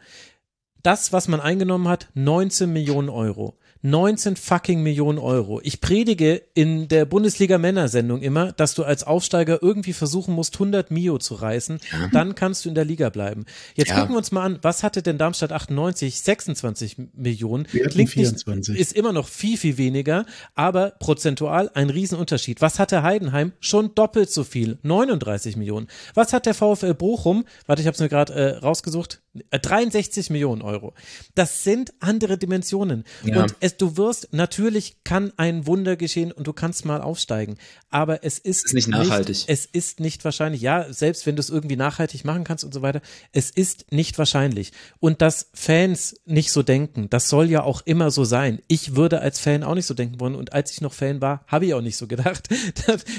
Das, 0.83 1.13
was 1.13 1.27
man 1.27 1.39
eingenommen 1.39 1.87
hat, 1.87 2.09
19 2.13 2.71
Millionen 2.71 3.09
Euro. 3.09 3.57
19 3.83 4.35
fucking 4.35 4.83
Millionen 4.83 5.17
Euro. 5.17 5.59
Ich 5.63 5.81
predige 5.81 6.41
in 6.53 6.87
der 6.87 7.05
Bundesliga 7.05 7.57
Männersendung 7.57 8.21
immer, 8.21 8.51
dass 8.51 8.75
du 8.75 8.83
als 8.83 9.03
Aufsteiger 9.03 9.59
irgendwie 9.61 9.93
versuchen 9.93 10.35
musst, 10.35 10.55
100 10.55 10.91
Mio 10.91 11.17
zu 11.17 11.35
reißen. 11.35 11.79
Ja. 11.91 12.09
Dann 12.11 12.35
kannst 12.35 12.65
du 12.65 12.69
in 12.69 12.75
der 12.75 12.85
Liga 12.85 13.09
bleiben. 13.09 13.45
Jetzt 13.75 13.89
ja. 13.89 13.95
gucken 13.95 14.13
wir 14.13 14.17
uns 14.17 14.31
mal 14.31 14.43
an, 14.43 14.59
was 14.61 14.83
hatte 14.83 15.01
denn 15.01 15.17
Darmstadt 15.17 15.51
98? 15.51 16.21
26 16.21 16.97
Millionen. 17.13 17.65
Klingt 17.65 18.11
24. 18.11 18.73
Nicht, 18.73 18.81
ist 18.81 18.93
immer 18.93 19.13
noch 19.13 19.27
viel, 19.27 19.57
viel 19.57 19.77
weniger, 19.77 20.25
aber 20.53 20.91
prozentual 20.99 21.71
ein 21.73 21.89
Riesenunterschied. 21.89 22.61
Was 22.61 22.79
hatte 22.79 23.03
Heidenheim? 23.03 23.53
Schon 23.59 23.95
doppelt 23.95 24.29
so 24.31 24.43
viel. 24.43 24.77
39 24.83 25.57
Millionen. 25.57 25.87
Was 26.13 26.33
hat 26.33 26.45
der 26.45 26.53
VfL 26.53 26.93
Bochum? 26.93 27.45
Warte, 27.65 27.81
ich 27.81 27.87
habe 27.87 27.95
es 27.95 27.99
mir 28.01 28.09
gerade 28.09 28.33
äh, 28.33 28.57
rausgesucht. 28.57 29.21
63 29.33 30.29
äh, 30.29 30.33
Millionen 30.33 30.61
Euro. 30.61 30.93
Das 31.35 31.63
sind 31.63 31.93
andere 31.99 32.37
Dimensionen. 32.37 33.05
Ja. 33.23 33.41
Und 33.41 33.55
es, 33.59 33.77
du 33.77 33.95
wirst, 33.97 34.29
natürlich 34.31 35.03
kann 35.03 35.31
ein 35.37 35.65
Wunder 35.67 35.95
geschehen 35.95 36.31
und 36.31 36.47
du 36.47 36.53
kannst 36.53 36.85
mal 36.85 37.01
aufsteigen. 37.01 37.57
Aber 37.89 38.23
es 38.23 38.39
ist, 38.39 38.65
ist 38.65 38.73
nicht 38.73 38.87
nachhaltig. 38.89 39.29
Nicht, 39.29 39.49
es 39.49 39.65
ist 39.65 39.99
nicht 39.99 40.25
wahrscheinlich. 40.25 40.61
Ja, 40.61 40.91
selbst 40.91 41.25
wenn 41.25 41.35
du 41.35 41.39
es 41.39 41.49
irgendwie 41.49 41.77
nachhaltig 41.77 42.25
machen 42.25 42.43
kannst 42.43 42.63
und 42.63 42.73
so 42.73 42.81
weiter, 42.81 43.01
es 43.31 43.49
ist 43.49 43.91
nicht 43.91 44.17
wahrscheinlich. 44.17 44.73
Und 44.99 45.21
dass 45.21 45.49
Fans 45.53 46.19
nicht 46.25 46.51
so 46.51 46.61
denken, 46.61 47.09
das 47.09 47.29
soll 47.29 47.49
ja 47.49 47.63
auch 47.63 47.81
immer 47.85 48.11
so 48.11 48.25
sein. 48.25 48.61
Ich 48.67 48.95
würde 48.95 49.21
als 49.21 49.39
Fan 49.39 49.63
auch 49.63 49.75
nicht 49.75 49.85
so 49.85 49.93
denken 49.93 50.19
wollen. 50.19 50.35
Und 50.35 50.53
als 50.53 50.71
ich 50.71 50.81
noch 50.81 50.93
Fan 50.93 51.21
war, 51.21 51.45
habe 51.47 51.65
ich 51.65 51.73
auch 51.73 51.81
nicht 51.81 51.97
so 51.97 52.07
gedacht. 52.07 52.49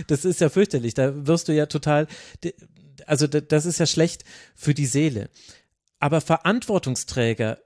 Das 0.07 0.25
ist 0.25 0.41
ja 0.41 0.49
fürchterlich. 0.49 0.95
Da 0.95 1.27
wirst 1.27 1.49
du 1.49 1.53
ja 1.53 1.67
total, 1.67 2.07
also 3.07 3.27
das 3.27 3.67
ist 3.67 3.79
ja 3.79 3.87
schlecht 3.87 4.25
für 4.55 4.75
die 4.75 4.87
Seele. 4.87 5.31
Aber 6.03 6.21
Verantwortungsträger 6.21 7.61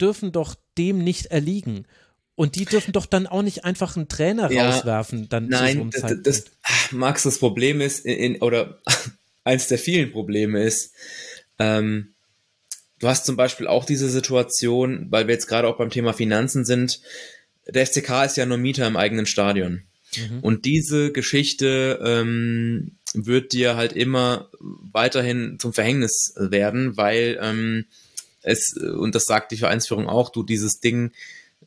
dürfen 0.00 0.32
doch 0.32 0.54
dem 0.78 1.04
nicht 1.04 1.26
erliegen. 1.26 1.86
Und 2.34 2.56
die 2.56 2.64
dürfen 2.64 2.92
doch 2.92 3.04
dann 3.04 3.26
auch 3.26 3.42
nicht 3.42 3.66
einfach 3.66 3.96
einen 3.96 4.08
Trainer 4.08 4.50
ja, 4.50 4.70
rauswerfen. 4.70 5.28
Dann 5.28 5.48
nein, 5.48 5.90
das, 5.90 6.22
das, 6.22 6.44
Max, 6.90 7.24
das 7.24 7.38
Problem 7.38 7.82
ist, 7.82 8.06
in, 8.06 8.40
oder 8.40 8.80
eins 9.44 9.68
der 9.68 9.76
vielen 9.76 10.10
Probleme 10.10 10.62
ist, 10.62 10.94
ähm, 11.58 12.14
du 12.98 13.08
hast 13.08 13.26
zum 13.26 13.36
Beispiel 13.36 13.66
auch 13.66 13.84
diese 13.84 14.08
Situation, 14.08 15.08
weil 15.10 15.26
wir 15.26 15.34
jetzt 15.34 15.46
gerade 15.46 15.68
auch 15.68 15.76
beim 15.76 15.90
Thema 15.90 16.14
Finanzen 16.14 16.64
sind, 16.64 17.02
der 17.68 17.86
FCK 17.86 18.24
ist 18.24 18.38
ja 18.38 18.46
nur 18.46 18.56
Mieter 18.56 18.86
im 18.86 18.96
eigenen 18.96 19.26
Stadion. 19.26 19.82
Mhm. 20.16 20.40
Und 20.40 20.64
diese 20.64 21.12
Geschichte 21.12 22.00
ähm, 22.02 22.96
wird 23.14 23.52
dir 23.52 23.76
halt 23.76 23.92
immer 23.92 24.48
weiterhin 24.60 25.58
zum 25.58 25.72
Verhängnis 25.72 26.34
werden, 26.36 26.96
weil 26.96 27.38
ähm, 27.40 27.84
es, 28.42 28.74
und 28.76 29.14
das 29.14 29.24
sagt 29.24 29.52
die 29.52 29.56
Vereinsführung 29.56 30.08
auch, 30.08 30.30
du 30.30 30.42
dieses 30.42 30.80
Ding 30.80 31.12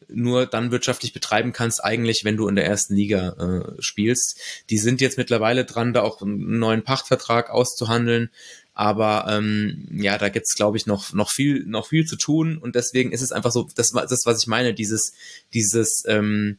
nur 0.07 0.45
dann 0.45 0.71
wirtschaftlich 0.71 1.13
betreiben 1.13 1.51
kannst, 1.51 1.83
eigentlich, 1.83 2.25
wenn 2.25 2.37
du 2.37 2.47
in 2.47 2.55
der 2.55 2.65
ersten 2.65 2.95
Liga 2.95 3.29
äh, 3.39 3.81
spielst. 3.81 4.39
Die 4.69 4.77
sind 4.77 5.01
jetzt 5.01 5.17
mittlerweile 5.17 5.65
dran, 5.65 5.93
da 5.93 6.01
auch 6.01 6.21
einen 6.21 6.59
neuen 6.59 6.83
Pachtvertrag 6.83 7.49
auszuhandeln. 7.49 8.29
Aber 8.73 9.25
ähm, 9.29 9.87
ja, 9.91 10.17
da 10.17 10.29
gibt's 10.29 10.55
glaube 10.55 10.77
ich, 10.77 10.85
noch, 10.85 11.13
noch, 11.13 11.31
viel, 11.31 11.65
noch 11.65 11.87
viel 11.87 12.05
zu 12.05 12.17
tun. 12.17 12.57
Und 12.57 12.75
deswegen 12.75 13.11
ist 13.11 13.21
es 13.21 13.31
einfach 13.31 13.51
so, 13.51 13.67
das, 13.75 13.91
das 13.91 14.25
was 14.25 14.41
ich 14.41 14.47
meine, 14.47 14.73
dieses, 14.73 15.13
dieses 15.53 16.03
ähm, 16.07 16.57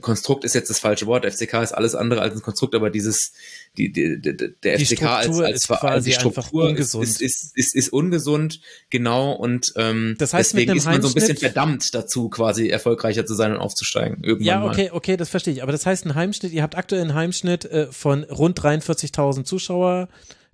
Konstrukt 0.00 0.44
ist 0.44 0.54
jetzt 0.54 0.70
das 0.70 0.78
falsche 0.78 1.06
Wort. 1.06 1.24
FCK 1.24 1.62
ist 1.62 1.72
alles 1.72 1.94
andere 1.94 2.20
als 2.20 2.34
ein 2.34 2.42
Konstrukt, 2.42 2.74
aber 2.74 2.90
dieses, 2.90 3.32
die, 3.76 3.92
die, 3.92 4.20
die 4.20 4.36
der 4.36 4.76
die 4.76 4.84
FCK 4.84 5.02
als, 5.02 5.40
als, 5.40 5.70
als 5.70 6.04
die 6.04 6.12
Struktur 6.12 6.70
ist, 6.76 6.94
ist, 6.94 7.20
ist, 7.20 7.56
ist, 7.56 7.74
ist 7.74 7.92
ungesund, 7.92 8.60
genau, 8.90 9.32
und 9.32 9.72
ähm, 9.76 10.14
das 10.18 10.32
heißt, 10.32 10.52
deswegen 10.52 10.76
ist 10.76 10.86
man 10.86 11.02
so 11.02 11.08
ein 11.08 11.14
bisschen 11.14 11.36
verdammt 11.36 11.92
dazu, 11.92 12.28
quasi 12.28 12.68
erfolgreicher 12.68 13.26
zu 13.26 13.34
sein 13.34 13.52
und 13.52 13.58
aufzusteigen. 13.58 14.22
Irgendwann 14.22 14.46
ja, 14.46 14.64
okay, 14.64 14.88
mal. 14.90 14.96
okay, 14.96 15.16
das 15.16 15.28
verstehe 15.28 15.54
ich. 15.54 15.62
Aber 15.62 15.72
das 15.72 15.86
heißt, 15.86 16.06
ein 16.06 16.14
Heimschnitt, 16.14 16.52
ihr 16.52 16.62
habt 16.62 16.76
aktuell 16.76 17.02
einen 17.02 17.14
Heimschnitt 17.14 17.64
äh, 17.64 17.90
von 17.90 18.24
rund 18.24 18.60
43.000 18.60 19.44
Zuschauer 19.44 20.08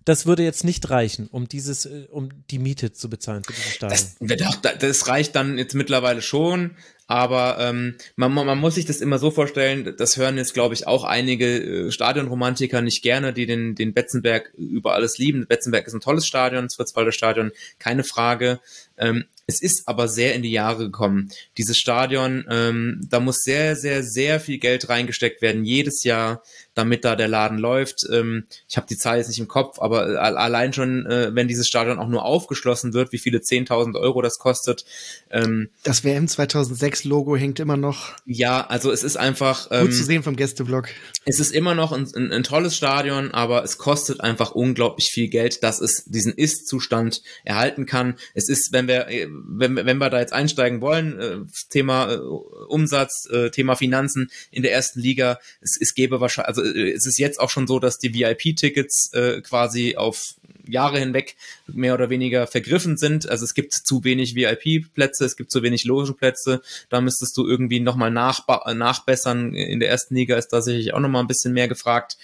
das 0.07 0.25
würde 0.25 0.45
jetzt 0.45 0.63
nicht 0.63 0.89
reichen, 0.89 1.27
um 1.27 1.49
dieses, 1.49 1.85
äh, 1.85 2.07
um 2.11 2.29
die 2.51 2.61
Miete 2.61 2.93
zu 2.93 3.11
bezahlen 3.11 3.43
für 3.43 3.53
dieses 3.53 3.75
Stadion. 3.75 4.55
Das, 4.63 4.79
das 4.79 5.09
reicht 5.09 5.35
dann 5.35 5.59
jetzt 5.59 5.75
mittlerweile 5.75 6.23
schon, 6.23 6.77
aber 7.07 7.59
ähm, 7.61 7.97
man, 8.17 8.33
man 8.33 8.59
muss 8.59 8.75
sich 8.75 8.85
das 8.85 9.01
immer 9.01 9.19
so 9.19 9.31
vorstellen, 9.31 9.95
das 9.97 10.17
hören 10.17 10.37
jetzt, 10.37 10.55
glaube 10.55 10.75
ich, 10.75 10.87
auch 10.87 11.05
einige 11.05 11.87
äh, 11.87 11.91
Stadionromantiker 11.91 12.81
nicht 12.81 13.03
gerne, 13.03 13.33
die 13.33 13.47
den, 13.47 13.75
den 13.75 13.95
Betzenberg 13.95 14.53
über 14.57 14.95
alles 14.95 15.19
lieben. 15.19 15.47
Betzenberg 15.47 15.87
ist 15.87 15.95
ein 15.95 16.01
tolles 16.01 16.27
Stadion, 16.27 16.65
das 16.65 16.75
Fritz-Walter 16.75 17.13
Stadion, 17.13 17.53
keine 17.79 18.03
Frage. 18.03 18.61
Ähm, 18.99 19.25
es 19.49 19.63
ist 19.63 19.87
aber 19.87 20.09
sehr 20.09 20.35
in 20.35 20.43
die 20.43 20.51
Jahre 20.51 20.85
gekommen. 20.85 21.31
Dieses 21.57 21.79
Stadion, 21.79 22.45
ähm, 22.51 23.01
da 23.09 23.21
muss 23.21 23.43
sehr, 23.45 23.77
sehr, 23.77 24.03
sehr 24.03 24.41
viel 24.41 24.59
Geld 24.59 24.89
reingesteckt 24.89 25.41
werden, 25.41 25.65
jedes 25.65 26.03
Jahr, 26.03 26.43
damit 26.75 27.05
da 27.05 27.15
der 27.15 27.29
Laden 27.29 27.59
läuft. 27.59 28.07
Ähm, 28.13 28.47
ich 28.69 28.77
habe 28.77 28.89
die 28.89 28.97
Zahl 28.97 29.19
jetzt 29.19 29.29
nicht 29.29 29.39
im 29.39 29.47
Kopf, 29.47 29.79
aber 29.79 30.15
äh, 30.15 30.17
allein 30.17 30.73
schon, 30.73 31.07
äh, 31.07 31.31
wenn 31.33 31.47
dieses 31.47 31.69
Stadion 31.69 32.01
auch 32.01 32.09
nur 32.09 32.25
aufgeschlossen 32.25 32.93
wird, 32.93 33.13
wie 33.13 33.19
viele 33.19 33.39
10.000 33.39 33.97
Euro 33.99 34.21
das 34.21 34.39
kostet. 34.39 34.85
Ähm, 35.31 35.69
das 35.85 36.03
WM 36.03 36.27
2006 36.27 37.05
Logo 37.05 37.37
hängt 37.37 37.61
immer 37.61 37.77
noch. 37.77 38.17
Ja, 38.25 38.67
also 38.67 38.91
es 38.91 39.05
ist 39.05 39.17
einfach. 39.17 39.69
Ähm, 39.71 39.87
gut 39.87 39.95
zu 39.95 40.05
sehen 40.05 40.25
vom 40.25 40.35
Gästeblock. 40.35 40.89
Es 41.25 41.39
ist 41.39 41.53
immer 41.53 41.77
noch 41.77 41.93
ein, 41.93 42.09
ein, 42.17 42.33
ein 42.33 42.43
tolles 42.43 42.77
Stadion, 42.77 43.31
aber 43.31 43.63
es 43.63 43.79
kostet 43.79 44.21
einfach 44.21 44.51
unglaublich 44.51 45.07
viel 45.07 45.29
Geld, 45.29 45.63
dass 45.63 45.81
es 45.81 46.05
diesen 46.07 46.33
Ist-Zustand 46.33 47.23
erhalten 47.45 47.87
kann. 47.87 48.17
Es 48.35 48.49
ist, 48.49 48.73
wenn 48.73 48.89
wir 48.89 49.07
äh, 49.09 49.29
wenn, 49.47 49.77
wenn 49.77 49.99
wir 49.99 50.11
da 50.11 50.21
jetzt 50.21 50.33
einsteigen 50.33 50.81
wollen, 50.81 51.19
äh, 51.19 51.39
Thema 51.71 52.13
äh, 52.13 52.17
Umsatz, 52.17 53.29
äh, 53.31 53.51
Thema 53.51 53.77
Finanzen 53.77 54.31
in 54.51 54.63
der 54.63 54.73
ersten 54.73 55.01
Liga, 55.01 55.39
es, 55.61 55.79
es 55.81 55.95
gäbe 55.95 56.21
wahrscheinlich, 56.21 56.49
also 56.49 56.63
äh, 56.63 56.93
es 56.93 57.07
ist 57.07 57.19
jetzt 57.19 57.41
auch 57.41 57.51
schon 57.51 57.67
so, 57.67 57.79
dass 57.79 57.99
die 57.99 58.15
VIP-Tickets 58.15 59.13
äh, 59.13 59.41
quasi 59.43 59.97
auf 59.97 60.35
Jahre 60.69 60.99
hinweg 60.99 61.37
mehr 61.67 61.95
oder 61.95 62.11
weniger 62.11 62.47
vergriffen 62.47 62.97
sind. 62.97 63.29
Also 63.29 63.45
es 63.45 63.55
gibt 63.55 63.73
zu 63.73 64.05
wenig 64.05 64.35
VIP-Plätze, 64.35 65.25
es 65.25 65.37
gibt 65.37 65.51
zu 65.51 65.63
wenig 65.63 65.85
Logenplätze. 65.85 66.61
Da 66.89 67.01
müsstest 67.01 67.37
du 67.37 67.47
irgendwie 67.47 67.81
nochmal 67.81 68.11
nachbessern. 68.11 69.55
In 69.55 69.81
der 69.81 69.91
ersten 69.91 70.15
Liga 70.15 70.37
ist 70.37 70.49
da 70.49 70.63
sicherlich 70.63 70.95
auch 70.95 71.01
nochmal 71.01 71.23
ein 71.23 71.29
bisschen 71.29 71.53
mehr 71.53 71.69
gefragt. 71.69 72.17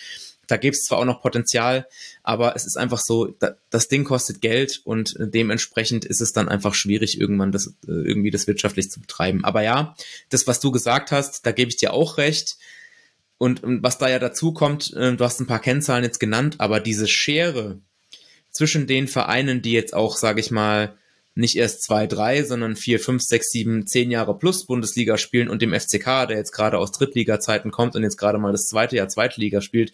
Da 0.53 0.59
gibt 0.59 0.77
es 0.77 0.85
zwar 0.85 0.99
auch 0.99 1.07
noch 1.07 1.23
Potenzial, 1.23 1.89
aber 2.23 2.55
es 2.55 2.67
ist 2.67 2.77
einfach 2.77 2.99
so, 2.99 3.29
da, 3.39 3.57
das 3.71 3.89
Ding 3.89 4.05
kostet 4.05 4.43
Geld 4.43 4.83
und 4.85 5.15
dementsprechend 5.19 6.05
ist 6.05 6.21
es 6.21 6.35
dann 6.35 6.51
einfach 6.51 6.75
schwierig, 6.75 7.19
irgendwann 7.19 7.53
das 7.53 7.69
äh, 7.89 7.93
irgendwie 7.93 8.31
das 8.31 8.47
wirtschaftlich 8.47 8.91
zu 8.91 9.01
betreiben. 9.01 9.47
Aber 9.47 9.63
ja, 9.63 9.97
das, 10.29 10.47
was 10.47 10.61
du 10.61 10.71
gesagt 10.71 11.11
hast, 11.11 11.47
da 11.47 11.53
gebe 11.53 11.71
ich 11.71 11.79
dir 11.79 11.95
auch 11.95 12.19
recht. 12.19 12.59
Und, 13.39 13.65
und 13.65 13.83
was 13.83 13.97
da 13.97 14.11
ja 14.11 14.19
dazu 14.19 14.53
kommt, 14.53 14.93
äh, 14.93 15.17
du 15.17 15.25
hast 15.25 15.41
ein 15.41 15.47
paar 15.47 15.63
Kennzahlen 15.63 16.05
jetzt 16.05 16.21
genannt, 16.21 16.57
aber 16.59 16.81
diese 16.81 17.09
Schere 17.09 17.81
zwischen 18.51 18.87
den 18.87 19.09
Vereinen, 19.09 19.63
die 19.63 19.73
jetzt 19.73 19.95
auch, 19.95 20.19
sage 20.19 20.41
ich 20.41 20.51
mal, 20.51 20.99
nicht 21.35 21.57
erst 21.57 21.83
zwei, 21.83 22.07
drei, 22.07 22.43
sondern 22.43 22.77
vier, 22.77 23.01
fünf, 23.01 23.23
sechs, 23.23 23.51
sieben, 23.51 23.87
zehn 23.87 24.11
Jahre 24.11 24.37
plus 24.37 24.67
Bundesliga 24.67 25.17
spielen 25.17 25.49
und 25.49 25.63
dem 25.63 25.73
FCK, 25.73 26.27
der 26.29 26.37
jetzt 26.37 26.53
gerade 26.53 26.79
aus 26.79 26.93
Drittliga-Zeiten 26.93 27.71
kommt 27.71 27.97
und 27.97 28.03
jetzt 28.03 28.19
gerade 28.19 28.39
mal 28.39 28.53
das 28.53 28.67
zweite 28.67 28.97
Jahr 28.97 29.09
Zweitliga 29.09 29.61
spielt, 29.61 29.93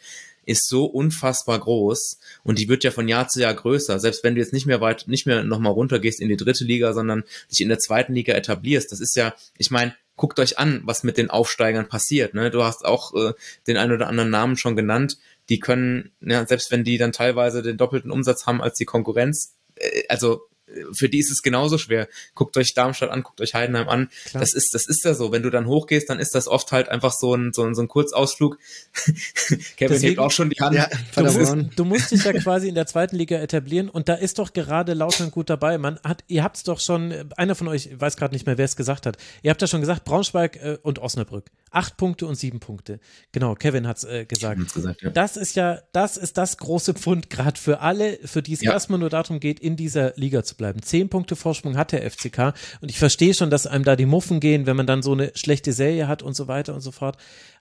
ist 0.49 0.67
so 0.69 0.87
unfassbar 0.87 1.59
groß 1.59 2.19
und 2.43 2.59
die 2.59 2.69
wird 2.69 2.83
ja 2.85 2.91
von 2.91 3.07
Jahr 3.07 3.29
zu 3.29 3.41
Jahr 3.41 3.55
größer. 3.55 4.01
Selbst 4.01 4.25
wenn 4.25 4.35
du 4.35 4.41
jetzt 4.41 4.53
nicht 4.53 4.67
mehr 4.67 4.81
weit, 4.81 5.07
nicht 5.07 5.27
mehr 5.27 5.45
nochmal 5.45 5.73
runtergehst 5.73 6.21
in 6.21 6.29
die 6.29 6.37
dritte 6.37 6.65
Liga, 6.65 6.93
sondern 6.95 7.25
dich 7.51 7.61
in 7.61 7.69
der 7.69 7.79
zweiten 7.79 8.15
Liga 8.15 8.35
etablierst, 8.35 8.91
das 8.91 9.01
ist 9.01 9.17
ja, 9.17 9.35
ich 9.59 9.71
meine, 9.71 9.95
guckt 10.17 10.41
euch 10.41 10.59
an, 10.59 10.81
was 10.85 11.05
mit 11.05 11.17
den 11.17 11.31
Aufsteigern 11.31 11.89
passiert. 11.89 12.35
Ne? 12.35 12.51
Du 12.51 12.65
hast 12.65 12.85
auch 12.85 13.15
äh, 13.15 13.35
den 13.67 13.77
ein 13.77 13.93
oder 13.93 14.09
anderen 14.09 14.31
Namen 14.31 14.57
schon 14.57 14.75
genannt. 14.75 15.19
Die 15.49 15.61
können, 15.61 16.11
ja, 16.21 16.47
selbst 16.47 16.71
wenn 16.71 16.83
die 16.83 16.99
dann 16.99 17.13
teilweise 17.13 17.63
den 17.63 17.77
doppelten 17.77 18.11
Umsatz 18.11 18.47
haben 18.47 18.61
als 18.61 18.77
die 18.77 18.85
Konkurrenz, 18.85 19.55
äh, 19.77 20.03
also 20.09 20.48
für 20.93 21.09
die 21.09 21.19
ist 21.19 21.31
es 21.31 21.43
genauso 21.43 21.79
schwer. 21.79 22.09
Guckt 22.35 22.57
euch 22.57 22.75
Darmstadt 22.75 23.11
an, 23.11 23.23
guckt 23.23 23.41
euch 23.41 23.55
Heidenheim 23.55 23.89
an. 23.89 24.09
Klar. 24.27 24.41
Das 24.41 24.55
ist, 24.55 24.75
das 24.75 24.87
ist 24.87 25.05
ja 25.05 25.15
so. 25.15 25.33
Wenn 25.33 25.43
du 25.43 25.51
dann 25.51 25.67
hochgehst, 25.67 26.09
dann 26.11 26.19
ist 26.19 26.35
das 26.35 26.49
oft 26.49 26.73
halt 26.73 26.89
einfach 26.89 27.13
so 27.13 27.35
ein, 27.35 27.53
so 27.53 27.65
ein, 27.65 27.75
so 27.75 27.83
ein 27.83 27.89
Kurzausflug. 27.89 28.59
Kevin 28.95 29.67
Deswegen, 29.79 30.01
hebt 30.03 30.19
auch 30.19 30.31
schon 30.31 30.51
die 30.51 30.61
Hand. 30.61 30.77
Ja, 30.77 30.89
du, 31.15 31.25
musst, 31.25 31.57
du, 31.77 31.85
musst 31.85 32.11
dich 32.11 32.25
ja 32.25 32.33
quasi 32.33 32.69
in 32.69 32.75
der 32.75 32.87
zweiten 32.87 33.17
Liga 33.17 33.39
etablieren 33.39 33.89
und 33.89 34.09
da 34.09 34.15
ist 34.15 34.39
doch 34.39 34.53
gerade 34.53 34.95
Lautern 34.95 35.31
gut 35.31 35.51
dabei. 35.51 35.79
Man 35.79 35.99
hat, 36.05 36.25
ihr 36.29 36.45
habt 36.45 36.57
es 36.57 36.63
doch 36.63 36.81
schon, 36.81 37.33
einer 37.37 37.55
von 37.55 37.69
euch, 37.69 37.87
ich 37.87 38.01
weiß 38.01 38.17
gerade 38.17 38.35
nicht 38.35 38.47
mehr, 38.47 38.59
wer 38.59 38.65
es 38.65 38.77
gesagt 38.77 39.07
hat. 39.07 39.17
Ihr 39.43 39.51
habt 39.51 39.61
ja 39.61 39.69
schon 39.69 39.81
gesagt, 39.81 40.05
Braunschweig 40.05 40.57
äh, 40.57 40.79
und 40.83 40.99
Osnabrück. 40.99 41.47
Acht 41.71 41.97
Punkte 41.97 42.27
und 42.27 42.35
sieben 42.35 42.61
Punkte. 42.61 43.01
Genau, 43.33 43.55
Kevin 43.55 43.87
hat 43.87 43.99
es 43.99 44.05
äh, 44.05 44.25
gesagt. 44.27 44.75
gesagt 44.75 45.03
ja. 45.03 45.11
Das 45.11 45.37
ist 45.37 45.57
ja, 45.57 45.81
das 45.93 46.17
ist 46.17 46.39
das 46.39 46.57
große 46.57 46.95
Pfund 46.95 47.31
gerade 47.31 47.59
für 47.59 47.81
alle, 47.81 48.19
für 48.25 48.43
die 48.43 48.55
es 48.55 48.63
ja. 48.63 48.73
erstmal 48.73 48.99
nur 48.99 49.11
darum 49.11 49.41
geht, 49.41 49.61
in 49.61 49.77
dieser 49.77 50.13
Liga 50.17 50.43
zu 50.45 50.55
bleiben. 50.59 50.83
Zehn 50.83 51.09
Punkte 51.09 51.37
Vorsprung 51.37 51.79
hat 51.79 51.93
der 51.93 52.09
FCK 52.09 52.53
und 52.83 52.91
ich 52.91 52.99
verstehe 52.99 53.33
schon, 53.33 53.49
dass 53.49 53.67
einem 53.67 53.85
da 53.85 53.97
die 53.97 54.05
Muffen 54.05 54.41
gehen, 54.41 54.67
wenn 54.67 54.77
man 54.77 54.87
dann 54.87 55.03
so 55.03 55.13
eine 55.13 55.33
schlechte 55.35 55.73
Serie 55.73 56.07
hat 56.07 56.23
und 56.23 56.35
so 56.35 56.49
weiter 56.49 56.75
und 56.75 56.83
so 56.83 56.93
fort. 56.93 57.17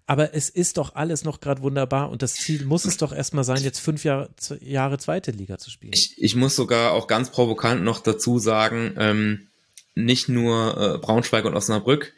Aber 0.05 0.33
es 0.33 0.49
ist 0.49 0.77
doch 0.77 0.95
alles 0.95 1.23
noch 1.23 1.39
gerade 1.39 1.61
wunderbar 1.61 2.09
und 2.09 2.21
das 2.21 2.33
Ziel 2.33 2.65
muss 2.65 2.85
es 2.85 2.97
doch 2.97 3.13
erstmal 3.13 3.43
sein, 3.43 3.61
jetzt 3.61 3.79
fünf 3.79 4.03
Jahre, 4.03 4.29
Jahre 4.59 4.97
zweite 4.97 5.31
Liga 5.31 5.57
zu 5.57 5.69
spielen. 5.69 5.93
Ich, 5.93 6.15
ich 6.17 6.35
muss 6.35 6.55
sogar 6.55 6.91
auch 6.91 7.07
ganz 7.07 7.29
provokant 7.29 7.83
noch 7.83 7.99
dazu 7.99 8.39
sagen, 8.39 8.93
ähm, 8.97 9.47
nicht 9.95 10.29
nur 10.29 10.95
äh, 10.95 10.97
Braunschweig 10.97 11.45
und 11.45 11.55
Osnabrück, 11.55 12.13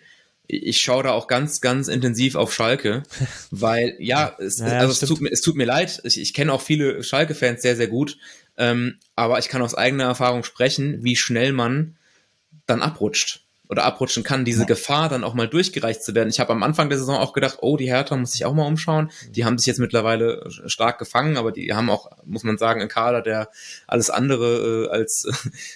ich 0.52 0.80
schaue 0.80 1.04
da 1.04 1.12
auch 1.12 1.28
ganz, 1.28 1.62
ganz 1.62 1.88
intensiv 1.88 2.36
auf 2.36 2.54
Schalke, 2.54 3.04
weil 3.52 3.96
ja, 4.00 4.36
es, 4.40 4.58
naja, 4.58 4.80
also 4.80 4.92
es 4.92 5.08
tut, 5.08 5.22
mir, 5.22 5.30
es 5.32 5.42
tut 5.42 5.56
mir 5.56 5.66
leid, 5.66 6.02
ich, 6.04 6.20
ich 6.20 6.34
kenne 6.34 6.52
auch 6.52 6.62
viele 6.62 7.04
Schalke-Fans 7.04 7.62
sehr, 7.62 7.76
sehr 7.76 7.88
gut, 7.88 8.18
ähm, 8.60 9.00
aber 9.16 9.40
ich 9.40 9.48
kann 9.50 9.62
aus 9.62 9.74
eigener 9.74 10.04
Erfahrung 10.04 10.44
sprechen, 10.44 11.04
wie 11.04 11.16
schnell 11.16 11.54
man 11.54 11.98
dann 12.68 12.82
abrutscht 12.82 13.46
oder 13.70 13.84
abrutschen 13.84 14.24
kann, 14.24 14.46
diese 14.46 14.62
ja. 14.62 14.66
Gefahr 14.66 15.10
dann 15.10 15.24
auch 15.24 15.36
mal 15.36 15.48
durchgereicht 15.48 16.04
zu 16.04 16.16
werden. 16.16 16.30
Ich 16.30 16.40
habe 16.40 16.52
am 16.52 16.64
Anfang 16.64 16.90
der 16.90 16.98
Saison 16.98 17.18
auch 17.18 17.34
gedacht, 17.34 17.60
oh, 17.62 17.78
die 17.78 17.88
Hertha 17.88 18.18
muss 18.18 18.32
sich 18.32 18.44
auch 18.44 18.54
mal 18.54 18.66
umschauen. 18.66 19.12
Die 19.30 19.46
haben 19.46 19.60
sich 19.60 19.68
jetzt 19.68 19.78
mittlerweile 19.78 20.44
stark 20.66 20.98
gefangen, 20.98 21.38
aber 21.38 21.52
die 21.52 21.72
haben 21.74 21.90
auch, 21.90 22.10
muss 22.26 22.44
man 22.44 22.58
sagen, 22.58 22.82
einen 22.82 22.90
Kader, 22.90 23.22
der 23.22 23.50
alles 23.86 24.10
andere 24.10 24.88
äh, 24.88 24.90
als 24.90 25.28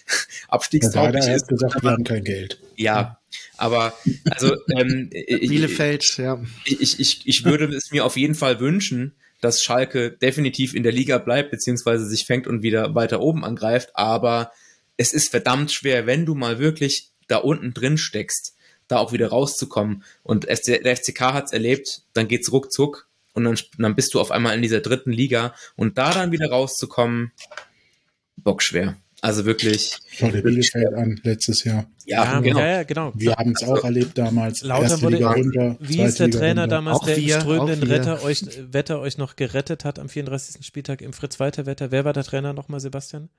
abstiegstauglich 0.47 1.27
ist. 1.27 1.47
gesagt, 1.47 1.83
wir 1.83 1.91
haben 1.91 2.03
kein 2.03 2.23
Geld. 2.23 2.59
Ja, 2.75 3.19
aber 3.57 3.93
also 4.29 4.55
ähm, 4.75 5.09
Bielefeld, 5.11 6.17
ja. 6.17 6.41
Ich, 6.65 6.99
ich, 6.99 7.27
ich 7.27 7.45
würde 7.45 7.65
es 7.65 7.91
mir 7.91 8.05
auf 8.05 8.17
jeden 8.17 8.35
Fall 8.35 8.59
wünschen, 8.59 9.13
dass 9.43 9.61
Schalke 9.61 10.11
definitiv 10.11 10.73
in 10.73 10.83
der 10.83 10.93
Liga 10.93 11.17
bleibt, 11.17 11.51
beziehungsweise 11.51 12.05
sich 12.05 12.25
fängt 12.25 12.47
und 12.47 12.63
wieder 12.63 12.95
weiter 12.95 13.19
oben 13.19 13.43
angreift. 13.43 13.89
Aber 13.93 14.51
es 14.95 15.11
ist 15.11 15.29
verdammt 15.29 15.71
schwer, 15.71 16.07
wenn 16.07 16.25
du 16.25 16.33
mal 16.33 16.59
wirklich 16.59 17.11
da 17.27 17.37
unten 17.37 17.73
drin 17.73 17.97
steckst, 17.97 18.55
da 18.87 18.99
auch 18.99 19.11
wieder 19.11 19.27
rauszukommen. 19.27 20.03
Und 20.23 20.47
der 20.47 20.95
FCK 20.95 21.21
hat 21.33 21.45
es 21.45 21.51
erlebt, 21.51 22.03
dann 22.13 22.29
geht's 22.29 22.53
ruckzuck 22.53 23.09
und 23.33 23.43
dann, 23.43 23.59
dann 23.77 23.95
bist 23.95 24.13
du 24.13 24.21
auf 24.21 24.31
einmal 24.31 24.55
in 24.55 24.61
dieser 24.61 24.79
dritten 24.79 25.11
Liga 25.11 25.53
und 25.75 25.97
da 25.97 26.13
dann 26.13 26.31
wieder 26.31 26.49
rauszukommen, 26.49 27.33
bockschwer. 28.37 28.95
Also 29.23 29.45
wirklich. 29.45 29.99
Schau 30.11 30.27
dir 30.27 30.41
Bielefeld 30.41 30.93
an, 30.95 31.17
letztes 31.23 31.63
Jahr. 31.63 31.85
Ja, 32.05 32.25
ja 32.25 32.39
genau. 32.41 32.59
Ja, 32.59 32.67
ja, 32.67 32.83
genau. 32.83 33.13
Wir 33.15 33.33
haben 33.37 33.53
es 33.53 33.63
auch 33.63 33.75
also, 33.75 33.87
erlebt 33.87 34.17
damals. 34.17 34.63
Lauter 34.63 35.01
wurde, 35.01 35.15
Liga 35.15 35.31
runter, 35.31 35.77
wie 35.79 36.01
ist 36.01 36.19
der 36.19 36.27
Liga 36.27 36.39
Trainer 36.39 36.61
runter. 36.63 36.75
damals, 36.75 36.99
auch 36.99 37.05
der 37.05 37.15
wir, 37.15 37.39
strömenden 37.39 37.83
Retter 37.83 38.21
euch, 38.23 38.43
Wetter 38.73 38.99
euch 38.99 39.17
noch 39.17 39.37
gerettet 39.37 39.85
hat 39.85 39.97
am 39.97 40.09
34. 40.09 40.65
Spieltag 40.65 41.01
im 41.01 41.13
Fritz-Walter-Wetter? 41.13 41.89
Wer 41.89 42.03
war 42.03 42.11
der 42.11 42.25
Trainer 42.25 42.51
nochmal, 42.51 42.81
Sebastian? 42.81 43.29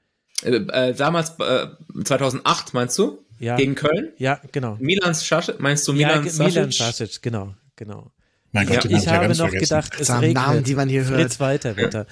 Äh, 0.43 0.53
äh, 0.53 0.95
damals, 0.95 1.35
äh, 1.39 1.67
2008 2.03 2.73
meinst 2.73 2.99
du? 2.99 3.19
Ja. 3.39 3.57
Gegen 3.57 3.75
Köln? 3.75 4.15
Ja, 4.17 4.41
genau. 4.53 4.79
Milan 4.81 5.13
Sasic, 5.13 5.61
meinst 5.61 5.87
du 5.87 5.93
Milan 5.93 6.25
ja, 6.25 6.47
Milan 6.47 6.73
Sasic, 6.73 7.21
genau, 7.21 7.53
genau. 7.77 8.11
Mein 8.55 8.69
Gott, 8.69 8.85
ja, 8.85 8.97
ich 8.97 9.09
habe 9.09 9.29
noch 9.31 9.49
vergessen. 9.49 9.61
gedacht, 9.61 9.93
es 9.99 10.07
Samen 10.07 10.21
regnet. 10.21 10.47
Namen, 10.47 10.63
die 10.63 10.75
man 10.77 10.89
hier 10.89 11.05
hört. 11.05 11.21
Fritz 11.21 11.41
Walter 11.41 11.77
Wetter. 11.77 12.07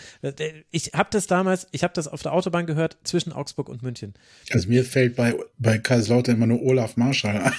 Ich 0.72 0.90
habe 0.92 1.08
das 1.12 1.28
damals, 1.28 1.68
ich 1.70 1.84
habe 1.84 1.94
das 1.94 2.08
auf 2.08 2.20
der 2.22 2.32
Autobahn 2.32 2.66
gehört 2.66 2.96
zwischen 3.04 3.32
Augsburg 3.32 3.68
und 3.68 3.84
München. 3.84 4.14
Also 4.50 4.68
mir 4.68 4.84
fällt 4.84 5.14
bei, 5.14 5.36
bei 5.58 5.78
Kaiserslautern 5.78 6.34
immer 6.34 6.48
nur 6.48 6.60
Olaf 6.62 6.96
Marschall 6.96 7.36
ein. 7.40 7.52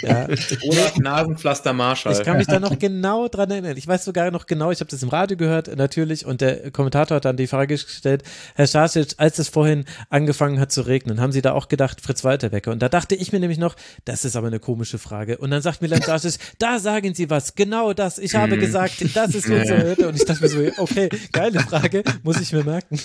ja. 0.00 0.26
Olaf 0.62 0.96
Nasenpflaster 0.96 1.74
Marschall. 1.74 2.14
Ich 2.14 2.22
kann 2.22 2.38
mich 2.38 2.46
da 2.46 2.58
noch 2.58 2.78
genau 2.78 3.28
dran 3.28 3.50
erinnern. 3.50 3.76
Ich 3.76 3.86
weiß 3.86 4.02
sogar 4.02 4.30
noch 4.30 4.46
genau, 4.46 4.70
ich 4.70 4.80
habe 4.80 4.90
das 4.90 5.02
im 5.02 5.10
Radio 5.10 5.36
gehört, 5.36 5.76
natürlich, 5.76 6.24
und 6.24 6.40
der 6.40 6.70
Kommentator 6.70 7.16
hat 7.16 7.26
dann 7.26 7.36
die 7.36 7.48
Frage 7.48 7.76
gestellt, 7.76 8.22
Herr 8.54 8.66
Stasic, 8.66 9.08
als 9.18 9.38
es 9.38 9.50
vorhin 9.50 9.84
angefangen 10.08 10.58
hat 10.58 10.72
zu 10.72 10.86
regnen, 10.86 11.20
haben 11.20 11.32
Sie 11.32 11.42
da 11.42 11.52
auch 11.52 11.68
gedacht, 11.68 12.00
Fritz 12.00 12.24
Walter 12.24 12.50
Wecker? 12.50 12.72
Und 12.72 12.80
da 12.80 12.88
dachte 12.88 13.14
ich 13.14 13.30
mir 13.30 13.40
nämlich 13.40 13.58
noch, 13.58 13.76
das 14.06 14.24
ist 14.24 14.36
aber 14.36 14.46
eine 14.46 14.58
komische 14.58 14.98
Frage. 14.98 15.36
Und 15.36 15.50
dann 15.50 15.60
sagt 15.60 15.82
Milan 15.82 16.02
Stasic, 16.02 16.38
da 16.58 16.78
sagen 16.78 17.14
Sie 17.14 17.28
was, 17.28 17.57
genau 17.58 17.92
das. 17.92 18.18
Ich 18.18 18.34
habe 18.34 18.56
mhm. 18.56 18.60
gesagt, 18.60 19.04
das 19.14 19.34
ist 19.34 19.50
unsere 19.50 19.90
Hütte. 19.90 20.08
Und 20.08 20.16
ich 20.16 20.24
dachte 20.24 20.42
mir 20.42 20.48
so, 20.48 20.82
okay, 20.82 21.10
geile 21.32 21.60
Frage, 21.60 22.02
muss 22.22 22.40
ich 22.40 22.52
mir 22.52 22.64
merken. 22.64 22.98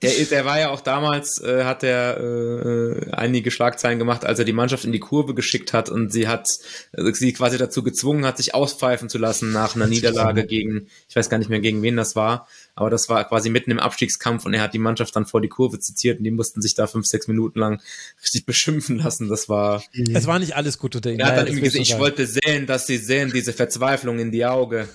Der, 0.00 0.12
der 0.12 0.44
war 0.46 0.58
ja 0.58 0.70
auch 0.70 0.80
damals, 0.80 1.42
äh, 1.42 1.64
hat 1.64 1.82
er 1.82 2.18
äh, 2.18 3.10
einige 3.10 3.50
Schlagzeilen 3.50 3.98
gemacht, 3.98 4.24
als 4.24 4.38
er 4.38 4.44
die 4.44 4.54
Mannschaft 4.54 4.84
in 4.84 4.92
die 4.92 5.00
Kurve 5.00 5.34
geschickt 5.34 5.72
hat 5.74 5.90
und 5.90 6.12
sie 6.12 6.28
hat 6.28 6.46
äh, 6.92 7.12
sie 7.12 7.32
quasi 7.32 7.58
dazu 7.58 7.82
gezwungen 7.82 8.24
hat, 8.24 8.38
sich 8.38 8.54
auspfeifen 8.54 9.08
zu 9.08 9.18
lassen 9.18 9.52
nach 9.52 9.74
einer 9.74 9.86
Niederlage 9.86 10.46
gegen, 10.46 10.86
ich 11.08 11.16
weiß 11.16 11.28
gar 11.28 11.38
nicht 11.38 11.50
mehr 11.50 11.60
gegen 11.60 11.82
wen 11.82 11.96
das 11.96 12.16
war, 12.16 12.46
aber 12.76 12.90
das 12.90 13.08
war 13.08 13.26
quasi 13.26 13.48
mitten 13.48 13.70
im 13.70 13.80
Abstiegskampf 13.80 14.44
und 14.44 14.52
er 14.52 14.60
hat 14.60 14.74
die 14.74 14.78
Mannschaft 14.78 15.16
dann 15.16 15.24
vor 15.24 15.40
die 15.40 15.48
Kurve 15.48 15.80
zitiert 15.80 16.18
und 16.18 16.24
die 16.24 16.30
mussten 16.30 16.60
sich 16.60 16.74
da 16.74 16.86
fünf, 16.86 17.06
sechs 17.06 17.26
Minuten 17.26 17.58
lang 17.58 17.80
richtig 18.22 18.44
beschimpfen 18.44 18.98
lassen. 18.98 19.28
Das 19.28 19.48
war. 19.48 19.82
Es 20.12 20.26
war 20.26 20.38
nicht 20.38 20.54
alles 20.56 20.78
gut 20.78 20.94
unter. 20.94 21.10
Er 21.10 21.26
hat 21.26 21.38
dann 21.38 21.46
irgendwie 21.46 21.64
gesagt, 21.64 21.82
ich 21.82 21.98
wollte 21.98 22.26
sehen, 22.26 22.66
dass 22.66 22.86
sie 22.86 22.98
sehen, 22.98 23.32
diese 23.32 23.54
Verzweiflung 23.54 24.18
in 24.18 24.30
die 24.30 24.44
Auge. 24.44 24.88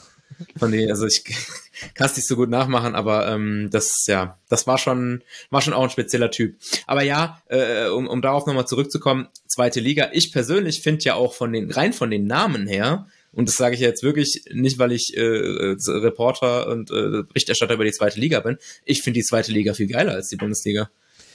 Von 0.58 0.72
denen, 0.72 0.90
also 0.91 1.08
ich 1.08 1.24
kann 1.95 2.08
es 2.08 2.16
nicht 2.16 2.28
so 2.28 2.36
gut 2.36 2.49
nachmachen, 2.49 2.95
aber 2.95 3.28
ähm, 3.28 3.70
das, 3.72 4.06
ja, 4.08 4.38
das 4.48 4.68
war 4.68 4.78
schon, 4.78 5.24
war 5.49 5.62
schon 5.62 5.74
auch 5.74 5.84
ein 5.84 5.90
spezieller 5.90 6.32
Typ. 6.32 6.58
Aber 6.86 7.02
ja, 7.02 7.41
äh, 7.49 7.88
um, 7.88 8.08
um 8.08 8.22
darauf 8.22 8.45
nochmal 8.45 8.68
zurückzukommen, 8.68 9.28
zweite 9.48 9.80
Liga. 9.80 10.10
Ich 10.14 10.32
persönlich 10.32 10.82
finde 10.82 11.03
ja 11.03 11.16
auch 11.16 11.34
von 11.34 11.52
den, 11.52 11.70
rein 11.72 11.94
von 11.94 12.12
den 12.12 12.28
Namen 12.28 12.68
her, 12.68 13.08
und 13.34 13.48
das 13.48 13.56
sage 13.56 13.76
ich 13.76 13.82
jetzt 13.82 14.03
wirklich 14.03 14.44
nicht, 14.52 14.78
weil 14.78 14.91
ich 14.91 15.16
äh, 15.16 15.22
Reporter 15.22 16.68
und 16.68 16.91
äh, 16.91 17.24
Berichterstatter 17.24 17.76
über 17.76 17.86
die 17.86 17.91
zweite 17.91 18.20
Liga 18.20 18.41
bin. 18.41 18.58
Ich 18.84 19.02
finde 19.03 19.20
die 19.20 19.26
zweite 19.26 19.52
Liga 19.52 19.74
viel 19.74 19.88
geiler 19.88 20.14
als 20.14 20.28
die 20.28 20.36
Bundesliga. 20.36 20.90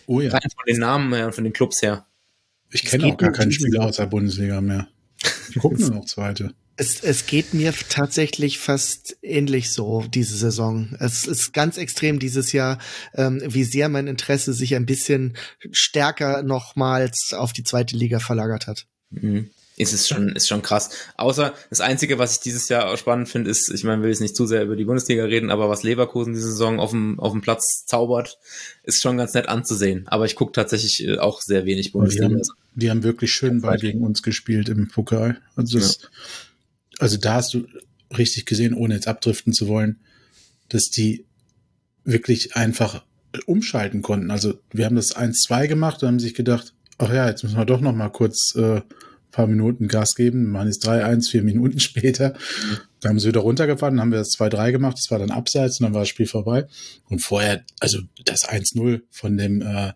Oh 0.07 0.21
ja. 0.21 0.31
Rein 0.31 0.43
von 0.43 0.65
den 0.67 0.79
Namen 0.79 1.13
her 1.15 1.27
und 1.27 1.35
von 1.35 1.45
den 1.45 1.53
Clubs 1.53 1.81
her. 1.81 2.07
Ich 2.71 2.85
kenne 2.85 3.07
auch 3.07 3.17
gar 3.17 3.33
keinen 3.33 3.53
Spieler 3.53 3.85
aus 3.85 3.97
der 3.97 4.07
Bundesliga 4.07 4.61
mehr. 4.61 4.89
Ich 5.49 5.57
gucke 5.57 5.81
nur 5.81 5.91
noch 5.91 6.05
zweite. 6.05 6.55
Es, 6.79 7.03
es 7.03 7.25
geht 7.25 7.55
mir 7.55 7.73
tatsächlich 7.89 8.59
fast 8.59 9.17
ähnlich 9.23 9.73
so 9.73 10.05
diese 10.13 10.37
Saison. 10.37 10.95
Es 11.01 11.27
ist 11.27 11.55
ganz 11.55 11.79
extrem 11.79 12.19
dieses 12.19 12.53
Jahr, 12.53 12.79
ähm, 13.15 13.41
wie 13.47 13.65
sehr 13.65 13.89
mein 13.89 14.07
Interesse 14.07 14.53
sich 14.53 14.75
ein 14.75 14.85
bisschen 14.85 15.39
stärker 15.73 16.43
nochmals 16.43 17.33
auf 17.33 17.55
die 17.55 17.65
zweite 17.65 17.97
Liga 17.97 18.19
verlagert 18.19 18.67
hat. 18.67 18.87
Mhm 19.09 19.49
ist 19.77 19.93
es 19.93 20.09
schon, 20.09 20.31
ist 20.31 20.49
schon 20.49 20.63
krass. 20.63 20.91
Außer 21.17 21.55
das 21.69 21.81
Einzige, 21.81 22.19
was 22.19 22.33
ich 22.33 22.41
dieses 22.41 22.69
Jahr 22.69 22.97
spannend 22.97 23.29
finde, 23.29 23.51
ist, 23.51 23.69
ich 23.69 23.85
meine, 23.85 24.03
will 24.03 24.09
jetzt 24.09 24.21
nicht 24.21 24.35
zu 24.35 24.47
sehr 24.47 24.63
über 24.63 24.75
die 24.75 24.85
Bundesliga 24.85 25.25
reden, 25.25 25.51
aber 25.51 25.69
was 25.69 25.83
Leverkusen 25.83 26.33
diese 26.33 26.51
Saison 26.51 26.81
auf 26.81 26.91
dem, 26.91 27.21
auf 27.21 27.33
dem 27.33 27.43
Platz 27.43 27.85
zaubert, 27.87 28.39
ist 28.85 29.03
schon 29.03 29.19
ganz 29.19 29.35
nett 29.35 29.49
anzusehen. 29.49 30.09
Aber 30.09 30.25
ich 30.25 30.35
gucke 30.35 30.53
tatsächlich 30.53 31.07
äh, 31.07 31.19
auch 31.19 31.43
sehr 31.43 31.67
wenig 31.67 31.93
Bundesliga. 31.93 32.29
Die 32.29 32.35
haben, 32.35 32.43
die 32.75 32.91
haben 32.91 33.03
wirklich 33.03 33.33
schön 33.33 33.61
Ball 33.61 33.79
gegen 33.79 34.03
uns 34.03 34.23
gespielt 34.23 34.69
im 34.71 34.89
Pokal. 34.89 35.41
Also, 35.57 35.79
das, 35.79 36.01
ja. 36.03 36.09
also 36.99 37.19
da 37.19 37.35
hast 37.35 37.53
du 37.53 37.67
richtig 38.17 38.47
gesehen, 38.47 38.73
ohne 38.73 38.95
jetzt 38.95 39.09
abdriften 39.09 39.53
zu 39.53 39.69
wollen, 39.69 40.01
dass 40.71 40.85
die 40.85 41.27
wirklich 42.05 42.57
einfach 42.57 43.05
umschalten 43.47 44.01
konnten. 44.01 44.31
Also 44.31 44.55
wir 44.73 44.87
haben 44.87 44.97
das 44.97 45.15
1-2 45.15 45.69
gemacht 45.69 46.03
und 46.03 46.09
haben 46.09 46.21
sich 46.21 46.35
gedacht, 46.35 46.73
ach 46.97 47.13
ja, 47.13 47.29
jetzt 47.29 47.43
müssen 47.43 47.59
wir 47.59 47.67
doch 47.67 47.81
noch 47.81 47.95
mal 47.95 48.09
kurz 48.09 48.55
äh, 48.57 48.81
paar 49.37 49.47
Minuten 49.47 49.87
Gas 49.87 50.15
geben. 50.15 50.51
Man 50.51 50.67
ist 50.67 50.89
3-1, 50.89 51.31
vier 51.31 51.43
Minuten 51.43 51.79
später. 51.89 52.31
Mhm. 52.31 52.79
Dann 53.01 53.11
haben 53.11 53.19
sie 53.21 53.29
wieder 53.29 53.41
runtergefahren, 53.41 53.97
dann 53.97 54.01
haben 54.01 54.13
wir 54.13 54.19
das 54.19 54.37
2-3 54.39 54.73
gemacht, 54.73 54.97
das 54.97 55.11
war 55.11 55.19
dann 55.19 55.31
abseits 55.31 55.79
und 55.79 55.85
dann 55.85 55.95
war 55.95 56.01
das 56.01 56.09
Spiel 56.09 56.27
vorbei. 56.27 56.67
Und 57.09 57.21
vorher, 57.21 57.63
also 57.79 58.01
das 58.25 58.49
1-0 58.49 59.03
von 59.11 59.37
dem, 59.37 59.61
äh, 59.61 59.93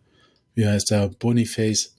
wie 0.54 0.66
heißt 0.66 0.90
der, 0.90 1.08
Boniface, 1.08 1.96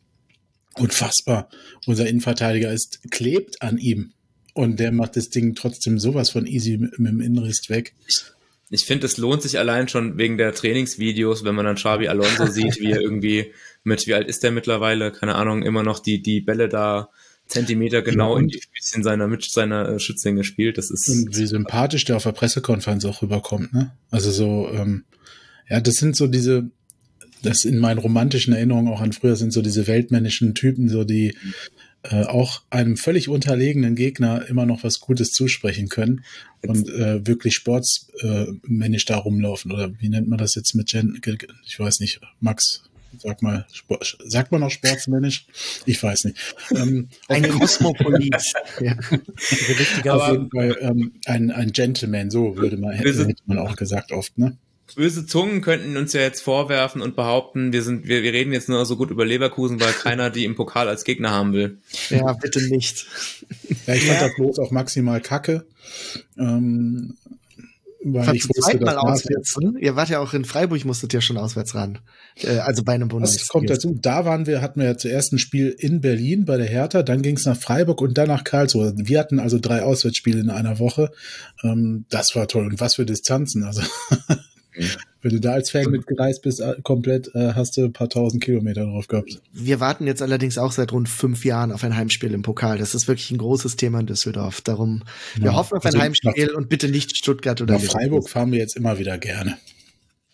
unfassbar. 0.76 1.50
Unser 1.88 2.08
Innenverteidiger 2.08 2.72
ist, 2.72 3.00
klebt 3.10 3.62
an 3.62 3.78
ihm. 3.78 4.14
Und 4.54 4.80
der 4.80 4.92
macht 4.92 5.16
das 5.16 5.30
Ding 5.30 5.56
trotzdem 5.56 5.98
sowas 5.98 6.30
von 6.30 6.46
easy 6.46 6.78
mit, 6.78 7.00
mit 7.00 7.12
dem 7.12 7.22
Innenriss 7.22 7.70
weg. 7.70 7.96
ich 8.70 8.86
finde, 8.86 9.08
es 9.08 9.18
lohnt 9.18 9.42
sich 9.42 9.58
allein 9.58 9.88
schon 9.88 10.18
wegen 10.18 10.38
der 10.38 10.54
Trainingsvideos, 10.54 11.44
wenn 11.44 11.56
man 11.56 11.66
dann 11.66 11.76
Xabi 11.76 12.08
Alonso 12.08 12.46
sieht, 12.46 12.80
wie 12.80 12.92
er 12.92 13.02
irgendwie 13.02 13.52
mit, 13.84 14.06
wie 14.06 14.14
alt 14.14 14.28
ist 14.28 14.44
der 14.44 14.52
mittlerweile, 14.52 15.12
keine 15.12 15.36
Ahnung, 15.36 15.64
immer 15.64 15.84
noch 15.84 16.00
die, 16.00 16.22
die 16.22 16.42
Bälle 16.42 16.70
da 16.70 17.10
Zentimeter 17.52 18.02
genau 18.02 18.38
in 18.38 18.48
die 18.48 18.60
Füßchen 18.60 19.04
seiner, 19.04 19.28
mit 19.28 19.44
seiner 19.44 19.90
äh, 19.90 20.00
Schützlinge 20.00 20.44
spielt. 20.44 20.78
Das 20.78 20.90
ist. 20.90 21.10
Und 21.10 21.38
wie 21.38 21.46
sympathisch 21.46 22.06
der 22.06 22.16
auf 22.16 22.24
der 22.24 22.32
Pressekonferenz 22.32 23.06
auch 23.06 23.22
rüberkommt, 23.22 23.74
ne? 23.74 23.92
Also 24.10 24.32
so, 24.32 24.70
ähm, 24.74 25.04
ja, 25.70 25.82
das 25.82 25.96
sind 25.96 26.16
so 26.16 26.28
diese, 26.28 26.70
das 27.44 27.66
in 27.66 27.78
meinen 27.78 27.98
romantischen 27.98 28.54
Erinnerungen 28.54 28.92
auch 28.92 29.02
an 29.02 29.14
früher 29.14 29.36
sind 29.36 29.52
so 29.52 29.62
diese 29.62 29.88
weltmännischen 29.88 30.56
Typen, 30.56 30.90
so 30.90 31.04
die 31.04 31.36
äh, 32.04 32.24
auch 32.24 32.64
einem 32.70 32.98
völlig 32.98 33.30
unterlegenen 33.30 33.96
Gegner 33.96 34.48
immer 34.48 34.66
noch 34.66 34.84
was 34.84 35.00
Gutes 35.00 35.32
zusprechen 35.32 35.88
können 35.88 36.24
und 36.66 36.90
äh, 36.90 37.26
wirklich 37.28 37.54
sportsmännisch 37.54 39.06
da 39.06 39.18
rumlaufen. 39.18 39.72
Oder 39.72 39.92
wie 40.00 40.10
nennt 40.10 40.28
man 40.28 40.40
das 40.40 40.56
jetzt 40.56 40.74
mit 40.74 40.90
Gen? 40.90 41.22
Ich 41.66 41.80
weiß 41.80 42.00
nicht, 42.00 42.20
Max, 42.40 42.84
sag 43.18 43.42
mal, 43.42 43.66
Sport, 43.72 44.18
sagt 44.26 44.52
man 44.52 44.64
auch 44.64 44.72
sportsmännisch? 44.72 45.46
Ich 45.86 46.02
weiß 46.02 46.26
nicht. 46.26 46.38
Ähm, 46.76 47.10
ein 47.28 47.50
Kosmopolit. 47.50 48.36
ja. 48.82 50.14
Auf 50.14 50.32
jeden 50.32 50.50
Fall 50.50 50.78
ähm, 50.82 51.14
ein, 51.26 51.52
ein 51.52 51.72
Gentleman, 51.72 52.30
so 52.30 52.58
würde 52.58 52.78
man, 52.78 52.94
hätte, 52.94 53.28
hätte 53.28 53.44
man 53.46 53.60
auch 53.60 53.76
gesagt 53.76 54.12
oft, 54.12 54.38
ne? 54.38 54.58
böse 54.96 55.26
Zungen 55.26 55.62
könnten 55.62 55.98
uns 55.98 56.14
ja 56.14 56.22
jetzt 56.22 56.42
vorwerfen 56.42 57.02
und 57.02 57.16
behaupten, 57.16 57.74
wir 57.74 57.84
sind, 57.84 58.08
wir, 58.08 58.24
wir 58.24 58.34
reden 58.34 58.54
jetzt 58.54 58.70
nur 58.70 58.86
so 58.86 58.96
gut 58.96 59.12
über 59.12 59.26
Leverkusen, 59.26 59.80
weil 59.80 59.94
keiner 59.94 60.30
die 60.30 60.46
im 60.46 60.56
Pokal 60.56 60.88
als 60.88 61.04
Gegner 61.04 61.32
haben 61.32 61.54
will. 61.54 61.78
Ja, 62.10 62.34
bitte 62.34 62.62
nicht. 62.68 63.06
Ja, 63.88 63.94
ich 63.96 64.06
fand 64.06 64.22
ja. 64.22 64.28
das 64.28 64.36
bloß 64.36 64.60
auch 64.60 64.72
maximal 64.72 65.22
kacke. 65.22 65.66
Ähm, 66.38 67.16
weil 68.04 68.36
ich 68.36 68.48
wusste, 68.48 68.80
mal 68.80 68.98
auswärts. 68.98 69.58
Ne? 69.58 69.74
Ihr 69.80 69.96
wart 69.96 70.10
ja 70.10 70.20
auch 70.20 70.34
in 70.34 70.46
Freiburg, 70.46 70.84
musstet 70.86 71.14
ja 71.14 71.22
schon 71.22 71.38
auswärts 71.38 71.76
ran. 71.76 72.00
Äh, 72.36 72.58
also 72.58 72.84
bei 72.84 72.94
einem 72.94 73.08
Bundesliga. 73.08 73.42
Das 73.42 73.48
kommt 73.50 73.70
dazu. 73.70 73.98
Da 74.02 74.26
waren 74.26 74.48
wir, 74.48 74.62
hatten 74.62 74.80
wir 74.80 74.88
ja 74.88 74.98
zuerst 74.98 75.34
ein 75.34 75.40
Spiel 75.40 75.76
in 75.78 76.02
Berlin 76.02 76.46
bei 76.46 76.58
der 76.58 76.68
Hertha, 76.68 77.04
dann 77.04 77.22
ging 77.22 77.38
es 77.38 77.46
nach 77.46 77.58
Freiburg 77.58 78.02
und 78.02 78.18
dann 78.18 78.28
nach 78.28 78.44
Karlsruhe. 78.44 78.94
Wir 78.96 79.20
hatten 79.20 79.40
also 79.40 79.60
drei 79.60 79.84
Auswärtsspiele 79.84 80.40
in 80.40 80.50
einer 80.50 80.80
Woche. 80.80 81.12
Ähm, 81.64 82.06
das 82.10 82.36
war 82.36 82.48
toll. 82.48 82.66
Und 82.66 82.80
was 82.80 82.96
für 82.96 83.06
Distanzen. 83.06 83.64
Also. 83.64 83.82
Wenn 85.22 85.32
du 85.32 85.40
da 85.40 85.54
als 85.54 85.70
Fan 85.70 85.92
mitgereist 85.92 86.42
bist, 86.42 86.62
äh, 86.62 86.76
komplett 86.82 87.34
äh, 87.36 87.54
hast 87.54 87.78
du 87.78 87.84
ein 87.84 87.94
paar 87.94 88.10
tausend 88.10 88.44
Kilometer 88.44 88.86
drauf 88.86 89.08
gehabt. 89.08 89.42
Wir 89.54 89.80
warten 89.80 90.08
jetzt 90.08 90.22
allerdings 90.22 90.58
auch 90.58 90.72
seit 90.72 90.92
rund 90.92 91.10
fünf 91.10 91.46
Jahren 91.46 91.72
auf 91.72 91.84
ein 91.84 91.96
Heimspiel 91.96 92.34
im 92.34 92.42
Pokal. 92.42 92.78
Das 92.78 92.96
ist 92.96 93.08
wirklich 93.08 93.30
ein 93.32 93.38
großes 93.38 93.76
Thema 93.76 94.00
in 94.00 94.08
Düsseldorf. 94.08 94.62
Darum, 94.62 95.04
ja, 95.38 95.44
wir 95.44 95.56
hoffen 95.56 95.78
auf 95.78 95.84
ein 95.84 95.88
also 95.88 96.00
Heimspiel 96.00 96.48
nach, 96.48 96.56
und 96.56 96.70
bitte 96.70 96.90
nicht 96.90 97.16
Stuttgart 97.16 97.62
oder 97.62 97.76
Nach 97.76 97.82
Freiburg 97.82 98.30
fahren 98.30 98.52
wir 98.52 98.60
jetzt 98.60 98.76
immer 98.76 98.98
wieder 98.98 99.18
gerne. 99.18 99.58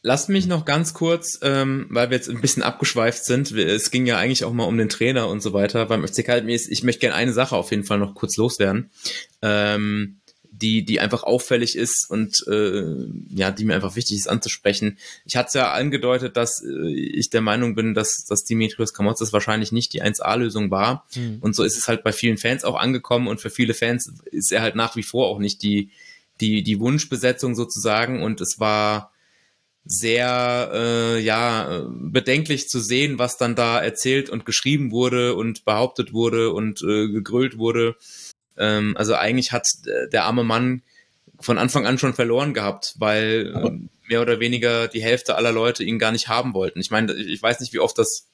Lasst 0.04 0.30
mich 0.30 0.48
noch 0.48 0.64
ganz 0.64 0.94
kurz, 0.94 1.40
ähm, 1.42 1.88
weil 1.90 2.10
wir 2.10 2.16
jetzt 2.16 2.30
ein 2.30 2.40
bisschen 2.40 2.64
abgeschweift 2.64 3.26
sind. 3.26 3.52
Es 3.52 3.92
ging 3.92 4.06
ja 4.06 4.18
eigentlich 4.18 4.46
auch 4.46 4.54
mal 4.54 4.64
um 4.64 4.78
den 4.78 4.88
Trainer 4.88 5.28
und 5.28 5.42
so 5.42 5.52
weiter 5.52 5.86
beim 5.88 6.08
FCK. 6.08 6.44
Ich 6.48 6.84
möchte 6.84 7.02
gerne 7.02 7.16
eine 7.16 7.34
Sache 7.34 7.58
auf 7.58 7.72
jeden 7.72 7.84
Fall 7.84 7.98
noch 7.98 8.16
kurz 8.16 8.38
loswerden. 8.38 8.90
Ähm, 9.42 10.22
die, 10.62 10.84
die 10.84 11.00
einfach 11.00 11.24
auffällig 11.24 11.76
ist 11.76 12.10
und 12.10 12.46
äh, 12.48 12.84
ja, 13.30 13.52
die 13.52 13.66
mir 13.66 13.76
einfach 13.76 13.96
wichtig 13.96 14.18
ist 14.18 14.28
anzusprechen. 14.28 14.98
Ich 15.26 15.36
hatte 15.36 15.48
es 15.48 15.54
ja 15.54 15.72
angedeutet, 15.72 16.38
dass 16.38 16.64
äh, 16.64 16.94
ich 16.94 17.30
der 17.30 17.42
Meinung 17.42 17.76
bin, 17.76 17.94
dass, 17.94 18.26
dass 18.26 18.44
Dimitrios 18.44 18.94
Kamotzes 18.94 19.34
wahrscheinlich 19.34 19.72
nicht 19.72 19.94
die 19.94 20.04
1A-Lösung 20.04 20.72
war. 20.72 21.06
Mhm. 21.16 21.38
Und 21.42 21.56
so 21.56 21.64
ist 21.64 21.78
es 21.78 21.88
halt 21.88 22.04
bei 22.04 22.12
vielen 22.12 22.38
Fans 22.38 22.64
auch 22.64 22.76
angekommen 22.76 23.28
und 23.28 23.42
für 23.42 23.50
viele 23.50 23.74
Fans 23.74 24.12
ist 24.32 24.52
er 24.52 24.62
halt 24.62 24.76
nach 24.76 24.96
wie 24.96 25.04
vor 25.04 25.28
auch 25.28 25.40
nicht 25.40 25.62
die, 25.64 25.90
die, 26.42 26.64
die 26.64 26.80
Wunschbesetzung 26.80 27.56
sozusagen. 27.56 28.24
Und 28.24 28.42
es 28.42 28.60
war 28.60 29.12
sehr 29.90 30.72
äh, 30.74 31.20
ja 31.20 31.88
bedenklich 31.90 32.68
zu 32.68 32.80
sehen, 32.80 33.20
was 33.20 33.38
dann 33.38 33.56
da 33.56 33.82
erzählt 33.82 34.30
und 34.30 34.46
geschrieben 34.46 34.92
wurde 34.92 35.36
und 35.36 35.66
behauptet 35.66 36.14
wurde 36.14 36.52
und 36.52 36.82
äh, 36.84 37.08
gegrölt 37.08 37.58
wurde. 37.58 37.96
Ähm, 38.58 38.96
also 38.98 39.16
eigentlich 39.16 39.52
hat 39.52 39.68
der 40.12 40.26
arme 40.26 40.44
Mann 40.44 40.82
von 41.40 41.58
Anfang 41.58 41.86
an 41.86 41.98
schon 41.98 42.14
verloren 42.14 42.54
gehabt, 42.54 42.96
weil 42.98 43.54
äh, 43.54 44.10
mehr 44.10 44.22
oder 44.22 44.40
weniger 44.40 44.88
die 44.88 45.02
Hälfte 45.02 45.36
aller 45.36 45.52
Leute 45.52 45.84
ihn 45.84 46.00
gar 46.00 46.12
nicht 46.12 46.28
haben 46.28 46.54
wollten. 46.54 46.80
Ich 46.80 46.92
meine, 46.92 47.14
ich 47.14 47.42
weiß 47.42 47.60
nicht, 47.60 47.74
wie 47.74 47.80
oft 47.80 47.98
das 47.98 48.28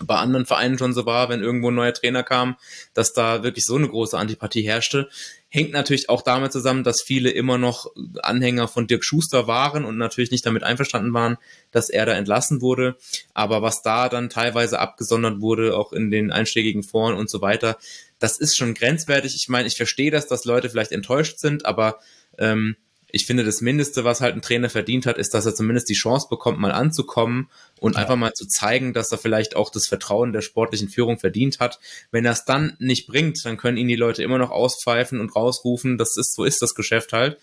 bei 0.00 0.16
anderen 0.16 0.46
Vereinen 0.46 0.78
schon 0.78 0.94
so 0.94 1.06
war, 1.06 1.28
wenn 1.28 1.42
irgendwo 1.42 1.70
ein 1.70 1.74
neuer 1.74 1.92
Trainer 1.92 2.22
kam, 2.22 2.56
dass 2.94 3.12
da 3.12 3.42
wirklich 3.42 3.64
so 3.64 3.76
eine 3.76 3.88
große 3.88 4.16
Antipathie 4.16 4.62
herrschte. 4.62 5.08
Hängt 5.48 5.72
natürlich 5.72 6.08
auch 6.08 6.22
damit 6.22 6.50
zusammen, 6.50 6.82
dass 6.82 7.02
viele 7.02 7.30
immer 7.30 7.58
noch 7.58 7.92
Anhänger 8.22 8.68
von 8.68 8.86
Dirk 8.86 9.04
Schuster 9.04 9.46
waren 9.46 9.84
und 9.84 9.98
natürlich 9.98 10.30
nicht 10.30 10.46
damit 10.46 10.62
einverstanden 10.62 11.12
waren, 11.12 11.36
dass 11.72 11.90
er 11.90 12.06
da 12.06 12.12
entlassen 12.12 12.62
wurde. 12.62 12.96
Aber 13.34 13.60
was 13.60 13.82
da 13.82 14.08
dann 14.08 14.30
teilweise 14.30 14.78
abgesondert 14.78 15.40
wurde, 15.40 15.76
auch 15.76 15.92
in 15.92 16.10
den 16.10 16.32
einschlägigen 16.32 16.82
Foren 16.82 17.14
und 17.14 17.28
so 17.28 17.42
weiter, 17.42 17.76
das 18.22 18.38
ist 18.38 18.56
schon 18.56 18.74
grenzwertig. 18.74 19.34
Ich 19.34 19.48
meine, 19.48 19.66
ich 19.66 19.76
verstehe 19.76 20.12
das, 20.12 20.28
dass 20.28 20.44
Leute 20.44 20.70
vielleicht 20.70 20.92
enttäuscht 20.92 21.38
sind, 21.38 21.66
aber 21.66 21.98
ähm, 22.38 22.76
ich 23.10 23.26
finde, 23.26 23.44
das 23.44 23.60
Mindeste, 23.60 24.04
was 24.04 24.20
halt 24.20 24.34
ein 24.36 24.42
Trainer 24.42 24.70
verdient 24.70 25.06
hat, 25.06 25.18
ist, 25.18 25.34
dass 25.34 25.44
er 25.44 25.54
zumindest 25.54 25.88
die 25.88 25.94
Chance 25.94 26.28
bekommt, 26.30 26.58
mal 26.58 26.70
anzukommen 26.70 27.50
und 27.80 27.94
ja. 27.94 28.00
einfach 28.00 28.16
mal 28.16 28.32
zu 28.32 28.46
zeigen, 28.46 28.94
dass 28.94 29.10
er 29.10 29.18
vielleicht 29.18 29.56
auch 29.56 29.70
das 29.70 29.88
Vertrauen 29.88 30.32
der 30.32 30.40
sportlichen 30.40 30.88
Führung 30.88 31.18
verdient 31.18 31.58
hat. 31.58 31.80
Wenn 32.12 32.24
er 32.24 32.32
es 32.32 32.44
dann 32.44 32.76
nicht 32.78 33.08
bringt, 33.08 33.44
dann 33.44 33.56
können 33.56 33.76
ihn 33.76 33.88
die 33.88 33.96
Leute 33.96 34.22
immer 34.22 34.38
noch 34.38 34.50
auspfeifen 34.50 35.20
und 35.20 35.34
rausrufen. 35.34 35.98
Das 35.98 36.16
ist, 36.16 36.34
so 36.34 36.44
ist 36.44 36.62
das 36.62 36.74
Geschäft 36.74 37.12
halt. 37.12 37.38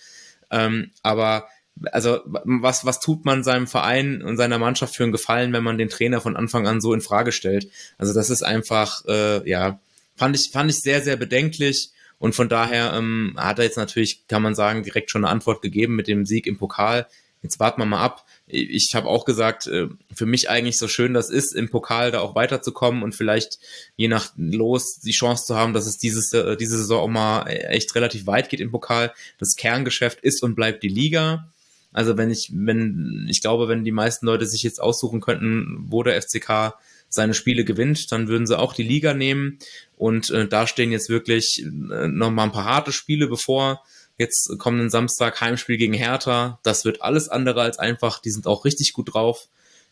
Ähm, 0.49 0.91
aber 1.03 1.47
also 1.91 2.21
was, 2.25 2.85
was 2.85 2.99
tut 2.99 3.25
man 3.25 3.43
seinem 3.43 3.67
Verein 3.67 4.21
und 4.23 4.37
seiner 4.37 4.59
Mannschaft 4.59 4.95
für 4.95 5.03
einen 5.03 5.11
Gefallen, 5.11 5.53
wenn 5.53 5.63
man 5.63 5.77
den 5.77 5.89
Trainer 5.89 6.19
von 6.19 6.35
Anfang 6.35 6.67
an 6.67 6.81
so 6.81 6.93
in 6.93 7.01
Frage 7.01 7.31
stellt? 7.31 7.69
Also 7.97 8.13
das 8.13 8.29
ist 8.29 8.43
einfach, 8.43 9.05
äh, 9.07 9.47
ja, 9.47 9.79
fand 10.19 10.35
ich, 10.35 10.51
fand 10.51 10.69
ich 10.69 10.81
sehr, 10.81 11.01
sehr 11.01 11.15
bedenklich. 11.15 11.89
Und 12.19 12.35
von 12.35 12.49
daher 12.49 12.93
ähm, 12.93 13.35
hat 13.37 13.59
er 13.59 13.65
jetzt 13.65 13.77
natürlich, 13.77 14.27
kann 14.27 14.41
man 14.41 14.53
sagen, 14.53 14.83
direkt 14.83 15.09
schon 15.09 15.23
eine 15.23 15.31
Antwort 15.31 15.61
gegeben 15.61 15.95
mit 15.95 16.07
dem 16.07 16.25
Sieg 16.25 16.45
im 16.45 16.57
Pokal. 16.57 17.07
Jetzt 17.41 17.61
warten 17.61 17.79
wir 17.79 17.85
mal 17.85 18.03
ab. 18.03 18.25
Ich 18.45 18.91
habe 18.93 19.07
auch 19.07 19.23
gesagt, 19.23 19.67
äh, 19.67 19.87
für 20.13 20.25
mich 20.25 20.49
eigentlich 20.49 20.77
so 20.77 20.89
schön 20.89 21.13
das 21.13 21.29
ist, 21.29 21.55
im 21.55 21.69
Pokal 21.69 22.11
da 22.11 22.19
auch 22.19 22.35
weiterzukommen 22.35 23.01
und 23.01 23.15
vielleicht 23.15 23.59
je 23.95 24.09
nach 24.09 24.33
Los 24.35 24.99
die 24.99 25.13
Chance 25.13 25.45
zu 25.45 25.55
haben, 25.55 25.71
dass 25.71 25.85
es 25.85 25.97
dieses, 25.97 26.33
äh, 26.33 26.57
diese 26.57 26.77
Saison 26.77 26.99
auch 26.99 27.07
mal 27.07 27.47
echt 27.47 27.95
relativ 27.95 28.27
weit 28.27 28.49
geht 28.49 28.59
im 28.59 28.71
Pokal. 28.71 29.13
Das 29.37 29.55
Kerngeschäft 29.55 30.19
ist 30.19 30.43
und 30.43 30.55
bleibt 30.55 30.83
die 30.83 30.89
Liga. 30.89 31.49
Also 31.93 32.17
wenn 32.17 32.29
ich, 32.29 32.51
wenn, 32.53 33.25
ich 33.29 33.39
glaube, 33.39 33.69
wenn 33.69 33.85
die 33.85 33.93
meisten 33.93 34.25
Leute 34.25 34.45
sich 34.45 34.63
jetzt 34.63 34.81
aussuchen 34.81 35.21
könnten, 35.21 35.85
wo 35.87 36.03
der 36.03 36.21
FCK 36.21 36.73
seine 37.09 37.33
Spiele 37.33 37.65
gewinnt, 37.65 38.11
dann 38.11 38.27
würden 38.27 38.47
sie 38.47 38.57
auch 38.57 38.73
die 38.73 38.83
Liga 38.83 39.13
nehmen. 39.13 39.59
Und 39.97 40.29
äh, 40.29 40.47
da 40.47 40.67
stehen 40.67 40.91
jetzt 40.91 41.09
wirklich 41.09 41.63
äh, 41.63 42.07
nochmal 42.07 42.45
ein 42.45 42.51
paar 42.51 42.65
harte 42.65 42.91
Spiele 42.91 43.27
bevor. 43.27 43.83
Jetzt 44.17 44.53
kommenden 44.59 44.89
Samstag 44.89 45.41
Heimspiel 45.41 45.77
gegen 45.77 45.93
Hertha. 45.93 46.59
Das 46.63 46.85
wird 46.85 47.01
alles 47.01 47.29
andere 47.29 47.61
als 47.61 47.79
einfach. 47.79 48.19
Die 48.19 48.31
sind 48.31 48.47
auch 48.47 48.65
richtig 48.65 48.93
gut 48.93 49.13
drauf. 49.13 49.47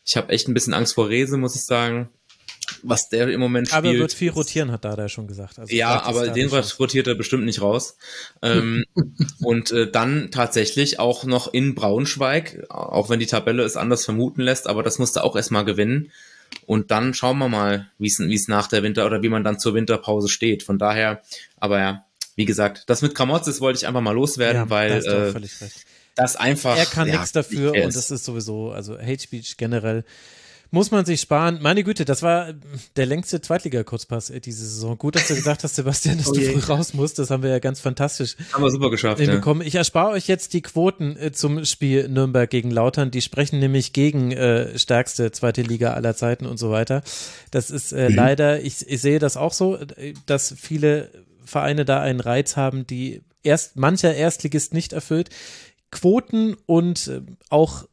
Ich 0.05 0.15
habe 0.15 0.29
echt 0.29 0.47
ein 0.47 0.53
bisschen 0.53 0.73
Angst 0.73 0.95
vor 0.95 1.09
Rese, 1.09 1.37
muss 1.37 1.55
ich 1.55 1.63
sagen. 1.63 2.09
Was 2.83 3.09
der 3.09 3.29
im 3.29 3.39
Moment 3.39 3.69
spielt. 3.69 3.85
Aber 3.85 3.93
wird 3.93 4.13
viel 4.13 4.31
rotieren, 4.31 4.71
hat 4.71 4.83
Dada 4.83 5.07
schon 5.07 5.27
gesagt. 5.27 5.57
Also 5.57 5.73
ja, 5.73 6.03
aber 6.03 6.27
den 6.27 6.49
rotiert 6.49 7.07
er 7.07 7.15
bestimmt 7.15 7.45
nicht 7.45 7.61
raus. 7.61 7.97
ähm, 8.41 8.83
und 9.39 9.71
äh, 9.71 9.89
dann 9.89 10.31
tatsächlich 10.31 10.99
auch 10.99 11.23
noch 11.23 11.53
in 11.53 11.75
Braunschweig, 11.75 12.65
auch 12.69 13.09
wenn 13.09 13.19
die 13.19 13.25
Tabelle 13.25 13.63
es 13.63 13.77
anders 13.77 14.05
vermuten 14.05 14.41
lässt, 14.41 14.67
aber 14.67 14.83
das 14.83 14.99
musste 14.99 15.23
auch 15.23 15.35
erstmal 15.35 15.65
gewinnen. 15.65 16.11
Und 16.65 16.91
dann 16.91 17.13
schauen 17.13 17.37
wir 17.37 17.47
mal, 17.47 17.89
wie 17.97 18.07
es 18.07 18.47
nach 18.47 18.67
der 18.67 18.83
Winter 18.83 19.05
oder 19.05 19.21
wie 19.21 19.29
man 19.29 19.43
dann 19.43 19.59
zur 19.59 19.73
Winterpause 19.73 20.27
steht. 20.27 20.63
Von 20.63 20.77
daher, 20.77 21.21
aber 21.57 21.79
ja, 21.79 22.05
wie 22.35 22.45
gesagt, 22.45 22.83
das 22.87 23.01
mit 23.01 23.15
Kramotzes 23.15 23.61
wollte 23.61 23.77
ich 23.77 23.87
einfach 23.87 24.01
mal 24.01 24.11
loswerden, 24.11 24.63
ja, 24.63 24.69
weil 24.69 24.91
äh, 24.91 25.33
das 26.15 26.35
einfach. 26.35 26.77
Er 26.77 26.85
kann 26.85 27.07
ja, 27.07 27.15
nichts 27.15 27.31
dafür 27.31 27.73
und 27.73 27.95
das 27.95 28.11
ist 28.11 28.25
sowieso, 28.25 28.71
also 28.71 28.97
Hate 28.97 29.19
Speech 29.19 29.57
generell 29.57 30.03
muss 30.71 30.91
man 30.91 31.05
sich 31.05 31.21
sparen. 31.21 31.59
Meine 31.61 31.83
Güte, 31.83 32.05
das 32.05 32.21
war 32.23 32.53
der 32.95 33.05
längste 33.05 33.41
Zweitliga-Kurzpass 33.41 34.31
diese 34.43 34.65
Saison. 34.65 34.97
Gut, 34.97 35.15
dass 35.15 35.27
du 35.27 35.35
gesagt 35.35 35.63
hast, 35.63 35.75
Sebastian, 35.75 36.17
dass 36.17 36.27
oh 36.27 36.33
du 36.33 36.41
früh 36.41 36.59
raus 36.59 36.93
musst. 36.93 37.19
Das 37.19 37.29
haben 37.29 37.43
wir 37.43 37.49
ja 37.49 37.59
ganz 37.59 37.79
fantastisch 37.79 38.35
haben 38.51 38.63
wir 38.63 38.71
super 38.71 38.89
geschafft, 38.89 39.19
hinbekommen. 39.19 39.61
Ja. 39.61 39.67
Ich 39.67 39.75
erspare 39.75 40.11
euch 40.11 40.27
jetzt 40.27 40.53
die 40.53 40.61
Quoten 40.61 41.15
äh, 41.17 41.31
zum 41.31 41.65
Spiel 41.65 42.07
Nürnberg 42.09 42.49
gegen 42.49 42.71
Lautern. 42.71 43.11
Die 43.11 43.21
sprechen 43.21 43.59
nämlich 43.59 43.93
gegen 43.93 44.31
äh, 44.31 44.77
stärkste 44.77 45.31
zweite 45.31 45.61
Liga 45.61 45.93
aller 45.93 46.15
Zeiten 46.15 46.45
und 46.45 46.57
so 46.57 46.71
weiter. 46.71 47.03
Das 47.51 47.71
ist 47.71 47.93
äh, 47.93 48.09
mhm. 48.09 48.15
leider, 48.15 48.61
ich, 48.61 48.87
ich 48.87 49.01
sehe 49.01 49.19
das 49.19 49.37
auch 49.37 49.53
so, 49.53 49.77
dass 50.25 50.53
viele 50.57 51.09
Vereine 51.45 51.85
da 51.85 52.01
einen 52.01 52.19
Reiz 52.19 52.57
haben, 52.57 52.85
die 52.85 53.21
erst 53.43 53.77
mancher 53.77 54.13
Erstligist 54.13 54.73
nicht 54.73 54.93
erfüllt. 54.93 55.29
Quoten 55.91 56.55
und 56.65 57.07
äh, 57.07 57.21
auch 57.49 57.85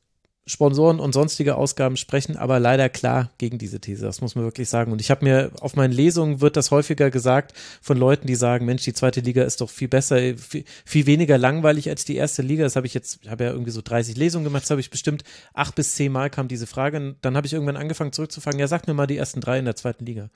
Sponsoren 0.46 1.00
und 1.00 1.14
sonstige 1.14 1.56
Ausgaben 1.56 1.96
sprechen 1.96 2.36
aber 2.36 2.60
leider 2.60 2.90
klar 2.90 3.30
gegen 3.38 3.56
diese 3.56 3.80
These. 3.80 4.04
Das 4.04 4.20
muss 4.20 4.34
man 4.34 4.44
wirklich 4.44 4.68
sagen. 4.68 4.92
Und 4.92 5.00
ich 5.00 5.10
habe 5.10 5.24
mir 5.24 5.50
auf 5.60 5.74
meinen 5.74 5.92
Lesungen 5.92 6.42
wird 6.42 6.56
das 6.56 6.70
häufiger 6.70 7.10
gesagt 7.10 7.54
von 7.80 7.96
Leuten, 7.96 8.26
die 8.26 8.34
sagen, 8.34 8.66
Mensch, 8.66 8.82
die 8.84 8.92
zweite 8.92 9.20
Liga 9.20 9.42
ist 9.42 9.62
doch 9.62 9.70
viel 9.70 9.88
besser, 9.88 10.16
viel, 10.36 10.64
viel 10.84 11.06
weniger 11.06 11.38
langweilig 11.38 11.88
als 11.88 12.04
die 12.04 12.16
erste 12.16 12.42
Liga. 12.42 12.64
Das 12.64 12.76
habe 12.76 12.86
ich 12.86 12.92
jetzt, 12.92 13.20
ich 13.22 13.30
habe 13.30 13.44
ja 13.44 13.50
irgendwie 13.50 13.70
so 13.70 13.80
30 13.82 14.16
Lesungen 14.16 14.44
gemacht, 14.44 14.64
das 14.64 14.70
habe 14.70 14.82
ich 14.82 14.90
bestimmt 14.90 15.24
acht 15.54 15.74
bis 15.74 15.94
zehn 15.94 16.12
Mal 16.12 16.28
kam 16.28 16.46
diese 16.46 16.66
Frage. 16.66 16.98
Und 16.98 17.16
dann 17.22 17.36
habe 17.36 17.46
ich 17.46 17.54
irgendwann 17.54 17.78
angefangen 17.78 18.12
zurückzufragen, 18.12 18.60
ja, 18.60 18.68
sag 18.68 18.86
mir 18.86 18.94
mal 18.94 19.06
die 19.06 19.16
ersten 19.16 19.40
drei 19.40 19.58
in 19.58 19.64
der 19.64 19.76
zweiten 19.76 20.04
Liga. 20.04 20.28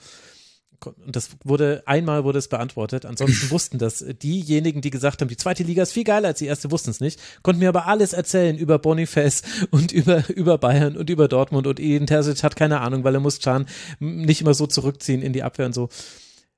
Und 0.84 1.16
das 1.16 1.30
wurde, 1.44 1.82
einmal 1.86 2.24
wurde 2.24 2.38
es 2.38 2.48
beantwortet. 2.48 3.04
Ansonsten 3.04 3.50
wussten 3.50 3.78
das 3.78 4.04
diejenigen, 4.22 4.80
die 4.80 4.90
gesagt 4.90 5.20
haben, 5.20 5.28
die 5.28 5.36
zweite 5.36 5.62
Liga 5.62 5.82
ist 5.82 5.92
viel 5.92 6.04
geiler 6.04 6.28
als 6.28 6.38
die 6.38 6.46
erste, 6.46 6.70
wussten 6.70 6.90
es 6.90 7.00
nicht. 7.00 7.20
Konnten 7.42 7.60
mir 7.60 7.68
aber 7.68 7.86
alles 7.86 8.12
erzählen 8.12 8.56
über 8.56 8.78
Boniface 8.78 9.42
und 9.70 9.92
über, 9.92 10.28
über 10.28 10.58
Bayern 10.58 10.96
und 10.96 11.10
über 11.10 11.28
Dortmund 11.28 11.66
und 11.66 11.80
Eden 11.80 12.06
Terzic 12.06 12.42
hat 12.42 12.56
keine 12.56 12.80
Ahnung, 12.80 13.04
weil 13.04 13.14
er 13.14 13.20
muss 13.20 13.40
Can 13.40 13.66
nicht 13.98 14.40
immer 14.40 14.54
so 14.54 14.66
zurückziehen 14.66 15.22
in 15.22 15.32
die 15.32 15.42
Abwehr 15.42 15.66
und 15.66 15.74
so. 15.74 15.88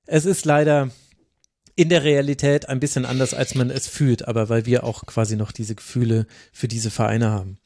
Es 0.07 0.25
ist 0.25 0.45
leider 0.45 0.91
in 1.77 1.89
der 1.89 2.05
Realität 2.05 2.69
ein 2.69 2.81
bisschen 2.81 3.07
anders, 3.07 3.33
als 3.33 3.55
man 3.55 3.71
es 3.71 3.87
fühlt, 3.87 4.29
aber 4.29 4.49
weil 4.49 4.67
wir 4.67 4.85
auch 4.85 5.07
quasi 5.07 5.37
noch 5.37 5.53
diese 5.53 5.75
Gefühle 5.75 6.27
für 6.53 6.69
diese 6.69 6.91
Vereine 6.91 7.31
haben 7.31 7.59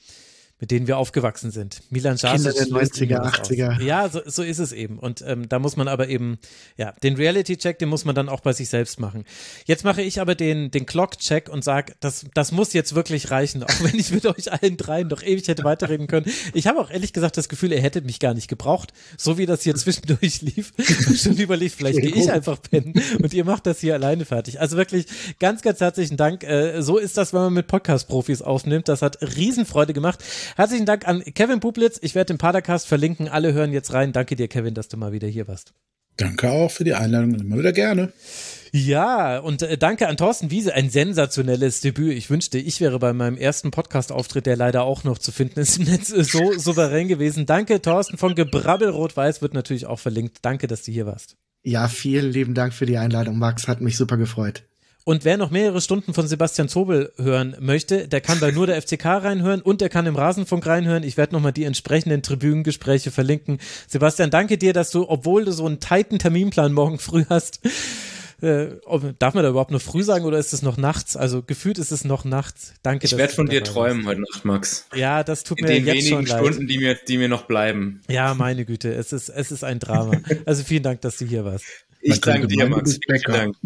mit 0.65 0.71
denen 0.71 0.87
wir 0.87 0.97
aufgewachsen 0.97 1.51
sind. 1.51 1.83
Milan 1.91 2.17
Kinder 2.17 2.51
der 2.51 2.67
90er, 2.69 3.21
80er. 3.21 3.83
Ja, 3.83 4.09
so, 4.09 4.23
so 4.25 4.43
ist 4.43 4.61
es 4.61 4.73
eben. 4.73 4.99
Und 4.99 5.23
ähm, 5.27 5.47
da 5.47 5.59
muss 5.59 5.77
man 5.77 5.89
aber 5.89 6.09
eben, 6.09 6.39
ja, 6.79 6.93
den 7.03 7.17
Reality-Check, 7.17 7.79
den 7.79 7.91
muss 7.91 8.07
man 8.07 8.15
dann 8.15 8.31
auch 8.31 8.41
bei 8.41 8.55
sich 8.55 8.71
selbst 8.71 8.99
machen. 8.99 9.27
Jetzt 9.67 9.85
mache 9.85 10.01
ich 10.01 10.23
aber 10.23 10.35
den, 10.35 10.71
den 10.71 10.87
Clock-Check 10.87 11.51
und 11.51 11.65
sage, 11.65 11.93
das, 12.01 12.25
das 12.33 12.51
muss 12.51 12.73
jetzt 12.73 12.95
wirklich 12.95 13.31
reichen, 13.31 13.63
auch 13.63 13.69
wenn 13.83 13.99
ich 13.99 14.11
mit 14.11 14.25
euch 14.25 14.51
allen 14.51 14.79
dreien 14.79 15.11
doch 15.11 15.23
ewig 15.23 15.47
hätte 15.49 15.65
weiterreden 15.65 16.07
können. 16.07 16.33
Ich 16.55 16.67
habe 16.67 16.81
auch 16.81 16.91
ehrlich 16.91 17.13
gesagt 17.13 17.37
das 17.37 17.51
Gefühl, 17.51 17.71
ihr 17.71 17.83
hättet 17.83 18.07
mich 18.07 18.19
gar 18.19 18.33
nicht 18.33 18.49
gebraucht. 18.49 18.95
So 19.19 19.37
wie 19.37 19.45
das 19.45 19.65
hier 19.65 19.75
zwischendurch 19.75 20.41
lief. 20.41 20.73
Schon 21.15 21.37
überlegt, 21.37 21.75
vielleicht 21.75 22.01
gehe 22.01 22.15
ich 22.15 22.33
einfach 22.33 22.57
pennen 22.63 22.95
und 23.23 23.35
ihr 23.35 23.45
macht 23.45 23.67
das 23.67 23.81
hier 23.81 23.93
alleine 23.93 24.25
fertig. 24.25 24.63
Also 24.63 24.79
wirklich 24.79 25.05
ganz, 25.39 25.61
ganz 25.61 25.81
herzlichen 25.81 26.17
Dank. 26.17 26.43
Äh, 26.43 26.81
so 26.81 26.97
ist 26.97 27.19
das, 27.19 27.35
wenn 27.35 27.41
man 27.41 27.53
mit 27.53 27.67
Podcast-Profis 27.67 28.41
aufnimmt. 28.41 28.89
Das 28.89 29.03
hat 29.03 29.19
Riesenfreude 29.21 29.93
gemacht. 29.93 30.25
Herzlichen 30.57 30.87
Dank 30.87 31.09
an 31.09 31.23
Kevin 31.35 31.61
Bublitz. 31.61 31.99
Ich 32.03 32.15
werde 32.15 32.33
den 32.33 32.39
Padercast 32.39 32.87
verlinken. 32.87 33.29
Alle 33.29 33.53
hören 33.53 33.73
jetzt 33.73 33.93
rein. 33.93 34.13
Danke 34.13 34.37
dir, 34.37 34.49
Kevin, 34.49 34.75
dass 34.75 34.89
du 34.89 34.97
mal 34.97 35.13
wieder 35.13 35.29
hier 35.29 35.49
warst. 35.49 35.73
Danke 36.17 36.51
auch 36.51 36.71
für 36.71 36.85
die 36.85 36.95
Einladung. 36.95 37.35
Immer 37.35 37.59
wieder 37.59 37.73
gerne. 37.73 38.13
Ja, 38.71 39.39
und 39.39 39.63
äh, 39.63 39.77
danke 39.77 40.09
an 40.09 40.17
Thorsten 40.17 40.51
Wiese, 40.51 40.75
ein 40.75 40.91
sensationelles 40.91 41.81
Debüt. 41.81 42.17
Ich 42.17 42.31
wünschte, 42.31 42.59
ich 42.59 42.81
wäre 42.81 42.99
bei 42.99 43.13
meinem 43.13 43.37
ersten 43.37 43.71
Podcast-Auftritt, 43.71 44.47
der 44.47 44.57
leider 44.57 44.83
auch 44.83 45.05
noch 45.05 45.19
zu 45.19 45.33
finden 45.33 45.61
ist 45.61 45.77
im 45.79 45.85
Netz, 45.85 46.13
äh, 46.13 46.23
so 46.23 46.53
souverän 46.59 47.09
gewesen. 47.09 47.47
Danke, 47.47 47.83
Thorsten 47.83 48.17
von 48.17 48.35
Gebrabbel 48.35 48.91
Rot-Weiß 48.91 49.43
wird 49.43 49.55
natürlich 49.55 49.87
auch 49.87 49.99
verlinkt. 49.99 50.39
Danke, 50.43 50.67
dass 50.67 50.83
du 50.83 50.93
hier 50.93 51.07
warst. 51.07 51.37
Ja, 51.65 51.89
vielen 51.89 52.31
lieben 52.31 52.55
Dank 52.55 52.75
für 52.75 52.87
die 52.87 52.99
Einladung, 52.99 53.39
Max. 53.39 53.69
Hat 53.69 53.81
mich 53.81 53.97
super 53.97 54.17
gefreut. 54.17 54.65
Und 55.05 55.27
wer 55.27 55.37
noch 55.37 55.51
mehrere 55.51 55.83
Stunden 55.83 56.15
von 56.15 56.27
Sebastian 56.27 56.71
Zobel 56.71 57.13
hören 57.19 57.57
möchte, 57.61 58.09
der 58.09 58.23
kann 58.23 58.41
bei 58.41 58.51
nur 58.51 58.67
der 58.67 58.81
FCK 58.81 59.05
reinhören 59.05 59.61
und 59.61 59.83
der 59.83 59.91
kann 59.91 60.07
im 60.07 60.17
Rasenfunk 60.17 60.67
reinhören. 60.67 61.03
Ich 61.03 61.19
werde 61.19 61.35
nochmal 61.35 61.53
die 61.53 61.65
entsprechenden 61.65 62.23
Tribünengespräche 62.23 63.11
verlinken. 63.11 63.59
Sebastian, 63.87 64.31
danke 64.31 64.57
dir, 64.57 64.73
dass 64.73 64.91
du, 64.91 65.07
obwohl 65.07 65.45
du 65.45 65.53
so 65.53 65.67
einen 65.67 65.79
tighten 65.79 66.19
Terminplan 66.19 66.73
morgen 66.73 66.99
früh 66.99 67.25
hast, 67.29 67.61
äh, 68.41 68.69
darf 69.19 69.35
man 69.35 69.45
da 69.45 69.51
überhaupt 69.51 69.71
noch 69.71 69.81
früh 69.83 70.03
sagen 70.03 70.25
oder 70.25 70.39
ist 70.39 70.55
es 70.55 70.63
noch 70.63 70.79
nachts? 70.79 71.17
Also 71.17 71.43
gefühlt 71.43 71.79
ist 71.79 71.93
es 71.93 72.05
noch 72.05 72.25
nachts. 72.25 72.73
Danke. 72.83 73.05
Ich 73.05 73.17
werde 73.17 73.35
von 73.35 73.47
dir 73.47 73.63
träumen 73.63 74.07
heute 74.07 74.23
Nacht, 74.23 74.47
Max. 74.47 74.87
Ja, 74.95 75.23
das 75.23 75.45
tut 75.45 75.59
In 75.59 75.67
mir 75.67 75.73
den 75.73 75.87
jetzt 75.87 75.97
wenigen 75.97 76.27
schon 76.27 76.27
leid. 76.27 76.47
Stunden, 76.55 76.67
die 76.67 76.79
mir, 76.79 76.95
die 76.95 77.19
mir 77.19 77.29
noch 77.29 77.43
bleiben. 77.43 78.01
Ja, 78.09 78.33
meine 78.33 78.65
Güte, 78.65 78.93
es 78.95 79.13
ist, 79.13 79.29
es 79.29 79.53
ist 79.53 79.65
ein 79.65 79.81
Drama. 79.81 80.15
Also 80.47 80.65
vielen 80.65 80.83
Dank, 80.83 81.01
dass 81.03 81.19
du 81.19 81.27
hier 81.27 81.45
warst. 81.45 81.65
Ich 82.01 82.21
danke 82.21 82.47
dir, 82.47 82.67
Max. 82.69 82.99
Vielen 83.07 83.23
Dank. 83.23 83.57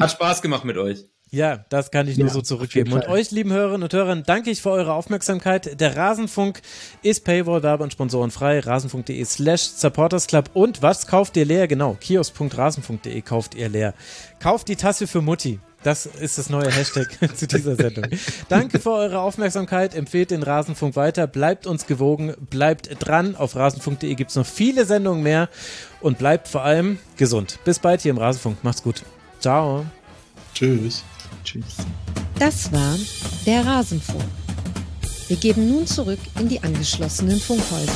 Hat 0.00 0.10
Spaß 0.10 0.42
gemacht 0.42 0.64
mit 0.64 0.76
euch. 0.76 1.04
Ja, 1.32 1.64
das 1.68 1.92
kann 1.92 2.08
ich 2.08 2.18
nur 2.18 2.26
Ja, 2.26 2.34
so 2.34 2.42
zurückgeben. 2.42 2.92
Und 2.92 3.06
euch, 3.06 3.30
lieben 3.30 3.52
Hörerinnen 3.52 3.84
und 3.84 3.92
Hörern, 3.92 4.24
danke 4.26 4.50
ich 4.50 4.62
für 4.62 4.70
eure 4.70 4.94
Aufmerksamkeit. 4.94 5.80
Der 5.80 5.96
Rasenfunk 5.96 6.60
ist 7.02 7.24
Paywall, 7.24 7.62
Werbe 7.62 7.84
und 7.84 7.92
Sponsoren 7.92 8.32
frei. 8.32 8.58
Rasenfunk.de 8.58 9.24
slash 9.24 9.62
Supportersclub. 9.62 10.50
Und 10.54 10.82
was 10.82 11.06
kauft 11.06 11.36
ihr 11.36 11.44
leer? 11.44 11.68
Genau, 11.68 11.96
kiosk.rasenfunk.de 12.00 13.20
kauft 13.20 13.54
ihr 13.54 13.68
leer. 13.68 13.94
Kauft 14.40 14.66
die 14.68 14.76
Tasse 14.76 15.06
für 15.06 15.20
Mutti. 15.20 15.60
Das 15.84 16.04
ist 16.04 16.36
das 16.36 16.50
neue 16.50 16.70
Hashtag 16.70 17.08
zu 17.36 17.46
dieser 17.46 17.76
Sendung. 17.76 18.06
Danke 18.48 18.80
für 18.80 18.90
eure 18.90 19.20
Aufmerksamkeit. 19.20 19.94
Empfehlt 19.94 20.32
den 20.32 20.42
Rasenfunk 20.42 20.96
weiter. 20.96 21.28
Bleibt 21.28 21.66
uns 21.66 21.86
gewogen. 21.86 22.34
Bleibt 22.50 23.06
dran. 23.06 23.36
Auf 23.36 23.54
rasenfunk.de 23.54 24.14
gibt 24.16 24.30
es 24.30 24.36
noch 24.36 24.46
viele 24.46 24.84
Sendungen 24.84 25.22
mehr. 25.22 25.48
Und 26.00 26.18
bleibt 26.18 26.48
vor 26.48 26.64
allem 26.64 26.98
gesund. 27.16 27.60
Bis 27.64 27.78
bald 27.78 28.00
hier 28.00 28.10
im 28.10 28.18
Rasenfunk. 28.18 28.64
Macht's 28.64 28.82
gut. 28.82 29.04
Ciao. 29.40 29.86
Tschüss. 30.52 31.02
Tschüss. 31.42 31.78
Das 32.38 32.70
war 32.72 32.94
der 33.46 33.64
Rasenfunk. 33.64 34.22
Wir 35.28 35.36
geben 35.38 35.66
nun 35.66 35.86
zurück 35.86 36.18
in 36.38 36.48
die 36.48 36.62
angeschlossenen 36.62 37.40
Funkhäuser. 37.40 37.92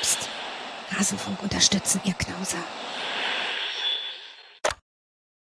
Psst. 0.00 0.28
Rasenfunk 0.96 1.42
unterstützen, 1.42 2.00
ihr 2.04 2.14
Knauser. 2.14 2.58